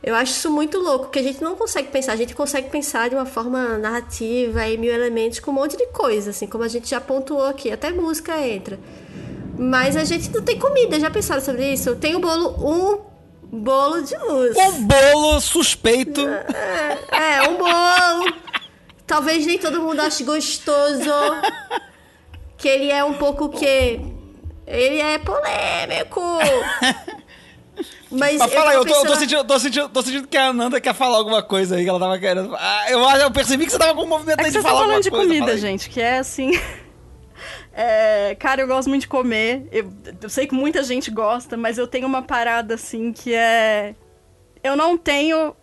Eu 0.02 0.14
acho 0.14 0.32
isso 0.32 0.50
muito 0.50 0.78
louco, 0.78 1.10
que 1.10 1.18
a 1.18 1.22
gente 1.22 1.42
não 1.42 1.54
consegue 1.54 1.88
pensar. 1.88 2.12
A 2.12 2.16
gente 2.16 2.34
consegue 2.34 2.70
pensar 2.70 3.10
de 3.10 3.14
uma 3.14 3.26
forma 3.26 3.76
narrativa 3.76 4.66
e 4.66 4.78
mil 4.78 4.92
elementos 4.92 5.40
com 5.40 5.50
um 5.50 5.54
monte 5.54 5.76
de 5.76 5.86
coisa, 5.88 6.30
assim, 6.30 6.46
como 6.46 6.64
a 6.64 6.68
gente 6.68 6.88
já 6.88 7.00
pontuou 7.00 7.44
aqui. 7.44 7.70
Até 7.70 7.90
música 7.90 8.40
entra. 8.40 8.78
Mas 9.58 9.96
a 9.96 10.04
gente 10.04 10.30
não 10.30 10.42
tem 10.42 10.58
comida. 10.58 10.98
Já 10.98 11.10
pensaram 11.10 11.42
sobre 11.42 11.70
isso? 11.70 11.96
Tem 11.96 12.16
o 12.16 12.18
bolo, 12.18 12.48
um 12.58 12.98
bolo 13.58 14.00
de 14.00 14.16
luz. 14.16 14.56
Um 14.56 14.86
bolo 14.86 15.38
suspeito. 15.38 16.26
É, 16.26 17.42
é 17.42 17.48
um 17.48 17.58
bolo. 17.58 18.34
Talvez 19.06 19.44
nem 19.44 19.58
todo 19.58 19.82
mundo 19.82 20.00
ache 20.00 20.24
gostoso. 20.24 21.10
Que 22.56 22.68
ele 22.68 22.90
é 22.90 23.04
um 23.04 23.14
pouco 23.14 23.46
o 23.46 23.48
quê? 23.50 24.00
Ele 24.66 24.98
é 24.98 25.18
polêmico. 25.18 26.20
Mas, 28.10 28.38
Mas 28.38 28.52
fala 28.52 28.70
aí, 28.70 28.76
eu, 28.76 28.84
tô, 28.84 28.92
eu 28.92 29.06
tô, 29.06 29.14
sentindo, 29.14 29.44
tô, 29.44 29.58
sentindo, 29.58 29.88
tô 29.88 30.02
sentindo 30.02 30.26
que 30.26 30.36
a 30.36 30.52
Nanda 30.52 30.80
quer 30.80 30.94
falar 30.94 31.18
alguma 31.18 31.42
coisa 31.42 31.76
aí 31.76 31.84
que 31.84 31.88
ela 31.88 31.98
tava 31.98 32.18
querendo. 32.18 32.56
Ah, 32.58 32.86
eu, 32.90 32.98
eu 32.98 33.30
percebi 33.30 33.64
que 33.66 33.72
você 33.72 33.78
tava 33.78 33.94
com 33.94 34.02
um 34.02 34.08
movimento 34.08 34.40
é 34.40 34.46
aí 34.46 34.50
de 34.50 34.60
falar 34.60 34.80
alguma 34.80 34.94
coisa. 34.94 35.10
falando 35.10 35.28
de 35.28 35.38
comida, 35.38 35.56
gente, 35.56 35.88
que 35.88 36.00
é 36.00 36.18
assim. 36.18 36.50
É, 37.72 38.34
cara, 38.38 38.60
eu 38.60 38.66
gosto 38.66 38.88
muito 38.88 39.02
de 39.02 39.08
comer. 39.08 39.66
Eu, 39.70 39.90
eu, 40.20 40.28
sei 40.28 40.46
que 40.46 40.54
muita 40.54 40.82
gente 40.82 41.10
gosta, 41.10 41.56
mas 41.56 41.78
eu 41.78 41.86
tenho 41.86 42.06
uma 42.06 42.20
parada 42.20 42.74
assim 42.74 43.12
que 43.12 43.32
é. 43.32 43.94
Eu 44.62 44.76
não 44.76 44.98
tenho 44.98 45.54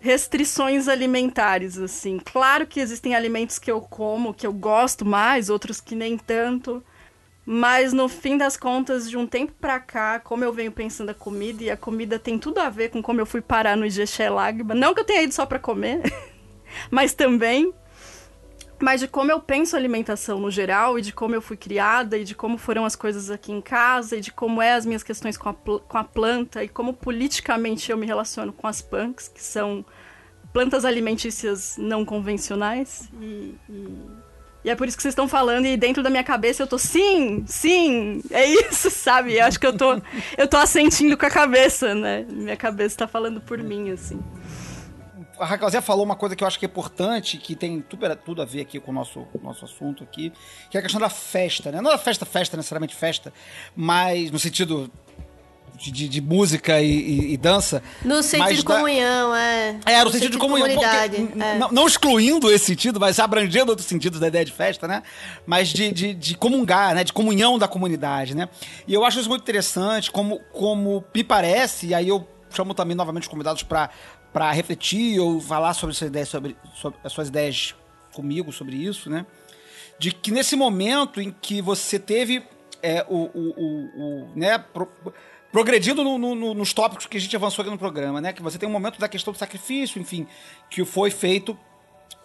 restrições 0.00 0.88
alimentares, 0.88 1.78
assim. 1.78 2.18
Claro 2.18 2.66
que 2.66 2.80
existem 2.80 3.14
alimentos 3.14 3.58
que 3.58 3.70
eu 3.70 3.80
como, 3.80 4.34
que 4.34 4.46
eu 4.46 4.52
gosto 4.52 5.04
mais, 5.04 5.48
outros 5.48 5.80
que 5.80 5.94
nem 5.94 6.18
tanto. 6.18 6.82
Mas 7.44 7.92
no 7.92 8.08
fim 8.08 8.36
das 8.36 8.56
contas, 8.56 9.10
de 9.10 9.16
um 9.16 9.26
tempo 9.26 9.52
pra 9.60 9.80
cá, 9.80 10.20
como 10.20 10.44
eu 10.44 10.52
venho 10.52 10.70
pensando 10.70 11.10
a 11.10 11.14
comida, 11.14 11.64
e 11.64 11.70
a 11.70 11.76
comida 11.76 12.18
tem 12.18 12.38
tudo 12.38 12.58
a 12.58 12.70
ver 12.70 12.90
com 12.90 13.02
como 13.02 13.20
eu 13.20 13.26
fui 13.26 13.40
parar 13.40 13.76
no 13.76 13.84
Ijexé 13.84 14.30
Lágrima. 14.30 14.74
Não 14.74 14.94
que 14.94 15.00
eu 15.00 15.04
tenha 15.04 15.22
ido 15.22 15.34
só 15.34 15.44
pra 15.44 15.58
comer, 15.58 16.02
mas 16.90 17.12
também. 17.12 17.72
Mas 18.80 19.00
de 19.00 19.06
como 19.06 19.30
eu 19.30 19.40
penso 19.40 19.76
alimentação 19.76 20.40
no 20.40 20.50
geral, 20.50 20.98
e 20.98 21.02
de 21.02 21.12
como 21.12 21.34
eu 21.34 21.42
fui 21.42 21.56
criada, 21.56 22.16
e 22.16 22.24
de 22.24 22.34
como 22.34 22.58
foram 22.58 22.84
as 22.84 22.96
coisas 22.96 23.30
aqui 23.30 23.52
em 23.52 23.60
casa, 23.60 24.16
e 24.16 24.20
de 24.20 24.32
como 24.32 24.62
é 24.62 24.74
as 24.74 24.86
minhas 24.86 25.02
questões 25.02 25.36
com 25.36 25.48
a, 25.48 25.54
com 25.54 25.98
a 25.98 26.04
planta, 26.04 26.62
e 26.62 26.68
como 26.68 26.92
politicamente 26.92 27.90
eu 27.90 27.96
me 27.96 28.06
relaciono 28.06 28.52
com 28.52 28.66
as 28.66 28.80
punks, 28.80 29.28
que 29.28 29.42
são 29.42 29.84
plantas 30.52 30.84
alimentícias 30.84 31.76
não 31.76 32.04
convencionais. 32.04 33.08
e, 33.20 33.54
e 33.68 34.21
e 34.64 34.70
é 34.70 34.76
por 34.76 34.86
isso 34.86 34.96
que 34.96 35.02
vocês 35.02 35.12
estão 35.12 35.26
falando, 35.26 35.66
e 35.66 35.76
dentro 35.76 36.02
da 36.02 36.10
minha 36.10 36.22
cabeça 36.22 36.62
eu 36.62 36.66
tô, 36.66 36.78
sim, 36.78 37.44
sim, 37.46 38.22
é 38.30 38.46
isso, 38.46 38.90
sabe? 38.92 39.34
Eu 39.34 39.44
acho 39.44 39.58
que 39.58 39.66
eu 39.66 39.76
tô, 39.76 40.00
eu 40.36 40.46
tô 40.48 40.56
assentindo 40.56 41.16
com 41.16 41.26
a 41.26 41.30
cabeça, 41.30 41.94
né? 41.94 42.24
Minha 42.30 42.56
cabeça 42.56 42.98
tá 42.98 43.08
falando 43.08 43.40
por 43.40 43.58
mim, 43.58 43.90
assim. 43.90 44.20
A 45.38 45.44
Raquelzinha 45.44 45.82
falou 45.82 46.04
uma 46.04 46.14
coisa 46.14 46.36
que 46.36 46.44
eu 46.44 46.46
acho 46.46 46.58
que 46.58 46.64
é 46.64 46.68
importante, 46.68 47.36
que 47.38 47.56
tem 47.56 47.80
tudo, 47.80 48.14
tudo 48.16 48.42
a 48.42 48.44
ver 48.44 48.60
aqui 48.60 48.78
com 48.78 48.92
o 48.92 48.94
nosso, 48.94 49.26
nosso 49.42 49.64
assunto 49.64 50.04
aqui, 50.04 50.32
que 50.70 50.76
é 50.76 50.80
a 50.80 50.82
questão 50.82 51.00
da 51.00 51.08
festa, 51.08 51.72
né? 51.72 51.80
Não 51.80 51.90
da 51.90 51.98
festa, 51.98 52.24
festa, 52.24 52.56
necessariamente 52.56 52.94
festa, 52.94 53.32
mas 53.74 54.30
no 54.30 54.38
sentido 54.38 54.88
de, 55.90 56.08
de 56.08 56.20
música 56.20 56.80
e, 56.80 56.86
e- 56.90 57.32
e 57.32 57.36
dança. 57.36 57.82
No 58.04 58.22
sentido 58.22 58.54
de 58.56 58.64
comunhão, 58.64 59.34
é. 59.34 59.80
É, 59.86 60.04
no 60.04 60.10
sentido 60.10 60.32
de 60.32 60.38
comunhão. 60.38 60.68
comunidade. 60.68 61.16
porque, 61.16 61.42
é. 61.42 61.58
não 61.72 61.86
excluindo 61.86 62.50
esse 62.52 62.66
sentido, 62.66 63.00
mas 63.00 63.18
abrangendo 63.18 63.70
outros 63.70 63.88
sentidos 63.88 64.20
da 64.20 64.28
ideia 64.28 64.44
de 64.44 64.52
festa, 64.52 64.86
né? 64.86 65.02
Mas 65.46 65.68
de, 65.68 65.90
de, 65.90 66.14
de 66.14 66.36
comungar, 66.36 66.94
né? 66.94 67.02
De 67.02 67.12
comunhão 67.12 67.58
da 67.58 67.66
comunidade, 67.66 68.34
né? 68.36 68.48
E 68.86 68.94
eu 68.94 69.04
acho 69.04 69.18
isso 69.18 69.28
muito 69.28 69.42
interessante, 69.42 70.10
como, 70.10 70.38
como 70.52 71.04
me 71.14 71.24
parece, 71.24 71.86
e 71.88 71.94
aí 71.94 72.08
eu 72.08 72.26
chamo 72.50 72.74
também 72.74 72.94
novamente 72.96 73.22
os 73.22 73.28
convidados 73.28 73.62
para 73.62 73.90
para 74.32 74.50
refletir 74.50 75.20
ou 75.20 75.38
falar 75.42 75.74
sobre 75.74 75.94
suas 75.94 76.08
ideias, 76.08 76.28
sobre, 76.30 76.56
sobre 76.74 76.98
as 77.04 77.12
suas 77.12 77.28
ideias 77.28 77.74
comigo 78.14 78.50
sobre 78.50 78.76
isso, 78.76 79.10
né? 79.10 79.26
De 79.98 80.10
que 80.10 80.30
nesse 80.30 80.56
momento 80.56 81.20
em 81.20 81.30
que 81.30 81.60
você 81.60 81.98
teve 81.98 82.42
é, 82.82 83.04
o, 83.10 83.16
o, 83.34 83.54
o, 83.56 84.22
o, 84.24 84.28
né, 84.34 84.56
pro- 84.58 84.88
progredindo 85.52 86.02
no- 86.02 86.18
no- 86.18 86.34
no- 86.34 86.54
nos 86.54 86.72
tópicos 86.72 87.06
que 87.06 87.16
a 87.18 87.20
gente 87.20 87.36
avançou 87.36 87.62
aqui 87.62 87.70
no 87.70 87.78
programa, 87.78 88.20
né? 88.20 88.32
Que 88.32 88.42
você 88.42 88.58
tem 88.58 88.68
um 88.68 88.72
momento 88.72 88.98
da 88.98 89.08
questão 89.08 89.32
do 89.32 89.38
sacrifício, 89.38 90.00
enfim, 90.00 90.26
que 90.70 90.84
foi 90.84 91.10
feito 91.10 91.56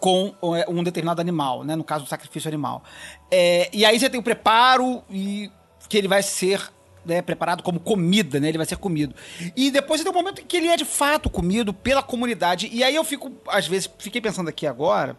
com 0.00 0.34
é, 0.56 0.64
um 0.68 0.82
determinado 0.82 1.20
animal, 1.20 1.62
né? 1.62 1.76
No 1.76 1.84
caso 1.84 2.04
do 2.04 2.08
sacrifício 2.08 2.48
animal. 2.48 2.82
É, 3.30 3.68
e 3.72 3.84
aí 3.84 4.00
você 4.00 4.08
tem 4.08 4.18
o 4.18 4.22
preparo 4.22 5.02
e 5.10 5.50
que 5.88 5.96
ele 5.98 6.08
vai 6.08 6.22
ser 6.22 6.70
né, 7.04 7.22
preparado 7.22 7.62
como 7.62 7.80
comida, 7.80 8.38
né? 8.38 8.48
Ele 8.48 8.58
vai 8.58 8.66
ser 8.66 8.76
comido. 8.76 9.14
E 9.56 9.70
depois 9.70 10.02
tem 10.02 10.10
um 10.10 10.14
momento 10.14 10.42
em 10.42 10.44
que 10.44 10.56
ele 10.56 10.68
é 10.68 10.76
de 10.76 10.84
fato 10.84 11.30
comido 11.30 11.72
pela 11.72 12.02
comunidade. 12.02 12.68
E 12.70 12.84
aí 12.84 12.94
eu 12.94 13.02
fico, 13.04 13.32
às 13.46 13.66
vezes, 13.66 13.88
fiquei 13.98 14.20
pensando 14.20 14.48
aqui 14.48 14.66
agora, 14.66 15.16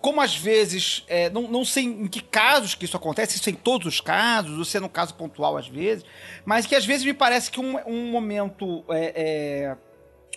como 0.00 0.20
às 0.20 0.36
vezes, 0.36 1.04
é, 1.08 1.28
não, 1.30 1.42
não 1.42 1.64
sei 1.64 1.84
em 1.84 2.06
que 2.06 2.20
casos 2.20 2.74
que 2.74 2.84
isso 2.84 2.96
acontece, 2.96 3.36
isso 3.36 3.48
é 3.48 3.52
em 3.52 3.56
todos 3.56 3.86
os 3.86 4.00
casos, 4.00 4.56
ou 4.58 4.64
se 4.64 4.76
é 4.78 4.88
caso 4.88 5.14
pontual 5.14 5.56
às 5.56 5.66
vezes, 5.68 6.04
mas 6.44 6.66
que 6.66 6.74
às 6.74 6.86
vezes 6.86 7.04
me 7.04 7.14
parece 7.14 7.50
que 7.50 7.60
um, 7.60 7.76
um 7.86 8.10
momento. 8.10 8.84
é, 8.88 9.12
é, 9.16 9.76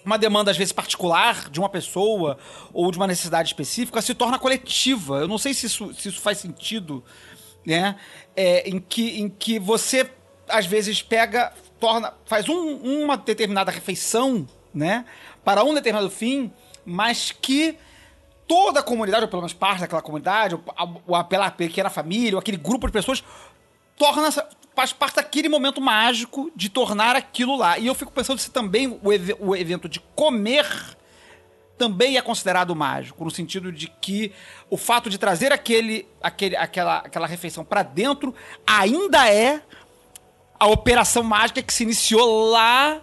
uma 0.04 0.18
demanda, 0.18 0.50
às 0.50 0.58
vezes, 0.58 0.72
particular 0.72 1.48
de 1.50 1.60
uma 1.60 1.70
pessoa 1.70 2.38
ou 2.74 2.92
de 2.92 2.98
uma 2.98 3.06
necessidade 3.06 3.50
específica 3.50 4.02
se 4.02 4.16
torna 4.16 4.40
coletiva. 4.40 5.20
Eu 5.20 5.28
não 5.28 5.38
sei 5.38 5.54
se 5.54 5.68
isso, 5.68 5.94
se 5.94 6.10
isso 6.10 6.20
faz 6.22 6.40
sentido, 6.40 7.04
né? 7.64 7.96
É, 8.36 8.68
em, 8.68 8.80
que, 8.80 9.20
em 9.22 9.30
que 9.30 9.60
você, 9.60 10.10
às 10.50 10.66
vezes, 10.66 11.04
pega, 11.04 11.54
torna, 11.80 12.14
faz 12.26 12.50
um- 12.50 13.04
uma 13.04 13.16
determinada 13.16 13.70
refeição, 13.72 14.48
né? 14.74 15.06
Para 15.46 15.64
um 15.64 15.74
determinado 15.74 16.10
fim, 16.10 16.52
mas 16.84 17.32
que 17.32 17.78
toda 18.52 18.82
a 18.82 18.84
comunidade, 18.84 19.24
ou 19.24 19.30
pelo 19.30 19.42
menos 19.44 19.54
parte 19.54 19.80
daquela 19.80 20.02
comunidade, 20.02 20.56
ou, 20.56 20.62
a- 20.76 21.20
a- 21.20 21.24
pela 21.24 21.50
pequena 21.50 21.90
família, 21.90 22.34
ou 22.36 22.40
aquele 22.40 22.58
grupo 22.58 22.86
de 22.86 22.92
pessoas, 22.92 23.24
torna 23.98 24.30
faz 24.76 24.92
parte 24.92 25.16
daquele 25.16 25.48
momento 25.48 25.80
mágico 25.80 26.52
de 26.56 26.68
tornar 26.70 27.16
aquilo 27.16 27.56
lá. 27.56 27.78
E 27.78 27.88
eu 27.88 27.96
fico 27.96 28.12
pensando 28.12 28.40
se 28.40 28.52
também 28.52 29.00
o, 29.02 29.12
eve- 29.14 29.38
o 29.40 29.56
evento 29.56 29.88
de 29.88 30.02
comer 30.16 30.66
também 31.78 32.18
é 32.18 32.22
considerado 32.22 32.76
mágico, 32.76 33.24
no 33.24 33.32
sentido 33.32 33.72
de 33.72 33.88
que 33.88 34.34
o 34.70 34.76
fato 34.78 35.10
de 35.10 35.18
trazer 35.18 35.52
aquele, 35.54 36.06
aquele, 36.22 36.56
aquela, 36.58 36.98
aquela 36.98 37.28
refeição 37.28 37.64
para 37.66 37.84
dentro 37.84 38.36
ainda 38.68 39.30
é 39.30 39.62
a 40.60 40.68
operação 40.68 41.24
mágica 41.24 41.62
que 41.64 41.74
se 41.74 41.84
iniciou 41.84 42.50
lá, 42.52 43.02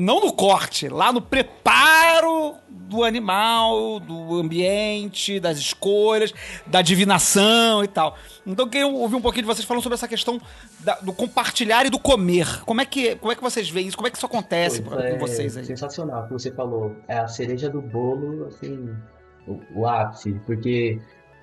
não 0.00 0.20
no 0.20 0.32
corte, 0.32 0.88
lá 0.88 1.12
no 1.12 1.20
preparo 1.20 2.54
do 2.70 3.02
animal, 3.04 3.98
do 4.00 4.36
ambiente, 4.36 5.40
das 5.40 5.58
escolhas, 5.58 6.32
da 6.66 6.80
divinação 6.80 7.82
e 7.84 7.88
tal. 7.88 8.16
Então 8.46 8.64
eu 8.64 8.70
queria 8.70 8.86
ouvir 8.86 9.16
um 9.16 9.20
pouquinho 9.20 9.42
de 9.42 9.46
vocês 9.48 9.66
falando 9.66 9.82
sobre 9.82 9.94
essa 9.94 10.06
questão 10.08 10.40
da- 10.80 10.94
do 11.00 11.12
compartilhar 11.12 11.84
e 11.84 11.90
do 11.90 11.98
comer. 11.98 12.62
Como 12.64 12.80
é 12.80 12.84
que, 12.86 13.16
como 13.16 13.32
é 13.32 13.34
que 13.34 13.42
vocês 13.42 13.68
veem 13.68 13.88
isso? 13.88 13.96
Como 13.96 14.06
é 14.06 14.10
que 14.10 14.16
isso 14.16 14.24
acontece 14.26 14.80
Pois 14.82 14.94
com 14.96 15.02
é 15.02 15.18
vocês 15.18 15.56
aí? 15.56 15.64
Sensacional 15.64 16.22
o 16.22 16.26
que 16.28 16.32
você 16.32 16.50
falou. 16.52 16.94
É 17.08 17.18
a 17.18 17.28
cereja 17.28 17.68
do 17.68 17.82
bolo, 17.82 18.46
assim, 18.46 18.88
o, 19.46 19.60
o 19.80 19.86
ápice. 19.86 20.32
Porque, 20.46 20.98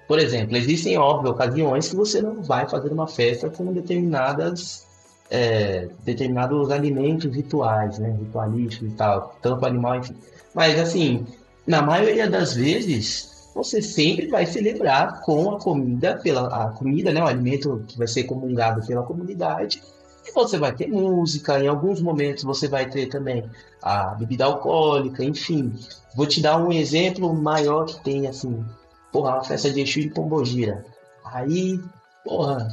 por 0.08 0.18
exemplo, 0.18 0.56
existem, 0.58 0.98
óbvio, 0.98 1.32
ocasiões 1.32 1.90
que 1.90 1.96
você 1.96 2.22
não 2.22 2.42
vai 2.42 2.68
fazer 2.68 2.92
uma 2.92 3.08
festa 3.08 3.50
com 3.50 3.72
determinadas, 3.74 4.85
é, 5.30 5.88
determinados 6.04 6.70
alimentos 6.72 7.34
rituais, 7.34 8.00
né? 8.00 8.16
Ritualísticos 8.20 8.90
e 8.90 8.92
tal, 8.92 9.36
tanto 9.42 9.66
animal, 9.66 9.96
enfim. 9.98 10.16
Mas, 10.54 10.80
assim, 10.80 11.26
na 11.66 11.82
maioria 11.82 12.30
das 12.30 12.54
vezes, 12.54 13.50
você 13.54 13.82
sempre 13.82 14.28
vai 14.28 14.46
celebrar 14.46 15.22
com 15.22 15.52
a 15.52 15.60
comida, 15.60 16.20
pela 16.22 16.48
a 16.48 16.70
comida, 16.70 17.12
né? 17.12 17.24
O 17.24 17.28
alimento 17.28 17.84
que 17.88 17.98
vai 17.98 18.08
ser 18.08 18.24
comungado 18.24 18.86
pela 18.86 19.04
comunidade. 19.04 19.82
E 20.28 20.32
você 20.32 20.58
vai 20.58 20.74
ter 20.74 20.88
música, 20.88 21.60
em 21.60 21.68
alguns 21.68 22.02
momentos 22.02 22.44
você 22.44 22.68
vai 22.68 22.90
ter 22.90 23.08
também 23.08 23.44
a 23.82 24.16
bebida 24.16 24.46
alcoólica, 24.46 25.24
enfim. 25.24 25.74
Vou 26.16 26.26
te 26.26 26.42
dar 26.42 26.58
um 26.58 26.72
exemplo 26.72 27.34
maior 27.34 27.86
que 27.86 28.04
tem, 28.04 28.28
assim, 28.28 28.64
porra, 29.12 29.36
uma 29.36 29.44
festa 29.44 29.72
de 29.72 29.82
Exu 29.82 30.02
de 30.02 30.10
Pombogira. 30.10 30.86
Aí, 31.24 31.80
porra, 32.24 32.68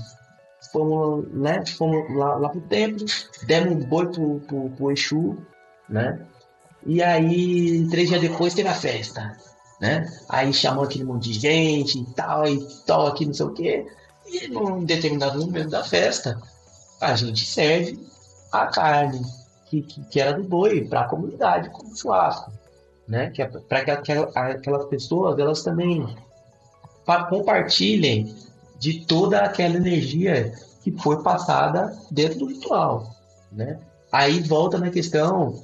fomos, 0.70 1.26
né, 1.32 1.64
fomos 1.66 2.14
lá, 2.14 2.36
lá 2.36 2.48
pro 2.48 2.60
templo, 2.62 3.04
demos 3.46 3.84
um 3.84 3.88
boi 3.88 4.06
pro, 4.08 4.40
pro, 4.40 4.70
pro 4.70 4.90
Exu, 4.92 5.36
né? 5.88 6.20
E 6.84 7.02
aí, 7.02 7.86
três 7.90 8.08
dias 8.08 8.20
depois 8.20 8.54
teve 8.54 8.68
a 8.68 8.74
festa, 8.74 9.36
né? 9.80 10.10
Aí 10.28 10.52
chamou 10.52 10.84
aquele 10.84 11.04
monte 11.04 11.30
de 11.30 11.38
gente 11.38 11.98
e 11.98 12.04
tal, 12.14 12.46
e 12.46 12.66
tal, 12.86 13.06
aqui, 13.06 13.26
não 13.26 13.34
sei 13.34 13.46
o 13.46 13.52
quê. 13.52 13.86
E 14.26 14.48
num 14.48 14.84
determinado 14.84 15.38
momento 15.44 15.70
da 15.70 15.82
festa, 15.84 16.40
a 17.00 17.14
gente 17.14 17.44
serve 17.44 17.98
a 18.50 18.66
carne 18.66 19.20
que, 19.66 19.82
que, 19.82 20.04
que 20.06 20.20
era 20.20 20.32
do 20.34 20.44
boi 20.44 20.84
para 20.84 21.00
a 21.02 21.08
comunidade 21.08 21.70
como 21.70 21.96
churrasco, 21.96 22.52
né? 23.08 23.30
Que 23.30 23.42
é 23.42 23.46
para 23.46 23.84
que 23.84 23.90
aquela- 23.90 24.30
aquelas 24.34 24.86
pessoas 24.86 25.38
elas 25.38 25.62
também 25.62 26.16
pa- 27.04 27.24
compartilhem 27.24 28.34
de 28.82 29.06
toda 29.06 29.38
aquela 29.38 29.76
energia 29.76 30.52
que 30.82 30.90
foi 30.90 31.22
passada 31.22 31.96
dentro 32.10 32.40
do 32.40 32.46
ritual, 32.46 33.14
né? 33.52 33.78
Aí 34.10 34.40
volta 34.40 34.76
na 34.76 34.90
questão 34.90 35.62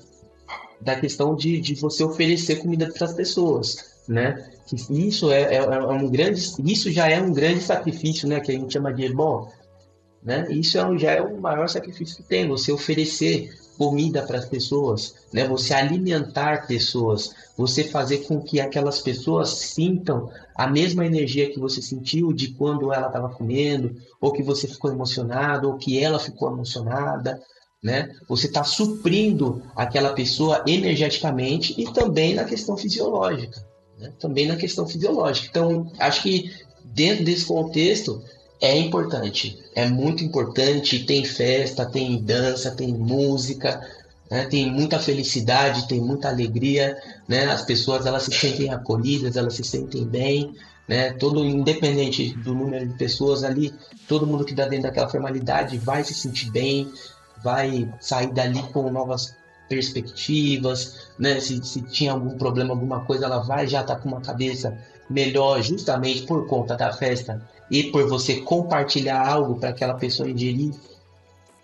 da 0.81 0.95
questão 0.95 1.35
de, 1.35 1.61
de 1.61 1.75
você 1.75 2.05
oferecer 2.05 2.61
comida 2.61 2.89
para 2.93 3.07
as 3.07 3.13
pessoas, 3.13 3.97
né? 4.07 4.49
Isso 4.89 5.33
é, 5.33 5.57
é, 5.57 5.57
é 5.57 5.81
um 5.81 6.09
grande, 6.09 6.41
isso 6.65 6.93
já 6.93 7.11
é 7.11 7.21
um 7.21 7.33
grande 7.33 7.61
sacrifício, 7.61 8.29
né? 8.29 8.39
Que 8.39 8.53
a 8.53 8.55
gente 8.55 8.73
chama 8.73 8.95
de 8.95 9.13
bom, 9.13 9.51
né? 10.23 10.47
Isso 10.49 10.79
é 10.79 10.87
um, 10.87 10.97
já 10.97 11.11
é 11.11 11.21
o 11.21 11.41
maior 11.41 11.69
sacrifício 11.69 12.19
que 12.19 12.23
tem, 12.23 12.47
você 12.47 12.71
oferecer 12.71 13.53
comida 13.77 14.23
para 14.23 14.39
as 14.39 14.45
pessoas, 14.45 15.17
né? 15.33 15.45
Você 15.49 15.75
alimentar 15.75 16.69
pessoas, 16.69 17.35
você 17.59 17.83
fazer 17.83 18.19
com 18.19 18.41
que 18.41 18.61
aquelas 18.61 19.01
pessoas 19.01 19.49
sintam 19.51 20.31
a 20.55 20.69
mesma 20.69 21.05
energia 21.05 21.51
que 21.51 21.59
você 21.59 21.83
sentiu 21.83 22.33
de 22.33 22.53
quando 22.53 22.93
ela 22.93 23.09
estava 23.09 23.29
comendo, 23.31 23.97
ou 24.21 24.33
que 24.33 24.45
você 24.45 24.69
ficou 24.69 24.93
emocionado, 24.93 25.69
ou 25.69 25.77
que 25.77 25.99
ela 26.01 26.21
ficou 26.21 26.53
emocionada, 26.53 27.43
né? 27.83 28.15
Você 28.29 28.47
está 28.47 28.63
suprindo 28.63 29.61
aquela 29.75 30.13
pessoa 30.13 30.63
energeticamente 30.69 31.75
e 31.77 31.93
também 31.93 32.33
na 32.33 32.45
questão 32.45 32.77
fisiológica, 32.77 33.61
né? 33.99 34.13
Também 34.21 34.47
na 34.47 34.55
questão 34.55 34.87
fisiológica. 34.87 35.49
Então, 35.51 35.91
acho 35.99 36.23
que 36.23 36.53
dentro 36.85 37.25
desse 37.25 37.45
contexto 37.45 38.23
é 38.61 38.77
importante, 38.77 39.59
é 39.75 39.87
muito 39.87 40.23
importante. 40.23 41.05
Tem 41.05 41.25
festa, 41.25 41.87
tem 41.87 42.23
dança, 42.23 42.71
tem 42.71 42.93
música, 42.93 43.81
né? 44.31 44.47
Tem 44.47 44.71
muita 44.71 44.99
felicidade, 44.99 45.89
tem 45.89 46.01
muita 46.01 46.29
alegria, 46.29 46.97
né? 47.27 47.47
As 47.47 47.63
pessoas 47.63 48.07
elas 48.07 48.25
se 48.25 48.33
sentem 48.33 48.73
acolhidas, 48.73 49.37
elas 49.37 49.55
se 49.55 49.65
sentem 49.65 50.05
bem, 50.07 50.55
né? 50.87 51.13
Todo 51.13 51.45
independente 51.45 52.35
do 52.39 52.55
número 52.55 52.87
de 52.87 52.95
pessoas 52.95 53.45
ali, 53.45 53.75
todo 54.07 54.27
mundo 54.27 54.45
que 54.45 54.53
está 54.53 54.67
dentro 54.67 54.85
daquela 54.85 55.09
formalidade 55.09 55.79
vai 55.79 56.05
se 56.05 56.15
sentir 56.15 56.51
bem, 56.51 56.91
vai 57.43 57.89
sair 58.01 58.33
dali 58.33 58.63
com 58.73 58.91
novas 58.91 59.37
perspectivas, 59.69 61.09
né? 61.19 61.41
Se, 61.41 61.63
se 61.65 61.83
tinha 61.83 62.13
algum 62.13 62.37
problema, 62.37 62.73
alguma 62.73 63.05
coisa, 63.05 63.27
ela 63.27 63.39
vai 63.39 63.67
já 63.67 63.83
estar 63.83 63.97
com 63.97 64.09
uma 64.09 64.21
cabeça 64.21 64.77
melhor, 65.09 65.63
justamente 65.63 66.23
por 66.23 66.47
conta 66.47 66.77
da 66.77 66.93
festa 66.93 67.41
e 67.71 67.85
por 67.85 68.09
você 68.09 68.41
compartilhar 68.41 69.27
algo 69.27 69.57
para 69.57 69.71
aquela 69.71 69.95
pessoa 69.95 70.29
ingerir, 70.29 70.75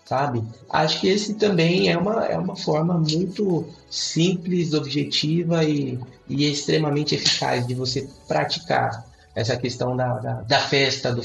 sabe? 0.05 0.43
Acho 0.69 1.01
que 1.01 1.07
esse 1.07 1.33
também 1.33 1.89
é 1.89 1.97
uma, 1.97 2.25
é 2.25 2.37
uma 2.37 2.55
forma 2.55 2.93
muito 2.93 3.67
simples, 3.89 4.73
objetiva 4.73 5.63
e, 5.63 5.99
e 6.29 6.49
extremamente 6.49 7.15
eficaz 7.15 7.65
de 7.65 7.73
você 7.73 8.07
praticar 8.27 9.03
essa 9.33 9.57
questão 9.57 9.97
da, 9.97 10.13
da, 10.19 10.33
da 10.41 10.59
festa, 10.59 11.13
do, 11.13 11.21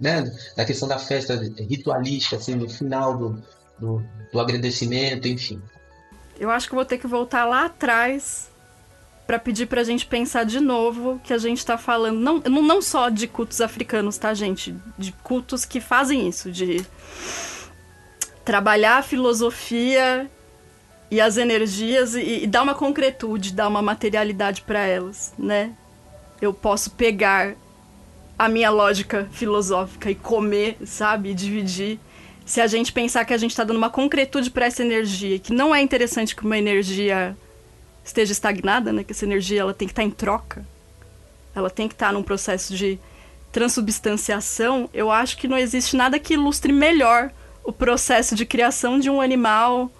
né? 0.00 0.24
da 0.56 0.64
questão 0.64 0.88
da 0.88 0.98
festa 0.98 1.40
ritualística, 1.68 2.36
assim, 2.36 2.56
no 2.56 2.68
final 2.68 3.16
do, 3.16 3.42
do, 3.78 4.02
do 4.32 4.40
agradecimento, 4.40 5.28
enfim. 5.28 5.62
Eu 6.40 6.50
acho 6.50 6.68
que 6.68 6.74
vou 6.74 6.84
ter 6.84 6.98
que 6.98 7.06
voltar 7.06 7.44
lá 7.44 7.66
atrás 7.66 8.50
pra 9.26 9.38
pedir 9.38 9.66
pra 9.66 9.84
gente 9.84 10.06
pensar 10.06 10.44
de 10.44 10.58
novo 10.58 11.20
que 11.22 11.32
a 11.32 11.38
gente 11.38 11.64
tá 11.64 11.78
falando, 11.78 12.18
não, 12.18 12.38
não 12.40 12.82
só 12.82 13.08
de 13.08 13.28
cultos 13.28 13.60
africanos, 13.60 14.18
tá, 14.18 14.34
gente? 14.34 14.74
De 14.98 15.12
cultos 15.22 15.64
que 15.64 15.80
fazem 15.80 16.28
isso, 16.28 16.50
de 16.50 16.84
trabalhar 18.44 18.98
a 18.98 19.02
filosofia 19.02 20.30
e 21.10 21.20
as 21.20 21.36
energias 21.36 22.14
e, 22.14 22.44
e 22.44 22.46
dar 22.46 22.62
uma 22.62 22.74
concretude, 22.74 23.52
dar 23.52 23.68
uma 23.68 23.82
materialidade 23.82 24.62
para 24.62 24.80
elas, 24.80 25.32
né? 25.38 25.72
Eu 26.40 26.52
posso 26.52 26.90
pegar 26.92 27.54
a 28.38 28.48
minha 28.48 28.70
lógica 28.70 29.28
filosófica 29.30 30.10
e 30.10 30.14
comer, 30.14 30.76
sabe? 30.84 31.30
E 31.30 31.34
dividir. 31.34 32.00
Se 32.44 32.60
a 32.60 32.66
gente 32.66 32.92
pensar 32.92 33.24
que 33.24 33.32
a 33.32 33.36
gente 33.36 33.50
está 33.50 33.62
dando 33.62 33.76
uma 33.76 33.90
concretude 33.90 34.50
para 34.50 34.66
essa 34.66 34.82
energia, 34.82 35.38
que 35.38 35.52
não 35.52 35.74
é 35.74 35.80
interessante 35.80 36.34
que 36.34 36.44
uma 36.44 36.58
energia 36.58 37.36
esteja 38.04 38.32
estagnada, 38.32 38.92
né? 38.92 39.04
Que 39.04 39.12
essa 39.12 39.24
energia 39.24 39.60
ela 39.60 39.74
tem 39.74 39.86
que 39.86 39.92
estar 39.92 40.02
tá 40.02 40.08
em 40.08 40.10
troca. 40.10 40.66
Ela 41.54 41.70
tem 41.70 41.86
que 41.86 41.94
estar 41.94 42.08
tá 42.08 42.12
num 42.12 42.22
processo 42.22 42.74
de 42.74 42.98
transubstanciação. 43.52 44.88
Eu 44.92 45.10
acho 45.10 45.36
que 45.36 45.46
não 45.46 45.58
existe 45.58 45.94
nada 45.94 46.18
que 46.18 46.34
ilustre 46.34 46.72
melhor 46.72 47.30
o 47.64 47.72
processo 47.72 48.34
de 48.34 48.44
criação 48.44 48.98
de 48.98 49.08
um 49.10 49.20
animal 49.20 49.90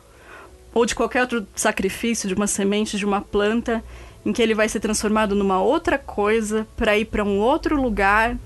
ou 0.75 0.87
de 0.87 0.95
qualquer 0.95 1.23
outro 1.23 1.47
sacrifício, 1.55 2.29
de 2.29 2.35
uma 2.35 2.47
semente, 2.47 2.97
de 2.97 3.05
uma 3.05 3.21
planta, 3.21 3.85
em 4.25 4.33
que 4.33 4.41
ele 4.41 4.55
vai 4.55 4.69
ser 4.69 4.81
transformado 4.81 5.35
numa 5.35 5.61
outra 5.61 5.99
coisa 5.99 6.67
para 6.77 6.97
ir 6.97 7.07
para 7.07 7.25
um 7.25 7.39
outro 7.39 7.81
lugar 7.81 8.37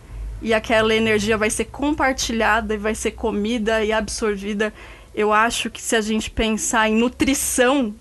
e 0.42 0.52
aquela 0.52 0.94
energia 0.94 1.36
vai 1.36 1.50
ser 1.50 1.66
compartilhada 1.66 2.74
e 2.74 2.78
vai 2.78 2.94
ser 2.94 3.12
comida 3.12 3.84
e 3.84 3.92
absorvida. 3.92 4.72
Eu 5.14 5.32
acho 5.32 5.70
que 5.70 5.80
se 5.80 5.96
a 5.96 6.00
gente 6.00 6.30
pensar 6.30 6.88
em 6.88 6.96
nutrição, 6.96 7.94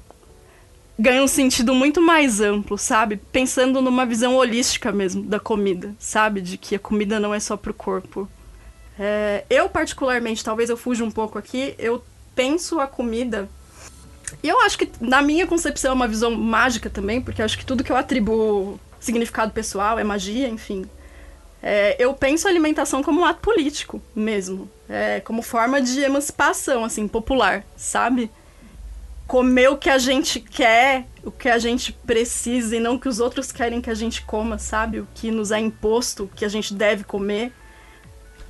ganha 0.98 1.24
um 1.24 1.28
sentido 1.28 1.74
muito 1.74 2.02
mais 2.02 2.42
amplo, 2.42 2.78
sabe? 2.78 3.18
Pensando 3.32 3.82
numa 3.82 4.06
visão 4.06 4.36
holística 4.36 4.92
mesmo 4.92 5.24
da 5.24 5.40
comida, 5.40 5.96
sabe? 6.00 6.42
De 6.42 6.58
que 6.58 6.76
a 6.76 6.80
comida 6.80 7.20
não 7.20 7.34
é 7.34 7.40
só 7.40 7.56
pro 7.56 7.74
corpo. 7.74 8.28
É, 9.00 9.44
eu, 9.50 9.70
particularmente, 9.70 10.44
talvez 10.44 10.70
eu 10.70 10.78
fuja 10.78 11.04
um 11.04 11.12
pouco 11.12 11.38
aqui, 11.38 11.76
eu 11.78 12.04
penso 12.34 12.80
a 12.80 12.88
comida. 12.88 13.50
E 14.42 14.50
eu 14.50 14.60
acho 14.62 14.78
que, 14.78 14.90
na 15.00 15.22
minha 15.22 15.46
concepção, 15.46 15.92
é 15.92 15.94
uma 15.94 16.08
visão 16.08 16.32
mágica 16.36 16.90
também, 16.90 17.22
porque 17.22 17.42
eu 17.42 17.46
acho 17.46 17.58
que 17.58 17.66
tudo 17.66 17.84
que 17.84 17.92
eu 17.92 17.96
atribuo 17.96 18.80
significado 19.00 19.52
pessoal 19.52 20.00
é 20.00 20.04
magia, 20.04 20.48
enfim. 20.48 20.86
É, 21.62 21.96
eu 22.00 22.14
penso 22.14 22.48
a 22.48 22.52
alimentação 22.52 23.02
como 23.02 23.22
um 23.22 23.26
ato 23.26 23.42
político 23.42 24.02
mesmo. 24.16 24.70
É, 24.88 25.20
como 25.20 25.42
forma 25.42 25.82
de 25.82 26.00
emancipação, 26.00 26.84
assim, 26.84 27.08
popular, 27.08 27.66
sabe? 27.76 28.32
Comer 29.28 29.70
o 29.70 29.78
que 29.78 29.90
a 29.90 29.98
gente 29.98 30.40
quer, 30.40 31.08
o 31.24 31.32
que 31.32 31.50
a 31.50 31.58
gente 31.58 31.92
precisa 31.92 32.76
e 32.76 32.80
não 32.80 32.96
o 32.96 33.00
que 33.00 33.10
os 33.10 33.20
outros 33.20 33.52
querem 33.52 33.82
que 33.82 33.90
a 33.90 33.96
gente 33.96 34.22
coma, 34.22 34.60
sabe? 34.60 35.00
O 35.00 35.08
que 35.16 35.32
nos 35.32 35.52
é 35.52 35.60
imposto, 35.60 36.26
o 36.26 36.28
que 36.28 36.46
a 36.46 36.50
gente 36.50 36.74
deve 36.74 37.04
comer 37.04 37.52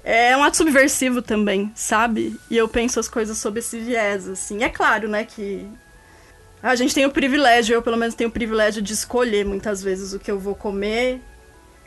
é 0.07 0.37
um 0.37 0.43
ato 0.43 0.55
subversivo 0.55 1.19
também, 1.19 1.71
sabe? 1.73 2.39
E 2.47 2.55
eu 2.55 2.69
penso 2.69 2.99
as 2.99 3.09
coisas 3.09 3.39
sob 3.39 3.57
esse 3.57 3.79
viés, 3.79 4.29
assim. 4.29 4.63
É 4.63 4.69
claro, 4.69 5.09
né, 5.09 5.25
que 5.25 5.67
a 6.61 6.75
gente 6.75 6.93
tem 6.93 7.07
o 7.07 7.11
privilégio, 7.11 7.73
eu 7.73 7.81
pelo 7.81 7.97
menos 7.97 8.13
tenho 8.13 8.29
o 8.29 8.33
privilégio 8.33 8.83
de 8.83 8.93
escolher 8.93 9.43
muitas 9.43 9.81
vezes 9.81 10.13
o 10.13 10.19
que 10.19 10.29
eu 10.29 10.39
vou 10.39 10.53
comer. 10.53 11.19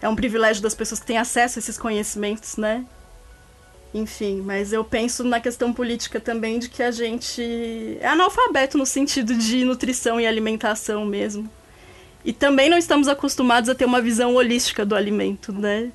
É 0.03 0.09
um 0.09 0.17
privilégio 0.17 0.61
das 0.61 0.75
pessoas 0.75 0.99
que 0.99 1.07
têm 1.07 1.17
acesso 1.17 1.59
a 1.59 1.61
esses 1.61 1.79
conhecimentos, 1.79 2.57
né? 2.57 2.85
Enfim, 3.95 4.43
mas 4.45 4.73
eu 4.73 4.85
penso 4.85 5.23
na 5.23 5.41
questão 5.41 5.73
política 5.73 6.19
também 6.19 6.59
de 6.59 6.69
que 6.69 6.83
a 6.83 6.91
gente 6.91 7.99
é 8.01 8.09
analfabeto 8.09 8.77
no 8.77 8.85
sentido 8.85 9.33
de 9.37 9.65
nutrição 9.65 10.21
e 10.21 10.27
alimentação 10.27 11.07
mesmo. 11.07 11.49
E 12.25 12.33
também 12.33 12.69
não 12.69 12.77
estamos 12.79 13.07
acostumados 13.07 13.71
a 13.71 13.77
ter 13.77 13.85
uma 13.85 14.03
visão 14.03 14.35
holística 14.35 14.85
do 14.85 14.97
alimento, 14.97 15.53
né? 15.53 15.93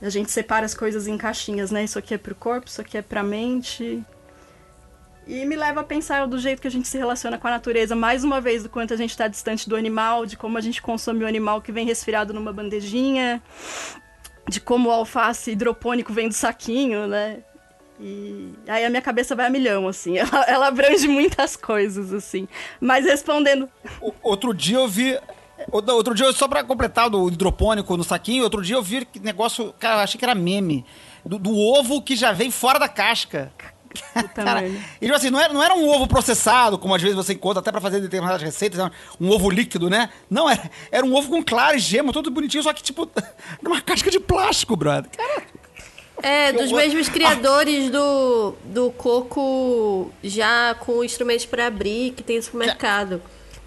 A 0.00 0.08
gente 0.08 0.30
separa 0.30 0.64
as 0.64 0.74
coisas 0.74 1.06
em 1.06 1.18
caixinhas, 1.18 1.70
né? 1.70 1.84
Isso 1.84 1.98
aqui 1.98 2.14
é 2.14 2.18
pro 2.18 2.34
corpo, 2.34 2.68
isso 2.68 2.80
aqui 2.80 2.96
é 2.96 3.02
pra 3.02 3.22
mente. 3.22 4.02
E 5.26 5.44
me 5.44 5.56
leva 5.56 5.80
a 5.80 5.84
pensar 5.84 6.26
do 6.26 6.38
jeito 6.38 6.62
que 6.62 6.68
a 6.68 6.70
gente 6.70 6.88
se 6.88 6.96
relaciona 6.96 7.36
com 7.36 7.46
a 7.48 7.50
natureza, 7.50 7.94
mais 7.94 8.24
uma 8.24 8.40
vez, 8.40 8.62
do 8.62 8.68
quanto 8.68 8.94
a 8.94 8.96
gente 8.96 9.10
está 9.10 9.28
distante 9.28 9.68
do 9.68 9.76
animal, 9.76 10.24
de 10.24 10.36
como 10.36 10.56
a 10.56 10.60
gente 10.60 10.80
consome 10.80 11.22
o 11.22 11.26
animal 11.26 11.60
que 11.60 11.70
vem 11.70 11.84
resfriado 11.84 12.32
numa 12.32 12.52
bandejinha, 12.52 13.42
de 14.48 14.60
como 14.60 14.88
o 14.88 14.92
alface 14.92 15.50
hidropônico 15.50 16.12
vem 16.12 16.28
do 16.28 16.34
saquinho, 16.34 17.06
né? 17.06 17.42
E 18.00 18.54
aí 18.68 18.84
a 18.84 18.88
minha 18.88 19.02
cabeça 19.02 19.34
vai 19.34 19.46
a 19.46 19.50
milhão, 19.50 19.88
assim. 19.88 20.16
Ela, 20.18 20.44
ela 20.44 20.66
abrange 20.68 21.08
muitas 21.08 21.56
coisas, 21.56 22.12
assim. 22.12 22.48
Mas 22.80 23.04
respondendo. 23.04 23.68
O, 24.00 24.14
outro 24.22 24.54
dia 24.54 24.78
eu 24.78 24.88
vi 24.88 25.18
Outro 25.70 26.14
dia, 26.14 26.32
só 26.32 26.46
pra 26.46 26.62
completar 26.64 27.10
do 27.10 27.28
hidropônico 27.28 27.96
no 27.96 28.04
saquinho, 28.04 28.44
outro 28.44 28.62
dia 28.62 28.76
eu 28.76 28.82
vi 28.82 29.04
que 29.04 29.18
negócio, 29.18 29.74
cara, 29.78 29.96
eu 29.96 30.00
achei 30.00 30.18
que 30.18 30.24
era 30.24 30.34
meme. 30.34 30.84
Do, 31.24 31.38
do 31.38 31.56
ovo 31.56 32.00
que 32.00 32.16
já 32.16 32.32
vem 32.32 32.50
fora 32.50 32.78
da 32.78 32.88
casca. 32.88 33.52
Cara, 34.34 34.66
e 34.66 34.78
tipo 35.00 35.14
assim, 35.14 35.30
não 35.30 35.40
era, 35.40 35.52
não 35.52 35.62
era 35.62 35.74
um 35.74 35.88
ovo 35.88 36.06
processado, 36.06 36.78
como 36.78 36.94
às 36.94 37.00
vezes 37.00 37.16
você 37.16 37.32
encontra 37.32 37.60
até 37.60 37.72
pra 37.72 37.80
fazer 37.80 38.00
determinadas 38.00 38.42
receitas, 38.42 38.78
né? 38.78 38.90
um 39.18 39.30
ovo 39.30 39.48
líquido, 39.48 39.88
né? 39.88 40.10
Não, 40.28 40.48
era, 40.48 40.70
era 40.92 41.06
um 41.06 41.14
ovo 41.14 41.30
com 41.30 41.42
clara 41.42 41.74
e 41.74 41.78
gema, 41.78 42.12
todo 42.12 42.30
bonitinho, 42.30 42.62
só 42.62 42.72
que 42.72 42.82
tipo, 42.82 43.10
numa 43.62 43.80
casca 43.80 44.10
de 44.10 44.20
plástico, 44.20 44.76
brother. 44.76 45.10
Cara, 45.10 45.42
é, 46.22 46.52
dos 46.52 46.72
mesmos 46.72 47.08
criadores 47.08 47.90
do, 47.90 48.54
do 48.64 48.90
coco 48.90 50.12
já 50.22 50.74
com 50.74 51.04
instrumentos 51.04 51.46
para 51.46 51.66
abrir 51.66 52.12
que 52.12 52.22
tem 52.22 52.36
no 52.36 52.42
supermercado. 52.42 53.22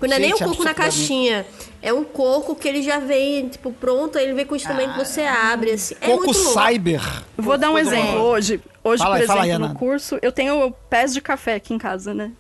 Não 0.08 0.16
é 0.16 0.20
nem 0.20 0.34
o 0.34 0.38
coco 0.38 0.64
na 0.64 0.74
caixinha. 0.74 1.46
É 1.82 1.92
um 1.92 2.04
coco 2.04 2.56
que 2.56 2.68
ele 2.68 2.82
já 2.82 3.00
vem, 3.00 3.50
tipo, 3.50 3.72
pronto, 3.72 4.18
ele 4.18 4.34
vem 4.34 4.46
com 4.46 4.54
o 4.54 4.56
instrumento, 4.56 4.92
ah, 4.92 5.04
você 5.04 5.22
abre, 5.22 5.72
assim. 5.72 5.96
É 6.00 6.08
coco 6.08 6.34
cyber. 6.34 7.02
Vou 7.38 7.58
dar 7.58 7.72
um 7.72 7.78
exemplo. 7.78 8.20
Hoje, 8.20 8.62
hoje 8.84 9.02
fala 9.02 9.16
por 9.16 9.22
aí, 9.22 9.24
exemplo, 9.24 9.66
aí, 9.66 9.70
no 9.70 9.76
curso, 9.76 10.20
eu 10.22 10.32
tenho 10.32 10.72
pés 10.90 11.14
de 11.14 11.22
café 11.22 11.56
aqui 11.56 11.74
em 11.74 11.78
casa, 11.78 12.14
né? 12.14 12.32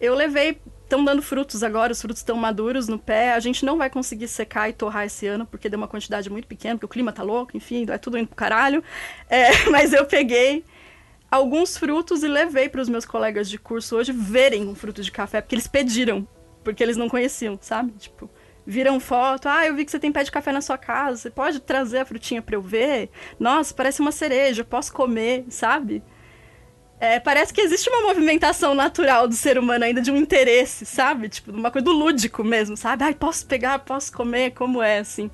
Eu 0.00 0.14
levei 0.14 0.58
estão 0.84 1.04
dando 1.04 1.22
frutos 1.22 1.62
agora, 1.62 1.92
os 1.92 2.00
frutos 2.00 2.20
estão 2.20 2.36
maduros 2.36 2.86
no 2.88 2.98
pé. 2.98 3.32
A 3.32 3.40
gente 3.40 3.64
não 3.64 3.76
vai 3.76 3.90
conseguir 3.90 4.28
secar 4.28 4.68
e 4.68 4.72
torrar 4.72 5.04
esse 5.06 5.26
ano, 5.26 5.44
porque 5.44 5.68
deu 5.68 5.76
uma 5.76 5.88
quantidade 5.88 6.30
muito 6.30 6.46
pequena, 6.46 6.76
porque 6.76 6.86
o 6.86 6.88
clima 6.88 7.12
tá 7.12 7.22
louco, 7.22 7.56
enfim, 7.56 7.86
é 7.88 7.98
tudo 7.98 8.16
indo 8.16 8.28
pro 8.28 8.36
caralho. 8.36 8.82
É, 9.28 9.64
mas 9.70 9.92
eu 9.92 10.04
peguei 10.04 10.64
alguns 11.30 11.76
frutos 11.76 12.22
e 12.22 12.28
levei 12.28 12.68
para 12.68 12.80
os 12.80 12.88
meus 12.88 13.04
colegas 13.04 13.48
de 13.50 13.58
curso 13.58 13.96
hoje 13.96 14.12
verem 14.12 14.68
um 14.68 14.74
fruto 14.74 15.02
de 15.02 15.10
café, 15.10 15.40
porque 15.40 15.54
eles 15.54 15.66
pediram 15.66 16.26
porque 16.64 16.82
eles 16.82 16.96
não 16.96 17.08
conheciam, 17.08 17.58
sabe? 17.60 17.92
Tipo, 17.92 18.28
viram 18.66 18.98
foto, 18.98 19.48
ah, 19.48 19.66
eu 19.66 19.76
vi 19.76 19.84
que 19.84 19.90
você 19.90 19.98
tem 19.98 20.10
pé 20.10 20.24
de 20.24 20.32
café 20.32 20.50
na 20.50 20.60
sua 20.60 20.78
casa, 20.78 21.18
você 21.18 21.30
pode 21.30 21.60
trazer 21.60 21.98
a 21.98 22.04
frutinha 22.04 22.40
para 22.40 22.56
eu 22.56 22.62
ver? 22.62 23.10
Nossa, 23.38 23.74
parece 23.74 24.00
uma 24.00 24.10
cereja, 24.10 24.64
posso 24.64 24.92
comer, 24.92 25.44
sabe? 25.50 26.02
É, 26.98 27.20
parece 27.20 27.52
que 27.52 27.60
existe 27.60 27.90
uma 27.90 28.00
movimentação 28.00 28.74
natural 28.74 29.28
do 29.28 29.34
ser 29.34 29.58
humano 29.58 29.84
ainda 29.84 30.00
de 30.00 30.10
um 30.10 30.16
interesse, 30.16 30.86
sabe? 30.86 31.28
Tipo, 31.28 31.52
uma 31.52 31.70
coisa 31.70 31.84
do 31.84 31.92
lúdico 31.92 32.42
mesmo, 32.42 32.76
sabe? 32.76 33.04
Ai, 33.04 33.14
posso 33.14 33.46
pegar, 33.46 33.80
posso 33.80 34.10
comer, 34.12 34.52
como 34.52 34.82
é, 34.82 35.00
assim. 35.00 35.30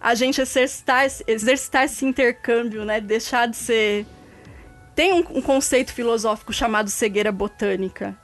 A 0.00 0.14
gente 0.14 0.40
exercitar, 0.40 1.06
exercitar 1.26 1.84
esse 1.84 2.04
intercâmbio, 2.04 2.84
né? 2.84 3.00
Deixar 3.00 3.46
de 3.46 3.56
ser... 3.56 4.06
Tem 4.96 5.12
um, 5.12 5.24
um 5.38 5.42
conceito 5.42 5.92
filosófico 5.92 6.52
chamado 6.52 6.90
cegueira 6.90 7.30
botânica, 7.30 8.16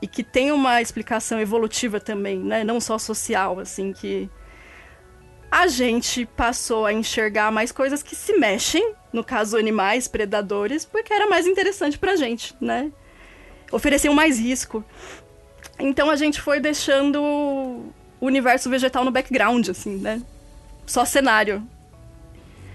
e 0.00 0.06
que 0.06 0.22
tem 0.22 0.52
uma 0.52 0.80
explicação 0.82 1.40
evolutiva 1.40 1.98
também, 1.98 2.38
né? 2.38 2.64
Não 2.64 2.80
só 2.80 2.98
social, 2.98 3.58
assim, 3.58 3.92
que 3.92 4.28
a 5.50 5.66
gente 5.68 6.26
passou 6.26 6.84
a 6.84 6.92
enxergar 6.92 7.50
mais 7.50 7.72
coisas 7.72 8.02
que 8.02 8.14
se 8.14 8.36
mexem, 8.36 8.94
no 9.12 9.24
caso 9.24 9.56
animais, 9.56 10.06
predadores, 10.08 10.84
porque 10.84 11.12
era 11.12 11.26
mais 11.26 11.46
interessante 11.46 11.98
pra 11.98 12.16
gente, 12.16 12.54
né? 12.60 12.92
Ofereciam 13.72 14.14
mais 14.14 14.38
risco. 14.38 14.84
Então 15.78 16.10
a 16.10 16.16
gente 16.16 16.40
foi 16.40 16.60
deixando 16.60 17.22
o 17.22 17.92
universo 18.20 18.68
vegetal 18.68 19.04
no 19.04 19.10
background, 19.10 19.68
assim, 19.68 19.96
né? 19.96 20.22
Só 20.86 21.04
cenário. 21.04 21.66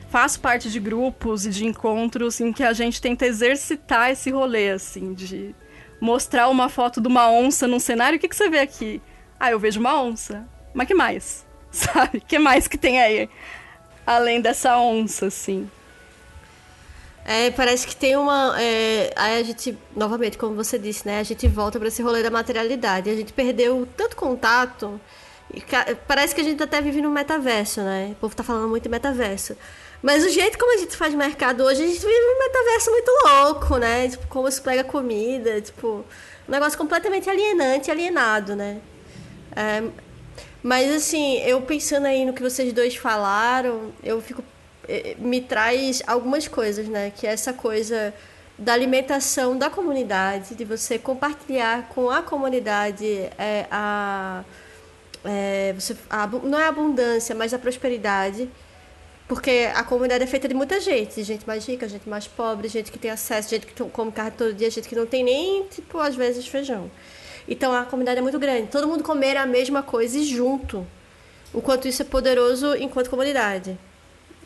Faço 0.09 0.39
parte 0.41 0.69
de 0.69 0.79
grupos 0.79 1.45
e 1.45 1.49
de 1.49 1.65
encontros 1.65 2.41
em 2.41 2.51
que 2.51 2.63
a 2.63 2.73
gente 2.73 3.01
tenta 3.01 3.25
exercitar 3.25 4.11
esse 4.11 4.29
rolê, 4.29 4.71
assim, 4.71 5.13
de 5.13 5.55
mostrar 6.01 6.49
uma 6.49 6.67
foto 6.67 6.99
de 6.99 7.07
uma 7.07 7.29
onça 7.29 7.67
num 7.67 7.79
cenário, 7.79 8.17
o 8.17 8.19
que, 8.19 8.27
que 8.27 8.35
você 8.35 8.49
vê 8.49 8.59
aqui? 8.59 8.99
Ah, 9.39 9.51
eu 9.51 9.59
vejo 9.59 9.79
uma 9.79 10.01
onça. 10.01 10.45
Mas 10.73 10.87
que 10.87 10.95
mais? 10.95 11.45
Sabe? 11.71 12.19
que 12.19 12.39
mais 12.39 12.67
que 12.67 12.77
tem 12.77 12.99
aí? 12.99 13.29
Além 14.05 14.41
dessa 14.41 14.77
onça, 14.77 15.27
assim. 15.27 15.69
É, 17.23 17.51
parece 17.51 17.85
que 17.85 17.95
tem 17.95 18.17
uma. 18.17 18.59
É, 18.59 19.13
aí 19.15 19.39
a 19.39 19.43
gente, 19.43 19.77
novamente, 19.95 20.39
como 20.39 20.55
você 20.55 20.79
disse, 20.79 21.05
né? 21.05 21.19
A 21.19 21.23
gente 21.23 21.47
volta 21.47 21.77
para 21.77 21.87
esse 21.87 22.01
rolê 22.01 22.23
da 22.23 22.31
materialidade. 22.31 23.09
A 23.11 23.15
gente 23.15 23.31
perdeu 23.31 23.87
tanto 23.95 24.15
contato. 24.15 24.99
E, 25.53 25.63
parece 26.07 26.33
que 26.33 26.41
a 26.41 26.43
gente 26.43 26.61
até 26.63 26.81
vive 26.81 26.99
no 26.99 27.11
metaverso, 27.11 27.81
né? 27.81 28.09
O 28.13 28.15
povo 28.15 28.35
tá 28.35 28.43
falando 28.43 28.67
muito 28.69 28.83
de 28.83 28.89
metaverso. 28.89 29.55
Mas 30.01 30.25
o 30.25 30.29
jeito 30.29 30.57
como 30.57 30.73
a 30.73 30.77
gente 30.77 30.97
faz 30.97 31.13
mercado 31.13 31.63
hoje, 31.63 31.83
a 31.83 31.87
gente 31.87 31.99
vive 31.99 32.11
um 32.11 32.39
metaverso 32.39 32.91
muito 32.91 33.11
louco, 33.25 33.77
né? 33.77 34.09
Tipo, 34.09 34.27
como 34.27 34.51
se 34.51 34.59
pega 34.59 34.83
comida, 34.83 35.61
tipo, 35.61 36.03
um 36.47 36.51
negócio 36.51 36.77
completamente 36.77 37.29
alienante, 37.29 37.91
alienado, 37.91 38.55
né? 38.55 38.81
É, 39.55 39.83
mas 40.63 40.91
assim, 40.91 41.37
eu 41.39 41.61
pensando 41.61 42.05
aí 42.05 42.25
no 42.25 42.33
que 42.33 42.41
vocês 42.41 42.73
dois 42.73 42.95
falaram, 42.95 43.93
eu 44.03 44.21
fico. 44.21 44.43
Me 45.19 45.39
traz 45.39 46.01
algumas 46.07 46.47
coisas, 46.47 46.87
né? 46.87 47.11
Que 47.15 47.27
é 47.27 47.31
essa 47.31 47.53
coisa 47.53 48.13
da 48.57 48.73
alimentação 48.73 49.57
da 49.57 49.69
comunidade, 49.69 50.55
de 50.55 50.65
você 50.65 50.99
compartilhar 50.99 51.89
com 51.89 52.09
a 52.09 52.21
comunidade 52.21 53.07
é, 53.37 53.65
a, 53.71 54.43
é, 55.23 55.73
você, 55.73 55.95
a, 56.09 56.27
não 56.27 56.59
é 56.59 56.65
a 56.65 56.69
abundância, 56.69 57.33
mas 57.33 57.53
a 57.53 57.59
prosperidade. 57.59 58.49
Porque 59.31 59.69
a 59.73 59.81
comunidade 59.81 60.25
é 60.25 60.27
feita 60.27 60.45
de 60.45 60.53
muita 60.53 60.81
gente, 60.81 61.23
gente 61.23 61.47
mais 61.47 61.65
rica, 61.65 61.87
gente 61.87 62.09
mais 62.09 62.27
pobre, 62.27 62.67
gente 62.67 62.91
que 62.91 62.99
tem 62.99 63.09
acesso, 63.09 63.47
gente 63.47 63.65
que 63.65 63.81
come 63.85 64.11
carne 64.11 64.31
todo 64.31 64.53
dia, 64.53 64.69
gente 64.69 64.89
que 64.89 64.93
não 64.93 65.05
tem 65.05 65.23
nem, 65.23 65.63
tipo, 65.67 65.99
às 65.99 66.13
vezes 66.17 66.45
feijão. 66.45 66.91
Então 67.47 67.73
a 67.73 67.85
comunidade 67.85 68.19
é 68.19 68.21
muito 68.21 68.37
grande. 68.37 68.67
Todo 68.67 68.89
mundo 68.89 69.05
comer 69.05 69.37
a 69.37 69.45
mesma 69.45 69.81
coisa 69.81 70.17
e 70.17 70.25
junto. 70.25 70.85
Quanto 71.63 71.87
isso 71.87 72.01
é 72.01 72.05
poderoso 72.05 72.75
enquanto 72.75 73.09
comunidade. 73.09 73.79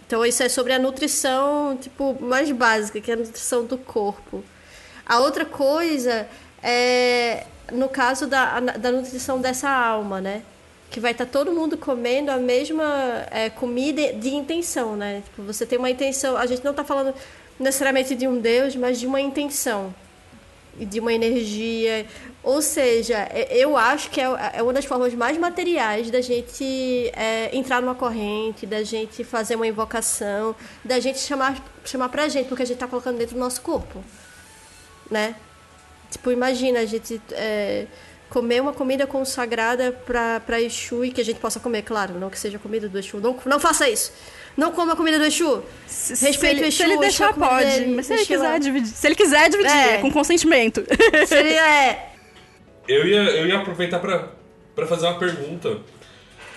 Então 0.06 0.24
isso 0.24 0.44
é 0.44 0.50
sobre 0.50 0.72
a 0.72 0.78
nutrição, 0.78 1.76
tipo, 1.82 2.16
mais 2.22 2.52
básica, 2.52 3.02
que 3.02 3.10
é 3.10 3.16
a 3.16 3.18
nutrição 3.18 3.66
do 3.66 3.80
corpo. 3.80 4.44
A 5.04 5.20
outra 5.20 5.46
coisa 5.46 6.28
é 6.62 7.48
no 7.72 7.90
caso 7.90 8.28
da, 8.28 8.60
da 8.60 8.92
nutrição 8.92 9.42
dessa 9.42 9.68
alma, 9.68 10.22
né? 10.22 10.44
Que 10.90 11.00
vai 11.00 11.12
estar 11.12 11.26
tá 11.26 11.32
todo 11.32 11.52
mundo 11.52 11.78
comendo 11.78 12.32
a 12.32 12.38
mesma 12.38 13.26
é, 13.32 13.50
comida 13.50 14.14
de 14.14 14.30
intenção, 14.30 14.96
né? 14.96 15.22
Tipo, 15.26 15.44
você 15.44 15.66
tem 15.66 15.78
uma 15.78 15.90
intenção. 15.90 16.38
A 16.38 16.46
gente 16.46 16.64
não 16.64 16.72
está 16.72 16.84
falando 16.84 17.14
necessariamente 17.60 18.16
de 18.16 18.28
um 18.28 18.40
Deus, 18.40 18.76
mas 18.76 19.00
de 19.00 19.08
uma 19.08 19.20
intenção 19.20 19.94
de 20.78 21.00
uma 21.00 21.14
energia. 21.14 22.06
Ou 22.44 22.62
seja, 22.62 23.28
eu 23.50 23.78
acho 23.78 24.10
que 24.10 24.20
é, 24.20 24.26
é 24.54 24.64
uma 24.64 24.74
das 24.74 24.86
formas 24.86 25.14
mais 25.14 25.38
materiais 25.38 26.12
da 26.12 26.22
gente 26.22 27.12
é, 27.16 27.56
entrar 27.56 27.82
numa 27.82 27.96
corrente, 27.96 28.66
da 28.66 28.84
gente 28.84 29.24
fazer 29.24 29.56
uma 29.56 29.68
invocação, 29.68 30.56
da 30.84 31.00
gente 31.00 31.20
chamar, 31.20 31.64
chamar 31.84 32.10
pra 32.10 32.28
gente, 32.28 32.48
porque 32.48 32.64
a 32.64 32.66
gente 32.66 32.78
tá 32.78 32.88
colocando 32.88 33.18
dentro 33.18 33.36
do 33.36 33.40
nosso 33.40 33.62
corpo. 33.62 34.04
Né? 35.10 35.36
Tipo, 36.12 36.32
imagina 36.32 36.80
a 36.80 36.86
gente 36.86 37.22
é, 37.32 37.88
comer 38.30 38.62
uma 38.62 38.74
comida 38.74 39.06
consagrada 39.08 39.92
pra, 39.92 40.40
pra 40.40 40.62
Exu 40.62 41.06
e 41.06 41.12
que 41.12 41.22
a 41.22 41.26
gente 41.26 41.40
possa 41.40 41.60
comer, 41.60 41.84
claro, 41.84 42.20
não 42.20 42.30
que 42.30 42.40
seja 42.40 42.60
comida 42.60 42.90
do 42.90 42.98
Exu. 43.00 43.18
Não, 43.18 43.38
não 43.46 43.60
faça 43.60 43.90
isso! 43.90 44.12
Não 44.58 44.72
come 44.72 44.94
a 44.94 44.96
comida 44.96 45.20
do 45.20 45.26
Exu. 45.26 45.64
Respeite 45.86 46.62
o 46.62 46.66
Exu. 46.66 46.78
Se 46.78 46.84
ele 46.84 46.98
deixar, 46.98 47.34
pode. 47.34 47.66
Dele, 47.66 47.96
mas 47.96 48.06
se 48.06 48.14
ele, 48.14 48.26
quiser 48.26 48.60
dividir, 48.60 48.88
se 48.88 49.08
ele 49.08 49.16
quiser 49.16 49.50
dividir, 49.50 49.72
é. 49.72 49.98
com 49.98 50.10
consentimento. 50.10 50.84
Seria. 51.28 51.62
É. 51.62 52.10
Eu 52.88 53.06
ia, 53.06 53.22
eu 53.32 53.48
ia 53.48 53.58
aproveitar 53.58 54.00
pra, 54.00 54.30
pra 54.74 54.88
fazer 54.88 55.08
uma 55.08 55.20
pergunta. 55.20 55.78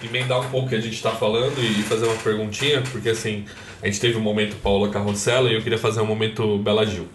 Emendar 0.00 0.38
um 0.38 0.48
pouco 0.48 0.66
o 0.66 0.68
que 0.68 0.76
a 0.76 0.80
gente 0.80 1.02
tá 1.02 1.10
falando 1.10 1.58
e 1.58 1.82
fazer 1.82 2.06
uma 2.06 2.14
perguntinha, 2.18 2.82
porque 2.92 3.08
assim, 3.08 3.44
a 3.82 3.86
gente 3.86 3.98
teve 3.98 4.16
um 4.16 4.20
momento 4.20 4.54
Paula 4.62 4.90
Carrossela 4.90 5.50
e 5.50 5.54
eu 5.54 5.60
queria 5.60 5.78
fazer 5.78 6.00
um 6.00 6.06
momento 6.06 6.56
Bela 6.58 6.86
Gil. 6.86 7.08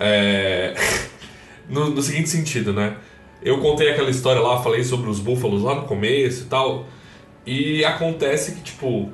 É... 0.00 0.72
no, 1.68 1.90
no 1.90 2.00
seguinte 2.00 2.30
sentido, 2.30 2.72
né? 2.72 2.96
Eu 3.46 3.58
contei 3.58 3.88
aquela 3.88 4.10
história 4.10 4.42
lá, 4.42 4.60
falei 4.60 4.82
sobre 4.82 5.08
os 5.08 5.20
búfalos 5.20 5.62
lá 5.62 5.76
no 5.76 5.82
começo 5.82 6.42
e 6.42 6.46
tal. 6.46 6.84
E 7.46 7.84
acontece 7.84 8.56
que, 8.56 8.60
tipo, 8.60 9.08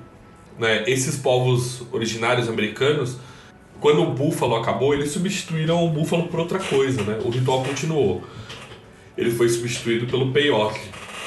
né, 0.58 0.84
esses 0.86 1.18
povos 1.18 1.82
originários 1.92 2.48
americanos, 2.48 3.18
quando 3.78 4.00
o 4.00 4.14
búfalo 4.14 4.56
acabou, 4.56 4.94
eles 4.94 5.10
substituíram 5.10 5.84
o 5.84 5.90
búfalo 5.90 6.28
por 6.28 6.40
outra 6.40 6.58
coisa, 6.58 7.02
né? 7.02 7.20
O 7.22 7.28
ritual 7.28 7.62
continuou. 7.62 8.22
Ele 9.18 9.30
foi 9.30 9.50
substituído 9.50 10.06
pelo 10.06 10.32
peyote. 10.32 10.80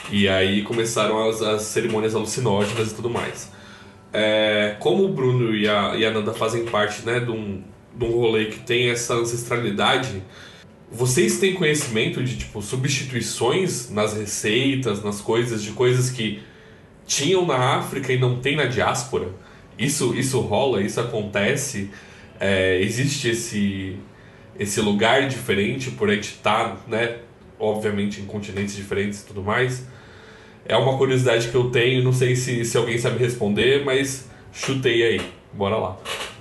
E 0.10 0.28
aí 0.28 0.64
começaram 0.64 1.30
as, 1.30 1.44
as 1.44 1.62
cerimônias 1.62 2.16
alucinógenas 2.16 2.92
e 2.92 2.96
tudo 2.96 3.12
mais. 3.12 3.52
É, 4.12 4.78
como 4.80 5.04
o 5.04 5.10
Bruno 5.10 5.56
e 5.56 5.70
a, 5.70 5.96
e 5.96 6.04
a 6.04 6.10
Nanda 6.10 6.34
fazem 6.34 6.66
parte 6.66 7.06
né, 7.06 7.20
de, 7.20 7.30
um, 7.30 7.62
de 7.94 8.04
um 8.04 8.10
rolê 8.10 8.46
que 8.46 8.62
tem 8.62 8.90
essa 8.90 9.14
ancestralidade, 9.14 10.24
vocês 10.92 11.40
têm 11.40 11.56
conhecimento 11.56 12.24
de 12.24 12.38
tipo 12.38 12.62
substituições 12.62 13.90
nas 13.90 14.14
receitas, 14.14 15.04
nas 15.04 15.20
coisas, 15.20 15.64
de 15.64 15.72
coisas 15.72 16.10
que 16.10 16.42
tinham 17.06 17.46
na 17.46 17.78
África 17.78 18.14
e 18.14 18.18
não 18.18 18.40
tem 18.40 18.56
na 18.56 18.66
diáspora. 18.66 19.30
Isso, 19.78 20.16
isso 20.16 20.40
rola, 20.40 20.82
isso 20.82 21.00
acontece. 21.00 21.90
É, 22.40 22.80
existe 22.82 23.30
esse, 23.30 23.98
esse 24.60 24.80
lugar 24.82 25.28
diferente 25.28 25.92
por 25.92 26.10
a 26.10 26.16
gente 26.16 26.30
estar, 26.30 26.76
tá, 26.76 26.82
né, 26.88 27.18
obviamente, 27.60 28.22
em 28.22 28.26
continentes 28.26 28.76
diferentes 28.76 29.22
e 29.22 29.26
tudo 29.26 29.44
mais. 29.44 29.86
É 30.66 30.76
uma 30.76 30.98
curiosidade 30.98 31.50
que 31.50 31.56
eu 31.56 31.70
tenho, 31.70 32.04
não 32.04 32.14
sei 32.14 32.36
se, 32.36 32.66
se 32.66 32.78
alguém 32.78 32.98
sabe 32.98 33.20
responder, 33.20 33.84
mas 33.84 34.30
chutei 34.52 35.04
aí. 35.04 35.22
Bora 35.54 35.78
lá. 35.78 35.98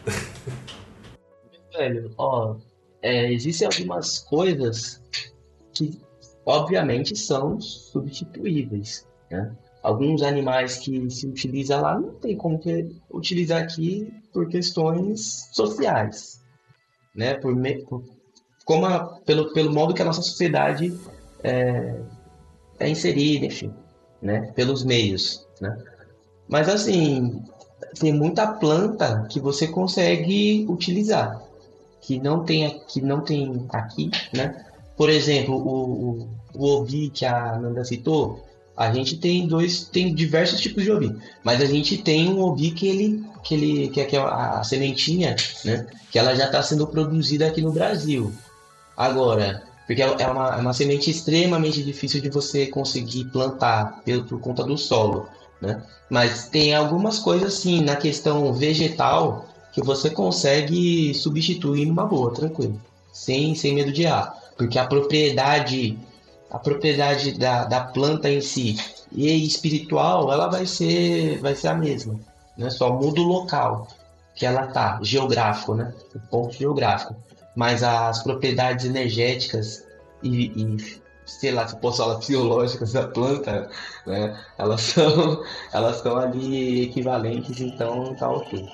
Velho, 1.77 2.11
ó, 2.17 2.57
é, 3.05 3.31
existem 3.31 3.69
algumas 3.69 4.19
coisas 4.19 5.03
que, 5.75 6.01
obviamente, 6.47 7.15
são 7.15 7.61
substituíveis, 7.61 9.07
né? 9.31 9.55
alguns 9.83 10.23
animais 10.23 10.79
que 10.79 11.11
se 11.11 11.27
utiliza 11.27 11.79
lá 11.79 12.01
não 12.01 12.15
tem 12.15 12.35
como 12.35 12.59
utilizar 13.13 13.63
aqui 13.63 14.11
por 14.33 14.49
questões 14.49 15.51
sociais, 15.53 16.41
né? 17.15 17.35
Por, 17.35 17.55
me, 17.55 17.85
por 17.85 18.03
como 18.65 18.87
a, 18.87 19.05
pelo, 19.27 19.53
pelo 19.53 19.71
modo 19.71 19.93
que 19.93 20.01
a 20.01 20.07
nossa 20.07 20.23
sociedade 20.23 20.99
é, 21.43 22.01
é 22.79 22.89
inserida, 22.89 23.45
enfim, 23.45 23.71
né? 24.23 24.51
Pelos 24.53 24.83
meios, 24.83 25.47
né? 25.61 25.77
Mas 26.49 26.71
assim 26.71 27.45
tem 28.01 28.15
muita 28.15 28.47
planta 28.47 29.27
que 29.29 29.39
você 29.39 29.69
consegue 29.69 30.65
utilizar 30.71 31.44
que 32.07 32.19
não 32.19 32.45
tem 32.45 32.81
que 32.87 33.01
não 33.01 33.21
tem 33.23 33.67
aqui, 33.73 34.11
né? 34.33 34.65
Por 34.97 35.09
exemplo, 35.09 35.57
o, 35.57 36.11
o, 36.11 36.29
o 36.55 36.67
ovi 36.67 37.11
que 37.11 37.25
a 37.25 37.59
Nanda 37.59 37.85
citou, 37.85 38.45
a 38.77 38.93
gente 38.93 39.17
tem 39.17 39.47
dois, 39.47 39.85
tem 39.85 40.15
diversos 40.15 40.61
tipos 40.61 40.85
de 40.85 40.93
obi, 40.93 41.17
mas 41.43 41.61
a 41.61 41.67
gente 41.67 41.99
tem 41.99 42.29
um 42.29 42.41
obi 42.41 42.71
que 42.71 42.87
ele, 42.87 43.25
que 43.43 43.55
ele, 43.55 43.89
que 43.89 44.01
é 44.01 44.21
a, 44.21 44.63
sementinha, 44.63 45.35
né? 45.65 45.87
Que 46.11 46.19
ela 46.19 46.35
já 46.35 46.47
está 46.47 46.63
sendo 46.63 46.87
produzida 46.87 47.47
aqui 47.47 47.63
no 47.63 47.73
Brasil. 47.73 48.33
Agora, 48.97 49.63
porque 49.87 50.03
é, 50.03 50.17
é 50.19 50.27
uma, 50.29 50.57
é 50.57 50.61
uma 50.61 50.73
semente 50.73 51.11
extremamente 51.11 51.83
difícil 51.83 52.21
de 52.21 52.29
você 52.29 52.67
conseguir 52.67 53.25
plantar 53.27 54.03
por, 54.05 54.25
por 54.25 54.41
conta 54.41 54.63
do 54.63 54.77
solo, 54.77 55.27
né? 55.61 55.83
Mas 56.11 56.49
tem 56.49 56.75
algumas 56.75 57.19
coisas 57.19 57.55
assim 57.55 57.81
na 57.81 57.97
questão 57.97 58.53
vegetal 58.53 59.49
que 59.75 59.83
você 59.83 60.09
consegue 60.09 61.13
substituir 61.15 61.85
numa 61.87 62.07
boa, 62.07 62.33
tranquilo, 62.33 62.81
sem, 63.13 63.55
sem 63.55 63.75
medo 63.75 63.93
de 63.93 64.05
errar, 64.05 64.35
porque 64.57 64.79
a 64.79 64.87
propriedade 64.87 65.99
a 66.51 66.59
propriedade 66.61 67.37
da, 67.37 67.65
da 67.65 67.81
planta 67.81 68.31
em 68.31 68.41
si 68.41 68.77
e 69.11 69.45
espiritual, 69.45 70.33
ela 70.33 70.47
vai 70.47 70.67
ser, 70.67 71.41
vai 71.41 71.57
ser 71.57 71.67
a 71.67 71.75
mesma. 71.75 72.19
Né? 72.57 72.71
Só 72.71 72.93
muda 72.93 73.21
o 73.21 73.25
local 73.25 73.89
que 74.37 74.47
ela 74.47 74.69
tá, 74.69 75.01
geográfico, 75.03 75.75
né? 75.75 75.93
O 76.15 76.21
ponto 76.29 76.55
geográfico. 76.55 77.17
Mas 77.57 77.83
as 77.83 78.23
propriedades 78.23 78.85
energéticas 78.85 79.85
e, 80.23 80.47
e 80.47 81.01
sei 81.27 81.51
lá, 81.51 81.67
se 81.67 81.77
posso 81.81 81.99
falar 81.99 82.21
fisiológicas 82.21 82.93
da 82.93 83.09
planta, 83.09 83.69
né? 84.07 84.41
Elas 84.57 84.81
são, 84.95 85.43
elas 85.73 85.97
são 85.97 86.17
ali 86.17 86.83
equivalentes, 86.85 87.61
então 87.61 88.15
tá 88.15 88.31
ok. 88.31 88.65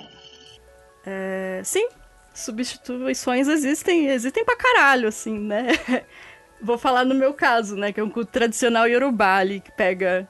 É, 1.06 1.60
sim, 1.64 1.88
substituições 2.34 3.48
existem, 3.48 4.08
existem 4.08 4.44
pra 4.44 4.56
caralho, 4.56 5.08
assim, 5.08 5.38
né? 5.38 5.68
Vou 6.62 6.76
falar 6.76 7.04
no 7.04 7.14
meu 7.14 7.32
caso, 7.32 7.76
né? 7.76 7.92
Que 7.92 8.00
é 8.00 8.04
um 8.04 8.10
culto 8.10 8.30
tradicional 8.30 8.86
Yorubá 8.86 9.36
ali, 9.36 9.60
que 9.60 9.72
pega 9.72 10.28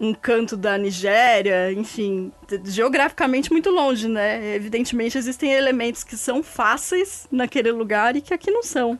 um 0.00 0.14
canto 0.14 0.56
da 0.56 0.78
Nigéria, 0.78 1.70
enfim, 1.72 2.32
geograficamente 2.64 3.52
muito 3.52 3.68
longe, 3.68 4.08
né? 4.08 4.54
Evidentemente 4.54 5.18
existem 5.18 5.52
elementos 5.52 6.02
que 6.02 6.16
são 6.16 6.42
fáceis 6.42 7.28
naquele 7.30 7.70
lugar 7.70 8.16
e 8.16 8.22
que 8.22 8.32
aqui 8.32 8.50
não 8.50 8.62
são. 8.62 8.98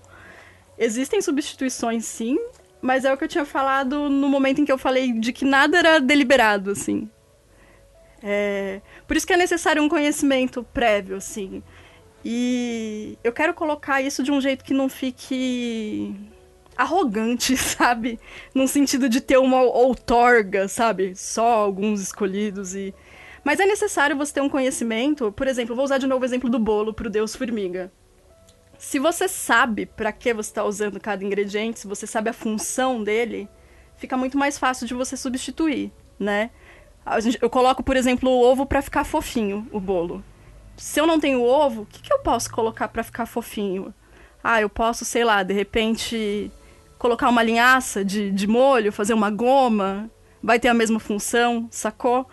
Existem 0.79 1.23
substituições, 1.23 2.05
sim, 2.05 2.39
mas 2.83 3.07
é 3.07 3.13
o 3.13 3.17
que 3.17 3.25
eu 3.25 3.29
tinha 3.29 3.47
falado 3.47 4.11
no 4.11 4.29
momento 4.29 4.61
em 4.61 4.65
que 4.67 4.73
eu 4.73 4.77
falei 4.77 5.13
de 5.13 5.33
que 5.33 5.45
nada 5.45 5.79
era 5.79 5.99
deliberado, 5.99 6.71
assim. 6.71 7.09
É... 8.23 8.81
Por 9.07 9.17
isso 9.17 9.27
que 9.27 9.33
é 9.33 9.37
necessário 9.37 9.83
um 9.83 9.89
conhecimento 9.89 10.63
prévio, 10.73 11.17
assim. 11.17 11.63
E 12.25 13.19
eu 13.25 13.33
quero 13.33 13.55
colocar 13.55 14.03
isso 14.03 14.23
de 14.23 14.31
um 14.31 14.41
jeito 14.41 14.65
que 14.65 14.75
não 14.75 14.89
fique 14.89 16.15
arrogante, 16.77 17.57
sabe? 17.59 18.19
No 18.55 18.67
sentido 18.69 19.09
de 19.09 19.21
ter 19.21 19.39
uma 19.39 19.63
outorga, 19.63 20.69
sabe? 20.69 21.15
Só 21.17 21.47
alguns 21.47 22.01
escolhidos 22.01 22.75
e. 22.75 22.95
Mas 23.43 23.59
é 23.59 23.65
necessário 23.65 24.17
você 24.17 24.35
ter 24.35 24.43
um 24.43 24.51
conhecimento. 24.51 25.33
Por 25.33 25.47
exemplo, 25.47 25.75
vou 25.75 25.85
usar 25.85 25.99
de 25.99 26.07
novo 26.07 26.23
o 26.23 26.27
exemplo 26.27 26.51
do 26.51 26.59
bolo 26.59 26.93
pro 26.93 27.09
Deus 27.09 27.35
Formiga. 27.35 27.91
Se 28.79 28.99
você 28.99 29.29
sabe 29.29 29.87
para 29.87 30.13
que 30.13 30.33
você 30.33 30.51
está 30.51 30.65
usando 30.65 31.01
cada 31.01 31.25
ingrediente, 31.25 31.81
se 31.81 31.87
você 31.87 32.07
sabe 32.07 32.31
a 32.31 32.35
função 32.35 33.03
dele, 33.03 33.49
fica 33.97 34.17
muito 34.17 34.39
mais 34.39 34.59
fácil 34.59 34.87
de 34.87 34.95
você 34.95 35.17
substituir, 35.17 35.93
né? 36.19 36.51
Eu 37.41 37.51
coloco, 37.51 37.83
por 37.83 37.97
exemplo, 37.97 38.31
o 38.31 38.43
ovo 38.43 38.67
para 38.67 38.83
ficar 38.83 39.05
fofinho, 39.05 39.67
o 39.73 39.81
bolo. 39.81 40.23
se 40.77 41.01
eu 41.01 41.07
não 41.07 41.19
tenho 41.19 41.43
ovo, 41.43 41.83
o 41.83 41.87
que, 41.87 42.03
que 42.03 42.13
eu 42.13 42.21
posso 42.21 42.51
colocar 42.51 42.89
para 42.89 43.03
ficar 43.03 43.27
fofinho? 43.27 43.93
Ah, 44.43 44.61
eu 44.61 44.69
posso, 44.69 45.05
sei 45.05 45.25
lá, 45.25 45.43
de 45.43 45.53
repente 45.53 46.51
colocar 46.99 47.29
uma 47.29 47.43
linhaça 47.43 48.05
de, 48.05 48.31
de 48.31 48.47
molho, 48.47 48.93
fazer 48.93 49.15
uma 49.15 49.31
goma, 49.31 50.11
vai 50.43 50.61
ter 50.61 50.69
a 50.69 50.75
mesma 50.75 51.01
função, 51.01 51.67
sacou? 51.71 52.29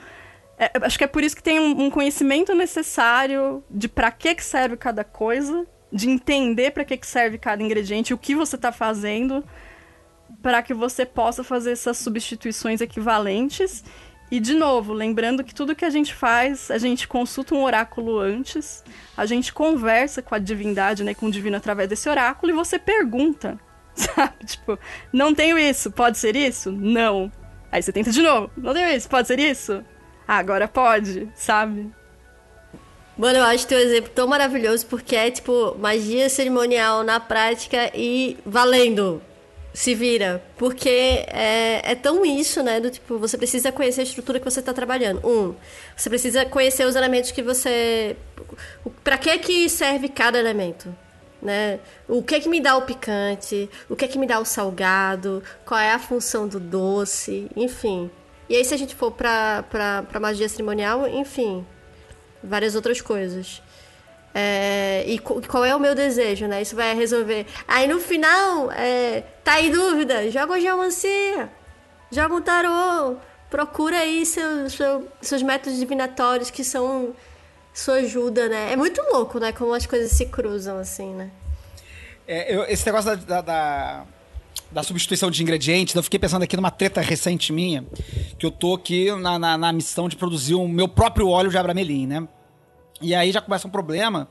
É, 0.57 0.71
acho 0.81 0.97
que 0.97 1.03
é 1.03 1.07
por 1.07 1.23
isso 1.23 1.35
que 1.35 1.43
tem 1.43 1.59
um, 1.59 1.85
um 1.85 1.89
conhecimento 1.89 2.53
necessário 2.55 3.63
de 3.69 3.87
para 3.87 4.11
que, 4.11 4.35
que 4.35 4.43
serve 4.43 4.75
cada 4.75 5.03
coisa, 5.03 5.65
de 5.91 6.09
entender 6.09 6.71
para 6.71 6.83
que, 6.83 6.97
que 6.97 7.07
serve 7.07 7.37
cada 7.37 7.63
ingrediente, 7.63 8.13
o 8.13 8.17
que 8.17 8.35
você 8.35 8.55
está 8.55 8.71
fazendo, 8.71 9.43
para 10.41 10.61
que 10.61 10.73
você 10.73 11.05
possa 11.05 11.43
fazer 11.43 11.71
essas 11.71 11.97
substituições 11.97 12.81
equivalentes. 12.81 13.83
E, 14.29 14.39
de 14.39 14.53
novo, 14.53 14.91
lembrando 14.91 15.43
que 15.43 15.55
tudo 15.55 15.75
que 15.75 15.85
a 15.85 15.89
gente 15.89 16.13
faz, 16.13 16.69
a 16.69 16.77
gente 16.77 17.07
consulta 17.07 17.55
um 17.55 17.63
oráculo 17.63 18.19
antes, 18.19 18.83
a 19.15 19.25
gente 19.25 19.53
conversa 19.53 20.21
com 20.21 20.35
a 20.35 20.39
divindade, 20.39 21.03
né, 21.03 21.13
com 21.13 21.27
o 21.27 21.31
divino 21.31 21.55
através 21.55 21.87
desse 21.87 22.09
oráculo, 22.09 22.51
e 22.51 22.55
você 22.55 22.77
pergunta, 22.77 23.57
sabe? 23.95 24.45
Tipo, 24.45 24.77
não 25.13 25.33
tenho 25.33 25.57
isso, 25.57 25.89
pode 25.91 26.17
ser 26.17 26.35
isso? 26.35 26.71
Não. 26.71 27.31
Aí 27.71 27.81
você 27.81 27.91
tenta 27.91 28.11
de 28.11 28.21
novo, 28.21 28.51
não 28.57 28.73
tenho 28.73 28.89
isso, 28.89 29.07
pode 29.07 29.27
ser 29.27 29.39
isso? 29.39 29.83
Ah, 30.27 30.37
agora 30.37 30.67
pode, 30.67 31.29
sabe? 31.33 31.89
Mano, 33.17 33.39
eu 33.39 33.43
acho 33.45 33.65
teu 33.65 33.79
exemplo 33.79 34.11
tão 34.13 34.27
maravilhoso 34.27 34.85
porque 34.85 35.15
é 35.15 35.31
tipo 35.31 35.75
magia 35.79 36.29
cerimonial 36.29 37.03
na 37.03 37.19
prática 37.19 37.89
e 37.95 38.37
valendo. 38.45 39.21
Se 39.73 39.93
vira. 39.93 40.43
Porque 40.57 40.89
é, 41.27 41.91
é 41.91 41.95
tão 41.95 42.25
isso, 42.25 42.63
né? 42.63 42.79
Do 42.79 42.89
tipo, 42.89 43.17
você 43.19 43.37
precisa 43.37 43.71
conhecer 43.71 44.01
a 44.01 44.03
estrutura 44.03 44.39
que 44.39 44.45
você 44.45 44.59
está 44.59 44.73
trabalhando. 44.73 45.25
Um, 45.27 45.55
você 45.95 46.09
precisa 46.09 46.45
conhecer 46.45 46.85
os 46.85 46.95
elementos 46.95 47.31
que 47.31 47.43
você. 47.43 48.15
Para 49.03 49.17
que 49.17 49.37
que 49.39 49.69
serve 49.69 50.09
cada 50.09 50.39
elemento? 50.39 50.93
Né? 51.41 51.79
O 52.07 52.23
que 52.23 52.35
é 52.35 52.39
que 52.39 52.49
me 52.49 52.59
dá 52.59 52.75
o 52.75 52.81
picante? 52.81 53.69
O 53.87 53.95
que 53.95 54.05
é 54.05 54.07
que 54.07 54.17
me 54.17 54.25
dá 54.25 54.39
o 54.39 54.45
salgado? 54.45 55.43
Qual 55.65 55.79
é 55.79 55.91
a 55.91 55.99
função 55.99 56.47
do 56.47 56.59
doce? 56.59 57.47
Enfim. 57.55 58.09
E 58.49 58.55
aí, 58.55 58.65
se 58.65 58.73
a 58.73 58.77
gente 58.77 58.95
for 58.95 59.11
pra 59.11 59.63
magia 60.19 60.49
cerimonial, 60.49 61.07
enfim, 61.07 61.65
várias 62.43 62.75
outras 62.75 63.01
coisas. 63.01 63.61
É, 64.39 65.03
e 65.07 65.17
qual 65.17 65.65
é 65.65 65.75
o 65.75 65.79
meu 65.79 65.95
desejo, 65.95 66.45
né? 66.45 66.61
Isso 66.61 66.75
vai 66.75 66.93
resolver. 66.93 67.47
Aí 67.67 67.87
no 67.87 67.99
final, 67.99 68.71
é, 68.71 69.23
tá 69.43 69.59
em 69.59 69.71
dúvida, 69.71 70.29
joga 70.29 70.53
o 70.53 70.59
geomancia, 70.59 71.49
joga 72.11 72.35
um 72.35 72.41
tarô, 72.41 73.15
procura 73.49 73.97
aí 73.97 74.27
seu, 74.27 74.69
seu, 74.69 75.07
seus 75.23 75.41
métodos 75.41 75.79
divinatórios 75.79 76.51
que 76.51 76.63
são 76.63 77.15
sua 77.73 77.95
ajuda, 77.95 78.47
né? 78.47 78.73
É 78.73 78.75
muito 78.75 79.01
louco, 79.11 79.39
né? 79.39 79.51
Como 79.51 79.73
as 79.73 79.87
coisas 79.87 80.11
se 80.11 80.27
cruzam, 80.27 80.77
assim, 80.77 81.15
né? 81.15 81.31
É, 82.27 82.55
eu, 82.55 82.63
esse 82.65 82.85
negócio 82.85 83.17
da, 83.17 83.41
da, 83.41 83.41
da, 83.41 84.05
da 84.71 84.83
substituição 84.83 85.31
de 85.31 85.41
ingredientes, 85.41 85.95
eu 85.95 86.03
fiquei 86.03 86.19
pensando 86.19 86.43
aqui 86.43 86.55
numa 86.55 86.69
treta 86.69 87.01
recente 87.01 87.51
minha, 87.51 87.83
que 88.37 88.45
eu 88.45 88.51
tô 88.51 88.75
aqui 88.75 89.11
na, 89.15 89.39
na, 89.39 89.57
na 89.57 89.73
missão 89.73 90.07
de 90.07 90.15
produzir 90.15 90.53
o 90.53 90.67
meu 90.67 90.87
próprio 90.87 91.27
óleo 91.27 91.49
de 91.49 91.57
abramelim, 91.57 92.05
né? 92.05 92.27
E 93.01 93.13
aí 93.13 93.31
já 93.31 93.41
começa 93.41 93.67
um 93.67 93.71
problema, 93.71 94.27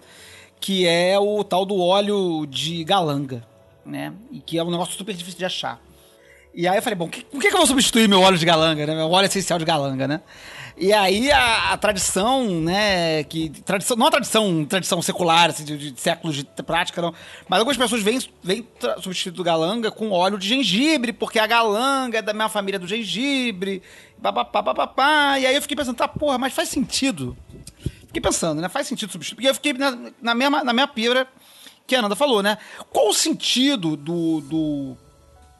que 0.60 0.86
é 0.86 1.18
o 1.18 1.44
tal 1.44 1.64
do 1.64 1.78
óleo 1.78 2.46
de 2.46 2.82
galanga, 2.84 3.46
né? 3.84 4.12
E 4.30 4.40
que 4.40 4.58
é 4.58 4.64
um 4.64 4.70
negócio 4.70 4.94
super 4.94 5.14
difícil 5.14 5.38
de 5.38 5.44
achar. 5.44 5.80
E 6.54 6.66
aí 6.66 6.78
eu 6.78 6.82
falei, 6.82 6.96
bom, 6.96 7.08
que, 7.08 7.22
que, 7.22 7.38
que 7.38 7.46
eu 7.48 7.58
vou 7.58 7.66
substituir 7.66 8.08
meu 8.08 8.20
óleo 8.20 8.38
de 8.38 8.46
galanga, 8.46 8.86
né? 8.86 8.94
Meu 8.94 9.10
óleo 9.10 9.26
essencial 9.26 9.58
de 9.58 9.64
galanga, 9.64 10.08
né? 10.08 10.22
E 10.78 10.92
aí 10.92 11.30
a, 11.30 11.72
a 11.72 11.76
tradição, 11.78 12.60
né, 12.60 13.24
que 13.24 13.48
tradição, 13.48 13.96
não 13.96 14.08
a 14.08 14.10
tradição, 14.10 14.62
tradição 14.66 15.00
secular, 15.00 15.48
assim, 15.48 15.64
de, 15.64 15.92
de, 15.92 15.98
séculos 15.98 16.36
de 16.36 16.44
prática, 16.62 17.00
não, 17.00 17.14
mas 17.48 17.60
algumas 17.60 17.78
pessoas 17.78 18.02
vêm, 18.02 18.18
vêm 18.42 18.66
substituir 19.00 19.40
o 19.40 19.44
galanga 19.44 19.90
com 19.90 20.10
óleo 20.10 20.38
de 20.38 20.46
gengibre, 20.46 21.14
porque 21.14 21.38
a 21.38 21.46
galanga 21.46 22.18
é 22.18 22.22
da 22.22 22.34
minha 22.34 22.50
família 22.50 22.78
do 22.78 22.86
gengibre, 22.86 23.82
papapá, 24.20 24.62
papapá, 24.62 25.38
e 25.38 25.46
aí 25.46 25.54
eu 25.54 25.62
fiquei 25.62 25.78
pensando, 25.78 25.96
tá, 25.96 26.06
porra, 26.06 26.36
mas 26.36 26.52
faz 26.52 26.68
sentido 26.68 27.34
Fiquei 28.16 28.30
pensando, 28.30 28.62
né? 28.62 28.68
Faz 28.70 28.86
sentido 28.86 29.12
substituir. 29.12 29.36
Porque 29.36 29.48
eu 29.48 29.54
fiquei 29.54 29.72
na, 29.74 29.98
na, 30.22 30.34
mesma, 30.34 30.64
na 30.64 30.72
minha 30.72 30.88
pira 30.88 31.28
que 31.86 31.94
a 31.94 31.98
Ananda 31.98 32.16
falou, 32.16 32.42
né? 32.42 32.56
Qual 32.90 33.10
o 33.10 33.14
sentido 33.14 33.94
do, 33.94 34.40
do, 34.40 34.96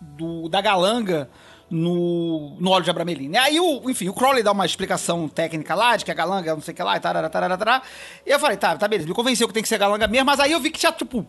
do 0.01 0.49
da 0.49 0.63
galanga 0.63 1.29
no, 1.71 2.57
no 2.59 2.71
óleo 2.71 2.85
de 2.85 2.91
abramelina? 2.91 3.43
Aí, 3.43 3.61
o, 3.61 3.91
enfim, 3.91 4.09
o 4.09 4.15
Crowley 4.15 4.43
dá 4.43 4.53
uma 4.53 4.65
explicação 4.65 5.29
técnica 5.29 5.75
lá, 5.75 5.97
de 5.97 6.05
que 6.07 6.11
a 6.11 6.15
galanga 6.15 6.55
não 6.55 6.63
sei 6.63 6.73
o 6.73 6.77
que 6.77 6.83
lá, 6.83 6.97
e 6.97 7.01
tarará, 7.01 7.29
tarará, 7.29 7.59
tarará. 7.59 7.83
E 8.25 8.31
eu 8.31 8.41
falei, 8.41 8.57
tá, 8.57 8.75
tá 8.75 8.89
beleza, 8.89 9.07
me 9.07 9.15
convenceu 9.15 9.47
que 9.47 9.53
tem 9.53 9.63
que 9.63 9.69
ser 9.69 9.77
galanga 9.77 10.09
mesmo, 10.09 10.25
mas 10.25 10.41
aí 10.41 10.53
eu 10.53 10.61
vi 10.61 10.71
que 10.71 10.79
tinha, 10.79 10.93
tipo, 10.93 11.27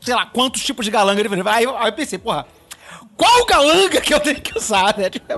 sei 0.00 0.14
lá, 0.14 0.26
quantos 0.26 0.62
tipos 0.62 0.84
de 0.84 0.92
galanga 0.92 1.20
ele 1.20 1.28
Aí 1.48 1.66
aí 1.66 1.88
eu 1.88 1.92
pensei, 1.92 2.18
porra, 2.18 2.46
qual 3.16 3.44
galanga 3.46 4.00
que 4.00 4.14
eu 4.14 4.20
tenho 4.20 4.40
que 4.40 4.56
usar, 4.56 4.96
né? 4.96 5.10
Tipo, 5.10 5.32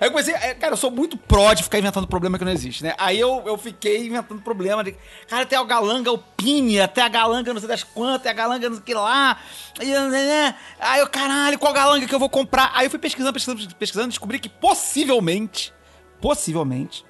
aí 0.00 0.08
eu 0.08 0.10
comecei, 0.10 0.34
é, 0.34 0.54
cara, 0.54 0.72
eu 0.72 0.76
sou 0.76 0.90
muito 0.90 1.16
pró 1.16 1.54
de 1.54 1.62
ficar 1.62 1.78
inventando 1.78 2.06
problema 2.06 2.38
que 2.38 2.44
não 2.44 2.52
existe, 2.52 2.82
né? 2.82 2.94
Aí 2.98 3.18
eu, 3.18 3.42
eu 3.46 3.56
fiquei 3.56 4.06
inventando 4.06 4.40
problema 4.42 4.82
de, 4.82 4.96
cara, 5.28 5.46
tem 5.46 5.58
a 5.58 5.62
galanga 5.64 6.10
opinion, 6.10 6.82
até 6.82 7.02
a 7.02 7.08
galanga 7.08 7.52
não 7.52 7.60
sei 7.60 7.68
das 7.68 7.84
quantas, 7.84 8.22
tem 8.22 8.32
a 8.32 8.34
galanga 8.34 8.68
não 8.68 8.76
sei 8.76 8.82
o 8.82 8.84
que 8.84 8.94
lá. 8.94 9.38
Né? 9.78 10.56
Aí 10.80 11.00
eu, 11.00 11.08
caralho, 11.08 11.58
qual 11.58 11.72
galanga 11.72 12.06
que 12.06 12.14
eu 12.14 12.18
vou 12.18 12.28
comprar? 12.28 12.72
Aí 12.74 12.86
eu 12.86 12.90
fui 12.90 12.98
pesquisando, 12.98 13.32
pesquisando, 13.32 13.74
pesquisando, 13.76 14.08
descobri 14.08 14.38
que 14.38 14.48
possivelmente, 14.48 15.72
possivelmente, 16.20 17.04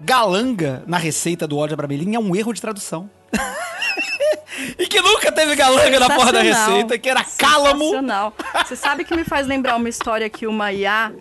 galanga 0.00 0.82
na 0.86 0.96
receita 0.96 1.46
do 1.46 1.58
óleo 1.58 1.68
de 1.68 1.74
abramelin 1.74 2.14
é 2.14 2.18
um 2.18 2.34
erro 2.34 2.52
de 2.52 2.60
tradução. 2.60 3.10
E 4.78 4.86
que 4.86 5.00
nunca 5.00 5.32
teve 5.32 5.54
galanga 5.54 6.00
na 6.00 6.10
porra 6.10 6.32
da 6.32 6.42
receita, 6.42 6.98
que 6.98 7.08
era 7.08 7.24
cálamo. 7.24 7.92
Você 8.64 8.76
sabe 8.76 9.04
que 9.04 9.14
me 9.14 9.24
faz 9.24 9.46
lembrar 9.46 9.76
uma 9.76 9.88
história 9.88 10.28
que 10.28 10.46
o 10.46 10.52
Maiá 10.52 11.12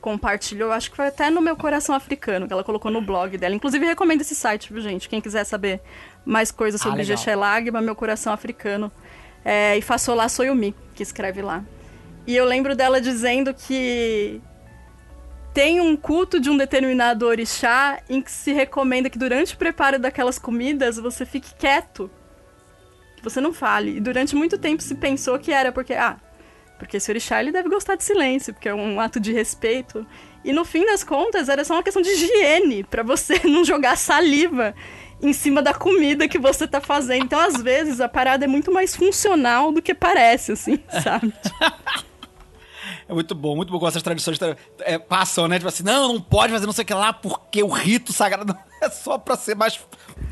compartilhou, 0.00 0.72
acho 0.72 0.90
que 0.90 0.96
foi 0.96 1.08
até 1.08 1.28
no 1.28 1.40
meu 1.40 1.56
coração 1.56 1.94
africano, 1.94 2.46
que 2.46 2.52
ela 2.52 2.64
colocou 2.64 2.90
no 2.90 3.00
blog 3.00 3.36
dela. 3.36 3.54
Inclusive, 3.54 3.84
recomendo 3.84 4.20
esse 4.20 4.34
site, 4.34 4.72
viu, 4.72 4.80
gente? 4.80 5.08
Quem 5.08 5.20
quiser 5.20 5.44
saber 5.44 5.80
mais 6.24 6.50
coisas 6.50 6.80
sobre 6.80 7.02
ah, 7.02 7.36
Lagma, 7.36 7.80
meu 7.80 7.94
coração 7.94 8.32
africano. 8.32 8.90
É, 9.44 9.76
e 9.76 9.82
Fassolá 9.82 10.28
Soyumi, 10.28 10.74
que 10.94 11.02
escreve 11.02 11.42
lá. 11.42 11.64
E 12.26 12.36
eu 12.36 12.44
lembro 12.44 12.76
dela 12.76 13.00
dizendo 13.00 13.52
que 13.54 14.40
tem 15.52 15.80
um 15.80 15.96
culto 15.96 16.38
de 16.38 16.50
um 16.50 16.56
determinado 16.56 17.26
orixá 17.26 18.00
em 18.08 18.20
que 18.20 18.30
se 18.30 18.52
recomenda 18.52 19.10
que 19.10 19.18
durante 19.18 19.54
o 19.54 19.58
preparo 19.58 19.98
daquelas 19.98 20.38
comidas 20.38 20.98
você 20.98 21.24
fique 21.24 21.54
quieto 21.54 22.10
você 23.22 23.40
não 23.40 23.52
fale. 23.52 23.96
E 23.96 24.00
durante 24.00 24.34
muito 24.34 24.58
tempo 24.58 24.82
se 24.82 24.94
pensou 24.94 25.38
que 25.38 25.52
era 25.52 25.72
porque, 25.72 25.94
ah, 25.94 26.16
porque 26.78 26.96
esse 26.96 27.10
orixá 27.10 27.40
ele 27.40 27.52
deve 27.52 27.68
gostar 27.68 27.96
de 27.96 28.04
silêncio, 28.04 28.54
porque 28.54 28.68
é 28.68 28.74
um 28.74 29.00
ato 29.00 29.18
de 29.18 29.32
respeito. 29.32 30.06
E 30.44 30.52
no 30.52 30.64
fim 30.64 30.86
das 30.86 31.02
contas 31.02 31.48
era 31.48 31.64
só 31.64 31.74
uma 31.74 31.82
questão 31.82 32.00
de 32.00 32.10
higiene, 32.10 32.84
para 32.84 33.02
você 33.02 33.40
não 33.48 33.64
jogar 33.64 33.96
saliva 33.96 34.74
em 35.20 35.32
cima 35.32 35.60
da 35.60 35.74
comida 35.74 36.28
que 36.28 36.38
você 36.38 36.66
tá 36.66 36.80
fazendo. 36.80 37.24
Então, 37.24 37.40
às 37.40 37.60
vezes, 37.60 38.00
a 38.00 38.08
parada 38.08 38.44
é 38.44 38.48
muito 38.48 38.72
mais 38.72 38.94
funcional 38.94 39.72
do 39.72 39.82
que 39.82 39.94
parece, 39.94 40.52
assim, 40.52 40.78
sabe? 41.02 41.32
É 43.08 43.12
muito 43.12 43.34
bom, 43.34 43.56
muito 43.56 43.72
bom 43.72 43.78
com 43.78 43.88
essas 43.88 44.02
tradições 44.02 44.38
é, 44.80 44.98
passam, 44.98 45.48
né? 45.48 45.58
Tipo 45.58 45.68
assim, 45.68 45.82
não, 45.82 46.14
não 46.14 46.20
pode 46.20 46.52
fazer 46.52 46.66
não 46.66 46.72
sei 46.72 46.84
o 46.84 46.86
que 46.86 46.94
lá, 46.94 47.12
porque 47.12 47.62
o 47.62 47.68
rito 47.68 48.12
sagrado 48.12 48.56
é 48.80 48.90
só 48.90 49.18
pra 49.18 49.36
ser 49.36 49.56
mais 49.56 49.80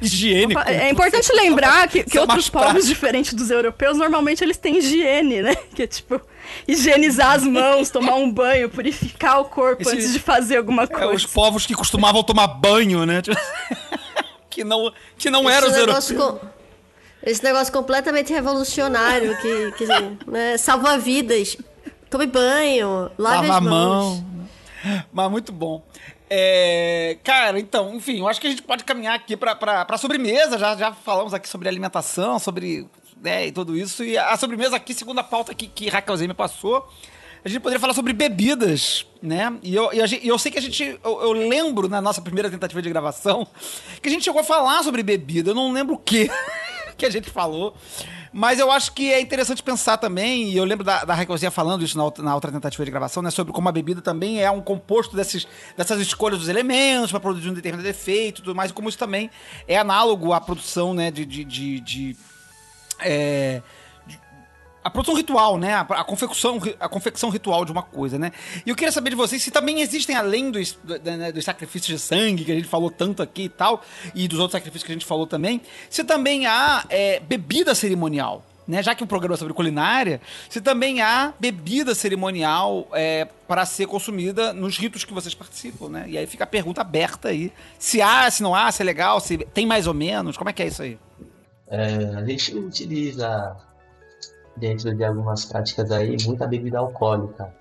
higiênico. 0.01 0.60
É 0.60 0.90
importante 0.90 1.32
lembrar 1.32 1.89
que, 1.89 2.05
que 2.05 2.18
outros 2.18 2.48
povos 2.48 2.86
diferentes 2.86 3.35
dos 3.35 3.51
europeus, 3.51 3.97
normalmente 3.97 4.43
eles 4.43 4.56
têm 4.56 4.78
higiene, 4.78 5.43
né? 5.43 5.55
Que 5.74 5.82
é 5.82 5.86
tipo, 5.86 6.20
higienizar 6.66 7.32
as 7.32 7.44
mãos, 7.44 7.90
tomar 7.90 8.14
um 8.14 8.31
banho, 8.31 8.68
purificar 8.68 9.40
o 9.40 9.44
corpo 9.44 9.82
Esse, 9.82 9.93
antes 9.93 10.12
de 10.12 10.18
fazer 10.18 10.56
alguma 10.56 10.86
coisa. 10.86 11.12
É, 11.12 11.14
os 11.14 11.27
povos 11.27 11.66
que 11.66 11.74
costumavam 11.74 12.23
tomar 12.23 12.47
banho, 12.47 13.05
né? 13.05 13.23
que 14.51 14.64
não, 14.64 14.93
que 15.18 15.31
não 15.31 15.48
eram 15.48 15.68
os 15.68 15.77
europeus. 15.77 16.12
Com... 16.12 16.39
Esse 17.23 17.43
negócio 17.43 17.73
completamente 17.73 18.32
revolucionário 18.32 19.36
que, 19.40 19.73
que 19.73 19.86
né, 20.31 20.56
salva 20.56 20.97
vidas. 20.97 21.56
Tome 22.09 22.27
banho, 22.27 23.10
lave 23.18 23.48
Lava 23.48 23.59
as 23.59 23.64
mãos. 23.64 24.20
Mão. 24.20 24.36
Mas 25.12 25.31
muito 25.31 25.52
bom. 25.52 25.82
É, 26.28 27.19
cara, 27.23 27.59
então, 27.61 27.94
enfim, 27.94 28.19
eu 28.19 28.28
acho 28.28 28.40
que 28.40 28.47
a 28.47 28.51
gente 28.51 28.62
pode 28.62 28.85
caminhar 28.85 29.15
aqui 29.15 29.36
pra, 29.36 29.86
sobremesa. 29.97 30.59
Já, 30.59 30.77
já 30.77 30.93
falamos 30.93 31.32
aqui 31.32 31.48
sobre 31.48 31.69
alimentação, 31.69 32.39
sobre 32.39 32.86
né, 33.23 33.47
e 33.47 33.53
tudo 33.53 33.77
isso. 33.77 34.05
E 34.05 34.19
a 34.19 34.36
sobremesa 34.36 34.77
aqui, 34.77 34.93
segunda 34.93 35.23
pauta 35.23 35.55
que, 35.55 35.66
que 35.66 35.89
Raquel 35.89 36.16
me 36.19 36.35
passou, 36.35 36.89
a 37.44 37.48
gente 37.48 37.61
poderia 37.61 37.81
falar 37.81 37.94
sobre 37.94 38.12
bebidas, 38.12 39.07
né? 39.23 39.57
E 39.62 39.74
eu, 39.74 39.93
e 39.93 40.05
gente, 40.07 40.27
eu 40.27 40.39
sei 40.39 40.51
que 40.51 40.59
a 40.59 40.62
gente. 40.62 40.98
Eu, 41.05 41.23
eu, 41.23 41.32
lembro 41.32 41.89
na 41.89 42.01
nossa 42.01 42.20
primeira 42.20 42.51
tentativa 42.51 42.82
de 42.82 42.89
gravação 42.89 43.47
que 44.03 44.09
a 44.09 44.11
gente 44.11 44.24
chegou 44.24 44.40
a 44.40 44.44
falar 44.44 44.82
sobre 44.82 45.03
bebida. 45.03 45.51
Eu 45.51 45.55
não 45.55 45.73
lembro 45.73 45.94
o 45.94 45.98
que 45.98 46.28
que 46.98 47.07
a 47.07 47.11
gente 47.11 47.31
falou. 47.31 47.77
Mas 48.32 48.59
eu 48.59 48.70
acho 48.70 48.93
que 48.93 49.12
é 49.12 49.20
interessante 49.20 49.62
pensar 49.62 49.97
também, 49.97 50.51
e 50.51 50.57
eu 50.57 50.65
lembro 50.65 50.85
da, 50.85 51.05
da 51.05 51.15
Raquelzinha 51.15 51.51
falando 51.51 51.85
isso 51.85 51.97
na 51.97 52.05
outra, 52.05 52.24
na 52.24 52.35
outra 52.35 52.53
tentativa 52.53 52.85
de 52.85 52.90
gravação, 52.90 53.23
né? 53.23 53.31
Sobre 53.31 53.53
como 53.53 53.69
a 53.69 53.73
bebida 53.73 54.01
também 54.01 54.43
é 54.43 54.51
um 54.51 54.61
composto 54.61 55.16
desses, 55.16 55.47
dessas 55.77 56.01
escolhas 56.01 56.39
dos 56.39 56.48
elementos 56.48 57.11
para 57.11 57.20
produzir 57.20 57.51
um 57.51 57.55
determinado 57.55 57.89
efeito 57.89 58.40
e 58.40 58.43
tudo 58.44 58.55
mais, 58.55 58.73
como 58.73 58.89
isso 58.89 58.98
também 58.98 59.31
é 59.66 59.78
análogo 59.78 60.32
à 60.32 60.40
produção, 60.40 60.94
né? 60.94 61.11
De. 61.11 61.24
de, 61.24 61.44
de, 61.44 61.81
de 61.81 62.16
é, 63.01 63.62
a 64.86 64.90
produção 64.90 65.16
ritual, 65.16 65.58
né? 65.58 65.74
A, 65.74 65.80
a 65.80 66.04
confecção, 66.04 66.60
a 66.78 66.88
confecção 66.88 67.28
ritual 67.28 67.64
de 67.64 67.72
uma 67.72 67.82
coisa, 67.82 68.16
né? 68.16 68.30
E 68.64 68.70
eu 68.70 68.76
queria 68.76 68.92
saber 68.92 69.10
de 69.10 69.16
vocês 69.16 69.42
se 69.42 69.50
também 69.50 69.80
existem, 69.80 70.14
além 70.14 70.48
dos, 70.48 70.78
né, 71.04 71.32
dos 71.32 71.44
sacrifícios 71.44 71.88
de 71.88 71.98
sangue, 71.98 72.44
que 72.44 72.52
a 72.52 72.54
gente 72.54 72.68
falou 72.68 72.88
tanto 72.88 73.20
aqui 73.20 73.42
e 73.42 73.48
tal, 73.48 73.82
e 74.14 74.28
dos 74.28 74.38
outros 74.38 74.52
sacrifícios 74.52 74.84
que 74.84 74.92
a 74.92 74.94
gente 74.94 75.04
falou 75.04 75.26
também, 75.26 75.60
se 75.90 76.04
também 76.04 76.46
há 76.46 76.84
é, 76.88 77.18
bebida 77.18 77.74
cerimonial. 77.74 78.44
Né, 78.68 78.82
já 78.82 78.96
que 78.96 79.04
o 79.04 79.06
programa 79.06 79.34
é 79.34 79.38
sobre 79.38 79.54
culinária, 79.54 80.20
se 80.48 80.60
também 80.60 81.00
há 81.00 81.32
bebida 81.38 81.94
cerimonial 81.94 82.88
é, 82.92 83.24
para 83.46 83.64
ser 83.64 83.86
consumida 83.86 84.52
nos 84.52 84.76
ritos 84.76 85.04
que 85.04 85.14
vocês 85.14 85.34
participam, 85.34 85.88
né? 85.88 86.04
E 86.08 86.18
aí 86.18 86.26
fica 86.26 86.42
a 86.42 86.46
pergunta 86.48 86.80
aberta 86.80 87.28
aí. 87.28 87.52
Se 87.78 88.02
há, 88.02 88.28
se 88.28 88.42
não 88.42 88.56
há, 88.56 88.72
se 88.72 88.82
é 88.82 88.84
legal, 88.84 89.20
se 89.20 89.38
tem 89.38 89.64
mais 89.64 89.86
ou 89.86 89.94
menos, 89.94 90.36
como 90.36 90.50
é 90.50 90.52
que 90.52 90.64
é 90.64 90.66
isso 90.66 90.82
aí? 90.82 90.98
É, 91.68 92.16
a 92.16 92.24
gente 92.24 92.56
utiliza 92.56 93.56
dentro 94.56 94.94
de 94.94 95.04
algumas 95.04 95.44
práticas 95.44 95.90
aí 95.90 96.16
muita 96.24 96.46
bebida 96.46 96.78
alcoólica, 96.78 97.52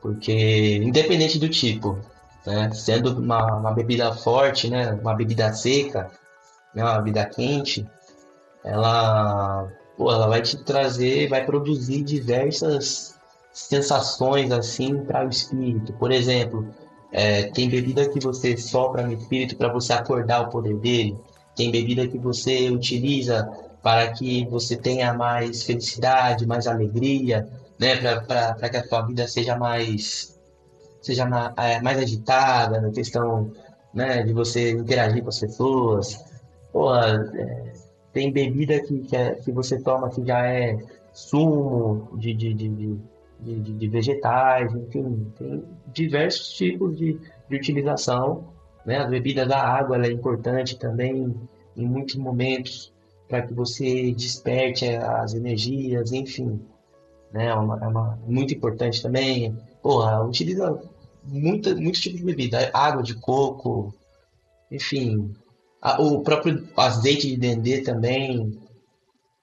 porque 0.00 0.76
independente 0.76 1.38
do 1.38 1.48
tipo, 1.48 1.98
né, 2.46 2.70
sendo 2.72 3.18
uma, 3.18 3.56
uma 3.56 3.72
bebida 3.72 4.12
forte, 4.14 4.68
né, 4.68 4.92
uma 4.92 5.14
bebida 5.14 5.52
seca, 5.52 6.10
né, 6.74 6.82
uma 6.82 6.98
bebida 6.98 7.24
quente, 7.26 7.86
ela, 8.64 9.68
pô, 9.96 10.12
ela 10.12 10.26
vai 10.26 10.42
te 10.42 10.56
trazer, 10.64 11.28
vai 11.28 11.44
produzir 11.44 12.02
diversas 12.02 13.18
sensações 13.52 14.50
assim 14.52 15.04
para 15.04 15.26
o 15.26 15.28
espírito. 15.28 15.92
Por 15.94 16.12
exemplo, 16.12 16.72
é, 17.12 17.44
tem 17.44 17.68
bebida 17.68 18.08
que 18.08 18.20
você 18.20 18.56
sopra 18.56 19.02
no 19.02 19.12
espírito 19.12 19.56
para 19.56 19.72
você 19.72 19.92
acordar 19.92 20.42
o 20.42 20.50
poder 20.50 20.76
dele. 20.76 21.18
Tem 21.56 21.70
bebida 21.70 22.06
que 22.06 22.18
você 22.18 22.70
utiliza 22.70 23.48
para 23.82 24.12
que 24.12 24.46
você 24.46 24.76
tenha 24.76 25.14
mais 25.14 25.62
felicidade, 25.62 26.46
mais 26.46 26.66
alegria, 26.66 27.48
né? 27.78 27.96
Para 27.96 28.68
que 28.68 28.76
a 28.76 28.84
sua 28.84 29.02
vida 29.02 29.26
seja 29.26 29.56
mais 29.56 30.38
seja 31.00 31.24
ma- 31.26 31.52
é, 31.56 31.80
mais 31.80 31.98
agitada 31.98 32.80
na 32.80 32.90
questão 32.90 33.50
né, 33.94 34.22
de 34.22 34.32
você 34.32 34.72
interagir 34.72 35.22
com 35.22 35.28
as 35.30 35.40
pessoas. 35.40 36.14
É, 37.34 37.72
tem 38.12 38.30
bebida 38.32 38.80
que, 38.80 39.00
que, 39.00 39.16
é- 39.16 39.34
que 39.34 39.50
você 39.52 39.80
toma 39.80 40.10
que 40.10 40.24
já 40.24 40.46
é 40.46 40.76
sumo 41.12 42.08
de, 42.18 42.34
de, 42.34 42.54
de, 42.54 42.68
de, 43.40 43.60
de- 43.72 43.88
vegetais, 43.88 44.72
enfim, 44.74 45.32
tem 45.38 45.64
diversos 45.88 46.52
tipos 46.52 46.96
de, 46.96 47.18
de 47.48 47.56
utilização. 47.56 48.44
Né? 48.84 48.98
A 48.98 49.06
bebida 49.06 49.46
da 49.46 49.58
água 49.60 50.04
é 50.06 50.10
importante 50.12 50.78
também 50.78 51.34
em 51.76 51.86
muitos 51.86 52.16
momentos 52.16 52.92
para 53.30 53.42
que 53.46 53.54
você 53.54 54.12
desperte 54.12 54.84
as 54.88 55.32
energias, 55.34 56.10
enfim. 56.12 56.60
Né? 57.32 57.46
É 57.46 57.54
uma, 57.54 57.78
é 57.82 57.86
uma- 57.86 58.18
muito 58.26 58.52
importante 58.52 59.00
também. 59.00 59.56
Porra, 59.80 60.22
utiliza 60.24 60.82
muitos 61.24 62.00
tipos 62.00 62.18
de 62.18 62.24
bebida. 62.24 62.68
Água 62.74 63.02
de 63.04 63.14
coco, 63.14 63.94
enfim. 64.70 65.32
A- 65.80 66.02
o 66.02 66.20
próprio 66.22 66.68
azeite 66.76 67.28
de 67.28 67.36
dendê 67.36 67.82
também, 67.82 68.58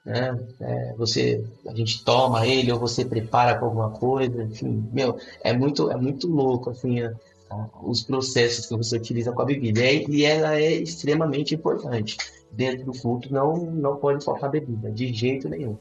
né? 0.06 0.38
É, 0.60 0.94
você, 0.98 1.44
a 1.68 1.74
gente 1.74 2.04
toma 2.04 2.46
ele 2.46 2.72
ou 2.72 2.80
você 2.80 3.04
prepara 3.06 3.58
com 3.58 3.66
alguma 3.66 3.90
coisa, 3.92 4.44
enfim, 4.44 4.88
meu, 4.94 5.18
é 5.44 5.54
muito, 5.54 5.90
é 5.92 5.96
muito 5.98 6.28
louco, 6.28 6.70
assim, 6.70 7.02
a- 7.02 7.14
a- 7.50 7.70
os 7.84 8.04
processos 8.04 8.66
que 8.68 8.76
você 8.76 8.98
utiliza 8.98 9.32
com 9.32 9.42
a 9.42 9.46
bebida. 9.46 9.82
E, 9.82 10.06
e 10.10 10.26
ela 10.26 10.56
é 10.60 10.74
extremamente 10.74 11.56
importante. 11.56 12.18
Dentro 12.52 12.86
do 12.86 12.94
culto 13.00 13.32
não, 13.32 13.56
não 13.58 13.98
pode 13.98 14.24
faltar 14.24 14.50
bebida, 14.50 14.90
de 14.92 15.14
jeito 15.14 15.48
nenhum. 15.50 15.78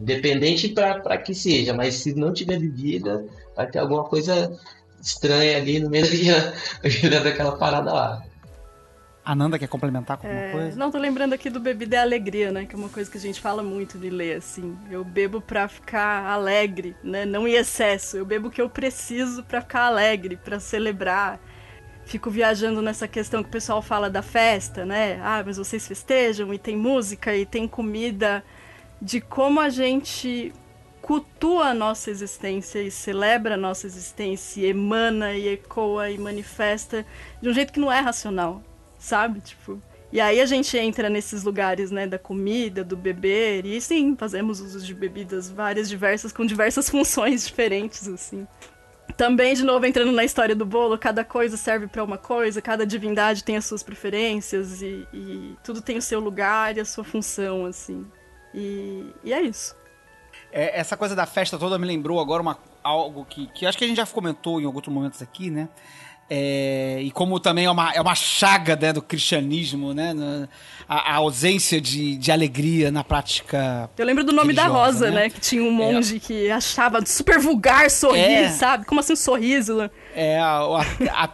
Independente 0.00 0.68
para 0.68 1.18
que 1.18 1.34
seja, 1.34 1.74
mas 1.74 1.94
se 1.94 2.14
não 2.14 2.32
tiver 2.32 2.58
bebida, 2.58 3.24
vai 3.56 3.66
ter 3.68 3.78
alguma 3.78 4.04
coisa 4.04 4.56
estranha 5.00 5.56
ali 5.56 5.80
no 5.80 5.90
meio 5.90 6.04
da- 6.04 7.20
daquela 7.24 7.56
parada 7.56 7.92
lá. 7.92 8.22
A 9.24 9.34
Nanda 9.34 9.58
quer 9.58 9.68
complementar 9.68 10.16
com 10.16 10.26
alguma 10.26 10.42
É, 10.46 10.52
coisa? 10.52 10.76
não, 10.78 10.90
tô 10.90 10.96
lembrando 10.96 11.34
aqui 11.34 11.50
do 11.50 11.60
bebida 11.60 11.96
é 11.96 11.98
alegria, 12.00 12.50
né? 12.50 12.64
Que 12.64 12.74
é 12.74 12.78
uma 12.78 12.88
coisa 12.88 13.10
que 13.10 13.18
a 13.18 13.20
gente 13.20 13.38
fala 13.40 13.62
muito 13.62 13.98
de 13.98 14.08
ler, 14.08 14.38
assim. 14.38 14.74
Eu 14.90 15.04
bebo 15.04 15.38
pra 15.38 15.68
ficar 15.68 16.24
alegre, 16.24 16.96
né? 17.04 17.26
Não 17.26 17.46
em 17.46 17.52
excesso. 17.52 18.16
Eu 18.16 18.24
bebo 18.24 18.48
o 18.48 18.50
que 18.50 18.62
eu 18.62 18.70
preciso 18.70 19.42
pra 19.44 19.60
ficar 19.60 19.82
alegre, 19.82 20.36
pra 20.42 20.58
celebrar. 20.58 21.38
Fico 22.08 22.30
viajando 22.30 22.80
nessa 22.80 23.06
questão 23.06 23.42
que 23.42 23.50
o 23.50 23.52
pessoal 23.52 23.82
fala 23.82 24.08
da 24.08 24.22
festa, 24.22 24.86
né? 24.86 25.20
Ah, 25.22 25.42
mas 25.44 25.58
vocês 25.58 25.86
festejam 25.86 26.54
e 26.54 26.58
tem 26.58 26.74
música 26.74 27.36
e 27.36 27.44
tem 27.44 27.68
comida. 27.68 28.42
De 29.00 29.20
como 29.20 29.60
a 29.60 29.68
gente 29.68 30.50
cultua 31.02 31.66
a 31.66 31.74
nossa 31.74 32.10
existência 32.10 32.82
e 32.82 32.90
celebra 32.90 33.56
a 33.56 33.58
nossa 33.58 33.86
existência, 33.86 34.62
e 34.62 34.70
emana 34.70 35.34
e 35.34 35.48
ecoa 35.48 36.10
e 36.10 36.16
manifesta 36.16 37.04
de 37.42 37.50
um 37.50 37.52
jeito 37.52 37.74
que 37.74 37.78
não 37.78 37.92
é 37.92 38.00
racional, 38.00 38.62
sabe? 38.98 39.42
Tipo, 39.42 39.78
e 40.10 40.18
aí 40.18 40.40
a 40.40 40.46
gente 40.46 40.78
entra 40.78 41.10
nesses 41.10 41.44
lugares, 41.44 41.90
né, 41.90 42.06
da 42.06 42.18
comida, 42.18 42.82
do 42.82 42.96
beber, 42.96 43.66
e 43.66 43.78
sim, 43.82 44.16
fazemos 44.16 44.60
uso 44.60 44.80
de 44.80 44.94
bebidas 44.94 45.50
várias, 45.50 45.90
diversas, 45.90 46.32
com 46.32 46.46
diversas 46.46 46.88
funções 46.90 47.46
diferentes, 47.46 48.08
assim. 48.08 48.46
Também, 49.16 49.54
de 49.54 49.64
novo, 49.64 49.84
entrando 49.84 50.12
na 50.12 50.24
história 50.24 50.54
do 50.54 50.64
bolo, 50.64 50.96
cada 50.96 51.24
coisa 51.24 51.56
serve 51.56 51.86
para 51.86 52.04
uma 52.04 52.18
coisa, 52.18 52.62
cada 52.62 52.86
divindade 52.86 53.42
tem 53.42 53.56
as 53.56 53.64
suas 53.64 53.82
preferências 53.82 54.80
e, 54.80 55.06
e 55.12 55.56
tudo 55.64 55.82
tem 55.82 55.96
o 55.98 56.02
seu 56.02 56.20
lugar 56.20 56.76
e 56.76 56.80
a 56.80 56.84
sua 56.84 57.02
função, 57.02 57.66
assim. 57.66 58.06
E, 58.54 59.06
e 59.24 59.32
é 59.32 59.40
isso. 59.40 59.76
É, 60.52 60.78
essa 60.78 60.96
coisa 60.96 61.16
da 61.16 61.26
festa 61.26 61.58
toda 61.58 61.78
me 61.78 61.86
lembrou 61.86 62.20
agora 62.20 62.40
uma, 62.40 62.58
algo 62.82 63.24
que, 63.24 63.46
que 63.48 63.66
acho 63.66 63.76
que 63.76 63.84
a 63.84 63.88
gente 63.88 63.96
já 63.96 64.06
comentou 64.06 64.60
em 64.60 64.66
outros 64.66 64.94
momentos 64.94 65.20
aqui, 65.20 65.50
né? 65.50 65.68
É, 66.30 66.98
e 67.02 67.10
como 67.10 67.40
também 67.40 67.64
é 67.64 67.70
uma, 67.70 67.90
é 67.92 68.00
uma 68.00 68.14
chaga 68.14 68.76
né, 68.76 68.92
do 68.92 69.00
cristianismo, 69.00 69.94
né? 69.94 70.14
a, 70.88 71.12
a 71.12 71.14
ausência 71.16 71.80
de, 71.80 72.16
de 72.16 72.30
alegria 72.32 72.90
na 72.90 73.02
prática. 73.04 73.88
Eu 73.96 74.04
lembro 74.06 74.24
do 74.24 74.32
nome 74.32 74.52
da 74.52 74.66
Rosa, 74.66 75.10
né? 75.10 75.22
né? 75.22 75.30
Que 75.30 75.40
tinha 75.40 75.62
um 75.62 75.70
monge 75.70 76.18
que 76.20 76.50
achava 76.50 77.04
super 77.06 77.38
vulgar 77.38 77.90
sorrir, 77.90 78.20
É. 78.20 78.48
sabe? 78.50 78.84
Como 78.86 79.00
assim 79.00 79.12
um 79.12 79.16
sorriso? 79.16 79.90
É, 80.14 80.38
a- 80.38 80.82
a- 81.12 81.28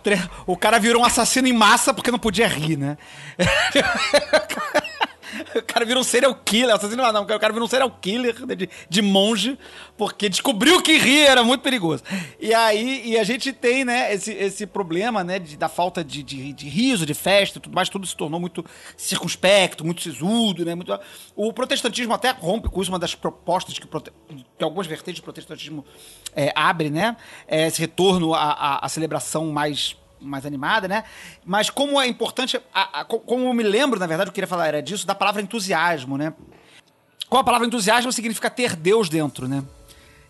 o 0.47 0.57
cara 0.57 0.79
virou 0.79 1.03
um 1.03 1.05
assassino 1.05 1.47
em 1.49 1.53
massa 1.53 1.93
porque 1.95 2.11
não 2.11 2.19
podia 2.19 2.47
rir, 2.49 2.77
né? 2.77 2.97
O 5.57 5.63
cara 5.63 5.85
virou 5.85 6.01
um 6.01 6.05
serial 6.05 6.35
killer, 6.35 6.75
assassino 6.75 7.03
não, 7.13 7.23
o 7.23 7.27
cara 7.27 7.53
virou 7.53 7.67
um 7.67 7.69
serial 7.71 7.91
killer 8.01 8.35
de, 8.57 8.69
de 8.89 9.03
monge, 9.03 9.59
porque 9.97 10.29
descobriu 10.29 10.81
que 10.83 10.97
rir 10.99 11.21
era 11.27 11.43
muito 11.43 11.63
perigoso. 11.63 12.03
E 12.41 12.53
aí, 12.55 13.03
e 13.05 13.19
a 13.19 13.25
gente 13.25 13.53
tem, 13.53 13.85
né, 13.85 14.13
esse, 14.15 14.33
esse 14.33 14.67
problema, 14.67 15.23
né, 15.25 15.39
de- 15.39 15.57
da 15.57 15.69
falta 15.69 16.03
de, 16.05 16.23
de, 16.23 16.53
de 16.53 16.69
riso, 16.69 17.05
de 17.07 17.15
festa 17.15 17.59
e 17.59 17.61
tudo 17.61 17.75
mais, 17.75 17.89
tudo 17.89 18.07
se 18.07 18.17
tornou 18.17 18.39
muito 18.41 18.65
circunspecto, 18.97 19.85
muito 19.85 20.03
sisudo, 20.03 20.65
né, 20.65 20.75
muito... 20.75 20.99
O 21.37 21.53
protestantismo 21.53 22.13
até 22.15 22.31
rompe 22.31 22.69
com 22.69 22.81
isso, 22.83 22.91
uma 22.93 22.99
das 22.99 23.15
propostas 23.15 23.79
que, 23.79 23.87
que 23.87 24.65
algumas 24.65 24.87
vertentes 24.87 25.21
do 25.21 25.25
protestantismo 25.25 25.85
é, 26.35 26.53
abre, 26.55 26.91
né, 26.91 27.17
é 27.47 27.67
esse 27.67 27.81
retorno 27.81 28.35
à, 28.35 28.43
à- 28.53 28.87
à 28.87 28.89
celebração 28.89 29.47
mais 29.47 29.97
mais 30.25 30.45
animada, 30.47 30.87
né? 30.89 31.05
Mas 31.45 31.71
como 31.71 32.01
é 32.01 32.07
importante, 32.07 32.61
a- 32.73 33.01
a- 33.01 33.05
co- 33.05 33.21
como 33.21 33.47
eu 33.47 33.53
me 33.55 33.63
lembro, 33.63 33.99
na 33.99 34.07
verdade, 34.07 34.29
eu 34.31 34.33
queria 34.33 34.49
falar 34.49 34.69
era 34.69 34.83
disso, 34.83 35.07
da 35.07 35.15
palavra 35.15 35.41
entusiasmo, 35.43 36.17
né? 36.19 36.33
Com 37.29 37.39
a 37.39 37.45
palavra 37.45 37.67
entusiasmo 37.67 38.13
significa 38.13 38.51
ter 38.51 38.77
Deus 38.77 39.09
dentro, 39.09 39.49
né? 39.49 39.63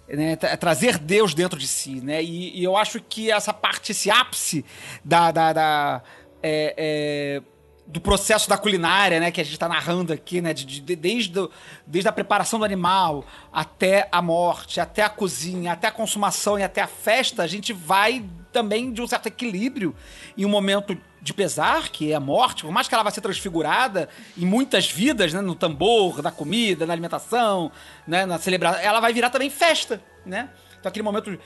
Né, 0.07 0.37
tra- 0.37 0.55
trazer 0.57 0.99
Deus 0.99 1.33
dentro 1.33 1.59
de 1.59 1.67
si, 1.67 2.01
né? 2.01 2.23
E, 2.23 2.61
e 2.61 2.63
eu 2.63 2.77
acho 2.77 3.01
que 3.01 3.31
essa 3.31 3.55
parte, 3.55 3.93
esse 3.93 4.11
ápice 4.11 4.63
da, 5.03 5.31
da, 5.33 5.53
da, 5.55 6.03
é, 6.43 6.75
é, 6.77 7.43
do 7.87 8.01
processo 8.03 8.47
da 8.49 8.59
culinária, 8.59 9.19
né, 9.19 9.31
que 9.31 9.41
a 9.41 9.45
gente 9.45 9.55
está 9.55 9.67
narrando 9.67 10.13
aqui, 10.13 10.43
né, 10.43 10.53
de, 10.53 10.65
de- 10.81 10.95
desde, 10.97 11.39
o- 11.41 11.51
desde 11.87 12.07
a 12.09 12.13
preparação 12.13 12.59
do 12.59 12.67
animal 12.67 13.25
até 13.51 14.07
a 14.13 14.21
morte, 14.21 14.79
até 14.79 15.03
a 15.03 15.09
cozinha, 15.09 15.73
até 15.73 15.87
a 15.89 15.91
consumação 15.91 16.59
e 16.59 16.63
até 16.63 16.83
a 16.83 16.87
festa, 16.87 17.43
a 17.43 17.47
gente 17.47 17.73
vai 17.73 18.23
também 18.55 18.93
de 18.93 19.03
um 19.03 19.07
certo 19.07 19.27
equilíbrio 19.27 19.95
em 20.39 20.47
um 20.47 20.49
momento 20.49 20.97
de 21.21 21.35
pesar, 21.35 21.89
que 21.89 22.13
é 22.13 22.15
a 22.15 22.21
morte, 22.21 22.63
por 22.63 22.73
mais 22.73 22.87
que 22.87 22.95
ela 22.95 23.03
vá 23.03 23.11
ser 23.11 23.21
transfigurada 23.21 24.09
em 24.39 24.47
muitas 24.47 24.91
vidas, 24.91 25.33
né, 25.33 25.41
no 25.41 25.55
tambor, 25.55 26.23
na 26.23 26.31
comida, 26.31 26.87
na 26.87 26.93
alimentação, 26.93 27.73
né, 28.07 28.25
na 28.25 28.39
celebração, 28.39 28.81
ela 28.81 29.01
vai 29.01 29.13
virar 29.13 29.31
também 29.31 29.51
festa, 29.51 30.01
né? 30.25 30.51
Então 30.79 30.89
aquele 30.89 31.03
momento 31.03 31.39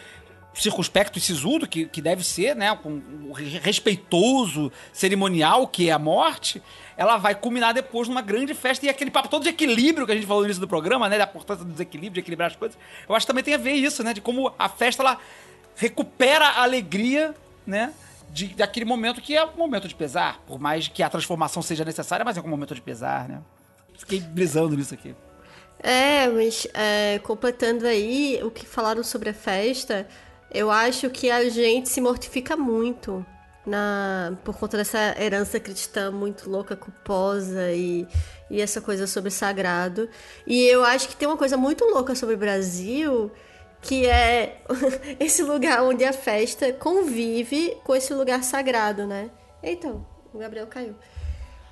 circunspecto 0.55 1.19
e 1.19 1.21
sisudo, 1.21 1.67
que, 1.69 1.87
que 1.87 2.03
deve 2.03 2.25
ser, 2.25 2.57
né? 2.57 2.77
Com 2.83 3.01
respeitoso, 3.63 4.73
cerimonial, 4.93 5.69
que 5.69 5.89
é 5.89 5.93
a 5.93 5.99
morte, 5.99 6.63
ela 6.97 7.17
vai 7.17 7.35
culminar 7.35 7.73
depois 7.73 8.09
numa 8.09 8.23
grande 8.23 8.55
festa. 8.55 8.85
E 8.85 8.89
aquele 8.89 9.11
papo 9.11 9.29
todo 9.29 9.45
de 9.45 9.51
equilíbrio 9.51 10.07
que 10.07 10.13
a 10.13 10.15
gente 10.15 10.27
falou 10.27 10.43
no 10.43 10.47
início 10.47 10.61
do 10.61 10.69
programa, 10.69 11.09
né? 11.09 11.19
Da 11.19 11.25
importância 11.25 11.65
do 11.65 11.71
desequilíbrio, 11.71 12.15
de 12.15 12.21
equilibrar 12.21 12.51
as 12.51 12.57
coisas. 12.57 12.77
Eu 13.09 13.15
acho 13.15 13.25
que 13.25 13.31
também 13.31 13.45
tem 13.45 13.55
a 13.55 13.59
ver 13.59 13.73
isso, 13.73 14.03
né? 14.03 14.13
De 14.13 14.21
como 14.21 14.53
a 14.59 14.69
festa, 14.69 15.03
ela 15.03 15.19
recupera 15.79 16.47
a 16.47 16.63
alegria, 16.63 17.35
né? 17.67 17.95
De, 18.31 18.49
daquele 18.49 18.85
momento 18.85 19.23
que 19.23 19.35
é 19.35 19.45
um 19.45 19.57
momento 19.57 19.89
de 19.89 19.95
pesar. 19.95 20.41
Por 20.47 20.59
mais 20.59 20.89
que 20.89 21.03
a 21.03 21.09
transformação 21.09 21.63
seja 21.63 21.85
necessária, 21.85 22.25
mas 22.25 22.37
é 22.37 22.41
um 22.41 22.49
momento 22.49 22.75
de 22.75 22.83
pesar, 22.83 23.29
né? 23.29 23.41
Fiquei 23.97 24.21
brisando 24.21 24.77
nisso 24.77 24.93
aqui. 24.93 25.15
É, 25.81 26.27
mas 26.29 26.67
é, 26.75 27.21
completando 27.21 27.87
aí 27.87 28.41
o 28.43 28.51
que 28.51 28.67
falaram 28.67 29.03
sobre 29.03 29.31
a 29.31 29.35
festa, 29.35 30.07
eu 30.53 30.71
acho 30.71 31.09
que 31.11 31.31
a 31.31 31.49
gente 31.49 31.89
se 31.89 32.01
mortifica 32.01 32.57
muito 32.57 33.25
na 33.65 34.33
por 34.45 34.57
conta 34.57 34.79
dessa 34.79 35.15
herança 35.21 35.61
cristã 35.61 36.11
muito 36.11 36.51
louca, 36.51 36.75
culposa 36.75 37.71
e, 37.71 38.07
e 38.51 38.61
essa 38.61 38.81
coisa 38.81 39.07
sobre 39.07 39.31
sagrado. 39.31 40.09
E 40.47 40.65
eu 40.65 40.85
acho 40.85 41.09
que 41.09 41.17
tem 41.17 41.29
uma 41.29 41.37
coisa 41.37 41.57
muito 41.57 41.85
louca 41.85 42.15
sobre 42.15 42.35
o 42.35 42.39
Brasil, 42.39 43.31
que 43.83 44.07
é 44.07 44.61
esse 45.21 45.43
lugar 45.43 45.83
onde 45.83 46.05
a 46.05 46.13
festa 46.13 46.73
convive 46.73 47.77
com 47.85 47.95
esse 47.95 48.13
lugar 48.13 48.43
sagrado, 48.43 49.07
né? 49.07 49.31
Então, 49.63 50.07
o 50.33 50.39
Gabriel 50.39 50.67
caiu. 50.67 50.95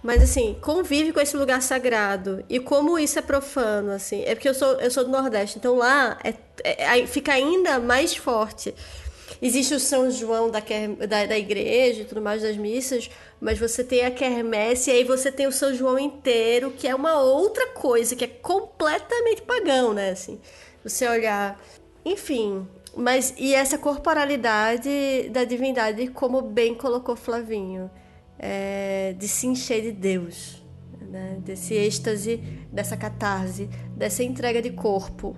Mas 0.03 0.23
assim, 0.23 0.57
convive 0.61 1.13
com 1.13 1.21
esse 1.21 1.37
lugar 1.37 1.61
sagrado. 1.61 2.45
E 2.49 2.61
como 2.61 2.99
isso 2.99 3.19
é 3.19 3.23
profano, 3.23 3.91
assim. 3.91 4.23
É 4.25 4.35
porque 4.35 4.49
eu 4.49 4.55
sou, 4.55 4.75
eu 4.81 4.91
sou 4.91 5.05
do 5.05 5.11
Nordeste, 5.11 5.59
então 5.59 5.77
lá 5.77 6.19
é, 6.23 6.35
é- 6.63 6.87
aí 6.87 7.07
fica 7.07 7.33
ainda 7.33 7.81
mais 7.81 8.17
forte. 8.17 8.75
Existe 9.43 9.75
o 9.75 9.81
São 9.81 10.11
João 10.11 10.51
da, 10.51 10.61
da, 11.09 11.27
da 11.27 11.37
igreja 11.39 12.03
e 12.03 12.05
tudo 12.05 12.23
mais 12.23 12.43
das 12.43 12.57
missas, 12.57 13.11
mas 13.41 13.59
você 13.59 13.83
tem 13.83 14.05
a 14.05 14.11
quermesse 14.11 14.91
e 14.91 14.95
aí 14.95 15.05
você 15.05 15.31
tem 15.33 15.47
o 15.47 15.53
São 15.53 15.75
João 15.75 15.99
inteiro, 15.99 16.71
que 16.71 16.87
é 16.87 16.95
uma 16.95 17.21
outra 17.21 17.67
coisa, 17.69 18.15
que 18.15 18.25
é 18.25 18.29
completamente 18.29 19.43
pagão, 19.43 19.93
né? 19.93 20.11
Assim, 20.11 20.41
você 20.85 21.07
olhar. 21.09 21.61
Enfim, 22.07 22.69
mas 22.97 23.35
e 23.37 23.53
essa 23.53 23.77
corporalidade 23.77 25.29
da 25.31 25.43
divindade, 25.43 26.07
como 26.07 26.41
bem 26.41 26.73
colocou 26.73 27.17
Flavinho 27.17 27.91
é, 28.39 29.13
de 29.19 29.27
se 29.27 29.49
encher 29.49 29.83
de 29.83 29.91
Deus, 29.91 30.63
né? 31.01 31.39
desse 31.41 31.75
êxtase, 31.75 32.37
dessa 32.71 32.97
catarse, 32.97 33.69
dessa 33.97 34.23
entrega 34.23 34.63
de 34.63 34.71
corpo, 34.71 35.37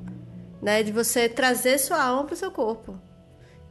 né? 0.60 0.82
de 0.82 0.92
você 0.92 1.26
trazer 1.26 1.78
sua 1.78 2.02
alma 2.02 2.24
para 2.24 2.34
o 2.34 2.36
seu 2.36 2.50
corpo. 2.50 3.00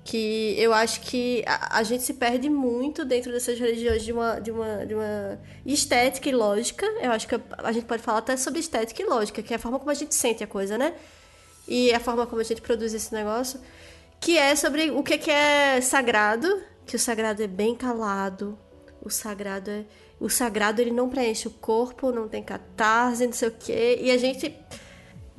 Que 0.04 0.56
eu 0.58 0.74
acho 0.74 1.02
que 1.02 1.44
a, 1.46 1.78
a 1.78 1.84
gente 1.84 2.02
se 2.02 2.16
perde 2.16 2.50
muito 2.50 3.06
dentro 3.06 3.32
dessas 3.32 3.60
religiões 3.60 4.04
de 4.04 4.12
uma, 4.12 4.40
de, 4.40 4.50
uma, 4.50 4.86
de 4.88 4.96
uma 4.96 5.40
estética 5.64 6.30
e 6.30 6.32
lógica. 6.32 6.88
Eu 7.00 7.12
acho 7.12 7.28
que 7.28 7.36
a, 7.36 7.42
a 7.60 7.72
gente 7.72 7.86
pode 7.86 8.02
falar 8.02 8.20
até 8.20 8.36
sobre 8.38 8.60
estética 8.60 9.04
e 9.04 9.06
lógica, 9.06 9.44
que 9.44 9.54
é 9.54 9.58
a 9.58 9.60
forma 9.60 9.78
como 9.78 9.92
a 9.92 9.94
gente 9.94 10.16
sente 10.16 10.44
a 10.44 10.48
coisa, 10.48 10.80
né? 10.80 10.96
E 11.68 11.94
a 11.94 12.00
forma 12.00 12.26
como 12.26 12.42
a 12.42 12.44
gente 12.44 12.62
produz 12.62 12.94
esse 12.94 13.14
negócio. 13.14 13.60
Que 14.20 14.38
é 14.38 14.56
sobre 14.56 14.90
o 14.92 15.04
que, 15.04 15.30
é 15.30 15.80
sagrado, 15.82 16.64
que 16.86 16.96
o 16.96 17.00
sagrado 17.00 17.44
é 17.44 17.48
bem 17.48 17.76
calado, 17.76 18.58
o 19.02 19.10
sagrado 19.10 19.70
é. 19.70 19.86
O 20.20 20.30
sagrado 20.30 20.82
ele 20.82 20.90
não 20.90 21.10
preenche 21.10 21.48
o 21.48 21.52
corpo, 21.52 22.12
não 22.12 22.28
tem 22.28 22.42
catarse, 22.42 23.28
não 23.28 23.34
sei 23.34 23.50
o 23.50 23.52
quê. 23.52 24.00
E 24.02 24.10
a 24.10 24.18
gente. 24.18 24.56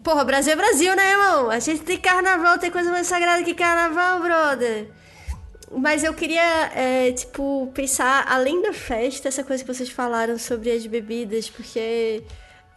Porra, 0.04 0.24
Brasil 0.24 0.52
é 0.52 0.56
Brasil, 0.56 0.94
né, 0.94 1.10
irmão? 1.10 1.50
A 1.50 1.58
gente 1.58 1.82
tem 1.82 1.98
carnaval, 1.98 2.58
tem 2.58 2.70
coisa 2.70 2.88
mais 2.90 3.08
sagrada 3.08 3.42
que 3.42 3.54
carnaval, 3.54 4.20
brother. 4.20 4.88
Mas 5.70 6.04
eu 6.04 6.14
queria, 6.14 6.70
é, 6.74 7.12
tipo, 7.12 7.70
pensar, 7.74 8.24
além 8.28 8.62
da 8.62 8.72
festa, 8.72 9.28
essa 9.28 9.44
coisa 9.44 9.62
que 9.64 9.74
vocês 9.74 9.90
falaram 9.90 10.38
sobre 10.38 10.70
as 10.70 10.86
bebidas, 10.86 11.50
porque 11.50 12.22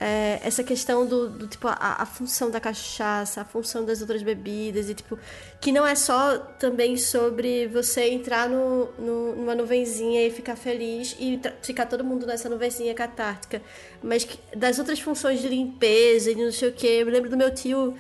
é, 0.04 0.40
essa 0.44 0.64
questão 0.64 1.06
do, 1.06 1.30
do, 1.30 1.48
tipo, 1.48 1.68
a, 1.68 1.76
a 2.02 2.06
função 2.08 2.50
da 2.50 2.60
cachaça, 2.60 3.42
a 3.42 3.46
função 3.46 3.86
das 3.86 4.02
outras 4.02 4.24
bebidas, 4.24 4.90
e 4.90 4.96
tipo, 4.96 5.18
que 5.62 5.72
não 5.72 5.86
é 5.86 5.94
só 5.94 6.40
também 6.58 6.98
sobre 6.98 7.68
você 7.68 8.10
entrar 8.10 8.50
no, 8.50 8.88
no- 8.98 9.36
numa 9.36 9.54
nuvenzinha 9.54 10.26
e 10.26 10.32
ficar 10.32 10.56
feliz 10.56 11.16
e 11.20 11.40
ficar 11.62 11.86
todo 11.86 12.04
mundo 12.04 12.26
nessa 12.26 12.50
nuvenzinha 12.50 12.96
catártica, 12.96 13.62
mas 14.02 14.24
que- 14.24 14.40
das 14.58 14.80
outras 14.80 15.00
funções 15.00 15.40
de 15.40 15.48
limpeza 15.48 16.32
e 16.32 16.36
não 16.36 16.52
sei 16.52 16.70
o 16.70 16.74
que. 16.74 16.88
Eu 16.88 17.06
me 17.06 17.12
lembro 17.12 17.30
do 17.30 17.38
meu 17.38 17.54
tio, 17.54 17.96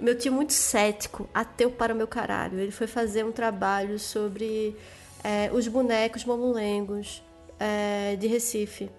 meu 0.00 0.18
tio 0.18 0.32
muito 0.32 0.52
cético, 0.52 1.30
ateu 1.32 1.70
para 1.70 1.94
o 1.94 1.96
meu 1.96 2.08
caralho. 2.08 2.58
Ele 2.58 2.72
foi 2.72 2.88
fazer 2.88 3.24
um 3.24 3.30
trabalho 3.30 4.00
sobre 4.00 4.76
é, 5.22 5.48
os 5.52 5.68
bonecos 5.68 6.24
mamulengos 6.24 7.22
é, 7.60 8.16
de 8.16 8.26
Recife. 8.26 8.90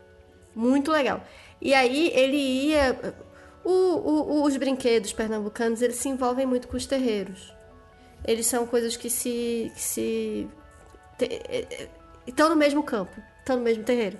Muito 0.55 0.91
legal. 0.91 1.21
E 1.61 1.73
aí 1.73 2.11
ele 2.13 2.37
ia. 2.37 2.97
o- 3.63 3.69
o- 3.69 4.43
os 4.43 4.57
brinquedos 4.57 5.13
pernambucanos 5.13 5.81
eles 5.83 5.95
se 5.97 6.09
envolvem 6.09 6.45
muito 6.47 6.67
com 6.67 6.75
os 6.75 6.85
terreiros. 6.87 7.53
Eles 8.25 8.47
são 8.47 8.65
coisas 8.65 8.97
que 8.97 9.09
se. 9.09 9.71
Que 9.75 9.81
se 9.81 10.47
estão 12.25 12.49
no 12.49 12.55
mesmo 12.55 12.83
campo, 12.83 13.11
estão 13.39 13.57
no 13.57 13.61
mesmo 13.63 13.83
terreiro. 13.83 14.17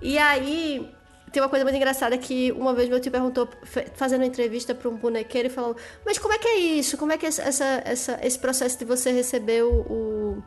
E 0.00 0.18
aí 0.18 0.92
tem 1.32 1.42
uma 1.42 1.48
coisa 1.48 1.64
muito 1.64 1.76
engraçada 1.76 2.16
que 2.16 2.52
uma 2.52 2.72
vez 2.74 2.88
meu 2.88 3.00
tio 3.00 3.10
perguntou, 3.10 3.48
fazendo 3.94 4.20
uma 4.20 4.26
entrevista 4.26 4.74
para 4.74 4.88
um 4.88 4.96
bonequeiro, 4.96 5.48
e 5.48 5.50
falou: 5.50 5.76
Mas 6.04 6.18
como 6.18 6.34
é 6.34 6.38
que 6.38 6.48
é 6.48 6.56
isso? 6.58 6.96
Como 6.96 7.12
é 7.12 7.18
que 7.18 7.26
é 7.26 7.28
essa, 7.28 7.82
essa, 7.84 8.18
esse 8.22 8.38
processo 8.38 8.78
de 8.78 8.84
você 8.84 9.10
receber 9.10 9.62
o. 9.64 9.72
o- 9.80 10.42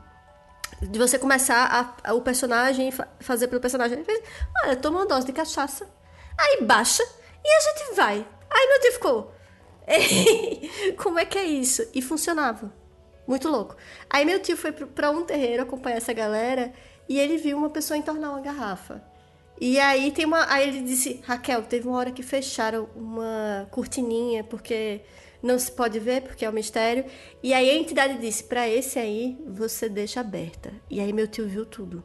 de 0.82 0.98
você 0.98 1.20
começar 1.20 1.66
a- 1.66 2.10
a- 2.12 2.14
o 2.14 2.22
personagem 2.22 2.88
e 2.88 2.92
fa- 2.94 3.08
fazer 3.20 3.48
pelo 3.48 3.60
personagem? 3.60 3.98
Ele 3.98 4.06
fez: 4.06 4.22
Olha, 4.64 4.76
toma 4.78 5.00
uma 5.00 5.06
dose 5.06 5.26
de 5.26 5.34
cachaça, 5.34 5.86
aí 6.40 6.64
baixa 6.64 7.04
e 7.44 7.50
a 7.50 7.60
gente 7.60 7.96
vai. 7.96 8.26
Aí 8.50 8.68
meu 8.68 8.80
tio 8.80 8.94
ficou. 8.94 9.34
como 10.98 11.20
é 11.20 11.26
que 11.26 11.38
é 11.38 11.46
isso? 11.46 11.88
E 11.94 12.02
funcionava. 12.02 12.74
Muito 13.28 13.48
louco. 13.48 13.76
Aí 14.10 14.26
meu 14.26 14.40
tio 14.42 14.58
foi 14.58 14.72
pra 14.72 15.12
um 15.12 15.24
terreiro 15.24 15.64
acompanhar 15.64 15.98
essa 15.98 16.14
galera 16.14 16.74
e 17.08 17.20
ele 17.20 17.38
viu 17.38 17.58
uma 17.58 17.70
pessoa 17.70 17.98
entornar 17.98 18.32
uma 18.32 18.42
garrafa. 18.42 19.04
E 19.60 19.80
aí 19.80 20.12
tem 20.12 20.26
uma. 20.26 20.52
Aí 20.52 20.68
ele 20.70 20.82
disse, 20.82 21.22
Raquel, 21.26 21.64
teve 21.64 21.88
uma 21.88 21.98
hora 21.98 22.12
que 22.12 22.24
fecharam 22.24 22.90
uma 22.96 23.68
cortininha, 23.72 24.44
porque 24.44 25.02
não 25.44 25.60
se 25.60 25.72
pode 25.72 26.00
ver, 26.00 26.22
porque 26.22 26.46
é 26.46 26.50
um 26.50 26.54
mistério. 26.54 27.06
E 27.44 27.54
aí 27.54 27.70
a 27.70 27.76
entidade 27.76 28.18
disse, 28.18 28.44
pra 28.44 28.70
esse 28.70 28.98
aí, 28.98 29.38
você 29.48 29.90
deixa 29.90 30.22
aberta. 30.22 30.72
E 30.90 31.00
aí 31.02 31.12
meu 31.12 31.28
tio 31.28 31.48
viu 31.48 31.66
tudo. 31.66 32.04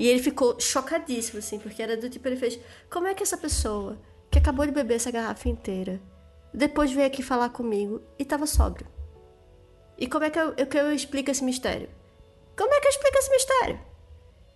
E 0.00 0.08
ele 0.08 0.22
ficou 0.22 0.58
chocadíssimo, 0.58 1.40
assim, 1.40 1.58
porque 1.58 1.82
era 1.82 1.94
do 1.94 2.08
tipo, 2.08 2.26
ele 2.26 2.36
fez, 2.36 2.58
como 2.88 3.06
é 3.06 3.12
que 3.12 3.22
essa 3.22 3.36
pessoa 3.36 4.00
que 4.30 4.38
acabou 4.38 4.64
de 4.64 4.72
beber 4.72 4.94
essa 4.94 5.10
garrafa 5.10 5.46
inteira, 5.46 6.00
depois 6.54 6.90
veio 6.90 7.06
aqui 7.06 7.22
falar 7.22 7.50
comigo 7.50 8.00
e 8.18 8.24
tava 8.24 8.46
sóbrio? 8.46 8.86
E 9.98 10.06
como 10.06 10.24
é 10.24 10.30
que 10.30 10.38
eu, 10.38 10.54
que 10.54 10.78
eu 10.78 10.90
explico 10.94 11.30
esse 11.30 11.44
mistério? 11.44 11.90
Como 12.56 12.72
é 12.72 12.80
que 12.80 12.86
eu 12.86 12.90
explico 12.90 13.18
esse 13.18 13.30
mistério? 13.30 13.80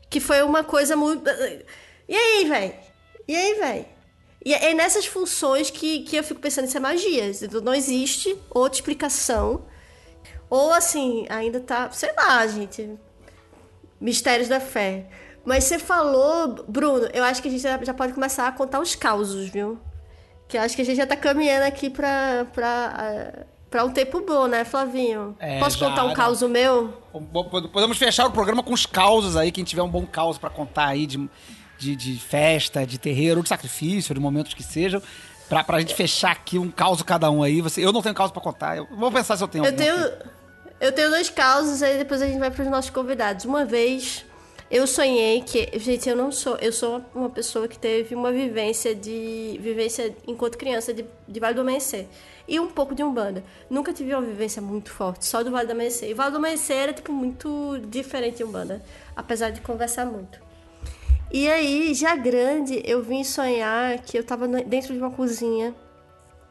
Que 0.09 0.19
foi 0.19 0.43
uma 0.43 0.65
coisa 0.65 0.97
muito. 0.97 1.29
E 2.09 2.17
aí, 2.17 2.47
velho? 2.47 2.75
E 3.29 3.37
aí, 3.37 3.55
velho? 3.55 3.87
E 4.43 4.55
é 4.55 4.73
nessas 4.73 5.05
funções 5.05 5.69
que, 5.69 6.05
que 6.05 6.17
eu 6.17 6.25
fico 6.25 6.41
pensando, 6.41 6.69
isso 6.69 6.79
é 6.79 6.81
magia. 6.81 7.31
Não 7.63 7.75
existe 7.75 8.35
outra 8.49 8.79
explicação. 8.79 9.67
Ou 10.49 10.73
assim, 10.73 11.27
ainda 11.29 11.61
tá, 11.61 11.91
sei 11.91 12.15
lá, 12.15 12.47
gente. 12.47 12.99
Mistérios 14.01 14.49
da 14.49 14.59
fé. 14.59 15.07
Mas 15.45 15.65
você 15.65 15.79
falou, 15.79 16.65
Bruno, 16.67 17.09
eu 17.13 17.23
acho 17.23 17.43
que 17.43 17.49
a 17.49 17.51
gente 17.51 17.63
já, 17.63 17.95
pode 17.95 18.13
começar 18.15 18.49
a 18.49 18.53
contar 18.53 18.81
os 18.81 18.95
causos, 18.95 19.49
viu? 19.49 19.79
Que 20.49 20.57
eu 20.57 20.63
acho 20.63 20.75
que 20.75 20.83
a 20.83 20.85
gente 20.85 20.97
já 20.97 21.07
tá 21.07 21.17
caminhando 21.17 21.65
aqui 21.65 21.91
pra, 21.91 22.47
pra, 22.53 22.95
ah, 22.97 23.47
pra 23.71 23.85
um 23.85 23.91
tempo 23.91 24.21
bom, 24.21 24.47
né, 24.47 24.65
Flavinho? 24.65 25.37
É, 25.39 25.59
Posso 25.59 25.79
já, 25.79 25.89
contar 25.89 26.05
um 26.05 26.15
caos 26.15 26.41
meu? 26.43 26.95
Podemos 27.73 27.99
fechar 27.99 28.27
o 28.27 28.31
programa 28.31 28.63
com 28.63 28.73
os 28.73 28.87
causos 28.87 29.37
aí, 29.37 29.53
quem 29.53 29.65
tiver 29.65 29.83
um 29.83 29.89
bom 29.89 30.07
caos 30.07 30.39
pra 30.39 30.49
contar 30.49 30.87
aí 30.87 31.07
de, 31.07 31.29
de, 31.79 31.95
de 31.95 32.19
festa, 32.19 32.87
de 32.87 32.99
terreiro, 32.99 33.43
de 33.43 33.49
sacrifício, 33.49 34.15
de 34.15 34.21
momentos 34.21 34.55
que 34.55 34.63
sejam. 34.63 35.03
Pra, 35.47 35.63
pra 35.63 35.79
gente 35.79 35.95
fechar 35.95 36.33
aqui 36.33 36.59
um 36.59 36.71
caos 36.71 37.03
cada 37.03 37.31
um 37.31 37.43
aí. 37.43 37.61
Você, 37.61 37.85
eu 37.85 37.93
não 37.93 38.01
tenho 38.01 38.15
caos 38.15 38.31
pra 38.31 38.41
contar. 38.41 38.79
Eu 38.79 38.89
vou 38.97 39.13
pensar 39.13 39.37
se 39.37 39.45
eu 39.45 39.49
tenho 39.49 39.65
Eu 39.67 39.77
tenho, 39.77 39.95
aqui. 39.95 40.29
eu 40.81 40.91
tenho 40.91 41.11
dois 41.11 41.29
causos, 41.29 41.83
aí 41.83 41.99
depois 41.99 42.23
a 42.23 42.27
gente 42.27 42.39
vai 42.39 42.51
pros 42.51 42.67
nossos 42.69 42.91
convidados. 42.91 43.45
Uma 43.45 43.65
vez 43.67 44.25
eu 44.75 44.89
sonhei 44.89 45.41
que, 45.41 45.79
gente, 45.79 46.09
eu 46.09 46.17
não 46.17 46.33
sou, 46.33 46.57
eu 46.57 46.73
sou 46.73 47.01
uma 47.15 47.31
pessoa 47.31 47.69
que 47.69 47.79
teve 47.79 48.13
uma 48.13 48.33
vivência 48.33 48.93
de 48.93 49.57
vivência 49.63 50.13
enquanto 50.27 50.59
criança 50.59 50.93
de, 50.93 51.07
de 51.29 51.39
Vale 51.39 51.55
do 51.55 51.61
Amanhecer 51.61 52.09
e 52.49 52.59
um 52.59 52.69
pouco 52.69 52.93
de 52.93 53.01
Umbanda. 53.01 53.45
Nunca 53.71 53.93
tive 53.93 54.13
uma 54.13 54.23
vivência 54.23 54.61
muito 54.61 54.91
forte, 54.91 55.27
só 55.27 55.45
do 55.45 55.51
Vale 55.53 55.69
do 55.69 55.71
Amanhecer. 55.71 56.11
E 56.11 56.13
Vale 56.13 56.33
do 56.33 56.39
Amanhecer 56.39 56.77
era 56.77 56.93
tipo 56.93 57.13
muito 57.13 57.79
diferente 57.87 58.39
de 58.39 58.45
Umbanda, 58.45 58.85
apesar 59.15 59.51
de 59.51 59.61
conversar 59.61 60.07
muito. 60.07 60.43
E 61.31 61.49
aí, 61.49 61.95
já 61.95 62.17
grande, 62.17 62.83
eu 62.85 63.01
vim 63.01 63.23
sonhar 63.23 64.01
que 64.01 64.19
eu 64.19 64.25
tava 64.25 64.49
dentro 64.49 64.93
de 64.93 64.99
uma 64.99 65.13
cozinha 65.13 65.73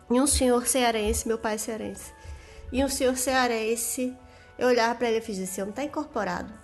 e 0.09 0.21
um 0.21 0.27
senhor 0.27 0.65
cearense, 0.65 1.27
meu 1.27 1.37
pai 1.37 1.55
é 1.55 1.57
cearense, 1.57 2.13
e 2.71 2.85
um 2.85 2.87
senhor 2.87 3.17
cearense 3.17 4.15
Eu 4.57 4.69
olhava 4.69 4.95
pra 4.95 5.09
ele 5.09 5.17
e 5.17 5.21
fiz 5.21 5.37
assim, 5.39 5.59
eu 5.59 5.65
não 5.65 5.73
tá 5.73 5.83
incorporado. 5.83 6.62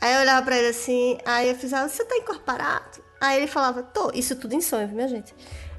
Aí 0.00 0.14
eu 0.14 0.20
olhava 0.20 0.44
pra 0.44 0.56
ele 0.56 0.68
assim, 0.68 1.18
aí 1.24 1.48
eu 1.48 1.54
fiz, 1.54 1.72
ah, 1.72 1.88
você 1.88 2.04
tá 2.04 2.16
incorporado? 2.16 3.02
Aí 3.20 3.38
ele 3.38 3.46
falava, 3.46 3.82
tô, 3.82 4.12
isso 4.14 4.36
tudo 4.36 4.54
em 4.54 4.60
sonho, 4.60 4.88
minha 4.88 5.08
gente? 5.08 5.34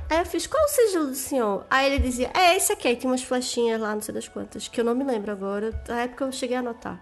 Aí 0.10 0.18
eu 0.18 0.26
fiz, 0.26 0.46
qual 0.46 0.64
o 0.64 0.68
sigilo 0.68 1.08
do 1.08 1.16
senhor? 1.16 1.66
Aí 1.70 1.86
ele 1.86 2.00
dizia, 2.00 2.30
é 2.34 2.56
esse 2.56 2.74
aqui, 2.74 2.88
aí 2.88 3.00
umas 3.04 3.24
flechinhas 3.24 3.80
lá, 3.80 3.94
não 3.94 4.02
sei 4.02 4.14
das 4.14 4.28
quantas, 4.28 4.68
que 4.68 4.82
eu 4.82 4.84
não 4.84 4.96
me 4.96 5.04
lembro 5.04 5.32
agora, 5.32 5.72
na 5.88 6.02
época 6.02 6.26
eu 6.26 6.32
cheguei 6.32 6.58
a 6.58 6.60
anotar. 6.60 7.02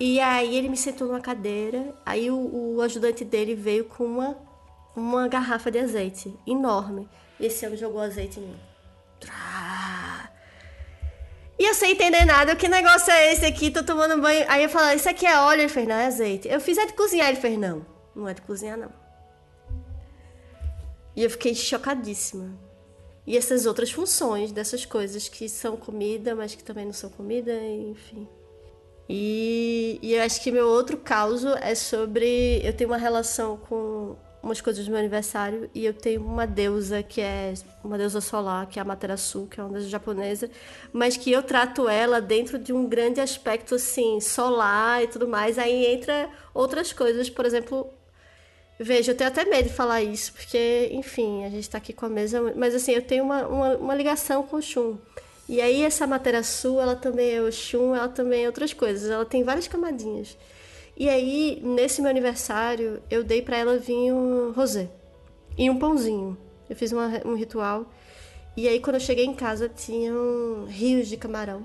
E 0.00 0.18
aí 0.18 0.56
ele 0.56 0.70
me 0.70 0.76
sentou 0.76 1.06
numa 1.06 1.20
cadeira, 1.20 1.94
aí 2.04 2.30
o, 2.30 2.76
o 2.76 2.80
ajudante 2.80 3.24
dele 3.24 3.54
veio 3.54 3.84
com 3.84 4.04
uma, 4.04 4.36
uma 4.96 5.28
garrafa 5.28 5.70
de 5.70 5.78
azeite 5.78 6.34
enorme. 6.46 7.06
E 7.38 7.46
esse 7.46 7.64
homem 7.66 7.78
jogou 7.78 8.00
azeite 8.00 8.40
em 8.40 8.44
mim. 8.44 8.56
Trá. 9.20 9.59
E 11.60 11.64
eu 11.66 11.74
sem 11.74 11.92
entender 11.92 12.24
nada, 12.24 12.56
que 12.56 12.66
negócio 12.66 13.12
é 13.12 13.34
esse 13.34 13.44
aqui? 13.44 13.70
Tô 13.70 13.84
tomando 13.84 14.18
banho. 14.18 14.46
Aí 14.48 14.62
eu 14.62 14.70
falei, 14.70 14.96
isso 14.96 15.10
aqui 15.10 15.26
é 15.26 15.38
óleo? 15.38 15.60
Ele 15.60 15.68
fez, 15.68 15.86
não, 15.86 15.94
é 15.94 16.06
azeite. 16.06 16.48
Eu 16.48 16.58
fiz, 16.58 16.78
é 16.78 16.86
de 16.86 16.94
cozinhar? 16.94 17.28
Ele 17.28 17.38
fez, 17.38 17.58
não, 17.58 17.84
não 18.16 18.26
é 18.26 18.32
de 18.32 18.40
cozinhar, 18.40 18.78
não. 18.78 18.90
E 21.14 21.22
eu 21.22 21.28
fiquei 21.28 21.54
chocadíssima. 21.54 22.58
E 23.26 23.36
essas 23.36 23.66
outras 23.66 23.90
funções 23.90 24.52
dessas 24.52 24.86
coisas 24.86 25.28
que 25.28 25.50
são 25.50 25.76
comida, 25.76 26.34
mas 26.34 26.54
que 26.54 26.64
também 26.64 26.86
não 26.86 26.94
são 26.94 27.10
comida, 27.10 27.52
enfim. 27.52 28.26
E, 29.06 29.98
e 30.00 30.14
eu 30.14 30.22
acho 30.22 30.42
que 30.42 30.50
meu 30.50 30.66
outro 30.66 30.96
caso 30.96 31.50
é 31.60 31.74
sobre. 31.74 32.62
Eu 32.64 32.72
tenho 32.72 32.88
uma 32.88 32.96
relação 32.96 33.58
com 33.58 34.16
umas 34.42 34.60
coisas 34.60 34.84
do 34.84 34.90
meu 34.90 34.98
aniversário 34.98 35.70
e 35.74 35.84
eu 35.84 35.92
tenho 35.92 36.22
uma 36.22 36.46
deusa 36.46 37.02
que 37.02 37.20
é 37.20 37.52
uma 37.84 37.98
deusa 37.98 38.20
solar, 38.20 38.66
que 38.66 38.78
é 38.78 38.82
a 38.82 38.84
Materasu, 38.84 39.46
que 39.50 39.60
é 39.60 39.62
uma 39.62 39.72
deusa 39.72 39.88
japonesa, 39.88 40.50
mas 40.92 41.16
que 41.16 41.30
eu 41.30 41.42
trato 41.42 41.88
ela 41.88 42.20
dentro 42.20 42.58
de 42.58 42.72
um 42.72 42.86
grande 42.86 43.20
aspecto 43.20 43.74
assim, 43.74 44.20
solar 44.20 45.02
e 45.02 45.08
tudo 45.08 45.28
mais. 45.28 45.58
Aí 45.58 45.86
entra 45.86 46.30
outras 46.54 46.92
coisas, 46.92 47.28
por 47.28 47.44
exemplo, 47.44 47.88
veja, 48.78 49.12
eu 49.12 49.16
tenho 49.16 49.28
até 49.28 49.44
medo 49.44 49.68
de 49.68 49.74
falar 49.74 50.02
isso, 50.02 50.32
porque, 50.32 50.88
enfim, 50.92 51.44
a 51.44 51.50
gente 51.50 51.68
tá 51.68 51.78
aqui 51.78 51.92
com 51.92 52.06
a 52.06 52.08
mesa, 52.08 52.40
mas 52.56 52.74
assim, 52.74 52.92
eu 52.92 53.02
tenho 53.02 53.24
uma, 53.24 53.46
uma, 53.46 53.76
uma 53.76 53.94
ligação 53.94 54.42
com 54.42 54.56
o 54.56 54.62
Shun. 54.62 54.96
E 55.48 55.60
aí 55.60 55.82
essa 55.82 56.06
Materasu, 56.06 56.80
ela 56.80 56.96
também 56.96 57.34
é 57.34 57.42
o 57.42 57.52
Shun, 57.52 57.94
ela 57.94 58.08
também 58.08 58.44
é 58.44 58.46
outras 58.46 58.72
coisas, 58.72 59.10
ela 59.10 59.26
tem 59.26 59.42
várias 59.42 59.68
camadinhas. 59.68 60.36
E 61.00 61.08
aí, 61.08 61.58
nesse 61.64 62.02
meu 62.02 62.10
aniversário, 62.10 63.02
eu 63.08 63.24
dei 63.24 63.40
para 63.40 63.56
ela 63.56 63.78
vinho 63.78 64.52
rosé 64.54 64.86
e 65.56 65.70
um 65.70 65.78
pãozinho. 65.78 66.36
Eu 66.68 66.76
fiz 66.76 66.92
uma, 66.92 67.06
um 67.24 67.34
ritual. 67.34 67.86
E 68.54 68.68
aí, 68.68 68.78
quando 68.80 68.96
eu 68.96 69.00
cheguei 69.00 69.24
em 69.24 69.32
casa, 69.32 69.66
tinham 69.66 70.66
rios 70.66 71.08
de 71.08 71.16
camarão 71.16 71.64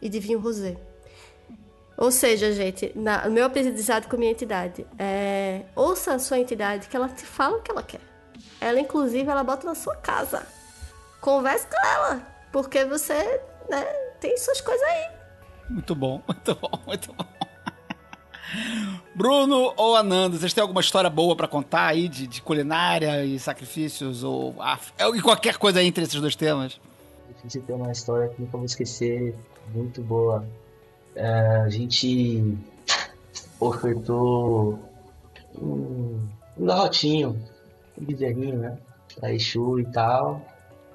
e 0.00 0.08
de 0.08 0.20
vinho 0.20 0.38
rosé. 0.38 0.76
Ou 1.96 2.12
seja, 2.12 2.52
gente, 2.52 2.92
na, 2.94 3.28
meu 3.28 3.46
aprendizado 3.46 4.06
com 4.06 4.14
a 4.14 4.18
minha 4.20 4.30
entidade 4.30 4.86
é 4.96 5.62
ouça 5.74 6.14
a 6.14 6.20
sua 6.20 6.38
entidade 6.38 6.86
que 6.86 6.96
ela 6.96 7.08
te 7.08 7.26
fala 7.26 7.56
o 7.56 7.60
que 7.60 7.72
ela 7.72 7.82
quer. 7.82 8.00
Ela, 8.60 8.78
inclusive, 8.78 9.28
ela 9.28 9.42
bota 9.42 9.66
na 9.66 9.74
sua 9.74 9.96
casa. 9.96 10.46
Converse 11.20 11.66
com 11.66 11.84
ela 11.84 12.24
porque 12.52 12.84
você 12.84 13.40
né, 13.68 13.82
tem 14.20 14.38
suas 14.38 14.60
coisas 14.60 14.86
aí. 14.86 15.10
Muito 15.68 15.96
bom, 15.96 16.22
muito 16.28 16.54
bom, 16.54 16.80
muito 16.86 17.12
bom. 17.12 17.37
Bruno 19.14 19.72
ou 19.76 19.96
Ananda, 19.96 20.38
vocês 20.38 20.52
têm 20.52 20.62
alguma 20.62 20.80
história 20.80 21.10
boa 21.10 21.36
para 21.36 21.48
contar 21.48 21.86
aí 21.86 22.08
de, 22.08 22.26
de, 22.26 22.40
culinária 22.40 23.24
e 23.24 23.38
sacrifícios 23.38 24.24
ou 24.24 24.54
af... 24.60 24.92
e 25.14 25.20
qualquer 25.20 25.58
coisa 25.58 25.82
entre 25.82 26.04
esses 26.04 26.20
dois 26.20 26.36
temas? 26.36 26.80
É 27.28 27.32
difícil 27.34 27.62
ter 27.62 27.72
uma 27.72 27.92
história 27.92 28.28
que 28.28 28.40
nunca 28.40 28.56
vou 28.56 28.64
esquecer, 28.64 29.34
muito 29.74 30.02
boa. 30.02 30.46
É, 31.14 31.28
a 31.28 31.68
gente 31.68 32.56
ofertou 33.60 34.78
um, 35.60 36.26
um 36.56 36.66
garrotinho, 36.66 37.38
um 38.00 38.04
bezerrinho, 38.04 38.58
né? 38.58 38.78
Pra 39.18 39.32
Exu 39.32 39.80
e 39.80 39.84
tal. 39.86 40.40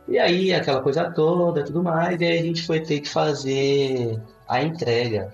E 0.07 0.17
aí, 0.17 0.53
aquela 0.53 0.81
coisa 0.81 1.11
toda, 1.11 1.63
tudo 1.63 1.83
mais, 1.83 2.19
e 2.19 2.25
aí 2.25 2.39
a 2.39 2.43
gente 2.43 2.65
foi 2.65 2.79
ter 2.79 2.99
que 2.99 3.09
fazer 3.09 4.19
a 4.47 4.61
entrega 4.61 5.33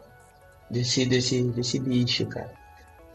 desse, 0.69 1.05
desse, 1.05 1.43
desse 1.43 1.79
bicho, 1.79 2.25
cara. 2.27 2.51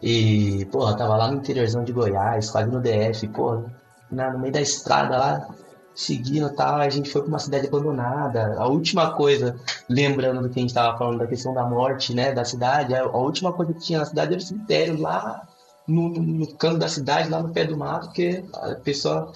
E, 0.02 0.66
porra, 0.66 0.97
tava 0.97 1.16
lá 1.16 1.31
no 1.31 1.39
interiorzão 1.39 1.85
de 1.85 1.93
Goiás, 1.93 2.51
quase 2.51 2.70
no 2.70 2.81
DF, 2.81 3.28
porra, 3.28 3.64
na, 4.10 4.32
no 4.32 4.39
meio 4.39 4.52
da 4.52 4.60
estrada 4.60 5.16
lá, 5.16 5.48
seguindo 5.94 6.48
e 6.48 6.52
tal, 6.55 6.76
a 6.76 6.89
gente 6.89 7.10
foi 7.10 7.22
pra 7.22 7.28
uma 7.28 7.39
cidade 7.39 7.66
abandonada. 7.66 8.55
A 8.59 8.66
última 8.66 9.12
coisa, 9.12 9.56
lembrando 9.89 10.43
do 10.43 10.51
que 10.51 10.59
a 10.59 10.62
gente 10.62 10.74
tava 10.74 10.98
falando 10.98 11.18
da 11.18 11.26
questão 11.26 11.55
da 11.55 11.64
morte, 11.64 12.14
né, 12.14 12.32
da 12.32 12.44
cidade, 12.44 12.94
a, 12.94 13.02
a 13.02 13.16
última 13.16 13.52
coisa 13.52 13.72
que 13.72 13.81
tinha 13.81 14.01
na 14.01 14.05
cidade 14.05 14.32
era 14.32 14.43
o 14.43 14.44
cemitério, 14.44 15.01
lá 15.01 15.47
no, 15.86 16.09
no, 16.09 16.22
no 16.22 16.55
canto 16.55 16.78
da 16.78 16.89
cidade, 16.89 17.28
lá 17.28 17.43
no 17.43 17.51
pé 17.51 17.64
do 17.64 17.76
mato, 17.76 18.06
porque 18.06 18.44
a 18.55 18.74
pessoa 18.74 19.32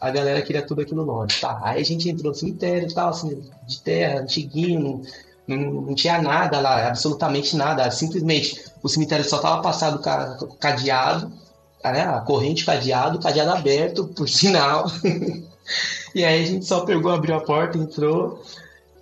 a 0.00 0.10
galera 0.10 0.42
queria 0.42 0.64
tudo 0.64 0.82
aquilo 0.82 1.02
longe. 1.02 1.40
Tá, 1.40 1.58
aí 1.62 1.80
a 1.80 1.84
gente 1.84 2.08
entrou 2.08 2.30
no 2.30 2.38
cemitério 2.38 2.88
e 2.88 2.94
tal, 2.94 3.10
assim, 3.10 3.42
de 3.66 3.80
terra, 3.80 4.20
antiguinho, 4.20 5.02
não, 5.46 5.58
não, 5.82 5.94
tinha 5.94 6.20
nada 6.20 6.60
lá, 6.60 6.88
absolutamente 6.88 7.56
nada. 7.56 7.90
Simplesmente 7.90 8.64
o 8.82 8.88
cemitério 8.88 9.24
só 9.24 9.38
tava 9.38 9.62
passado 9.62 10.00
cadeado, 10.58 11.32
né, 11.84 12.02
a 12.02 12.20
corrente 12.20 12.64
cadeado, 12.64 13.18
cadeado 13.18 13.52
aberto, 13.52 14.08
por 14.08 14.28
sinal. 14.30 14.86
e 16.14 16.24
aí 16.24 16.42
a 16.42 16.46
gente 16.46 16.64
só 16.64 16.80
pegou, 16.84 17.12
abriu 17.12 17.36
a 17.36 17.40
porta, 17.40 17.78
entrou 17.78 18.42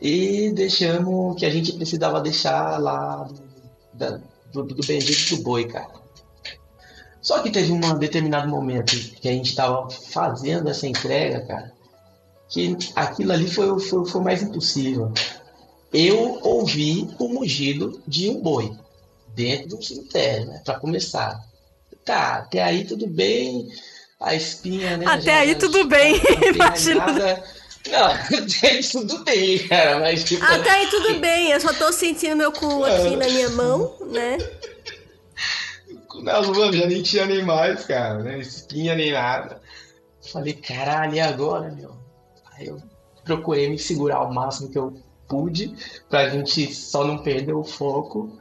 e 0.00 0.50
deixamos 0.52 1.32
o 1.32 1.34
que 1.34 1.46
a 1.46 1.50
gente 1.50 1.72
precisava 1.72 2.20
deixar 2.20 2.78
lá 2.78 3.28
do, 3.94 4.22
do, 4.52 4.74
do 4.74 4.86
bendito 4.86 5.36
do 5.36 5.42
boi, 5.42 5.66
cara. 5.66 6.04
Só 7.22 7.40
que 7.40 7.50
teve 7.50 7.72
um 7.72 7.80
determinado 7.98 8.46
momento 8.48 8.94
que 9.18 9.26
a 9.26 9.32
gente 9.32 9.48
estava 9.48 9.88
fazendo 9.90 10.68
essa 10.68 10.86
entrega, 10.86 11.40
cara, 11.40 11.72
que 12.50 12.76
aquilo 12.94 13.32
ali 13.32 13.50
foi, 13.50 13.80
foi, 13.80 14.04
foi 14.04 14.20
mais 14.20 14.42
impossível. 14.42 15.10
Eu 15.94 16.40
ouvi 16.42 17.08
o 17.20 17.28
mugido 17.28 18.02
de 18.06 18.28
um 18.28 18.40
boi 18.40 18.72
dentro 19.28 19.68
do 19.76 19.82
cemitério, 19.82 20.46
né? 20.46 20.60
Para 20.64 20.80
começar. 20.80 21.40
Tá, 22.04 22.38
até 22.38 22.60
aí 22.64 22.84
tudo 22.84 23.06
bem. 23.06 23.68
A 24.20 24.34
espinha, 24.34 24.96
né? 24.96 25.04
Até 25.06 25.22
já, 25.22 25.38
aí 25.38 25.54
tudo 25.54 25.84
bem, 25.84 26.20
imagina. 26.52 27.06
Não, 27.06 28.06
até 28.10 28.70
aí 28.70 28.82
tudo 28.82 29.22
bem, 29.22 29.68
cara, 29.68 30.00
mas 30.00 30.24
tipo... 30.24 30.42
Até 30.44 30.70
aí 30.70 30.86
tudo 30.88 31.20
bem, 31.20 31.52
eu 31.52 31.60
só 31.60 31.72
tô 31.72 31.92
sentindo 31.92 32.36
meu 32.36 32.50
cu 32.50 32.82
aqui 32.84 33.14
na 33.14 33.26
minha 33.26 33.50
mão, 33.50 33.96
né? 34.10 34.38
Nas 36.22 36.48
mãos 36.48 36.74
já 36.74 36.86
nem 36.86 37.02
tinha 37.02 37.26
nem 37.26 37.44
mais, 37.44 37.84
cara, 37.84 38.18
né? 38.20 38.40
Espinha 38.40 38.96
nem 38.96 39.12
nada. 39.12 39.60
Falei, 40.32 40.54
caralho, 40.54 41.14
e 41.14 41.20
agora, 41.20 41.70
meu? 41.70 41.94
Aí 42.52 42.66
eu 42.66 42.82
procurei 43.24 43.68
me 43.68 43.78
segurar 43.78 44.22
o 44.22 44.32
máximo 44.32 44.70
que 44.70 44.78
eu 44.78 45.03
pude, 45.28 45.74
pra 46.08 46.28
gente 46.28 46.74
só 46.74 47.04
não 47.04 47.18
perder 47.18 47.54
o 47.54 47.64
foco. 47.64 48.38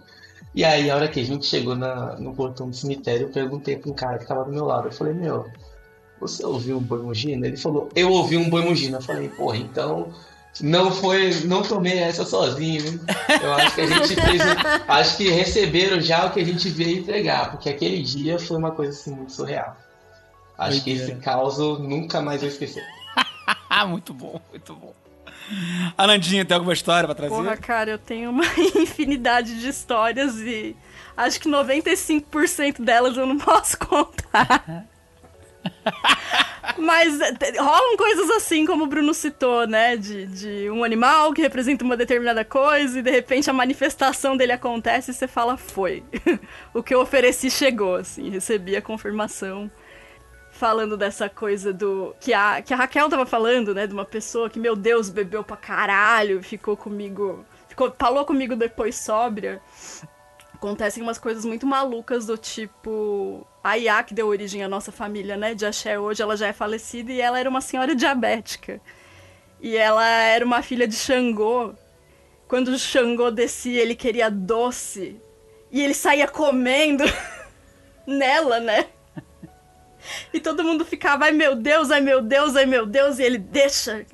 E 0.55 0.63
aí, 0.63 0.89
a 0.89 0.95
hora 0.95 1.07
que 1.07 1.19
a 1.19 1.25
gente 1.25 1.45
chegou 1.45 1.75
na, 1.75 2.15
no 2.17 2.33
portão 2.33 2.69
do 2.69 2.75
cemitério, 2.75 3.27
eu 3.27 3.31
perguntei 3.31 3.75
pra 3.75 3.89
um 3.89 3.93
cara 3.93 4.19
que 4.19 4.27
tava 4.27 4.45
do 4.45 4.51
meu 4.51 4.65
lado. 4.65 4.87
Eu 4.87 4.91
falei, 4.91 5.13
meu, 5.13 5.47
você 6.19 6.45
ouviu 6.45 6.77
um 6.77 6.81
boi 6.81 7.01
mugindo? 7.01 7.45
Ele 7.45 7.57
falou, 7.57 7.89
eu 7.95 8.11
ouvi 8.11 8.37
um 8.37 8.49
boi 8.49 8.63
mugindo. 8.63 8.95
Eu 8.97 9.01
falei, 9.01 9.29
porra, 9.29 9.57
então 9.57 10.13
não 10.61 10.91
foi, 10.91 11.33
não 11.45 11.63
tomei 11.63 11.97
essa 11.97 12.23
sozinho. 12.23 12.99
Eu 13.41 13.53
acho 13.53 13.75
que 13.75 13.81
a 13.81 13.87
gente 13.87 14.15
fez, 14.15 14.41
acho 14.87 15.17
que 15.17 15.29
receberam 15.29 15.99
já 15.99 16.27
o 16.27 16.31
que 16.31 16.39
a 16.39 16.45
gente 16.45 16.69
veio 16.69 16.99
entregar, 16.99 17.51
porque 17.51 17.69
aquele 17.69 18.03
dia 18.03 18.37
foi 18.37 18.57
uma 18.57 18.71
coisa 18.71 18.91
assim 18.91 19.15
muito 19.15 19.33
surreal. 19.33 19.75
Acho 20.57 20.83
que 20.83 20.91
esse 20.91 21.15
caos 21.15 21.57
nunca 21.57 22.21
mais 22.21 22.41
vou 22.41 22.49
esquecer. 22.49 22.83
muito 23.87 24.13
bom, 24.13 24.39
muito 24.51 24.75
bom. 24.75 24.93
Anandinha, 25.97 26.45
tem 26.45 26.55
alguma 26.55 26.73
história 26.73 27.07
pra 27.07 27.15
trazer? 27.15 27.35
Porra, 27.35 27.57
cara, 27.57 27.91
eu 27.91 27.97
tenho 27.97 28.29
uma 28.29 28.45
infinidade 28.75 29.59
de 29.59 29.69
histórias 29.69 30.39
e 30.39 30.75
acho 31.15 31.39
que 31.39 31.49
95% 31.49 32.81
delas 32.81 33.17
eu 33.17 33.25
não 33.25 33.37
posso 33.39 33.77
contar. 33.77 34.85
Mas 36.77 37.19
eh, 37.19 37.33
rolam 37.59 37.97
coisas 37.97 38.29
assim, 38.31 38.65
como 38.65 38.85
o 38.85 38.87
Bruno 38.87 39.13
citou, 39.13 39.67
né? 39.67 39.95
De, 39.95 40.25
de 40.25 40.69
um 40.69 40.83
animal 40.83 41.33
que 41.33 41.41
representa 41.41 41.83
uma 41.83 41.95
determinada 41.97 42.43
coisa 42.43 42.99
e 42.99 43.01
de 43.01 43.11
repente 43.11 43.49
a 43.49 43.53
manifestação 43.53 44.35
dele 44.35 44.53
acontece 44.53 45.11
e 45.11 45.13
você 45.13 45.27
fala, 45.27 45.57
foi. 45.57 46.03
o 46.73 46.81
que 46.81 46.93
eu 46.93 47.01
ofereci 47.01 47.49
chegou, 47.51 47.95
assim, 47.95 48.29
recebi 48.29 48.75
a 48.75 48.81
confirmação. 48.81 49.69
Falando 50.53 50.95
dessa 50.95 51.27
coisa 51.27 51.73
do. 51.73 52.15
Que 52.19 52.33
a, 52.33 52.61
que 52.61 52.73
a 52.73 52.77
Raquel 52.77 53.09
tava 53.09 53.25
falando, 53.25 53.73
né? 53.73 53.85
De 53.85 53.93
uma 53.93 54.05
pessoa 54.05 54.49
que, 54.49 54.59
meu 54.59 54.75
Deus, 54.75 55.09
bebeu 55.09 55.43
pra 55.43 55.57
caralho, 55.57 56.41
ficou 56.41 56.77
comigo. 56.77 57.43
Ficou, 57.67 57.93
falou 57.97 58.23
comigo 58.23 58.55
depois 58.55 58.95
sóbria 58.95 59.61
acontecem 60.63 61.03
umas 61.03 61.17
coisas 61.17 61.43
muito 61.43 61.67
malucas 61.67 62.25
do 62.25 62.37
tipo. 62.37 63.45
A 63.61 63.75
Iá, 63.77 64.01
que 64.01 64.13
deu 64.13 64.27
origem 64.27 64.63
à 64.63 64.69
nossa 64.69 64.91
família, 64.91 65.35
né, 65.35 65.53
de 65.53 65.65
Axé 65.65 65.99
hoje, 65.99 66.21
ela 66.21 66.37
já 66.37 66.47
é 66.47 66.53
falecida 66.53 67.11
e 67.11 67.19
ela 67.19 67.39
era 67.39 67.49
uma 67.49 67.61
senhora 67.61 67.93
diabética. 67.93 68.81
E 69.61 69.75
ela 69.75 70.05
era 70.05 70.43
uma 70.45 70.61
filha 70.61 70.87
de 70.87 70.95
Xangô. 70.95 71.73
quando 72.47 72.69
o 72.69 72.79
Xangô 72.79 73.29
descia, 73.31 73.81
ele 73.81 73.95
queria 73.95 74.29
doce. 74.29 75.19
E 75.71 75.81
ele 75.81 75.93
saía 75.93 76.27
comendo 76.27 77.03
nela, 78.07 78.59
né? 78.59 78.87
E 80.33 80.39
todo 80.39 80.63
mundo 80.63 80.83
ficava, 80.85 81.25
ai 81.25 81.31
meu 81.31 81.55
Deus, 81.55 81.91
ai 81.91 82.01
meu 82.01 82.21
Deus, 82.21 82.55
ai 82.55 82.65
meu 82.65 82.85
Deus, 82.85 83.19
e 83.19 83.23
ele 83.23 83.37
deixa. 83.37 84.05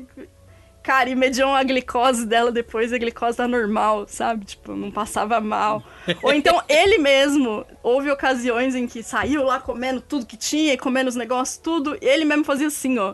Cara, 0.82 1.10
e 1.10 1.16
mediam 1.16 1.53
a 1.53 1.61
glicose 1.64 2.26
dela 2.26 2.52
depois, 2.52 2.91
a 2.94 2.98
glicose 2.98 3.38
tá 3.38 3.48
normal, 3.48 4.06
sabe? 4.07 4.45
Tipo, 4.45 4.76
não 4.76 4.90
passava 4.90 5.40
mal. 5.41 5.84
Ou 6.24 6.34
então 6.34 6.61
ele 6.70 6.98
mesmo, 6.98 7.66
houve 7.84 8.10
ocasiões 8.10 8.76
em 8.76 8.88
que 8.88 9.03
saiu 9.03 9.44
lá 9.44 9.60
comendo 9.60 10.02
tudo 10.02 10.26
que 10.26 10.38
tinha, 10.38 10.78
comendo 10.78 11.10
os 11.10 11.16
negócios, 11.16 11.57
tudo, 11.57 11.98
e 12.02 12.06
ele 12.07 12.26
mesmo 12.26 12.44
fazia 12.45 12.68
assim, 12.68 12.98
ó. 12.98 13.14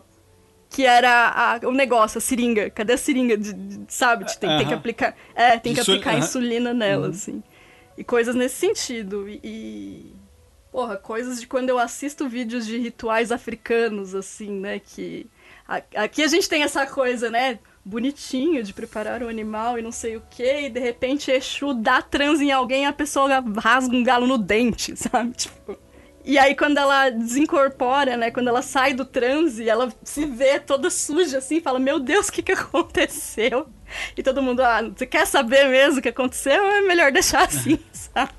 Que 0.70 0.86
era 0.86 1.60
a- 1.64 1.68
o 1.68 1.72
negócio, 1.72 2.18
a 2.18 2.22
seringa. 2.22 2.70
Cadê 2.70 2.94
a 2.94 2.98
seringa? 2.98 3.38
De, 3.38 3.54
de- 3.54 3.94
sabe? 3.94 4.26
Tem, 4.38 4.58
tem 4.58 4.68
que 4.68 4.74
aplicar. 4.74 5.16
É, 5.34 5.58
tem 5.58 5.74
que 5.74 5.80
aplicar 5.80 6.12
aham. 6.12 6.20
insulina 6.20 6.74
nela, 6.74 7.10
assim. 7.10 7.42
E 7.98 8.04
coisas 8.04 8.36
nesse 8.36 8.56
sentido. 8.56 9.28
E- 9.28 10.14
Porra, 10.76 10.98
coisas 10.98 11.40
de 11.40 11.48
quando 11.48 11.70
eu 11.70 11.80
assisto 11.80 12.28
vídeos 12.28 12.66
de 12.66 12.78
rituais 12.78 13.32
africanos, 13.32 14.14
assim, 14.14 14.60
né? 14.60 14.78
Que. 14.78 15.26
Aqui 15.96 16.22
a 16.22 16.28
gente 16.28 16.50
tem 16.50 16.64
essa 16.64 16.86
coisa, 16.86 17.30
né? 17.30 17.60
Bonitinho 17.86 18.62
de 18.62 18.74
preparar 18.74 19.24
o 19.24 19.30
animal 19.30 19.80
e 19.80 19.82
não 19.82 19.94
sei 19.94 20.18
o 20.18 20.24
que, 20.30 20.64
e 20.64 20.70
de 20.70 20.82
repente 20.82 21.32
Exu 21.32 21.74
dá 21.74 22.02
transe 22.02 22.44
em 22.44 22.52
alguém 22.52 22.84
e 22.84 22.88
a 22.88 22.92
pessoa 22.92 23.42
rasga 23.58 23.96
um 23.96 24.04
galo 24.04 24.28
no 24.28 24.38
dente, 24.38 24.94
sabe? 25.00 25.32
Tipo. 25.32 25.78
E 26.26 26.38
aí, 26.38 26.54
quando 26.54 26.78
ela 26.78 27.10
desincorpora, 27.10 28.18
né? 28.18 28.30
Quando 28.30 28.50
ela 28.50 28.62
sai 28.62 28.94
do 28.94 29.06
transe, 29.06 29.70
ela 29.70 29.94
se 30.04 30.26
vê 30.26 30.60
toda 30.60 30.90
suja 30.90 31.38
assim, 31.38 31.62
fala: 31.62 31.80
Meu 31.80 32.02
Deus, 32.02 32.28
o 32.28 32.34
que, 32.34 32.44
que 32.44 32.52
aconteceu? 32.52 33.66
E 34.18 34.22
todo 34.22 34.44
mundo, 34.44 34.60
ah, 34.60 34.82
você 34.82 35.06
quer 35.06 35.26
saber 35.26 35.70
mesmo 35.70 36.00
o 36.00 36.02
que 36.02 36.10
aconteceu? 36.10 36.62
É 36.66 36.82
melhor 36.82 37.14
deixar 37.14 37.46
assim, 37.46 37.80
sabe? 37.94 38.34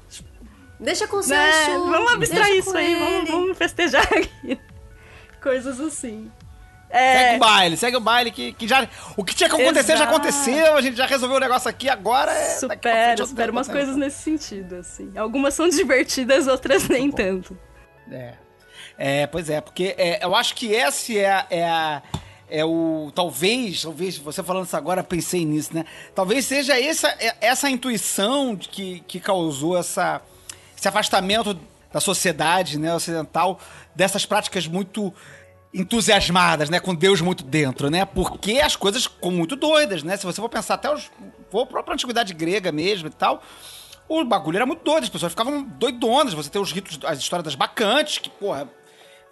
Deixa 0.79 1.07
com 1.09 1.17
o 1.17 1.23
seu 1.23 1.37
Né? 1.37 1.51
Exu, 1.71 1.87
Vamos 1.89 2.13
abstrair 2.13 2.59
isso 2.59 2.77
aí, 2.77 2.95
vamos, 2.95 3.31
vamos 3.31 3.59
festejar 3.59 4.03
aqui. 4.03 4.59
Coisas 5.43 5.81
assim. 5.81 6.31
Segue 6.91 7.35
É, 7.35 7.37
o 7.37 7.39
baile, 7.39 7.77
segue 7.77 7.97
o 7.97 8.01
baile, 8.01 8.31
que, 8.31 8.53
que 8.53 8.69
já. 8.69 8.89
O 9.17 9.25
que 9.25 9.35
tinha 9.35 9.49
que 9.51 9.57
acontecer 9.61 9.97
já 9.97 10.05
Exato. 10.05 10.11
aconteceu, 10.17 10.77
a 10.77 10.81
gente 10.81 10.97
já 10.97 11.07
resolveu 11.07 11.37
o 11.37 11.41
negócio 11.41 11.69
aqui, 11.69 11.89
agora 11.89 12.31
é. 12.33 12.45
frente 12.45 12.61
supera, 12.61 13.27
supera 13.27 13.53
umas 13.53 13.69
coisas 13.69 13.97
nesse 13.97 14.23
sentido, 14.23 14.77
assim. 14.77 15.13
Algumas 15.17 15.55
são 15.55 15.69
divertidas, 15.69 16.47
outras 16.47 16.89
nem 16.89 17.11
tanto. 17.11 17.59
É. 18.11 18.35
É, 18.99 19.27
pois 19.27 19.51
é, 19.51 19.61
porque 19.61 19.95
é, 19.99 20.25
eu 20.25 20.35
acho 20.35 20.55
que 20.55 20.73
esse 20.73 21.19
é, 21.19 21.31
a- 21.31 21.47
é, 21.51 21.65
a- 21.69 22.03
é 22.49 22.65
o. 22.65 23.11
Talvez, 23.15 23.83
talvez, 23.83 24.17
você 24.17 24.43
falando 24.43 24.65
isso 24.67 24.77
agora, 24.77 25.03
pensei 25.05 25.45
nisso, 25.45 25.75
né? 25.75 25.85
Talvez 26.15 26.47
seja 26.47 26.81
essa, 26.81 27.09
é- 27.19 27.35
essa 27.41 27.69
intuição 27.69 28.57
que, 28.57 29.01
que 29.09 29.19
causou 29.21 29.77
essa, 29.77 30.23
esse 30.77 30.89
afastamento 30.89 31.59
da 31.93 32.01
sociedade 32.01 32.79
né, 32.79 32.95
ocidental 32.95 33.59
dessas 33.95 34.27
práticas 34.27 34.67
muito 34.67 35.13
entusiasmadas, 35.73 36.71
né? 36.71 36.81
Com 36.81 36.95
Deus 36.95 37.21
muito 37.21 37.45
dentro, 37.45 37.91
né? 37.91 38.05
Porque 38.05 38.61
as 38.61 38.77
coisas 38.77 39.05
ficam 39.05 39.31
muito 39.31 39.57
doidas, 39.57 40.03
né? 40.03 40.17
Se 40.17 40.25
você 40.25 40.41
for 40.41 40.49
pensar 40.49 40.75
até 40.75 40.93
os. 40.93 41.11
Vou 41.51 41.63
a 41.63 41.67
própria 41.67 41.95
antiguidade 41.95 42.33
grega 42.35 42.73
mesmo 42.73 43.09
e 43.09 43.11
tal. 43.11 43.43
O 44.09 44.25
bagulho 44.25 44.57
era 44.57 44.67
muito 44.67 44.85
doido, 44.85 45.05
as 45.05 45.11
pessoas 45.11 45.33
ficavam 45.33 45.63
doidonas. 45.63 46.33
Você 46.33 46.49
tem 46.49 46.61
os 46.61 46.73
ritos, 46.73 46.99
as 47.05 47.19
histórias 47.19 47.45
das 47.45 47.55
bacantes, 47.55 48.19
que, 48.19 48.31
porra, 48.31 48.69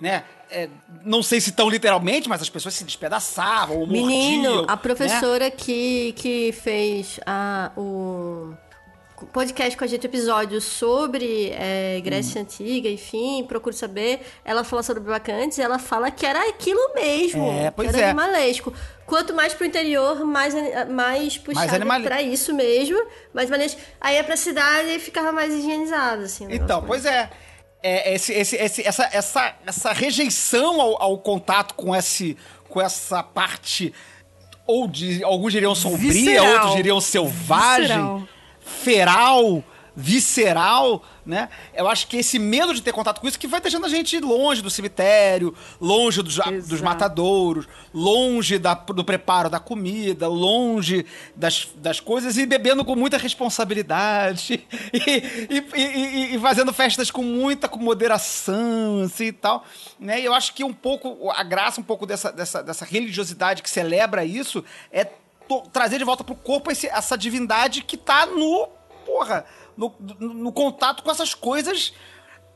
né? 0.00 0.24
é, 0.54 0.68
não 1.04 1.22
sei 1.22 1.40
se 1.40 1.52
tão 1.52 1.68
literalmente, 1.68 2.28
mas 2.28 2.40
as 2.40 2.48
pessoas 2.48 2.74
se 2.74 2.84
despedaçavam 2.84 3.78
ou 3.78 3.86
Menino, 3.86 4.42
mordiam, 4.42 4.64
a 4.68 4.76
né? 4.76 4.82
professora 4.82 5.50
que, 5.50 6.12
que 6.12 6.52
fez 6.52 7.18
a, 7.26 7.72
o 7.76 8.54
podcast 9.32 9.76
com 9.76 9.84
a 9.84 9.86
gente, 9.86 10.06
episódio 10.06 10.60
sobre 10.60 11.50
é, 11.52 12.00
Grécia 12.02 12.40
Hum. 12.40 12.42
Antiga, 12.44 12.88
enfim, 12.88 13.44
procure 13.48 13.74
saber. 13.74 14.20
Ela 14.44 14.64
fala 14.64 14.82
sobre 14.82 15.02
bacantes 15.02 15.58
e 15.58 15.62
ela 15.62 15.78
fala 15.78 16.10
que 16.10 16.24
era 16.26 16.48
aquilo 16.48 16.94
mesmo. 16.94 17.50
É, 17.52 17.70
pois 17.70 17.90
que 17.90 17.96
era 17.96 18.06
é. 18.06 18.10
animalesco. 18.10 18.72
Quanto 19.06 19.34
mais 19.34 19.52
pro 19.54 19.66
interior, 19.66 20.24
mais, 20.24 20.54
mais 20.90 21.36
puxado 21.38 21.74
animale- 21.74 22.04
pra 22.04 22.22
isso 22.22 22.54
mesmo. 22.54 22.98
Mais 23.32 23.50
maneiro. 23.50 23.74
Aí 24.00 24.16
ia 24.16 24.24
pra 24.24 24.36
cidade 24.36 24.88
e 24.90 24.98
ficava 24.98 25.30
mais 25.32 25.52
higienizado, 25.52 26.22
assim. 26.22 26.46
Então, 26.50 26.82
pois 26.82 27.04
é. 27.04 27.30
É, 27.82 28.14
esse, 28.14 28.32
esse, 28.32 28.56
esse- 28.56 28.82
essa, 28.86 29.08
essa, 29.12 29.54
essa 29.66 29.92
rejeição 29.92 30.80
ao, 30.80 31.02
ao 31.02 31.18
contato 31.18 31.74
com, 31.74 31.94
esse, 31.94 32.34
com 32.70 32.80
essa 32.80 33.22
parte, 33.22 33.92
ou 34.66 34.88
de, 34.88 35.22
alguns 35.22 35.52
diriam 35.52 35.74
sombria, 35.74 36.10
Visceral. 36.10 36.52
outros 36.54 36.74
diriam 36.76 36.98
selvagem, 36.98 37.82
Visceral. 37.88 38.28
Feral, 38.64 39.62
visceral, 39.96 41.04
né? 41.24 41.48
Eu 41.72 41.86
acho 41.88 42.08
que 42.08 42.16
esse 42.16 42.36
medo 42.36 42.74
de 42.74 42.82
ter 42.82 42.92
contato 42.92 43.20
com 43.20 43.28
isso 43.28 43.38
que 43.38 43.46
vai 43.46 43.60
deixando 43.60 43.86
a 43.86 43.88
gente 43.88 44.18
longe 44.18 44.60
do 44.60 44.68
cemitério, 44.68 45.54
longe 45.80 46.20
dos, 46.20 46.36
dos 46.68 46.80
matadouros, 46.80 47.66
longe 47.94 48.58
da- 48.58 48.74
do 48.74 49.04
preparo 49.04 49.48
da 49.48 49.60
comida, 49.60 50.26
longe 50.26 51.06
das, 51.36 51.68
das 51.76 52.00
coisas 52.00 52.36
e 52.36 52.44
bebendo 52.44 52.84
com 52.84 52.96
muita 52.96 53.16
responsabilidade 53.18 54.66
e, 54.92 54.98
e- 55.48 55.80
e- 55.80 56.34
e- 56.34 56.38
fazendo 56.40 56.72
festas 56.72 57.08
com 57.10 57.22
muita 57.22 57.68
com 57.68 57.78
moderação, 57.78 59.02
assim 59.04 59.26
e 59.26 59.32
tal. 59.32 59.64
Né? 59.98 60.20
E 60.20 60.24
eu 60.24 60.34
acho 60.34 60.52
que 60.54 60.64
um 60.64 60.72
pouco, 60.72 61.30
a 61.30 61.42
graça 61.44 61.80
um 61.80 61.84
pouco 61.84 62.04
dessa, 62.04 62.32
dessa, 62.32 62.62
dessa 62.62 62.84
religiosidade 62.84 63.62
que 63.62 63.70
celebra 63.70 64.24
isso 64.24 64.64
é 64.90 65.06
trazer 65.72 65.98
de 65.98 66.04
volta 66.04 66.22
pro 66.24 66.34
corpo 66.34 66.70
esse- 66.70 66.88
essa 66.88 67.16
divindade 67.18 67.82
que 67.82 67.96
tá 67.96 68.26
no, 68.26 68.68
porra, 69.04 69.44
no, 69.76 69.92
no- 70.18 70.34
no 70.34 70.52
contato 70.52 71.02
com 71.02 71.10
essas 71.10 71.34
coisas 71.34 71.92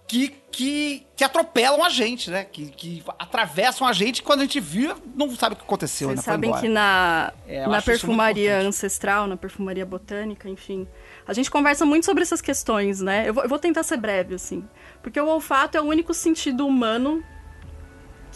que, 0.06 0.28
que, 0.50 1.06
que 1.14 1.22
atropelam 1.22 1.84
a 1.84 1.90
gente, 1.90 2.30
né? 2.30 2.42
Que, 2.44 2.70
que 2.70 3.04
atravessam 3.18 3.86
a 3.86 3.92
gente 3.92 4.20
e 4.20 4.22
quando 4.22 4.40
a 4.40 4.42
gente 4.44 4.58
vira, 4.58 4.96
não 5.14 5.30
sabe 5.36 5.52
o 5.54 5.56
que 5.58 5.64
aconteceu, 5.64 6.08
Vocês 6.08 6.20
né? 6.20 6.22
Sabem 6.32 6.50
que 6.62 6.66
na, 6.68 7.30
É, 7.46 7.66
na 7.66 7.82
perfumaria 7.82 8.58
ancestral, 8.60 9.26
na 9.26 9.36
perfumaria 9.36 9.84
botânica, 9.84 10.48
enfim, 10.48 10.88
a 11.26 11.34
gente 11.34 11.50
conversa 11.50 11.84
muito 11.84 12.06
sobre 12.06 12.22
essas 12.22 12.40
questões, 12.40 13.02
né? 13.02 13.28
Eu 13.28 13.34
vou, 13.34 13.42
eu 13.42 13.48
vou 13.50 13.58
tentar 13.58 13.82
ser 13.82 13.98
breve, 13.98 14.34
assim. 14.34 14.66
Porque 15.02 15.20
o 15.20 15.26
olfato 15.26 15.76
é 15.76 15.80
o 15.82 15.84
único 15.84 16.14
sentido 16.14 16.66
humano 16.66 17.22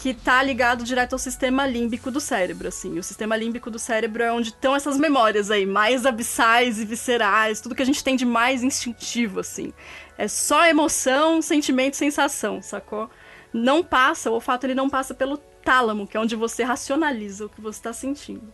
que 0.03 0.13
tá 0.13 0.43
ligado 0.43 0.83
direto 0.83 1.13
ao 1.13 1.17
sistema 1.17 1.65
límbico 1.65 2.11
do 2.11 2.19
cérebro, 2.19 2.67
assim. 2.67 2.99
O 2.99 3.03
sistema 3.03 3.37
límbico 3.37 3.71
do 3.71 3.79
cérebro 3.79 4.21
é 4.21 4.33
onde 4.33 4.49
estão 4.49 4.75
essas 4.75 4.97
memórias 4.97 5.49
aí, 5.49 5.65
mais 5.65 6.05
abissais 6.05 6.77
e 6.77 6.83
viscerais, 6.83 7.61
tudo 7.61 7.73
que 7.73 7.81
a 7.81 7.85
gente 7.85 8.03
tem 8.03 8.17
de 8.17 8.25
mais 8.25 8.63
instintivo, 8.63 9.39
assim. 9.39 9.71
É 10.17 10.27
só 10.27 10.67
emoção, 10.67 11.41
sentimento, 11.41 11.95
sensação, 11.95 12.61
sacou? 12.61 13.09
Não 13.53 13.81
passa, 13.81 14.29
o 14.29 14.33
olfato 14.33 14.65
ele 14.65 14.75
não 14.75 14.89
passa 14.89 15.13
pelo 15.13 15.37
tálamo, 15.37 16.05
que 16.05 16.17
é 16.17 16.19
onde 16.19 16.35
você 16.35 16.63
racionaliza 16.63 17.45
o 17.45 17.49
que 17.49 17.61
você 17.61 17.79
está 17.79 17.93
sentindo. 17.93 18.51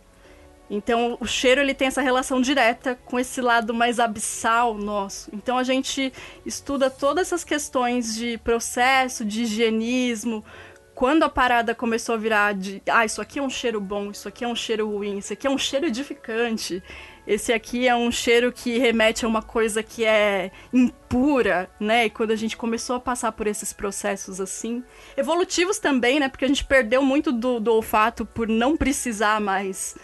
Então, 0.70 1.18
o 1.20 1.26
cheiro 1.26 1.60
ele 1.60 1.74
tem 1.74 1.88
essa 1.88 2.00
relação 2.00 2.40
direta 2.40 2.96
com 3.04 3.18
esse 3.18 3.40
lado 3.40 3.74
mais 3.74 3.98
abissal 3.98 4.72
nosso. 4.72 5.28
Então, 5.32 5.58
a 5.58 5.64
gente 5.64 6.12
estuda 6.46 6.88
todas 6.88 7.26
essas 7.26 7.42
questões 7.42 8.14
de 8.14 8.38
processo, 8.38 9.24
de 9.24 9.42
higienismo. 9.42 10.44
Quando 11.00 11.22
a 11.22 11.30
parada 11.30 11.74
começou 11.74 12.14
a 12.14 12.18
virar 12.18 12.52
de, 12.52 12.82
ah, 12.86 13.06
isso 13.06 13.22
aqui 13.22 13.38
é 13.38 13.42
um 13.42 13.48
cheiro 13.48 13.80
bom, 13.80 14.10
isso 14.10 14.28
aqui 14.28 14.44
é 14.44 14.46
um 14.46 14.54
cheiro 14.54 14.86
ruim, 14.86 15.16
isso 15.16 15.32
aqui 15.32 15.46
é 15.46 15.50
um 15.50 15.56
cheiro 15.56 15.86
edificante. 15.86 16.82
Esse 17.26 17.54
aqui 17.54 17.88
é 17.88 17.96
um 17.96 18.12
cheiro 18.12 18.52
que 18.52 18.76
remete 18.76 19.24
a 19.24 19.28
uma 19.28 19.40
coisa 19.40 19.82
que 19.82 20.04
é 20.04 20.50
impura, 20.70 21.70
né? 21.80 22.04
E 22.04 22.10
quando 22.10 22.32
a 22.32 22.36
gente 22.36 22.54
começou 22.54 22.96
a 22.96 23.00
passar 23.00 23.32
por 23.32 23.46
esses 23.46 23.72
processos 23.72 24.42
assim, 24.42 24.84
evolutivos 25.16 25.78
também, 25.78 26.20
né? 26.20 26.28
Porque 26.28 26.44
a 26.44 26.48
gente 26.48 26.66
perdeu 26.66 27.00
muito 27.00 27.32
do, 27.32 27.58
do 27.58 27.72
olfato 27.72 28.26
por 28.26 28.46
não 28.46 28.76
precisar 28.76 29.40
mais 29.40 29.96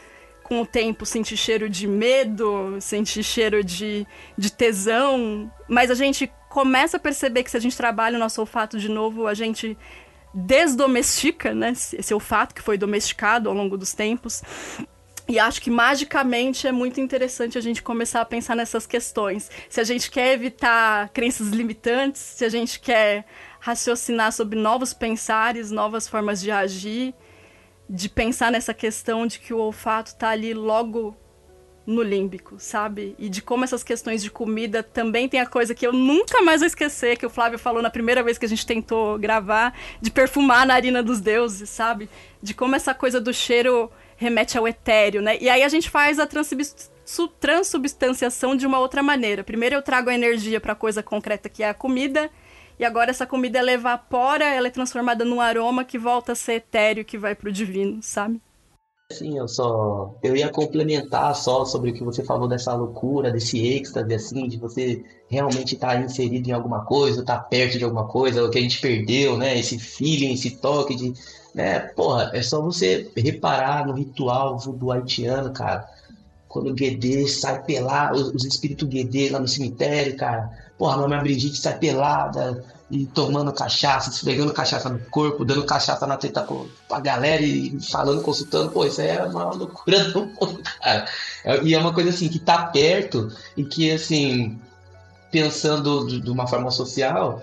com 0.43 0.63
o 0.63 0.67
tempo 0.67 1.05
sentir 1.05 1.37
cheiro 1.37 1.69
de 1.69 1.87
medo, 1.87 2.79
sentir 2.81 3.23
cheiro 3.23 3.63
de, 3.63 4.07
de 4.39 4.51
tesão, 4.51 5.53
mas 5.69 5.91
a 5.91 5.95
gente 5.95 6.33
começa 6.49 6.97
a 6.97 7.01
perceber 7.01 7.43
que 7.43 7.51
se 7.51 7.57
a 7.59 7.61
gente 7.61 7.77
trabalha 7.77 8.17
o 8.17 8.19
nosso 8.19 8.41
olfato 8.41 8.79
de 8.79 8.89
novo, 8.89 9.27
a 9.27 9.35
gente 9.35 9.77
desdomestica, 10.39 11.55
né, 11.55 11.73
esse 11.73 12.13
olfato 12.13 12.55
que 12.55 12.61
foi 12.61 12.77
domesticado 12.77 13.49
ao 13.49 13.55
longo 13.55 13.79
dos 13.79 13.95
tempos. 13.95 14.43
E 15.27 15.39
acho 15.39 15.61
que 15.63 15.71
magicamente 15.71 16.69
é 16.69 16.73
muito 16.73 17.01
interessante 17.01 17.57
a 17.57 17.61
gente 17.61 17.83
começar 17.83 18.21
a 18.21 18.25
pensar 18.25 18.55
nessas 18.55 18.87
questões. 18.87 19.51
Se 19.69 19.81
a 19.81 19.85
gente 19.85 20.11
quer 20.11 20.35
evitar 20.35 21.09
crenças 21.09 21.49
limitantes, 21.49 22.21
se 22.21 22.45
a 22.45 22.49
gente 22.51 22.79
quer 22.79 23.25
raciocinar 23.59 24.31
sobre 24.31 24.59
novos 24.59 24.93
pensares, 24.93 25.71
novas 25.71 26.07
formas 26.07 26.41
de 26.41 26.51
agir, 26.51 27.15
de 27.89 28.09
pensar 28.09 28.53
nessa 28.53 28.75
questão 28.75 29.27
de 29.27 29.41
que 29.41 29.55
o 29.55 29.59
olfato 29.59 30.15
tá 30.15 30.29
ali 30.29 30.53
logo 30.53 31.17
no 31.87 32.03
límbico, 32.03 32.57
sabe? 32.59 33.15
E 33.17 33.29
de 33.29 33.41
como 33.41 33.63
essas 33.63 33.85
questões 33.85 34.23
de 34.23 34.31
comida 34.31 34.83
também 34.83 35.29
tem 35.29 35.39
a 35.41 35.47
coisa 35.47 35.75
que 35.75 35.87
eu 35.87 35.93
nunca 35.93 36.43
mais 36.43 36.61
vou 36.61 36.67
esquecer, 36.67 37.17
que 37.17 37.25
o 37.25 37.31
Flávio 37.31 37.59
falou 37.59 37.81
na 37.81 37.91
primeira 37.91 38.23
vez 38.23 38.37
que 38.37 38.45
a 38.45 38.49
gente 38.49 38.67
tentou 38.67 39.17
gravar, 39.19 39.73
de 40.01 40.11
perfumar 40.11 40.63
a 40.63 40.67
narina 40.67 41.03
dos 41.03 41.21
deuses, 41.21 41.71
sabe? 41.71 42.09
De 42.43 42.53
como 42.53 42.75
essa 42.75 42.93
coisa 42.93 43.21
do 43.21 43.33
cheiro 43.33 43.91
remete 44.17 44.59
ao 44.59 44.67
etéreo, 44.67 45.23
né? 45.23 45.39
E 45.41 45.49
aí 45.49 45.63
a 45.63 45.69
gente 45.69 45.89
faz 45.89 46.19
a 46.19 46.27
transubs- 46.27 46.91
su- 47.05 47.29
transubstanciação 47.29 48.57
de 48.57 48.67
uma 48.67 48.81
outra 48.81 49.03
maneira. 49.03 49.45
Primeiro 49.45 49.77
eu 49.77 49.83
trago 49.83 50.11
a 50.11 50.15
energia 50.15 50.61
para 50.61 50.73
a 50.73 50.77
coisa 50.77 51.03
concreta 51.03 51.49
que 51.49 51.63
é 51.63 51.69
a 51.69 51.75
comida, 51.75 52.29
e 52.79 52.85
agora 52.85 53.11
essa 53.11 53.27
comida 53.27 53.59
ela 53.59 53.71
evapora, 53.73 54.45
ela 54.45 54.67
é 54.67 54.71
transformada 54.71 55.25
num 55.25 55.41
aroma 55.41 55.85
que 55.85 55.99
volta 55.99 56.33
a 56.33 56.35
ser 56.35 56.55
etéreo, 56.55 57.05
que 57.05 57.17
vai 57.17 57.35
pro 57.35 57.53
divino, 57.53 58.03
sabe? 58.03 58.41
Sim, 59.13 59.39
eu 59.39 59.47
só. 59.47 60.19
Eu 60.21 60.35
ia 60.35 60.49
complementar 60.51 61.35
só 61.37 61.65
sobre 61.65 61.91
o 61.91 61.95
que 61.95 62.03
você 62.03 62.25
falou 62.25 62.49
dessa 62.49 62.75
loucura, 62.75 63.31
desse 63.31 63.65
êxtase, 63.65 64.13
assim, 64.13 64.49
de 64.49 64.59
você 64.59 65.05
realmente 65.29 65.75
estar 65.77 66.03
inserido 66.03 66.49
em 66.49 66.53
alguma 66.53 66.85
coisa, 66.85 67.21
estar 67.21 67.39
perto 67.39 67.79
de 67.79 67.85
alguma 67.85 68.09
coisa, 68.09 68.45
o 68.45 68.51
que 68.51 68.59
a 68.59 68.61
gente 68.61 68.81
perdeu, 68.81 69.39
né? 69.39 69.57
Esse 69.57 69.79
feeling, 69.79 70.33
esse 70.33 70.57
toque 70.59 70.97
de. 70.97 71.15
Né? 71.55 71.79
Porra, 71.79 72.33
é 72.35 72.43
só 72.43 72.61
você 72.61 73.09
reparar 73.17 73.87
no 73.87 73.95
ritual 73.95 74.57
do 74.57 74.91
haitiano, 74.91 75.53
cara. 75.53 75.89
Quando 76.49 76.71
o 76.71 76.75
Guedê 76.75 77.29
sai 77.29 77.63
pelado, 77.63 78.17
os, 78.17 78.35
os 78.35 78.45
espíritos 78.45 78.89
Guedê 78.89 79.31
lá 79.31 79.39
no 79.39 79.47
cemitério, 79.47 80.17
cara. 80.17 80.51
Porra, 80.77 80.95
a 80.95 80.99
Mamãe 80.99 81.21
Brigitte 81.21 81.59
sai 81.59 81.79
pelada 81.79 82.65
e 82.91 83.05
tomando 83.07 83.53
cachaça, 83.53 84.11
esfregando 84.11 84.53
cachaça 84.53 84.89
no 84.89 84.99
corpo, 85.11 85.45
dando 85.45 85.65
cachaça 85.65 86.07
na 86.07 86.17
teta 86.17 86.47
pra 86.89 87.01
galera 87.01 87.43
e 87.43 87.79
falando, 87.81 88.23
consultando. 88.23 88.71
Pô, 88.71 88.85
isso 88.85 89.01
aí 89.01 89.09
é 89.09 89.23
uma 89.25 89.51
loucura 89.53 90.05
do 90.11 90.27
mundo, 90.27 90.63
cara. 90.81 91.05
É- 91.45 91.63
E 91.65 91.75
é 91.75 91.79
uma 91.79 91.93
coisa 91.93 92.11
assim 92.11 92.29
que 92.29 92.39
tá 92.39 92.67
perto 92.67 93.29
e 93.57 93.65
que, 93.65 93.91
assim, 93.91 94.59
pensando 95.31 96.21
de 96.21 96.31
uma 96.31 96.47
forma 96.47 96.71
social, 96.71 97.43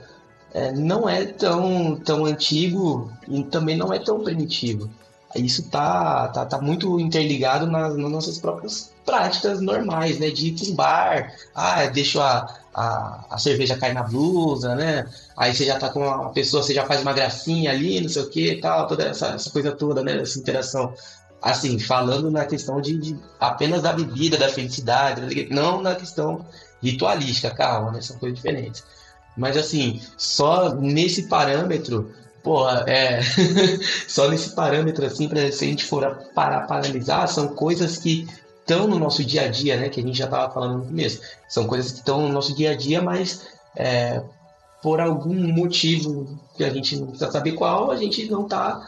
é, 0.53 0.71
não 0.71 1.09
é 1.09 1.25
tão, 1.25 1.95
tão 1.97 2.25
antigo 2.25 3.11
e 3.27 3.43
também 3.43 3.75
não 3.77 3.93
é 3.93 3.99
tão 3.99 4.23
primitivo. 4.23 4.89
Isso 5.35 5.67
tá, 5.69 6.27
tá, 6.27 6.45
tá 6.45 6.61
muito 6.61 6.99
interligado 6.99 7.65
nas, 7.65 7.95
nas 7.97 8.11
nossas 8.11 8.37
próprias 8.37 8.91
práticas 9.03 9.59
normais, 9.59 10.19
né? 10.19 10.29
De 10.29 10.49
ir 10.49 10.53
pra 10.53 10.69
um 10.71 10.75
bar, 10.75 11.33
ah, 11.55 11.85
deixo 11.87 12.21
a, 12.21 12.47
a, 12.73 13.25
a 13.29 13.37
cerveja 13.37 13.77
cair 13.77 13.93
na 13.93 14.03
blusa, 14.03 14.75
né? 14.75 15.05
Aí 15.37 15.53
você 15.53 15.65
já 15.65 15.77
tá 15.77 15.89
com 15.89 15.99
uma 15.99 16.29
pessoa, 16.31 16.63
você 16.63 16.73
já 16.73 16.85
faz 16.85 17.01
uma 17.01 17.13
gracinha 17.13 17.71
ali, 17.71 18.01
não 18.01 18.09
sei 18.09 18.23
o 18.23 18.29
que 18.29 18.55
tal, 18.55 18.87
toda 18.87 19.03
essa, 19.03 19.27
essa 19.27 19.49
coisa 19.49 19.71
toda, 19.71 20.03
né? 20.03 20.21
Essa 20.21 20.39
interação. 20.39 20.93
Assim, 21.41 21.77
falando 21.77 22.31
na 22.31 22.45
questão 22.45 22.79
de, 22.79 22.97
de 22.97 23.19
apenas 23.39 23.81
da 23.81 23.91
bebida, 23.91 24.37
da 24.37 24.47
felicidade, 24.47 25.49
não 25.51 25.81
na 25.81 25.93
questão 25.93 26.45
ritualística, 26.81 27.51
calma, 27.51 27.91
né? 27.91 28.01
São 28.01 28.17
coisas 28.17 28.37
diferentes. 28.37 28.83
Mas 29.37 29.57
assim, 29.57 30.01
só 30.17 30.73
nesse 30.75 31.23
parâmetro, 31.23 32.11
porra, 32.43 32.85
é. 32.87 33.21
só 34.07 34.29
nesse 34.29 34.51
parâmetro, 34.51 35.05
assim, 35.05 35.27
pra, 35.27 35.51
se 35.51 35.65
a 35.65 35.67
gente 35.67 35.85
for 35.85 36.17
parar 36.33 36.61
para 36.61 36.77
analisar, 36.77 37.27
são 37.27 37.49
coisas 37.49 37.97
que 37.97 38.27
estão 38.63 38.87
no 38.87 38.97
nosso 38.97 39.23
dia 39.23 39.43
a 39.43 39.47
dia, 39.47 39.77
né? 39.77 39.89
Que 39.89 39.99
a 39.99 40.03
gente 40.03 40.17
já 40.17 40.25
estava 40.25 40.51
falando 40.53 40.79
no 40.79 40.85
começo. 40.85 41.21
São 41.47 41.67
coisas 41.67 41.91
que 41.91 41.99
estão 41.99 42.21
no 42.21 42.29
nosso 42.29 42.55
dia 42.55 42.71
a 42.71 42.75
dia, 42.75 43.01
mas 43.01 43.47
é, 43.75 44.21
por 44.81 44.99
algum 44.99 45.35
motivo 45.53 46.39
que 46.55 46.63
a 46.63 46.69
gente 46.69 46.97
não 46.97 47.07
precisa 47.07 47.31
saber 47.31 47.51
qual, 47.53 47.91
a 47.91 47.95
gente 47.97 48.29
não 48.29 48.43
está 48.43 48.85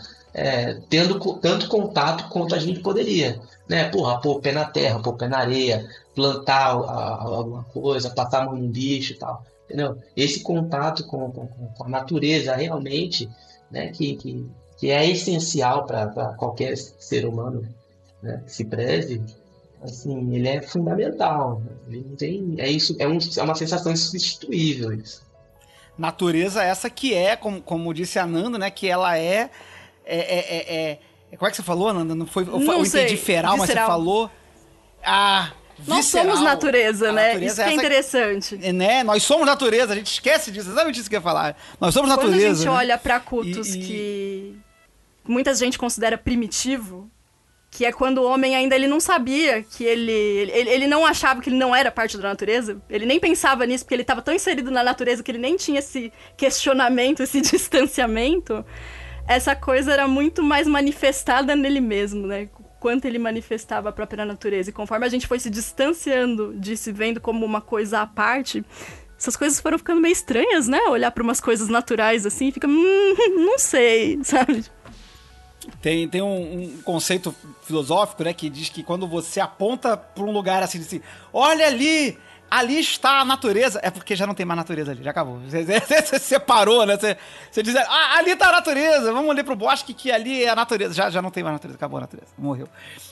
tendo 0.89 1.17
co- 1.17 1.35
tanto 1.35 1.69
contato 1.69 2.27
quanto 2.29 2.53
a 2.55 2.59
gente 2.59 2.81
poderia. 2.81 3.39
Né? 3.69 3.89
Porra, 3.89 4.19
pôr 4.19 4.35
o 4.37 4.41
pé 4.41 4.51
na 4.51 4.65
terra, 4.65 4.99
pôr 5.01 5.11
o 5.13 5.17
pé 5.17 5.27
na 5.29 5.37
areia, 5.39 5.87
plantar 6.13 6.71
alguma 6.71 7.63
coisa, 7.65 8.09
passar 8.09 8.41
a 8.41 8.45
mão 8.45 8.55
num 8.55 8.67
bicho 8.69 9.13
e 9.13 9.15
tal. 9.17 9.43
Entendeu? 9.65 9.97
Esse 10.15 10.41
contato 10.41 11.05
com, 11.07 11.31
com- 11.31 11.47
com 11.47 11.83
a 11.85 11.87
natureza 11.87 12.53
realmente, 12.53 13.29
né, 13.71 13.87
que, 13.87 14.15
que, 14.17 14.45
que 14.77 14.91
é 14.91 15.09
essencial 15.09 15.85
para 15.85 16.07
qualquer 16.37 16.75
ser 16.77 17.25
humano 17.25 17.65
né, 18.21 18.43
que 18.45 18.51
se 18.51 18.65
preze, 18.65 19.21
assim, 19.85 20.35
ele 20.35 20.47
é 20.47 20.61
fundamental. 20.61 21.61
né? 21.65 21.71
Ele 21.87 22.05
não 22.09 22.15
tem, 22.15 22.55
é, 22.57 22.69
isso, 22.69 22.95
é, 22.99 23.07
um, 23.07 23.17
é 23.37 23.41
uma 23.43 23.55
sensação 23.55 23.91
insubstituível 23.91 24.91
isso. 24.93 25.23
Natureza 25.97 26.61
essa 26.63 26.89
que 26.89 27.13
é, 27.13 27.35
como, 27.35 27.61
como 27.61 27.93
disse 27.93 28.19
a 28.19 28.25
Nanda, 28.27 28.57
né? 28.57 28.69
Que 28.69 28.87
ela 28.87 29.17
é. 29.17 29.49
é, 30.05 30.17
é, 30.17 30.55
é- 30.57 30.99
é- 31.31 31.37
como 31.37 31.47
é 31.47 31.51
que 31.51 31.55
você 31.57 31.63
falou, 31.63 31.93
Nanda? 31.93 32.13
Não 32.13 32.25
foi, 32.27 32.43
Não 32.45 32.61
eu 32.61 32.85
sei. 32.85 33.03
entendi 33.05 33.17
feral, 33.17 33.57
mas 33.57 33.69
você 33.69 33.75
falou. 33.77 34.29
Ah, 35.03 35.51
Nós 35.87 36.05
visceral. 36.05 36.27
somos 36.27 36.41
natureza, 36.43 37.09
A 37.09 37.11
né? 37.13 37.27
natureza 37.27 37.45
Isso 37.45 37.55
que 37.55 37.61
é 37.61 37.65
essa- 37.65 37.73
interessante. 37.75 38.59
É, 38.61 38.73
né? 38.73 39.03
Nós 39.03 39.23
somos 39.23 39.45
natureza, 39.45 39.93
a 39.93 39.95
gente 39.95 40.11
esquece 40.11 40.51
disso, 40.51 40.69
exatamente 40.69 40.99
isso 40.99 41.09
que 41.09 41.15
eu 41.15 41.19
ia 41.19 41.23
falar. 41.23 41.57
Nós 41.79 41.93
somos 41.93 42.09
Quando 42.11 42.23
natureza. 42.29 42.51
a 42.51 42.55
gente 42.55 42.65
né? 42.65 42.71
olha 42.71 42.97
pra 42.97 43.19
cultos 43.19 43.73
E- 43.75 43.79
e- 43.79 43.83
que 43.85 44.57
muita 45.27 45.53
gente 45.53 45.77
considera 45.77 46.17
primitivo, 46.17 47.09
que 47.75 47.83
é 47.83 47.91
quando 47.91 48.19
o 48.19 48.23
homem 48.23 48.55
ainda 48.55 48.73
ele 48.73 48.87
não 48.87 49.01
sabia 49.01 49.61
que 49.61 49.83
ele, 49.83 50.09
ele 50.09 50.69
ele 50.69 50.87
não 50.87 51.05
achava 51.05 51.41
que 51.41 51.49
ele 51.49 51.57
não 51.57 51.75
era 51.75 51.91
parte 51.91 52.15
da 52.17 52.29
natureza, 52.29 52.81
ele 52.89 53.05
nem 53.05 53.19
pensava 53.19 53.65
nisso 53.65 53.83
porque 53.83 53.95
ele 53.95 54.03
estava 54.03 54.21
tão 54.21 54.33
inserido 54.33 54.71
na 54.71 54.81
natureza 54.81 55.21
que 55.21 55.29
ele 55.29 55.39
nem 55.39 55.57
tinha 55.57 55.79
esse 55.79 56.11
questionamento, 56.37 57.21
esse 57.21 57.41
distanciamento. 57.43 58.65
Essa 59.27 59.57
coisa 59.57 59.91
era 59.91 60.07
muito 60.07 60.41
mais 60.41 60.67
manifestada 60.67 61.53
nele 61.53 61.81
mesmo, 61.81 62.25
né? 62.25 62.47
Quanto 62.79 63.05
ele 63.05 63.19
manifestava 63.19 63.89
a 63.89 63.91
própria 63.91 64.23
natureza. 64.23 64.69
E 64.69 64.73
conforme 64.73 65.05
a 65.05 65.09
gente 65.09 65.27
foi 65.27 65.39
se 65.39 65.49
distanciando 65.49 66.53
de 66.57 66.77
se 66.77 66.93
vendo 66.93 67.19
como 67.19 67.45
uma 67.45 67.59
coisa 67.59 68.01
à 68.01 68.07
parte, 68.07 68.63
essas 69.17 69.35
coisas 69.35 69.59
foram 69.59 69.77
ficando 69.77 69.99
meio 69.99 70.13
estranhas, 70.13 70.69
né? 70.69 70.79
Olhar 70.87 71.11
para 71.11 71.23
umas 71.23 71.41
coisas 71.41 71.67
naturais 71.67 72.25
assim, 72.25 72.51
fica, 72.51 72.67
hum, 72.67 73.15
não 73.35 73.57
sei, 73.57 74.19
sabe? 74.23 74.63
Tem, 75.81 76.07
tem 76.07 76.21
um, 76.21 76.63
um 76.77 76.81
conceito 76.83 77.33
filosófico, 77.63 78.23
né, 78.23 78.33
que 78.33 78.49
diz 78.49 78.69
que 78.69 78.83
quando 78.83 79.07
você 79.07 79.39
aponta 79.39 79.97
para 79.97 80.23
um 80.23 80.31
lugar 80.31 80.61
assim, 80.61 80.79
assim, 80.79 81.01
olha 81.33 81.65
ali, 81.65 82.19
ali 82.51 82.79
está 82.79 83.21
a 83.21 83.25
natureza, 83.25 83.79
é 83.81 83.89
porque 83.89 84.15
já 84.15 84.27
não 84.27 84.35
tem 84.35 84.45
mais 84.45 84.57
natureza 84.59 84.91
ali, 84.91 85.03
já 85.03 85.09
acabou. 85.09 85.39
Você, 85.39 85.63
você- 85.63 86.01
você 86.03 86.19
separou, 86.19 86.85
né? 86.85 86.95
Você, 86.97 87.17
você 87.49 87.63
diz, 87.63 87.75
ah, 87.75 88.15
ali 88.17 88.31
está 88.31 88.49
a 88.49 88.51
natureza, 88.51 89.11
vamos 89.11 89.31
ali 89.31 89.43
pro 89.43 89.55
bosque 89.55 89.91
que 89.91 90.11
ali 90.11 90.43
é 90.43 90.49
a 90.49 90.55
natureza. 90.55 90.93
Já, 90.93 91.09
já 91.09 91.19
não 91.21 91.31
tem 91.31 91.41
mais 91.43 91.53
natureza, 91.55 91.77
acabou 91.77 91.97
a 91.97 92.01
natureza, 92.01 92.31
morreu. 92.37 92.69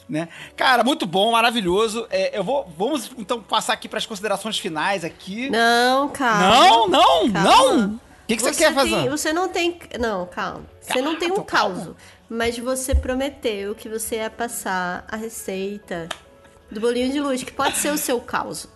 Né? 0.08 0.28
Cara, 0.56 0.84
muito 0.84 1.08
bom, 1.08 1.32
maravilhoso. 1.32 2.06
É, 2.12 2.38
eu 2.38 2.44
vou, 2.44 2.72
vamos 2.78 3.10
então 3.18 3.42
passar 3.42 3.74
aqui 3.74 3.90
para 3.90 3.98
as 3.98 4.06
considerações 4.06 4.60
finais 4.60 5.04
aqui. 5.04 5.50
Não, 5.50 6.08
calma. 6.10 6.50
Não, 6.50 6.88
não, 6.88 7.32
Calma. 7.32 7.44
não! 7.44 7.88
O 8.24 8.26
que, 8.26 8.38
que 8.38 8.42
você, 8.42 8.54
quer 8.56 8.74
fazer? 8.74 9.10
você 9.10 9.34
não 9.34 9.50
tem. 9.50 9.78
Não, 10.00 10.26
calma. 10.28 10.62
Você 10.80 11.02
não 11.02 11.18
tem 11.18 11.30
um 11.32 11.42
caos. 11.44 11.90
Mas 12.34 12.58
você 12.58 12.96
prometeu 12.96 13.76
que 13.76 13.88
você 13.88 14.16
ia 14.16 14.28
passar 14.28 15.06
a 15.08 15.16
receita 15.16 16.10
do 16.72 16.82
bolinho 16.82 17.12
de 17.12 17.20
luz, 17.20 17.44
que 17.44 17.52
pode 17.52 17.78
ser 17.78 17.92
o 17.92 17.98
seu 17.98 18.20
caos. 18.20 18.68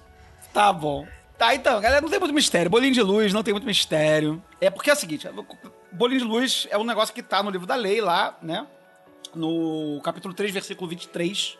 Tá 0.53 0.71
bom. 0.71 1.07
Tá, 1.39 1.55
então, 1.55 1.81
galera, 1.81 1.99
não 1.99 2.07
tem 2.07 2.19
muito 2.19 2.35
mistério. 2.35 2.69
Bolinho 2.69 2.93
de 2.93 3.01
luz 3.01 3.33
não 3.33 3.41
tem 3.41 3.55
muito 3.55 3.65
mistério. 3.65 4.39
É 4.61 4.69
porque 4.69 4.91
é 4.91 4.93
o 4.93 4.95
seguinte: 4.95 5.27
bolinho 5.91 6.21
de 6.21 6.27
luz 6.27 6.67
é 6.69 6.77
um 6.77 6.83
negócio 6.83 7.11
que 7.15 7.23
tá 7.23 7.41
no 7.41 7.49
livro 7.49 7.65
da 7.65 7.73
lei 7.73 7.99
lá, 7.99 8.37
né? 8.43 8.67
No 9.33 9.99
capítulo 10.03 10.35
3, 10.35 10.51
versículo 10.51 10.87
23. 10.87 11.57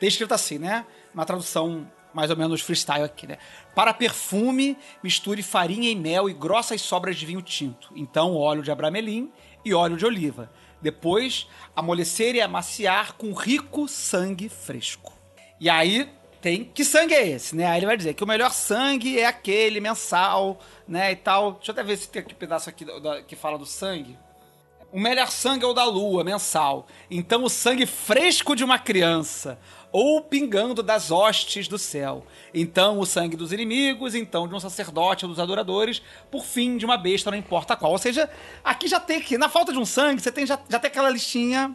Tem 0.00 0.08
escrito 0.08 0.34
assim, 0.34 0.58
né? 0.58 0.84
Uma 1.14 1.24
tradução 1.24 1.88
mais 2.12 2.28
ou 2.28 2.36
menos 2.36 2.60
freestyle 2.60 3.04
aqui, 3.04 3.24
né? 3.24 3.38
Para 3.72 3.94
perfume, 3.94 4.76
misture 5.00 5.44
farinha 5.44 5.88
e 5.88 5.94
mel 5.94 6.28
e 6.28 6.32
grossas 6.34 6.80
sobras 6.80 7.14
de 7.14 7.24
vinho 7.24 7.40
tinto. 7.40 7.92
Então, 7.94 8.34
óleo 8.34 8.64
de 8.64 8.72
abramelim 8.72 9.30
e 9.64 9.72
óleo 9.72 9.96
de 9.96 10.04
oliva. 10.04 10.50
Depois, 10.80 11.46
amolecer 11.74 12.34
e 12.34 12.40
amaciar 12.40 13.14
com 13.14 13.32
rico 13.32 13.88
sangue 13.88 14.48
fresco. 14.48 15.12
E 15.60 15.68
aí 15.70 16.08
tem 16.40 16.64
que 16.64 16.84
sangue 16.84 17.14
é 17.14 17.26
esse, 17.26 17.56
né? 17.56 17.66
Aí 17.66 17.78
ele 17.78 17.86
vai 17.86 17.96
dizer 17.96 18.14
que 18.14 18.22
o 18.22 18.26
melhor 18.26 18.52
sangue 18.52 19.18
é 19.18 19.26
aquele 19.26 19.80
mensal, 19.80 20.60
né, 20.86 21.12
e 21.12 21.16
tal. 21.16 21.52
Deixa 21.54 21.70
eu 21.70 21.72
até 21.72 21.82
ver 21.82 21.96
se 21.96 22.08
tem 22.08 22.20
aqui 22.22 22.34
um 22.34 22.38
pedaço 22.38 22.68
aqui 22.68 22.84
da- 22.84 23.22
que 23.22 23.34
fala 23.34 23.58
do 23.58 23.66
sangue. 23.66 24.16
O 24.92 25.00
melhor 25.00 25.30
sangue 25.30 25.64
é 25.64 25.66
o 25.66 25.72
da 25.72 25.84
lua, 25.84 26.22
mensal. 26.22 26.86
Então 27.10 27.42
o 27.42 27.48
sangue 27.50 27.86
fresco 27.86 28.54
de 28.54 28.62
uma 28.62 28.78
criança, 28.78 29.58
ou 29.98 30.20
pingando 30.20 30.82
das 30.82 31.10
hostes 31.10 31.66
do 31.66 31.78
céu. 31.78 32.26
Então 32.52 32.98
o 32.98 33.06
sangue 33.06 33.34
dos 33.34 33.50
inimigos, 33.50 34.14
então 34.14 34.46
de 34.46 34.54
um 34.54 34.60
sacerdote 34.60 35.24
ou 35.24 35.30
dos 35.30 35.40
adoradores, 35.40 36.02
por 36.30 36.44
fim 36.44 36.76
de 36.76 36.84
uma 36.84 36.98
besta, 36.98 37.30
não 37.30 37.38
importa 37.38 37.74
qual. 37.74 37.92
Ou 37.92 37.96
seja, 37.96 38.28
aqui 38.62 38.88
já 38.88 39.00
tem 39.00 39.22
que, 39.22 39.38
na 39.38 39.48
falta 39.48 39.72
de 39.72 39.78
um 39.78 39.86
sangue, 39.86 40.20
você 40.20 40.30
tem, 40.30 40.44
já, 40.44 40.60
já 40.68 40.78
tem 40.78 40.90
aquela 40.90 41.08
listinha 41.08 41.74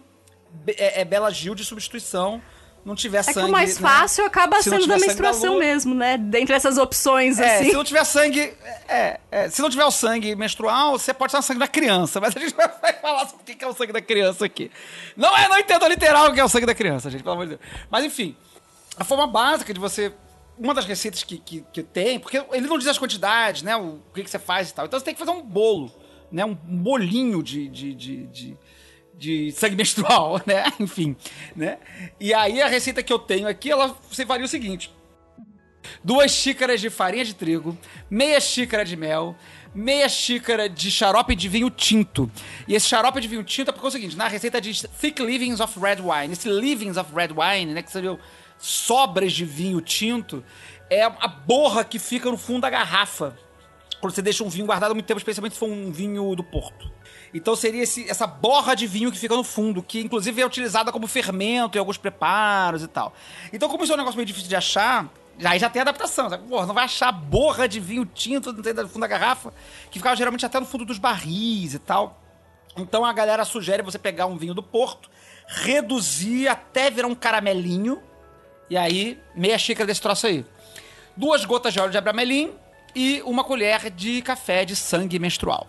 é, 0.67 1.01
é 1.01 1.03
Bela 1.03 1.31
Gil 1.31 1.55
de 1.55 1.65
substituição. 1.65 2.39
Não 2.83 2.95
tiver 2.95 3.19
É 3.19 3.23
sangue. 3.23 3.39
que 3.41 3.45
o 3.45 3.51
mais 3.51 3.79
né? 3.79 3.89
fácil 3.89 4.25
acaba 4.25 4.57
Se 4.61 4.69
sendo 4.69 4.87
da 4.87 4.95
da 4.95 4.99
menstruação 5.05 5.51
lua- 5.51 5.59
mesmo, 5.59 5.93
né? 5.93 6.17
Dentre 6.17 6.55
essas 6.55 6.77
opções, 6.79 7.37
é, 7.39 7.57
assim. 7.57 7.65
se 7.69 7.73
não 7.73 7.83
tiver 7.83 8.03
sangue. 8.03 8.53
É, 8.87 9.19
é, 9.31 9.49
se 9.49 9.61
não 9.61 9.69
tiver 9.69 9.85
o 9.85 9.91
sangue 9.91 10.35
menstrual, 10.35 10.97
você 10.97 11.13
pode 11.13 11.31
usar 11.31 11.43
sangue 11.43 11.59
da 11.59 11.67
criança, 11.67 12.19
mas 12.19 12.35
a 12.35 12.39
gente 12.39 12.55
vai 12.55 12.67
falar 12.93 13.27
sobre 13.27 13.43
o 13.43 13.45
que 13.45 13.53
que 13.55 13.63
é 13.63 13.67
o 13.67 13.73
sangue 13.73 13.93
da 13.93 14.01
criança 14.01 14.45
aqui. 14.45 14.71
Não 15.15 15.37
é, 15.37 15.47
não 15.47 15.59
entendo 15.59 15.87
literal 15.87 16.29
o 16.29 16.33
que 16.33 16.39
é 16.39 16.43
o 16.43 16.49
sangue 16.49 16.65
da 16.65 16.73
criança, 16.73 17.09
gente, 17.11 17.21
pelo 17.21 17.33
amor 17.33 17.45
de 17.45 17.55
Deus. 17.57 17.61
Mas 17.89 18.03
enfim, 18.03 18.35
a 18.97 19.03
forma 19.03 19.27
básica 19.27 19.73
de 19.73 19.79
você. 19.79 20.11
Uma 20.57 20.73
das 20.73 20.85
receitas 20.85 21.23
que, 21.23 21.37
que, 21.37 21.63
que 21.73 21.81
tem, 21.83 22.19
porque 22.19 22.43
ele 22.51 22.67
não 22.67 22.77
diz 22.77 22.87
as 22.87 22.97
quantidades, 22.97 23.61
né? 23.63 23.75
O, 23.75 23.95
o 23.95 24.01
que, 24.13 24.23
que 24.23 24.29
você 24.29 24.37
faz 24.39 24.69
e 24.69 24.73
tal. 24.73 24.85
Então 24.85 24.99
você 24.99 25.05
tem 25.05 25.13
que 25.13 25.19
fazer 25.19 25.31
um 25.31 25.41
bolo, 25.41 25.91
né? 26.31 26.43
Um 26.45 26.53
bolinho 26.55 27.41
de. 27.43 27.67
de, 27.67 27.93
de, 27.93 28.25
de 28.27 28.57
de 29.21 29.51
sangue 29.51 29.75
menstrual, 29.75 30.41
né? 30.47 30.63
Enfim, 30.79 31.15
né? 31.55 31.77
E 32.19 32.33
aí 32.33 32.59
a 32.59 32.67
receita 32.67 33.03
que 33.03 33.13
eu 33.13 33.19
tenho 33.19 33.47
aqui, 33.47 33.69
ela 33.69 33.95
você 34.09 34.25
faria 34.25 34.45
o 34.45 34.49
seguinte: 34.49 34.91
duas 36.03 36.31
xícaras 36.31 36.81
de 36.81 36.89
farinha 36.89 37.23
de 37.23 37.35
trigo, 37.35 37.77
meia 38.09 38.41
xícara 38.41 38.83
de 38.83 38.97
mel, 38.97 39.35
meia 39.75 40.09
xícara 40.09 40.67
de 40.67 40.89
xarope 40.89 41.35
de 41.35 41.47
vinho 41.47 41.69
tinto. 41.69 42.29
E 42.67 42.73
esse 42.73 42.87
xarope 42.87 43.21
de 43.21 43.27
vinho 43.27 43.43
tinto 43.43 43.69
é 43.69 43.71
porque 43.71 43.85
é 43.85 43.89
o 43.89 43.91
seguinte, 43.91 44.17
na 44.17 44.27
receita 44.27 44.59
diz 44.59 44.85
thick 44.99 45.21
leavings 45.21 45.59
of 45.59 45.79
red 45.79 46.01
wine. 46.01 46.33
Esse 46.33 46.49
leavings 46.49 46.97
of 46.97 47.13
red 47.13 47.29
wine, 47.31 47.73
né, 47.73 47.83
que 47.83 47.91
seriam 47.91 48.17
sobras 48.57 49.31
de 49.33 49.45
vinho 49.45 49.81
tinto, 49.81 50.43
é 50.89 51.03
a 51.03 51.27
borra 51.27 51.83
que 51.83 51.99
fica 51.99 52.29
no 52.29 52.37
fundo 52.37 52.61
da 52.61 52.71
garrafa. 52.71 53.37
Quando 53.99 54.15
você 54.15 54.21
deixa 54.23 54.43
um 54.43 54.49
vinho 54.49 54.65
guardado 54.65 54.91
há 54.91 54.93
muito 54.95 55.05
tempo, 55.05 55.19
especialmente 55.19 55.53
se 55.53 55.59
for 55.59 55.69
um 55.69 55.91
vinho 55.91 56.35
do 56.35 56.43
Porto. 56.43 56.91
Então 57.33 57.55
seria 57.55 57.83
esse- 57.83 58.09
essa 58.09 58.27
borra 58.27 58.75
de 58.75 58.85
vinho 58.85 59.11
que 59.11 59.17
fica 59.17 59.35
no 59.35 59.43
fundo, 59.43 59.81
que 59.81 60.01
inclusive 60.01 60.41
é 60.41 60.45
utilizada 60.45 60.91
como 60.91 61.07
fermento 61.07 61.77
em 61.77 61.79
alguns 61.79 61.97
preparos 61.97 62.83
e 62.83 62.87
tal. 62.87 63.13
Então, 63.53 63.69
como 63.69 63.83
isso 63.83 63.93
é 63.93 63.95
um 63.95 63.97
negócio 63.97 64.17
meio 64.17 64.25
difícil 64.25 64.49
de 64.49 64.55
achar, 64.55 65.07
aí 65.43 65.57
já 65.57 65.69
tem 65.69 65.81
adaptação. 65.81 66.29
Sabe? 66.29 66.47
Porra, 66.47 66.65
não 66.65 66.73
vai 66.73 66.83
achar 66.83 67.11
borra 67.11 67.67
de 67.67 67.79
vinho 67.79 68.05
tinto 68.05 68.51
no 68.51 68.87
fundo 68.89 68.99
da 69.01 69.07
garrafa, 69.07 69.53
que 69.89 69.99
ficava 69.99 70.15
geralmente 70.15 70.45
até 70.45 70.59
no 70.59 70.65
fundo 70.65 70.83
dos 70.83 70.97
barris 70.97 71.73
e 71.73 71.79
tal. 71.79 72.19
Então 72.75 73.05
a 73.05 73.13
galera 73.13 73.45
sugere 73.45 73.81
você 73.81 73.97
pegar 73.97 74.25
um 74.25 74.37
vinho 74.37 74.53
do 74.53 74.63
Porto, 74.63 75.09
reduzir 75.47 76.47
até 76.47 76.89
virar 76.89 77.07
um 77.07 77.15
caramelinho, 77.15 78.01
e 78.69 78.77
aí 78.77 79.19
meia 79.35 79.57
xícara 79.57 79.85
desse 79.87 80.01
troço 80.01 80.27
aí. 80.27 80.45
Duas 81.15 81.43
gotas 81.45 81.73
de 81.73 81.79
óleo 81.79 81.91
de 81.91 81.97
abramelim 81.97 82.53
e 82.95 83.21
uma 83.25 83.43
colher 83.43 83.89
de 83.89 84.21
café 84.21 84.63
de 84.63 84.75
sangue 84.75 85.19
menstrual. 85.19 85.67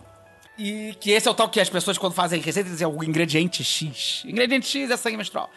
E 0.57 0.95
que 0.99 1.11
esse 1.11 1.27
é 1.27 1.31
o 1.31 1.33
tal 1.33 1.49
que 1.49 1.59
as 1.59 1.69
pessoas, 1.69 1.97
quando 1.97 2.13
fazem 2.13 2.39
receita, 2.39 2.69
dizem 2.69 2.87
o 2.87 3.03
ingrediente 3.03 3.63
X. 3.63 4.23
Ingrediente 4.25 4.67
X 4.67 4.91
é 4.91 4.97
sangue 4.97 5.17
menstrual. 5.17 5.49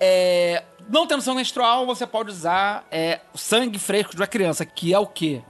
É, 0.00 0.64
não 0.88 1.06
tendo 1.06 1.22
sangue 1.22 1.36
menstrual, 1.36 1.86
você 1.86 2.06
pode 2.06 2.30
usar 2.30 2.86
é, 2.90 3.20
sangue 3.34 3.78
fresco 3.78 4.10
de 4.10 4.20
uma 4.20 4.26
criança, 4.26 4.66
que 4.66 4.92
é 4.92 4.98
o 4.98 5.06
quê? 5.06 5.42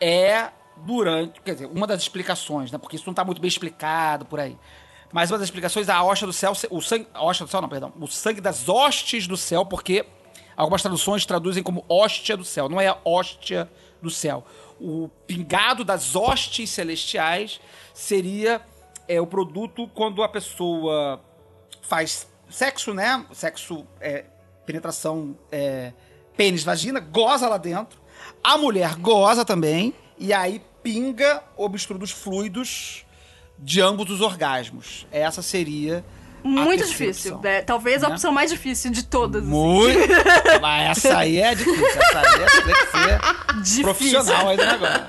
É 0.00 0.48
durante. 0.76 1.40
Quer 1.40 1.54
dizer, 1.54 1.66
uma 1.66 1.86
das 1.86 2.02
explicações, 2.02 2.72
né? 2.72 2.78
Porque 2.78 2.96
isso 2.96 3.06
não 3.06 3.12
está 3.12 3.24
muito 3.24 3.40
bem 3.40 3.48
explicado 3.48 4.24
por 4.24 4.40
aí. 4.40 4.58
Mas 5.12 5.30
uma 5.30 5.38
das 5.38 5.46
explicações 5.46 5.88
é 5.88 5.92
a 5.92 6.02
hóstia 6.02 6.26
do 6.26 6.32
céu. 6.32 6.52
O 6.70 6.80
sangue. 6.80 7.06
A 7.14 7.24
hóstia 7.24 7.46
do 7.46 7.50
céu, 7.50 7.60
não, 7.60 7.68
perdão. 7.68 7.92
O 8.00 8.06
sangue 8.08 8.40
das 8.40 8.68
hostes 8.68 9.26
do 9.28 9.36
céu, 9.36 9.64
porque 9.64 10.04
algumas 10.56 10.82
traduções 10.82 11.24
traduzem 11.24 11.62
como 11.62 11.84
hóstia 11.88 12.36
do 12.36 12.44
céu. 12.44 12.68
Não 12.68 12.80
é 12.80 12.88
a 12.88 12.98
hóstia 13.04 13.70
do 14.00 14.10
céu. 14.10 14.44
O 14.80 15.08
pingado 15.26 15.84
das 15.84 16.14
hostes 16.16 16.70
celestiais 16.70 17.60
seria 17.94 18.60
é, 19.08 19.20
o 19.20 19.26
produto 19.26 19.88
quando 19.88 20.22
a 20.22 20.28
pessoa 20.28 21.20
faz 21.82 22.26
sexo, 22.48 22.94
né? 22.94 23.24
Sexo, 23.32 23.86
é, 24.00 24.24
penetração, 24.66 25.36
é, 25.50 25.92
pênis, 26.36 26.64
vagina, 26.64 27.00
goza 27.00 27.48
lá 27.48 27.56
dentro. 27.56 28.00
A 28.42 28.56
mulher 28.56 28.94
goza 28.96 29.44
também. 29.44 29.94
E 30.18 30.32
aí 30.32 30.62
pinga 30.82 31.42
o 31.56 31.68
mistura 31.68 31.98
dos 31.98 32.10
fluidos 32.10 33.04
de 33.58 33.80
ambos 33.80 34.10
os 34.10 34.20
orgasmos. 34.20 35.06
Essa 35.10 35.42
seria. 35.42 36.04
Muito 36.44 36.84
difícil. 36.86 37.38
né? 37.42 37.62
Talvez 37.62 38.02
a 38.02 38.08
Né? 38.08 38.14
opção 38.14 38.32
mais 38.32 38.50
difícil 38.50 38.90
de 38.90 39.04
todas. 39.04 39.42
assim. 39.42 39.50
Muito. 39.50 39.98
Mas 40.60 40.98
essa 40.98 41.18
aí 41.18 41.40
é 41.40 41.54
difícil. 41.54 41.84
Essa 41.86 42.18
aí 42.18 42.42
é, 42.42 42.46
tem 42.62 42.74
que 42.74 42.86
ser 42.90 43.54
Difícil. 43.62 43.82
profissional 43.84 44.48
aí 44.48 44.56
do 44.56 44.64
negócio. 44.66 45.06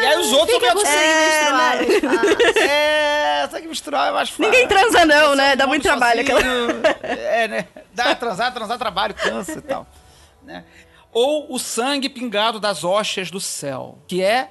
E 0.00 0.06
aí 0.06 0.18
os 0.18 0.32
outros 0.32 0.58
sangue 0.60 0.88
É, 0.88 1.82
menstrual. 1.82 2.62
É, 2.68 3.48
sangue 3.50 3.68
menstrual 3.68 4.06
é 4.06 4.12
mais 4.12 4.28
fácil. 4.30 4.44
Ninguém 4.44 4.66
transa 4.66 5.04
não, 5.06 5.34
né? 5.34 5.54
Dá 5.56 5.66
muito 5.66 5.82
trabalho 5.82 6.20
aquela... 6.22 6.40
É, 7.02 7.48
né? 7.48 7.66
Dá 7.94 8.14
transar, 8.14 8.52
transar 8.52 8.78
trabalho, 8.78 9.14
cansa 9.14 9.52
e 9.58 9.60
tal. 9.60 9.86
Né? 10.42 10.64
Ou 11.12 11.52
o 11.54 11.58
sangue 11.58 12.08
pingado 12.08 12.58
das 12.58 12.82
hóstias 12.84 13.30
do 13.30 13.38
céu, 13.40 13.98
que 14.08 14.22
é 14.22 14.48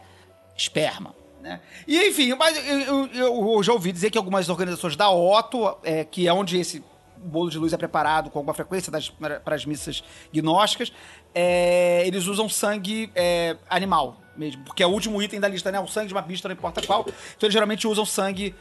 esperma. 0.55 1.13
Né? 1.41 1.59
E 1.87 2.07
enfim, 2.09 2.33
mas 2.35 2.55
eu, 2.67 3.07
eu- 3.07 3.53
eu 3.55 3.63
já 3.63 3.73
ouvi 3.73 3.91
dizer 3.91 4.11
que 4.11 4.17
algumas 4.17 4.47
organizações 4.47 4.95
da 4.95 5.09
Otto, 5.09 5.75
é, 5.83 6.03
que 6.03 6.27
é 6.27 6.33
onde 6.33 6.59
esse 6.59 6.83
bolo 7.17 7.49
de 7.49 7.57
luz 7.57 7.73
é 7.73 7.77
preparado 7.77 8.29
com 8.29 8.39
alguma 8.39 8.53
frequência 8.53 8.91
para 9.19 9.55
as 9.55 9.65
missas 9.65 10.03
gnósticas, 10.33 10.91
é, 11.33 12.03
eles 12.05 12.25
usam 12.27 12.47
sangue 12.49 13.11
é, 13.15 13.55
animal 13.69 14.17
mesmo, 14.37 14.63
porque 14.63 14.81
é 14.83 14.87
o 14.87 14.89
último 14.89 15.21
item 15.21 15.39
da 15.39 15.47
lista, 15.47 15.71
né? 15.71 15.79
O 15.79 15.87
sangue 15.87 16.07
de 16.07 16.13
uma 16.13 16.21
bicha, 16.21 16.47
não 16.47 16.53
importa 16.53 16.81
qual. 16.85 17.01
Então 17.01 17.15
eles 17.47 17.53
geralmente 17.53 17.87
usam 17.87 18.05
sangue 18.05 18.55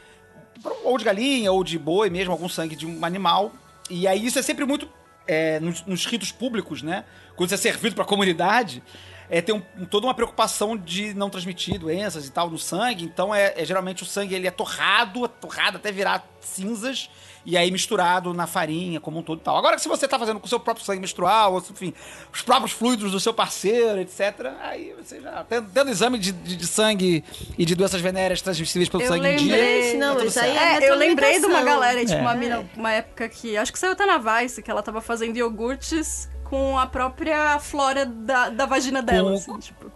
ou 0.83 0.97
de 0.97 1.03
galinha, 1.03 1.51
ou 1.51 1.63
de 1.63 1.77
boi 1.79 2.09
mesmo, 2.09 2.31
algum 2.31 2.49
sangue 2.49 2.75
de 2.75 2.85
um 2.85 3.03
animal. 3.05 3.51
E 3.89 4.07
aí 4.07 4.25
isso 4.25 4.37
é 4.37 4.41
sempre 4.41 4.65
muito. 4.65 4.87
é, 5.27 5.59
nos, 5.59 5.85
nos 5.85 6.05
ritos 6.05 6.31
públicos, 6.31 6.81
né? 6.81 7.05
Quando 7.35 7.47
isso 7.47 7.55
é 7.55 7.57
servido 7.57 7.95
pra 7.95 8.03
comunidade, 8.05 8.83
é, 9.31 9.41
tem 9.41 9.55
um- 9.55 9.85
toda 9.85 10.05
uma 10.05 10.13
preocupação 10.13 10.77
de 10.77 11.13
não 11.15 11.29
transmitir 11.29 11.79
doenças 11.79 12.27
e 12.27 12.31
tal 12.31 12.49
no 12.49 12.59
sangue. 12.59 13.05
Então 13.05 13.33
é, 13.33 13.53
é 13.55 13.65
geralmente 13.65 14.03
o 14.03 14.05
sangue 14.05 14.35
ele 14.35 14.45
é 14.45 14.51
torrado, 14.51 15.27
torrado 15.27 15.77
até 15.77 15.91
virar 15.91 16.23
cinzas. 16.41 17.09
E 17.43 17.57
aí 17.57 17.71
misturado 17.71 18.35
na 18.35 18.45
farinha 18.45 18.99
como 18.99 19.17
um 19.17 19.23
todo 19.23 19.39
e 19.39 19.43
tal. 19.43 19.57
Agora, 19.57 19.79
se 19.79 19.87
você 19.89 20.07
tá 20.07 20.19
fazendo 20.19 20.39
com 20.39 20.45
o 20.45 20.49
seu 20.49 20.59
próprio 20.59 20.85
sangue 20.85 20.99
menstrual, 21.01 21.53
ou, 21.55 21.59
enfim, 21.71 21.91
os 22.31 22.43
próprios 22.43 22.71
fluidos 22.71 23.11
do 23.11 23.19
seu 23.19 23.33
parceiro, 23.33 23.99
etc., 23.99 24.53
aí 24.61 24.93
você 24.95 25.19
já. 25.19 25.43
Tendo, 25.45 25.67
tendo 25.73 25.89
exame 25.89 26.19
de, 26.19 26.31
de- 26.33 26.55
de 26.55 26.67
sangue 26.67 27.23
e 27.57 27.65
de 27.65 27.73
doenças 27.73 27.99
venéreas 27.99 28.43
transmissíveis 28.43 28.89
pelo 28.89 29.01
Eu 29.01 29.07
sangue 29.07 29.27
em 29.27 29.35
dia. 29.37 29.55
lembrei- 29.55 29.81
Gente, 29.83 29.97
não, 29.97 30.17
tá 30.17 30.25
isso 30.25 30.39
aí 30.39 30.55
é 30.55 30.83
É, 30.85 30.89
eu 30.91 30.95
lembrei 30.95 31.39
de 31.39 31.45
uma 31.47 31.63
galera, 31.63 31.99
tipo, 32.01 32.13
É. 32.13 32.21
uma 32.21 32.35
mina, 32.35 32.63
uma 32.77 32.91
época 32.91 33.27
que. 33.27 33.57
Acho 33.57 33.73
que 33.73 33.79
saiu 33.79 33.93
até 33.93 34.05
na 34.05 34.19
Vice, 34.19 34.61
que 34.61 34.69
ela 34.69 34.83
tava 34.83 35.01
fazendo 35.01 35.35
iogurtes 35.35 36.29
com 36.51 36.77
a 36.77 36.85
própria 36.85 37.57
flora 37.59 38.05
da, 38.05 38.49
da 38.49 38.65
vagina 38.67 39.01
dela, 39.01 39.31
Com- 39.31 39.37
assim, 39.37 39.57
tipo. 39.59 39.91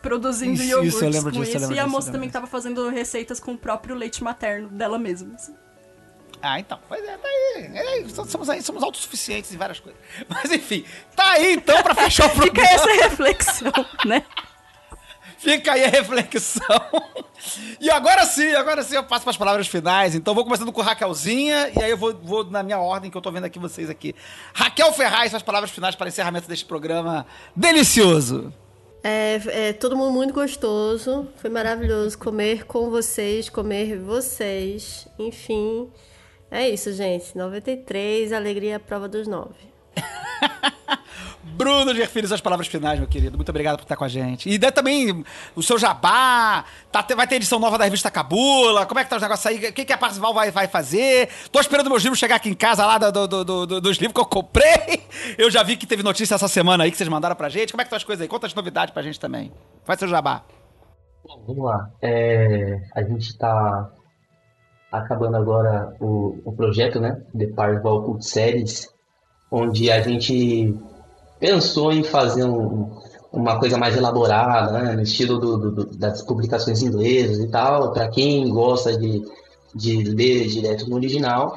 Produzindo 0.00 0.54
Isso, 0.54 0.62
iogurtes 0.64 0.94
isso, 0.94 1.04
eu 1.04 1.10
lembro 1.10 1.32
com 1.32 1.40
disso, 1.40 1.52
eu 1.52 1.56
isso. 1.56 1.60
lembro 1.60 1.76
e 1.76 1.78
a 1.78 1.82
disso, 1.82 1.88
eu 1.88 1.92
moça 1.92 2.10
também 2.12 2.28
disso. 2.28 2.32
tava 2.40 2.46
fazendo 2.46 2.88
receitas 2.88 3.38
com 3.40 3.52
o 3.52 3.58
próprio 3.58 3.94
leite 3.96 4.22
materno 4.24 4.68
dela 4.68 4.96
mesma. 4.98 5.34
assim. 5.34 5.54
Ah, 6.40 6.58
então. 6.60 6.78
Pois 6.88 7.02
é, 7.04 7.16
tá 7.18 7.28
aí. 7.28 8.04
É, 8.04 8.08
somos, 8.08 8.48
aí, 8.48 8.62
somos 8.62 8.82
autossuficientes 8.84 9.52
em 9.52 9.56
várias 9.56 9.80
coisas. 9.80 10.00
Mas 10.28 10.50
enfim, 10.52 10.84
tá 11.16 11.32
aí 11.32 11.54
então 11.54 11.82
pra 11.82 11.94
fechar 11.96 12.26
o 12.26 12.30
Fica 12.40 12.44
programa. 12.62 12.68
essa 12.70 12.92
reflexão, 13.08 13.72
né? 14.06 14.24
Fica 15.38 15.72
aí 15.72 15.84
a 15.84 15.88
reflexão. 15.88 16.80
E 17.80 17.88
agora 17.88 18.26
sim, 18.26 18.54
agora 18.54 18.82
sim 18.82 18.96
eu 18.96 19.04
passo 19.04 19.24
para 19.24 19.30
as 19.30 19.36
palavras 19.36 19.68
finais. 19.68 20.14
Então 20.14 20.34
vou 20.34 20.44
começando 20.44 20.72
com 20.72 20.82
Raquelzinha 20.82 21.70
e 21.76 21.82
aí 21.82 21.90
eu 21.90 21.96
vou, 21.96 22.12
vou 22.12 22.44
na 22.44 22.62
minha 22.62 22.78
ordem 22.78 23.10
que 23.10 23.16
eu 23.16 23.22
tô 23.22 23.30
vendo 23.30 23.44
aqui 23.44 23.58
vocês 23.58 23.88
aqui. 23.88 24.14
Raquel 24.52 24.92
Ferraz, 24.92 25.30
suas 25.30 25.42
palavras 25.42 25.70
finais 25.70 25.94
para 25.94 26.08
encerramento 26.08 26.48
deste 26.48 26.64
programa 26.64 27.24
delicioso. 27.54 28.52
É, 29.02 29.68
é 29.68 29.72
todo 29.72 29.96
mundo 29.96 30.12
muito 30.12 30.34
gostoso. 30.34 31.28
Foi 31.36 31.48
maravilhoso 31.48 32.18
comer 32.18 32.64
com 32.66 32.90
vocês, 32.90 33.48
comer 33.48 33.96
vocês. 33.98 35.06
Enfim, 35.18 35.88
é 36.50 36.68
isso, 36.68 36.92
gente. 36.92 37.36
93, 37.36 38.32
alegria 38.32 38.76
à 38.76 38.80
prova 38.80 39.08
dos 39.08 39.28
nove. 39.28 39.68
Bruno 41.56 41.94
Gerfilho, 41.94 42.28
suas 42.28 42.40
palavras 42.40 42.66
finais, 42.68 42.98
meu 42.98 43.08
querido. 43.08 43.36
Muito 43.36 43.48
obrigado 43.48 43.76
por 43.76 43.82
estar 43.82 43.96
com 43.96 44.04
a 44.04 44.08
gente. 44.08 44.48
E 44.48 44.58
também 44.70 45.24
o 45.56 45.62
seu 45.62 45.78
jabá. 45.78 46.64
Tá, 46.92 47.04
vai 47.16 47.26
ter 47.26 47.36
edição 47.36 47.58
nova 47.58 47.76
da 47.76 47.84
revista 47.84 48.10
Cabula. 48.10 48.86
Como 48.86 49.00
é 49.00 49.04
que 49.04 49.10
tá 49.10 49.16
os 49.16 49.22
negócios 49.22 49.46
aí? 49.46 49.68
O 49.68 49.72
que, 49.72 49.84
que 49.84 49.92
a 49.92 49.98
Parcival 49.98 50.32
vai, 50.32 50.50
vai 50.50 50.68
fazer? 50.68 51.28
Tô 51.50 51.60
esperando 51.60 51.90
meus 51.90 52.02
livros 52.02 52.18
chegar 52.18 52.36
aqui 52.36 52.48
em 52.48 52.54
casa 52.54 52.86
lá 52.86 52.98
do, 52.98 53.10
do- 53.26 53.44
do- 53.44 53.66
do- 53.66 53.80
dos 53.80 53.96
livros 53.98 54.14
que 54.14 54.20
eu 54.20 54.24
comprei. 54.26 55.02
Eu 55.36 55.50
já 55.50 55.62
vi 55.62 55.76
que 55.76 55.86
teve 55.86 56.02
notícia 56.02 56.34
essa 56.34 56.48
semana 56.48 56.84
aí 56.84 56.90
que 56.90 56.96
vocês 56.96 57.08
mandaram 57.08 57.34
pra 57.36 57.48
gente. 57.48 57.72
Como 57.72 57.80
é 57.80 57.84
que 57.84 57.88
estão 57.88 57.96
as 57.96 58.04
coisas 58.04 58.22
aí? 58.22 58.28
Conta 58.28 58.46
as 58.46 58.54
novidades 58.54 58.92
pra 58.94 59.02
gente 59.02 59.18
também. 59.18 59.52
Faz 59.84 59.98
seu 59.98 60.08
jabá. 60.08 60.42
Bom, 61.26 61.42
vamos 61.46 61.64
lá. 61.64 61.90
É, 62.00 62.78
a 62.94 63.02
gente 63.02 63.22
está 63.28 63.90
acabando 64.90 65.36
agora 65.36 65.94
o, 66.00 66.40
o 66.44 66.52
projeto, 66.52 67.00
né? 67.00 67.20
The 67.36 67.48
Parval 67.48 68.02
Cult 68.04 68.24
Series, 68.24 68.88
onde 69.50 69.90
a 69.90 70.00
gente 70.00 70.74
pensou 71.38 71.92
em 71.92 72.02
fazer 72.02 72.44
um- 72.44 72.90
uma 73.32 73.58
coisa 73.58 73.76
mais 73.76 73.96
elaborada, 73.96 74.72
né? 74.72 74.92
No 74.94 75.02
estilo 75.02 75.38
do- 75.38 75.70
do- 75.70 75.96
das 75.96 76.22
publicações 76.22 76.82
inglesas 76.82 77.38
e 77.38 77.48
tal, 77.48 77.92
para 77.92 78.08
quem 78.08 78.48
gosta 78.48 78.96
de, 78.96 79.22
de 79.74 80.02
ler 80.04 80.46
direto 80.48 80.88
no 80.88 80.96
original. 80.96 81.56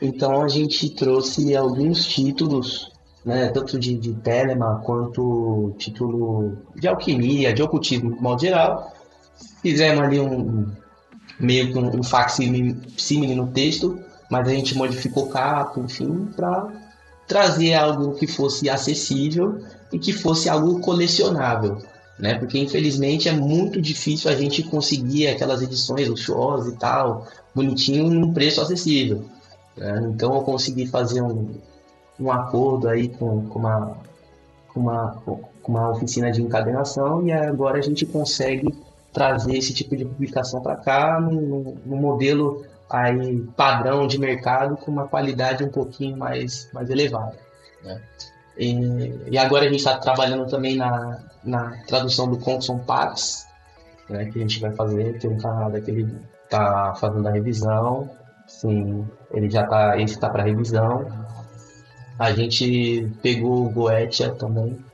Então 0.00 0.42
a 0.42 0.48
gente 0.48 0.88
trouxe 0.90 1.56
alguns 1.56 2.06
títulos, 2.06 2.90
né? 3.24 3.48
Tanto 3.48 3.78
de, 3.78 3.94
de 3.94 4.14
Telema 4.14 4.80
quanto 4.84 5.74
título 5.76 6.56
de 6.76 6.86
alquimia, 6.88 7.52
de 7.52 7.62
ocultismo 7.62 8.14
de 8.14 8.22
modo 8.22 8.40
geral 8.40 8.92
fizemos 9.62 10.02
ali 10.02 10.20
um 10.20 10.66
meio 11.38 11.72
que 11.72 11.78
um, 11.78 12.00
um 12.00 12.02
facsímile 12.02 13.34
no 13.34 13.46
texto, 13.48 13.98
mas 14.30 14.48
a 14.48 14.52
gente 14.52 14.76
modificou 14.76 15.28
capa, 15.28 15.78
enfim, 15.80 16.28
para 16.36 16.68
trazer 17.28 17.74
algo 17.74 18.14
que 18.14 18.26
fosse 18.26 18.68
acessível 18.70 19.62
e 19.92 19.98
que 19.98 20.12
fosse 20.12 20.48
algo 20.48 20.80
colecionável. 20.80 21.78
né? 22.18 22.34
Porque 22.38 22.58
infelizmente 22.58 23.28
é 23.28 23.32
muito 23.32 23.80
difícil 23.80 24.30
a 24.30 24.34
gente 24.34 24.62
conseguir 24.64 25.28
aquelas 25.28 25.62
edições 25.62 26.08
luxuosas 26.08 26.72
e 26.72 26.76
tal, 26.76 27.28
bonitinho, 27.54 28.10
num 28.10 28.32
preço 28.32 28.60
acessível. 28.60 29.24
né? 29.76 30.10
Então 30.12 30.34
eu 30.34 30.40
consegui 30.40 30.86
fazer 30.86 31.20
um, 31.22 31.50
um 32.18 32.32
acordo 32.32 32.88
aí 32.88 33.08
com, 33.08 33.46
com 33.46 33.58
uma 33.58 33.96
com 34.68 34.80
uma, 34.80 35.10
com 35.62 35.72
uma 35.72 35.90
oficina 35.90 36.30
de 36.30 36.42
encadernação 36.42 37.26
e 37.26 37.32
agora 37.32 37.78
a 37.78 37.82
gente 37.82 38.06
consegue 38.06 38.74
trazer 39.12 39.56
esse 39.56 39.72
tipo 39.72 39.96
de 39.96 40.04
publicação 40.04 40.60
para 40.60 40.76
cá 40.76 41.20
num, 41.20 41.76
num 41.84 41.96
modelo 41.96 42.64
aí 42.90 43.40
padrão 43.56 44.06
de 44.06 44.18
mercado 44.18 44.76
com 44.76 44.90
uma 44.90 45.06
qualidade 45.06 45.64
um 45.64 45.70
pouquinho 45.70 46.16
mais, 46.16 46.70
mais 46.72 46.88
elevada. 46.90 47.36
Né? 47.84 48.00
E, 48.56 49.30
e 49.30 49.38
agora 49.38 49.66
a 49.66 49.68
gente 49.68 49.78
está 49.78 49.98
trabalhando 49.98 50.48
também 50.48 50.76
na, 50.76 51.20
na 51.44 51.76
tradução 51.86 52.28
do 52.28 52.38
Compson 52.38 52.78
Pax, 52.78 53.46
né, 54.08 54.24
que 54.26 54.38
a 54.38 54.42
gente 54.42 54.60
vai 54.60 54.72
fazer. 54.72 55.18
Tem 55.18 55.30
um 55.30 55.38
camarada 55.38 55.80
que 55.80 55.90
ele 55.90 56.18
está 56.44 56.94
fazendo 56.94 57.28
a 57.28 57.30
revisão, 57.30 58.10
sim, 58.46 59.06
ele 59.32 59.48
já 59.50 59.62
está, 59.62 59.98
esse 59.98 60.14
está 60.14 60.28
para 60.28 60.42
revisão. 60.42 61.06
A 62.18 62.32
gente 62.32 63.12
pegou 63.22 63.66
o 63.66 63.70
Goetia 63.70 64.30
também 64.34 64.84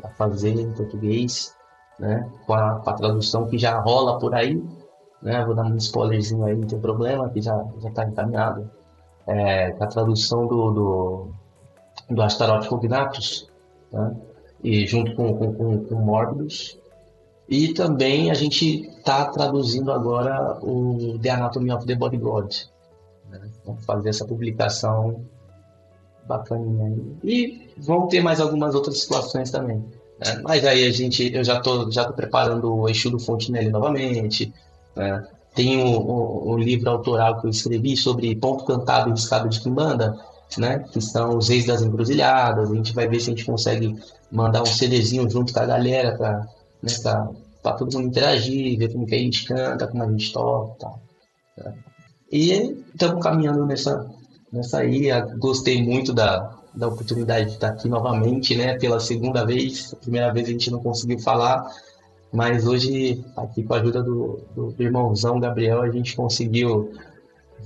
para 0.00 0.10
fazer 0.10 0.50
em 0.50 0.72
português, 0.72 1.56
né, 1.98 2.28
com 2.46 2.54
a, 2.54 2.76
com 2.76 2.90
a 2.90 2.92
tradução 2.92 3.48
que 3.48 3.58
já 3.58 3.80
rola 3.80 4.18
por 4.18 4.34
aí, 4.34 4.62
né, 5.22 5.44
vou 5.44 5.54
dar 5.54 5.64
um 5.64 5.76
spoilerzinho 5.76 6.44
aí, 6.44 6.56
não 6.56 6.66
tem 6.66 6.80
problema, 6.80 7.28
que 7.30 7.40
já 7.40 7.64
já 7.80 7.88
está 7.88 8.04
encaminhado. 8.04 8.70
É, 9.26 9.68
a 9.78 9.86
tradução 9.86 10.46
do, 10.46 10.70
do, 10.70 11.28
do 12.10 12.22
Astaroth 12.22 12.66
Cognatus, 12.66 13.48
né, 13.92 14.16
e 14.62 14.86
junto 14.86 15.14
com, 15.14 15.34
com, 15.34 15.54
com, 15.54 15.84
com 15.84 15.94
Morbidus. 15.94 16.78
E 17.48 17.74
também 17.74 18.30
a 18.30 18.34
gente 18.34 18.86
está 18.86 19.26
traduzindo 19.26 19.92
agora 19.92 20.58
o 20.62 21.18
The 21.20 21.30
Anatomy 21.30 21.72
of 21.72 21.86
the 21.86 21.94
Body 21.94 22.16
God. 22.16 22.52
Né? 23.28 23.40
Vamos 23.64 23.84
fazer 23.84 24.08
essa 24.08 24.24
publicação 24.24 25.24
bacaninha 26.26 26.86
aí. 26.86 27.16
E 27.24 27.70
vão 27.78 28.06
ter 28.06 28.22
mais 28.22 28.40
algumas 28.40 28.74
outras 28.74 29.00
situações 29.00 29.50
também. 29.50 29.78
né? 30.18 30.40
Mas 30.42 30.64
aí 30.64 30.86
a 30.86 30.90
gente, 30.90 31.34
eu 31.34 31.42
já 31.42 31.60
tô, 31.60 31.90
já 31.90 32.04
tô 32.04 32.12
preparando 32.12 32.74
o 32.74 32.88
Exu 32.88 33.10
do 33.10 33.18
Fontenelle 33.18 33.70
novamente. 33.70 34.52
Né? 34.96 35.26
Tem 35.54 35.84
um, 35.84 36.56
livro 36.56 36.88
autoral 36.88 37.40
que 37.40 37.46
eu 37.46 37.50
escrevi 37.50 37.94
sobre 37.96 38.34
ponto 38.36 38.64
cantado 38.64 39.10
e 39.10 39.12
riscado 39.12 39.48
de 39.48 39.60
quimbanda, 39.60 40.18
né? 40.56 40.78
Que 40.90 41.00
são 41.00 41.36
os 41.36 41.48
reis 41.48 41.66
das 41.66 41.82
encruzilhadas. 41.82 42.70
A 42.70 42.74
gente 42.74 42.94
vai 42.94 43.06
ver 43.06 43.20
se 43.20 43.30
a 43.30 43.34
gente 43.34 43.44
consegue 43.44 43.94
mandar 44.30 44.62
um 44.62 44.66
CDzinho 44.66 45.28
junto 45.28 45.52
com 45.52 45.60
a 45.60 45.66
galera 45.66 46.16
para 46.16 46.46
né, 46.82 47.74
todo 47.76 47.92
mundo 47.94 48.08
interagir, 48.08 48.78
ver 48.78 48.92
como 48.92 49.06
que 49.06 49.14
a 49.14 49.18
gente 49.18 49.44
canta, 49.44 49.86
como 49.86 50.02
a 50.02 50.10
gente 50.10 50.32
toca 50.32 50.88
né? 51.58 51.74
E 52.30 52.74
estamos 52.94 53.22
caminhando 53.22 53.66
nessa, 53.66 54.10
nessa 54.50 54.78
aí. 54.78 55.08
Gostei 55.38 55.82
muito 55.82 56.14
da, 56.14 56.50
da 56.74 56.88
oportunidade 56.88 57.46
de 57.46 57.52
estar 57.52 57.68
aqui 57.68 57.88
novamente, 57.88 58.56
né? 58.56 58.78
Pela 58.78 58.98
segunda 58.98 59.44
vez. 59.44 59.92
A 59.92 59.96
primeira 59.96 60.32
vez 60.32 60.48
a 60.48 60.50
gente 60.50 60.70
não 60.70 60.82
conseguiu 60.82 61.18
falar, 61.18 61.70
mas 62.32 62.66
hoje, 62.66 63.24
aqui 63.36 63.62
com 63.62 63.74
a 63.74 63.78
ajuda 63.78 64.02
do, 64.02 64.40
do 64.56 64.74
irmãozão 64.78 65.38
Gabriel, 65.38 65.82
a 65.82 65.90
gente 65.90 66.16
conseguiu 66.16 66.92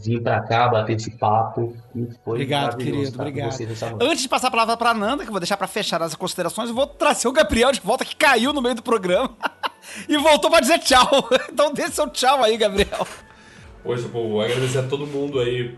vir 0.03 0.23
para 0.23 0.41
cá, 0.43 0.69
bater 0.69 0.97
esse 0.97 1.11
papo. 1.13 1.75
E 1.95 2.07
foi 2.25 2.35
Obrigado, 2.35 2.77
querido, 2.77 3.15
obrigado. 3.19 3.57
Antes 4.01 4.23
de 4.23 4.29
passar 4.29 4.49
a 4.49 4.51
palavra 4.51 4.77
pra 4.77 4.93
Nanda, 4.93 5.23
que 5.23 5.29
eu 5.29 5.33
vou 5.33 5.41
deixar 5.41 5.57
pra 5.57 5.67
fechar 5.67 6.03
as 6.03 6.15
considerações, 6.15 6.69
eu 6.69 6.75
vou 6.75 6.87
trazer 6.87 7.29
o 7.29 7.33
Gabriel 7.33 7.73
de 7.73 7.81
volta, 7.81 8.05
que 8.05 8.15
caiu 8.17 8.53
no 8.53 8.61
meio 8.61 8.75
do 8.75 8.83
programa. 8.83 9.31
e 10.09 10.17
voltou 10.19 10.51
pra 10.51 10.61
dizer 10.61 10.79
tchau. 10.81 11.09
Então 11.51 11.73
dê 11.73 11.89
seu 11.89 12.09
tchau 12.11 12.43
aí, 12.43 12.57
Gabriel. 12.57 13.07
Hoje, 13.85 14.03
vou 14.09 14.41
agradecer 14.41 14.79
a 14.81 14.83
todo 14.83 15.07
mundo 15.07 15.39
aí, 15.41 15.75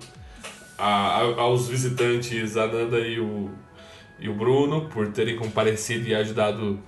a- 0.78 1.18
a- 1.20 1.40
aos 1.42 1.68
visitantes, 1.68 2.56
a 2.56 2.66
Nanda 2.66 2.98
e 3.00 3.20
o, 3.20 3.50
e 4.18 4.28
o 4.28 4.34
Bruno, 4.34 4.88
por 4.88 5.12
terem 5.12 5.36
comparecido 5.36 6.08
e 6.08 6.14
ajudado 6.14 6.80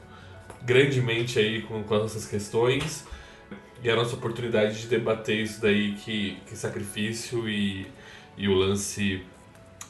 grandemente 0.63 1.39
aí 1.39 1.63
com, 1.63 1.83
com 1.83 2.05
essas 2.05 2.27
questões. 2.27 3.05
E 3.83 3.91
a 3.91 3.97
nossa 3.97 4.15
oportunidade 4.15 4.81
de 4.81 4.87
debater 4.89 5.39
isso 5.39 5.61
daí, 5.61 5.95
que, 5.95 6.37
que 6.47 6.57
sacrifício 6.57 7.49
e, 7.49 7.87
e 8.37 8.47
o 8.47 8.55
lance 8.55 9.25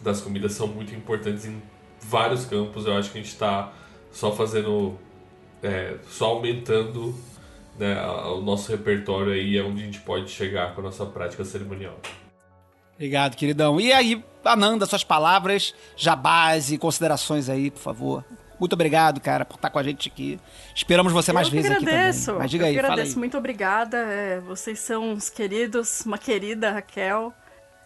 das 0.01 0.21
comidas 0.21 0.53
são 0.53 0.69
muito 0.69 0.95
importantes 0.95 1.45
em 1.45 1.61
vários 2.01 2.45
campos. 2.45 2.87
Eu 2.87 2.97
acho 2.97 3.11
que 3.11 3.19
a 3.19 3.21
gente 3.21 3.33
está 3.33 3.73
só 4.13 4.33
fazendo, 4.33 4.97
é, 5.63 5.97
só 6.09 6.27
aumentando 6.27 7.15
né, 7.79 8.01
o 8.07 8.41
nosso 8.41 8.71
repertório 8.71 9.33
aí, 9.33 9.57
é 9.57 9.63
onde 9.63 9.83
a 9.83 9.85
gente 9.85 10.01
pode 10.01 10.31
chegar 10.31 10.75
com 10.75 10.81
a 10.83 10.85
nossa 10.85 11.05
prática 11.07 11.45
cerimonial. 11.45 11.99
Obrigado, 12.95 13.35
queridão. 13.35 13.81
E 13.81 13.93
aí, 13.93 14.23
Ananda, 14.45 14.85
suas 14.85 15.03
palavras, 15.03 15.75
jabás 15.97 16.71
e 16.71 16.77
considerações 16.77 17.49
aí, 17.49 17.71
por 17.71 17.81
favor. 17.81 18.25
Muito 18.61 18.75
obrigado, 18.75 19.21
cara, 19.23 19.47
por 19.47 19.55
estar 19.55 19.71
com 19.71 19.79
a 19.79 19.83
gente 19.83 20.09
aqui. 20.09 20.39
Esperamos 20.75 21.15
você 21.15 21.33
mais 21.33 21.47
eu 21.47 21.51
que 21.51 21.57
vezes 21.57 21.71
aqui 21.71 21.87
agradeço. 21.87 22.27
também. 22.27 22.41
Mas 22.43 22.51
diga 22.51 22.65
eu 22.65 22.69
aí, 22.69 22.79
agradeço, 22.79 23.13
aí. 23.13 23.19
muito 23.19 23.39
obrigada. 23.39 23.97
É, 23.97 24.41
vocês 24.41 24.79
são 24.79 25.13
uns 25.13 25.31
queridos, 25.31 26.05
uma 26.05 26.19
querida 26.19 26.71
Raquel. 26.71 27.33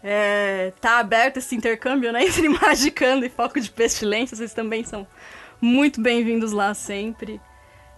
É, 0.03 0.73
tá 0.81 0.99
aberto 0.99 1.37
esse 1.37 1.55
intercâmbio, 1.55 2.13
né, 2.13 2.25
entre 2.27 2.49
Magicando 2.49 3.25
e 3.25 3.29
Foco 3.31 3.61
de 3.61 3.71
Pestilência. 3.71 4.37
Vocês 4.37 4.53
também 4.53 4.83
são 4.83 5.07
muito 5.61 6.01
bem-vindos 6.01 6.51
lá 6.51 6.75
sempre. 6.75 7.41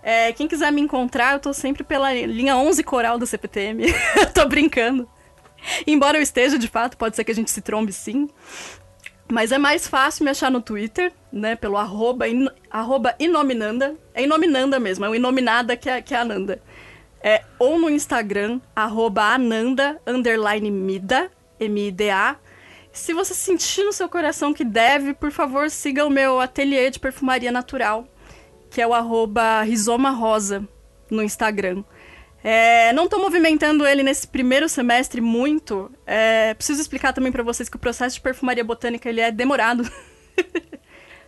É, 0.03 0.31
quem 0.35 0.47
quiser 0.47 0.71
me 0.71 0.83
encontrar, 0.83 1.33
eu 1.33 1.41
tô 1.41 1.55
sempre 1.55 1.83
pela 1.83 2.13
linha 2.13 2.57
11 2.59 2.85
Coral 2.85 3.19
do 3.19 3.27
CPTM. 3.27 3.87
tô 4.35 4.47
brincando. 4.47 5.09
Embora 5.87 6.19
eu 6.19 6.23
esteja, 6.23 6.59
de 6.59 6.69
fato, 6.69 6.99
pode 6.99 7.17
ser 7.17 7.25
que 7.25 7.33
a 7.33 7.35
gente 7.35 7.51
se 7.51 7.63
trombe 7.63 7.93
sim. 7.93 8.29
Mas 9.29 9.51
é 9.51 9.59
mais 9.59 9.89
fácil 9.89 10.25
me 10.25 10.31
achar 10.31 10.51
no 10.51 10.61
Twitter, 10.61 11.13
né? 11.33 11.57
Pelo 11.57 11.77
arroba, 11.77 12.29
in, 12.29 12.49
arroba 12.71 13.15
inominanda. 13.19 13.97
É 14.15 14.23
inominanda 14.23 14.79
mesmo, 14.79 15.05
é 15.05 15.09
o 15.09 15.15
inominada 15.15 15.77
que 15.77 15.91
é, 15.91 16.01
que 16.01 16.15
é 16.15 16.19
a 16.19 16.25
Nanda. 16.25 16.63
É, 17.21 17.43
ou 17.59 17.79
no 17.79 17.91
Instagram, 17.91 18.61
arroba 18.75 19.35
ananda, 19.35 20.01
underline 20.07 20.71
mida, 20.71 21.31
M-I-D-A. 21.59 22.37
Se 22.93 23.13
você 23.13 23.35
sentir 23.35 23.85
no 23.85 23.93
seu 23.93 24.09
coração 24.09 24.55
que 24.55 24.65
deve, 24.65 25.13
por 25.13 25.33
favor, 25.33 25.69
siga 25.69 26.07
o 26.07 26.11
meu 26.11 26.41
ateliê 26.41 26.89
de 26.89 27.01
perfumaria 27.01 27.51
natural, 27.51 28.07
que 28.71 28.81
é 28.81 28.87
o 28.87 28.95
arroba 28.95 29.63
rizoma 29.63 30.11
rosa 30.11 30.67
no 31.11 31.23
Instagram. 31.23 31.83
É, 32.45 32.93
não 32.93 33.05
estou 33.05 33.21
movimentando 33.21 33.87
ele 33.87 34.03
nesse 34.03 34.27
primeiro 34.27 34.69
semestre 34.69 35.21
muito. 35.21 35.91
É, 36.07 36.55
preciso 36.55 36.81
explicar 36.81 37.13
também 37.13 37.33
para 37.33 37.43
vocês 37.43 37.69
que 37.69 37.77
o 37.77 37.81
processo 37.81 38.17
de 38.17 38.21
perfumaria 38.21 38.63
botânica 38.63 39.09
ele 39.09 39.21
é 39.21 39.33
demorado. 39.33 39.89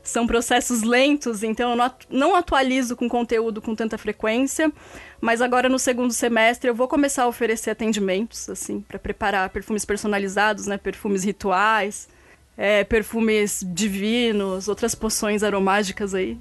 São 0.02 0.26
processos 0.26 0.82
lentos, 0.82 1.42
então 1.42 1.70
eu 1.70 1.76
não 1.76 1.84
atu- 1.84 2.06
não 2.08 2.34
atualizo 2.36 2.96
com 2.96 3.08
conteúdo 3.08 3.60
com 3.60 3.74
tanta 3.74 3.98
frequência. 3.98 4.72
Mas 5.20 5.42
agora 5.42 5.68
no 5.68 5.78
segundo 5.78 6.12
semestre 6.12 6.70
eu 6.70 6.74
vou 6.74 6.88
começar 6.88 7.24
a 7.24 7.28
oferecer 7.28 7.70
atendimentos, 7.70 8.48
assim, 8.48 8.80
para 8.80 8.98
preparar 8.98 9.50
perfumes 9.50 9.84
personalizados, 9.84 10.66
né? 10.66 10.78
Perfumes 10.78 11.24
rituais, 11.24 12.08
é, 12.56 12.84
perfumes 12.84 13.62
divinos, 13.66 14.68
outras 14.68 14.94
poções 14.94 15.42
aromáticas 15.42 16.14
aí, 16.14 16.38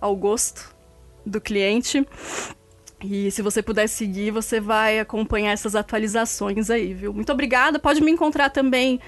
ao 0.00 0.16
gosto 0.16 0.74
do 1.24 1.40
cliente. 1.40 2.04
E 3.06 3.30
se 3.30 3.42
você 3.42 3.62
puder 3.62 3.86
seguir, 3.86 4.30
você 4.30 4.58
vai 4.58 4.98
acompanhar 4.98 5.52
essas 5.52 5.74
atualizações 5.74 6.70
aí, 6.70 6.94
viu? 6.94 7.12
Muito 7.12 7.30
obrigada. 7.30 7.78
Pode 7.78 8.00
me 8.00 8.10
encontrar 8.10 8.48
também 8.48 8.98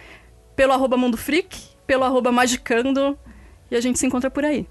pelo 0.55 0.75
arroba 0.75 0.99
Mundo 0.99 1.17
Freak, 1.17 1.59
pelo 1.87 2.05
arroba 2.05 2.31
Magicando. 2.31 3.19
E 3.71 3.75
a 3.75 3.81
gente 3.81 3.99
se 3.99 4.07
encontra 4.07 4.31
por 4.31 4.45
aí. 4.45 4.69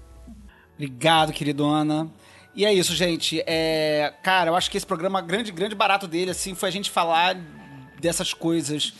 Obrigado, 0.74 1.32
queridona. 1.32 2.08
E 2.54 2.64
é 2.64 2.72
isso, 2.72 2.94
gente. 2.94 3.42
É, 3.48 4.14
cara, 4.22 4.50
eu 4.50 4.54
acho 4.54 4.70
que 4.70 4.76
esse 4.76 4.86
programa, 4.86 5.20
grande, 5.20 5.50
grande 5.50 5.74
barato 5.74 6.06
dele, 6.06 6.30
assim, 6.30 6.54
foi 6.54 6.68
a 6.68 6.72
gente 6.72 6.88
falar 6.88 7.36
dessas 8.00 8.32
coisas 8.32 8.94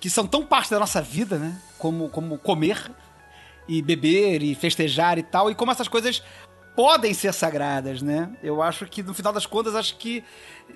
que 0.00 0.08
são 0.08 0.26
tão 0.26 0.42
parte 0.42 0.70
da 0.70 0.80
nossa 0.80 1.02
vida, 1.02 1.36
né? 1.36 1.60
Como, 1.78 2.08
como 2.08 2.38
comer 2.38 2.90
e 3.68 3.82
beber 3.82 4.42
e 4.42 4.54
festejar 4.54 5.18
e 5.18 5.22
tal, 5.22 5.50
e 5.50 5.54
como 5.54 5.70
essas 5.70 5.88
coisas 5.88 6.22
podem 6.76 7.14
ser 7.14 7.32
sagradas, 7.32 8.02
né? 8.02 8.30
Eu 8.42 8.62
acho 8.62 8.84
que, 8.86 9.02
no 9.02 9.14
final 9.14 9.32
das 9.32 9.46
contas, 9.46 9.74
acho 9.74 9.96
que 9.96 10.22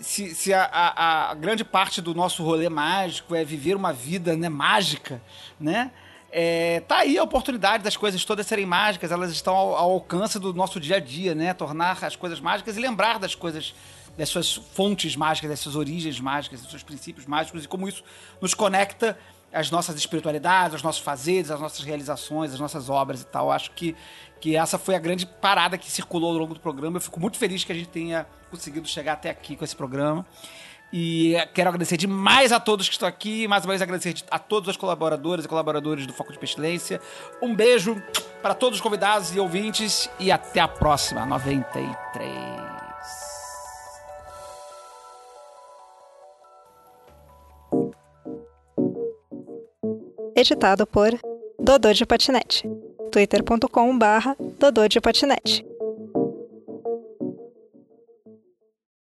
se, 0.01 0.35
se 0.35 0.53
a, 0.55 0.65
a- 0.65 1.31
a 1.31 1.35
grande 1.35 1.63
parte 1.63 2.01
do 2.01 2.15
nosso 2.15 2.43
rolê 2.43 2.69
mágico 2.69 3.35
é 3.35 3.45
viver 3.45 3.77
uma 3.77 3.93
vida 3.93 4.35
né, 4.37 4.49
mágica, 4.49 5.21
né? 5.61 5.91
É, 6.33 6.81
tá 6.87 6.99
aí 6.99 7.19
a 7.19 7.23
oportunidade 7.25 7.83
das 7.83 7.97
coisas 7.97 8.25
todas 8.25 8.47
serem 8.47 8.65
mágicas, 8.65 9.11
elas 9.11 9.33
estão 9.33 9.55
ao, 9.55 9.75
ao 9.77 9.91
alcance 9.91 10.39
do 10.39 10.55
nosso 10.55 10.79
dia 10.81 10.97
a 10.97 11.01
dia, 11.01 11.35
né? 11.35 11.53
Tornar 11.53 12.03
as 12.03 12.17
coisas 12.17 12.41
mágicas 12.41 12.77
e 12.77 12.81
lembrar 12.81 13.19
das 13.19 13.35
coisas, 13.35 13.75
das 14.17 14.29
suas 14.29 14.55
fontes 14.55 15.15
mágicas, 15.17 15.51
das 15.51 15.61
suas 15.61 15.77
origens 15.77 16.19
mágicas, 16.21 16.61
dos 16.63 16.71
seus 16.71 16.83
princípios 16.83 17.27
mágicos 17.27 17.65
e 17.65 17.69
como 17.69 17.89
isso 17.89 18.03
nos 18.41 18.55
conecta 18.55 19.19
as 19.53 19.69
nossas 19.73 19.97
espiritualidades, 19.97 20.77
os 20.77 20.83
nossos 20.85 21.03
fazeres, 21.03 21.51
as 21.51 21.59
nossas 21.61 21.85
realizações, 21.85 22.53
as 22.55 22.61
nossas 22.61 22.89
obras 22.89 23.23
e 23.23 23.27
tal. 23.27 23.51
Acho 23.51 23.73
que, 23.73 23.97
que 24.41 24.57
essa 24.57 24.79
foi 24.79 24.95
a 24.95 24.99
grande 24.99 25.27
parada 25.27 25.77
que 25.77 25.91
circulou 25.91 26.33
ao 26.33 26.39
longo 26.39 26.55
do 26.55 26.61
programa. 26.61 26.97
Eu 26.97 27.01
fico 27.01 27.21
muito 27.21 27.37
feliz 27.37 27.63
que 27.63 27.73
a 27.73 27.75
gente 27.75 27.89
tenha 27.89 28.27
conseguido 28.51 28.89
chegar 28.89 29.13
até 29.13 29.31
aqui 29.31 29.55
com 29.55 29.65
esse 29.65 29.77
programa. 29.77 30.27
E 30.93 31.37
quero 31.55 31.69
agradecer 31.69 31.97
demais 31.97 32.51
a 32.51 32.59
todos 32.59 32.89
que 32.89 32.95
estão 32.95 33.09
aqui, 33.09 33.47
mais 33.47 33.65
uma 33.65 33.71
vez 33.71 33.81
agradecer 33.81 34.25
a 34.29 34.39
todos 34.41 34.69
os 34.69 34.77
colaboradores 34.77 35.45
e 35.45 35.49
colaboradores 35.49 36.05
do 36.05 36.13
Foco 36.13 36.33
de 36.33 36.39
Pestilência. 36.39 37.01
Um 37.41 37.55
beijo 37.55 38.03
para 38.43 38.55
todos 38.55 38.79
os 38.79 38.83
convidados 38.83 39.35
e 39.35 39.39
ouvintes 39.39 40.11
e 40.19 40.33
até 40.33 40.59
a 40.59 40.67
próxima, 40.67 41.25
93. 41.27 42.51
Editado 50.35 50.87
por 50.87 51.11
Dodô 51.59 51.93
de 51.93 52.05
Patinete. 52.05 52.67
twitter.com 53.11 53.99
barra 53.99 54.37
Dodô 54.59 54.89
de 54.89 55.01
Patinete. 55.01 55.70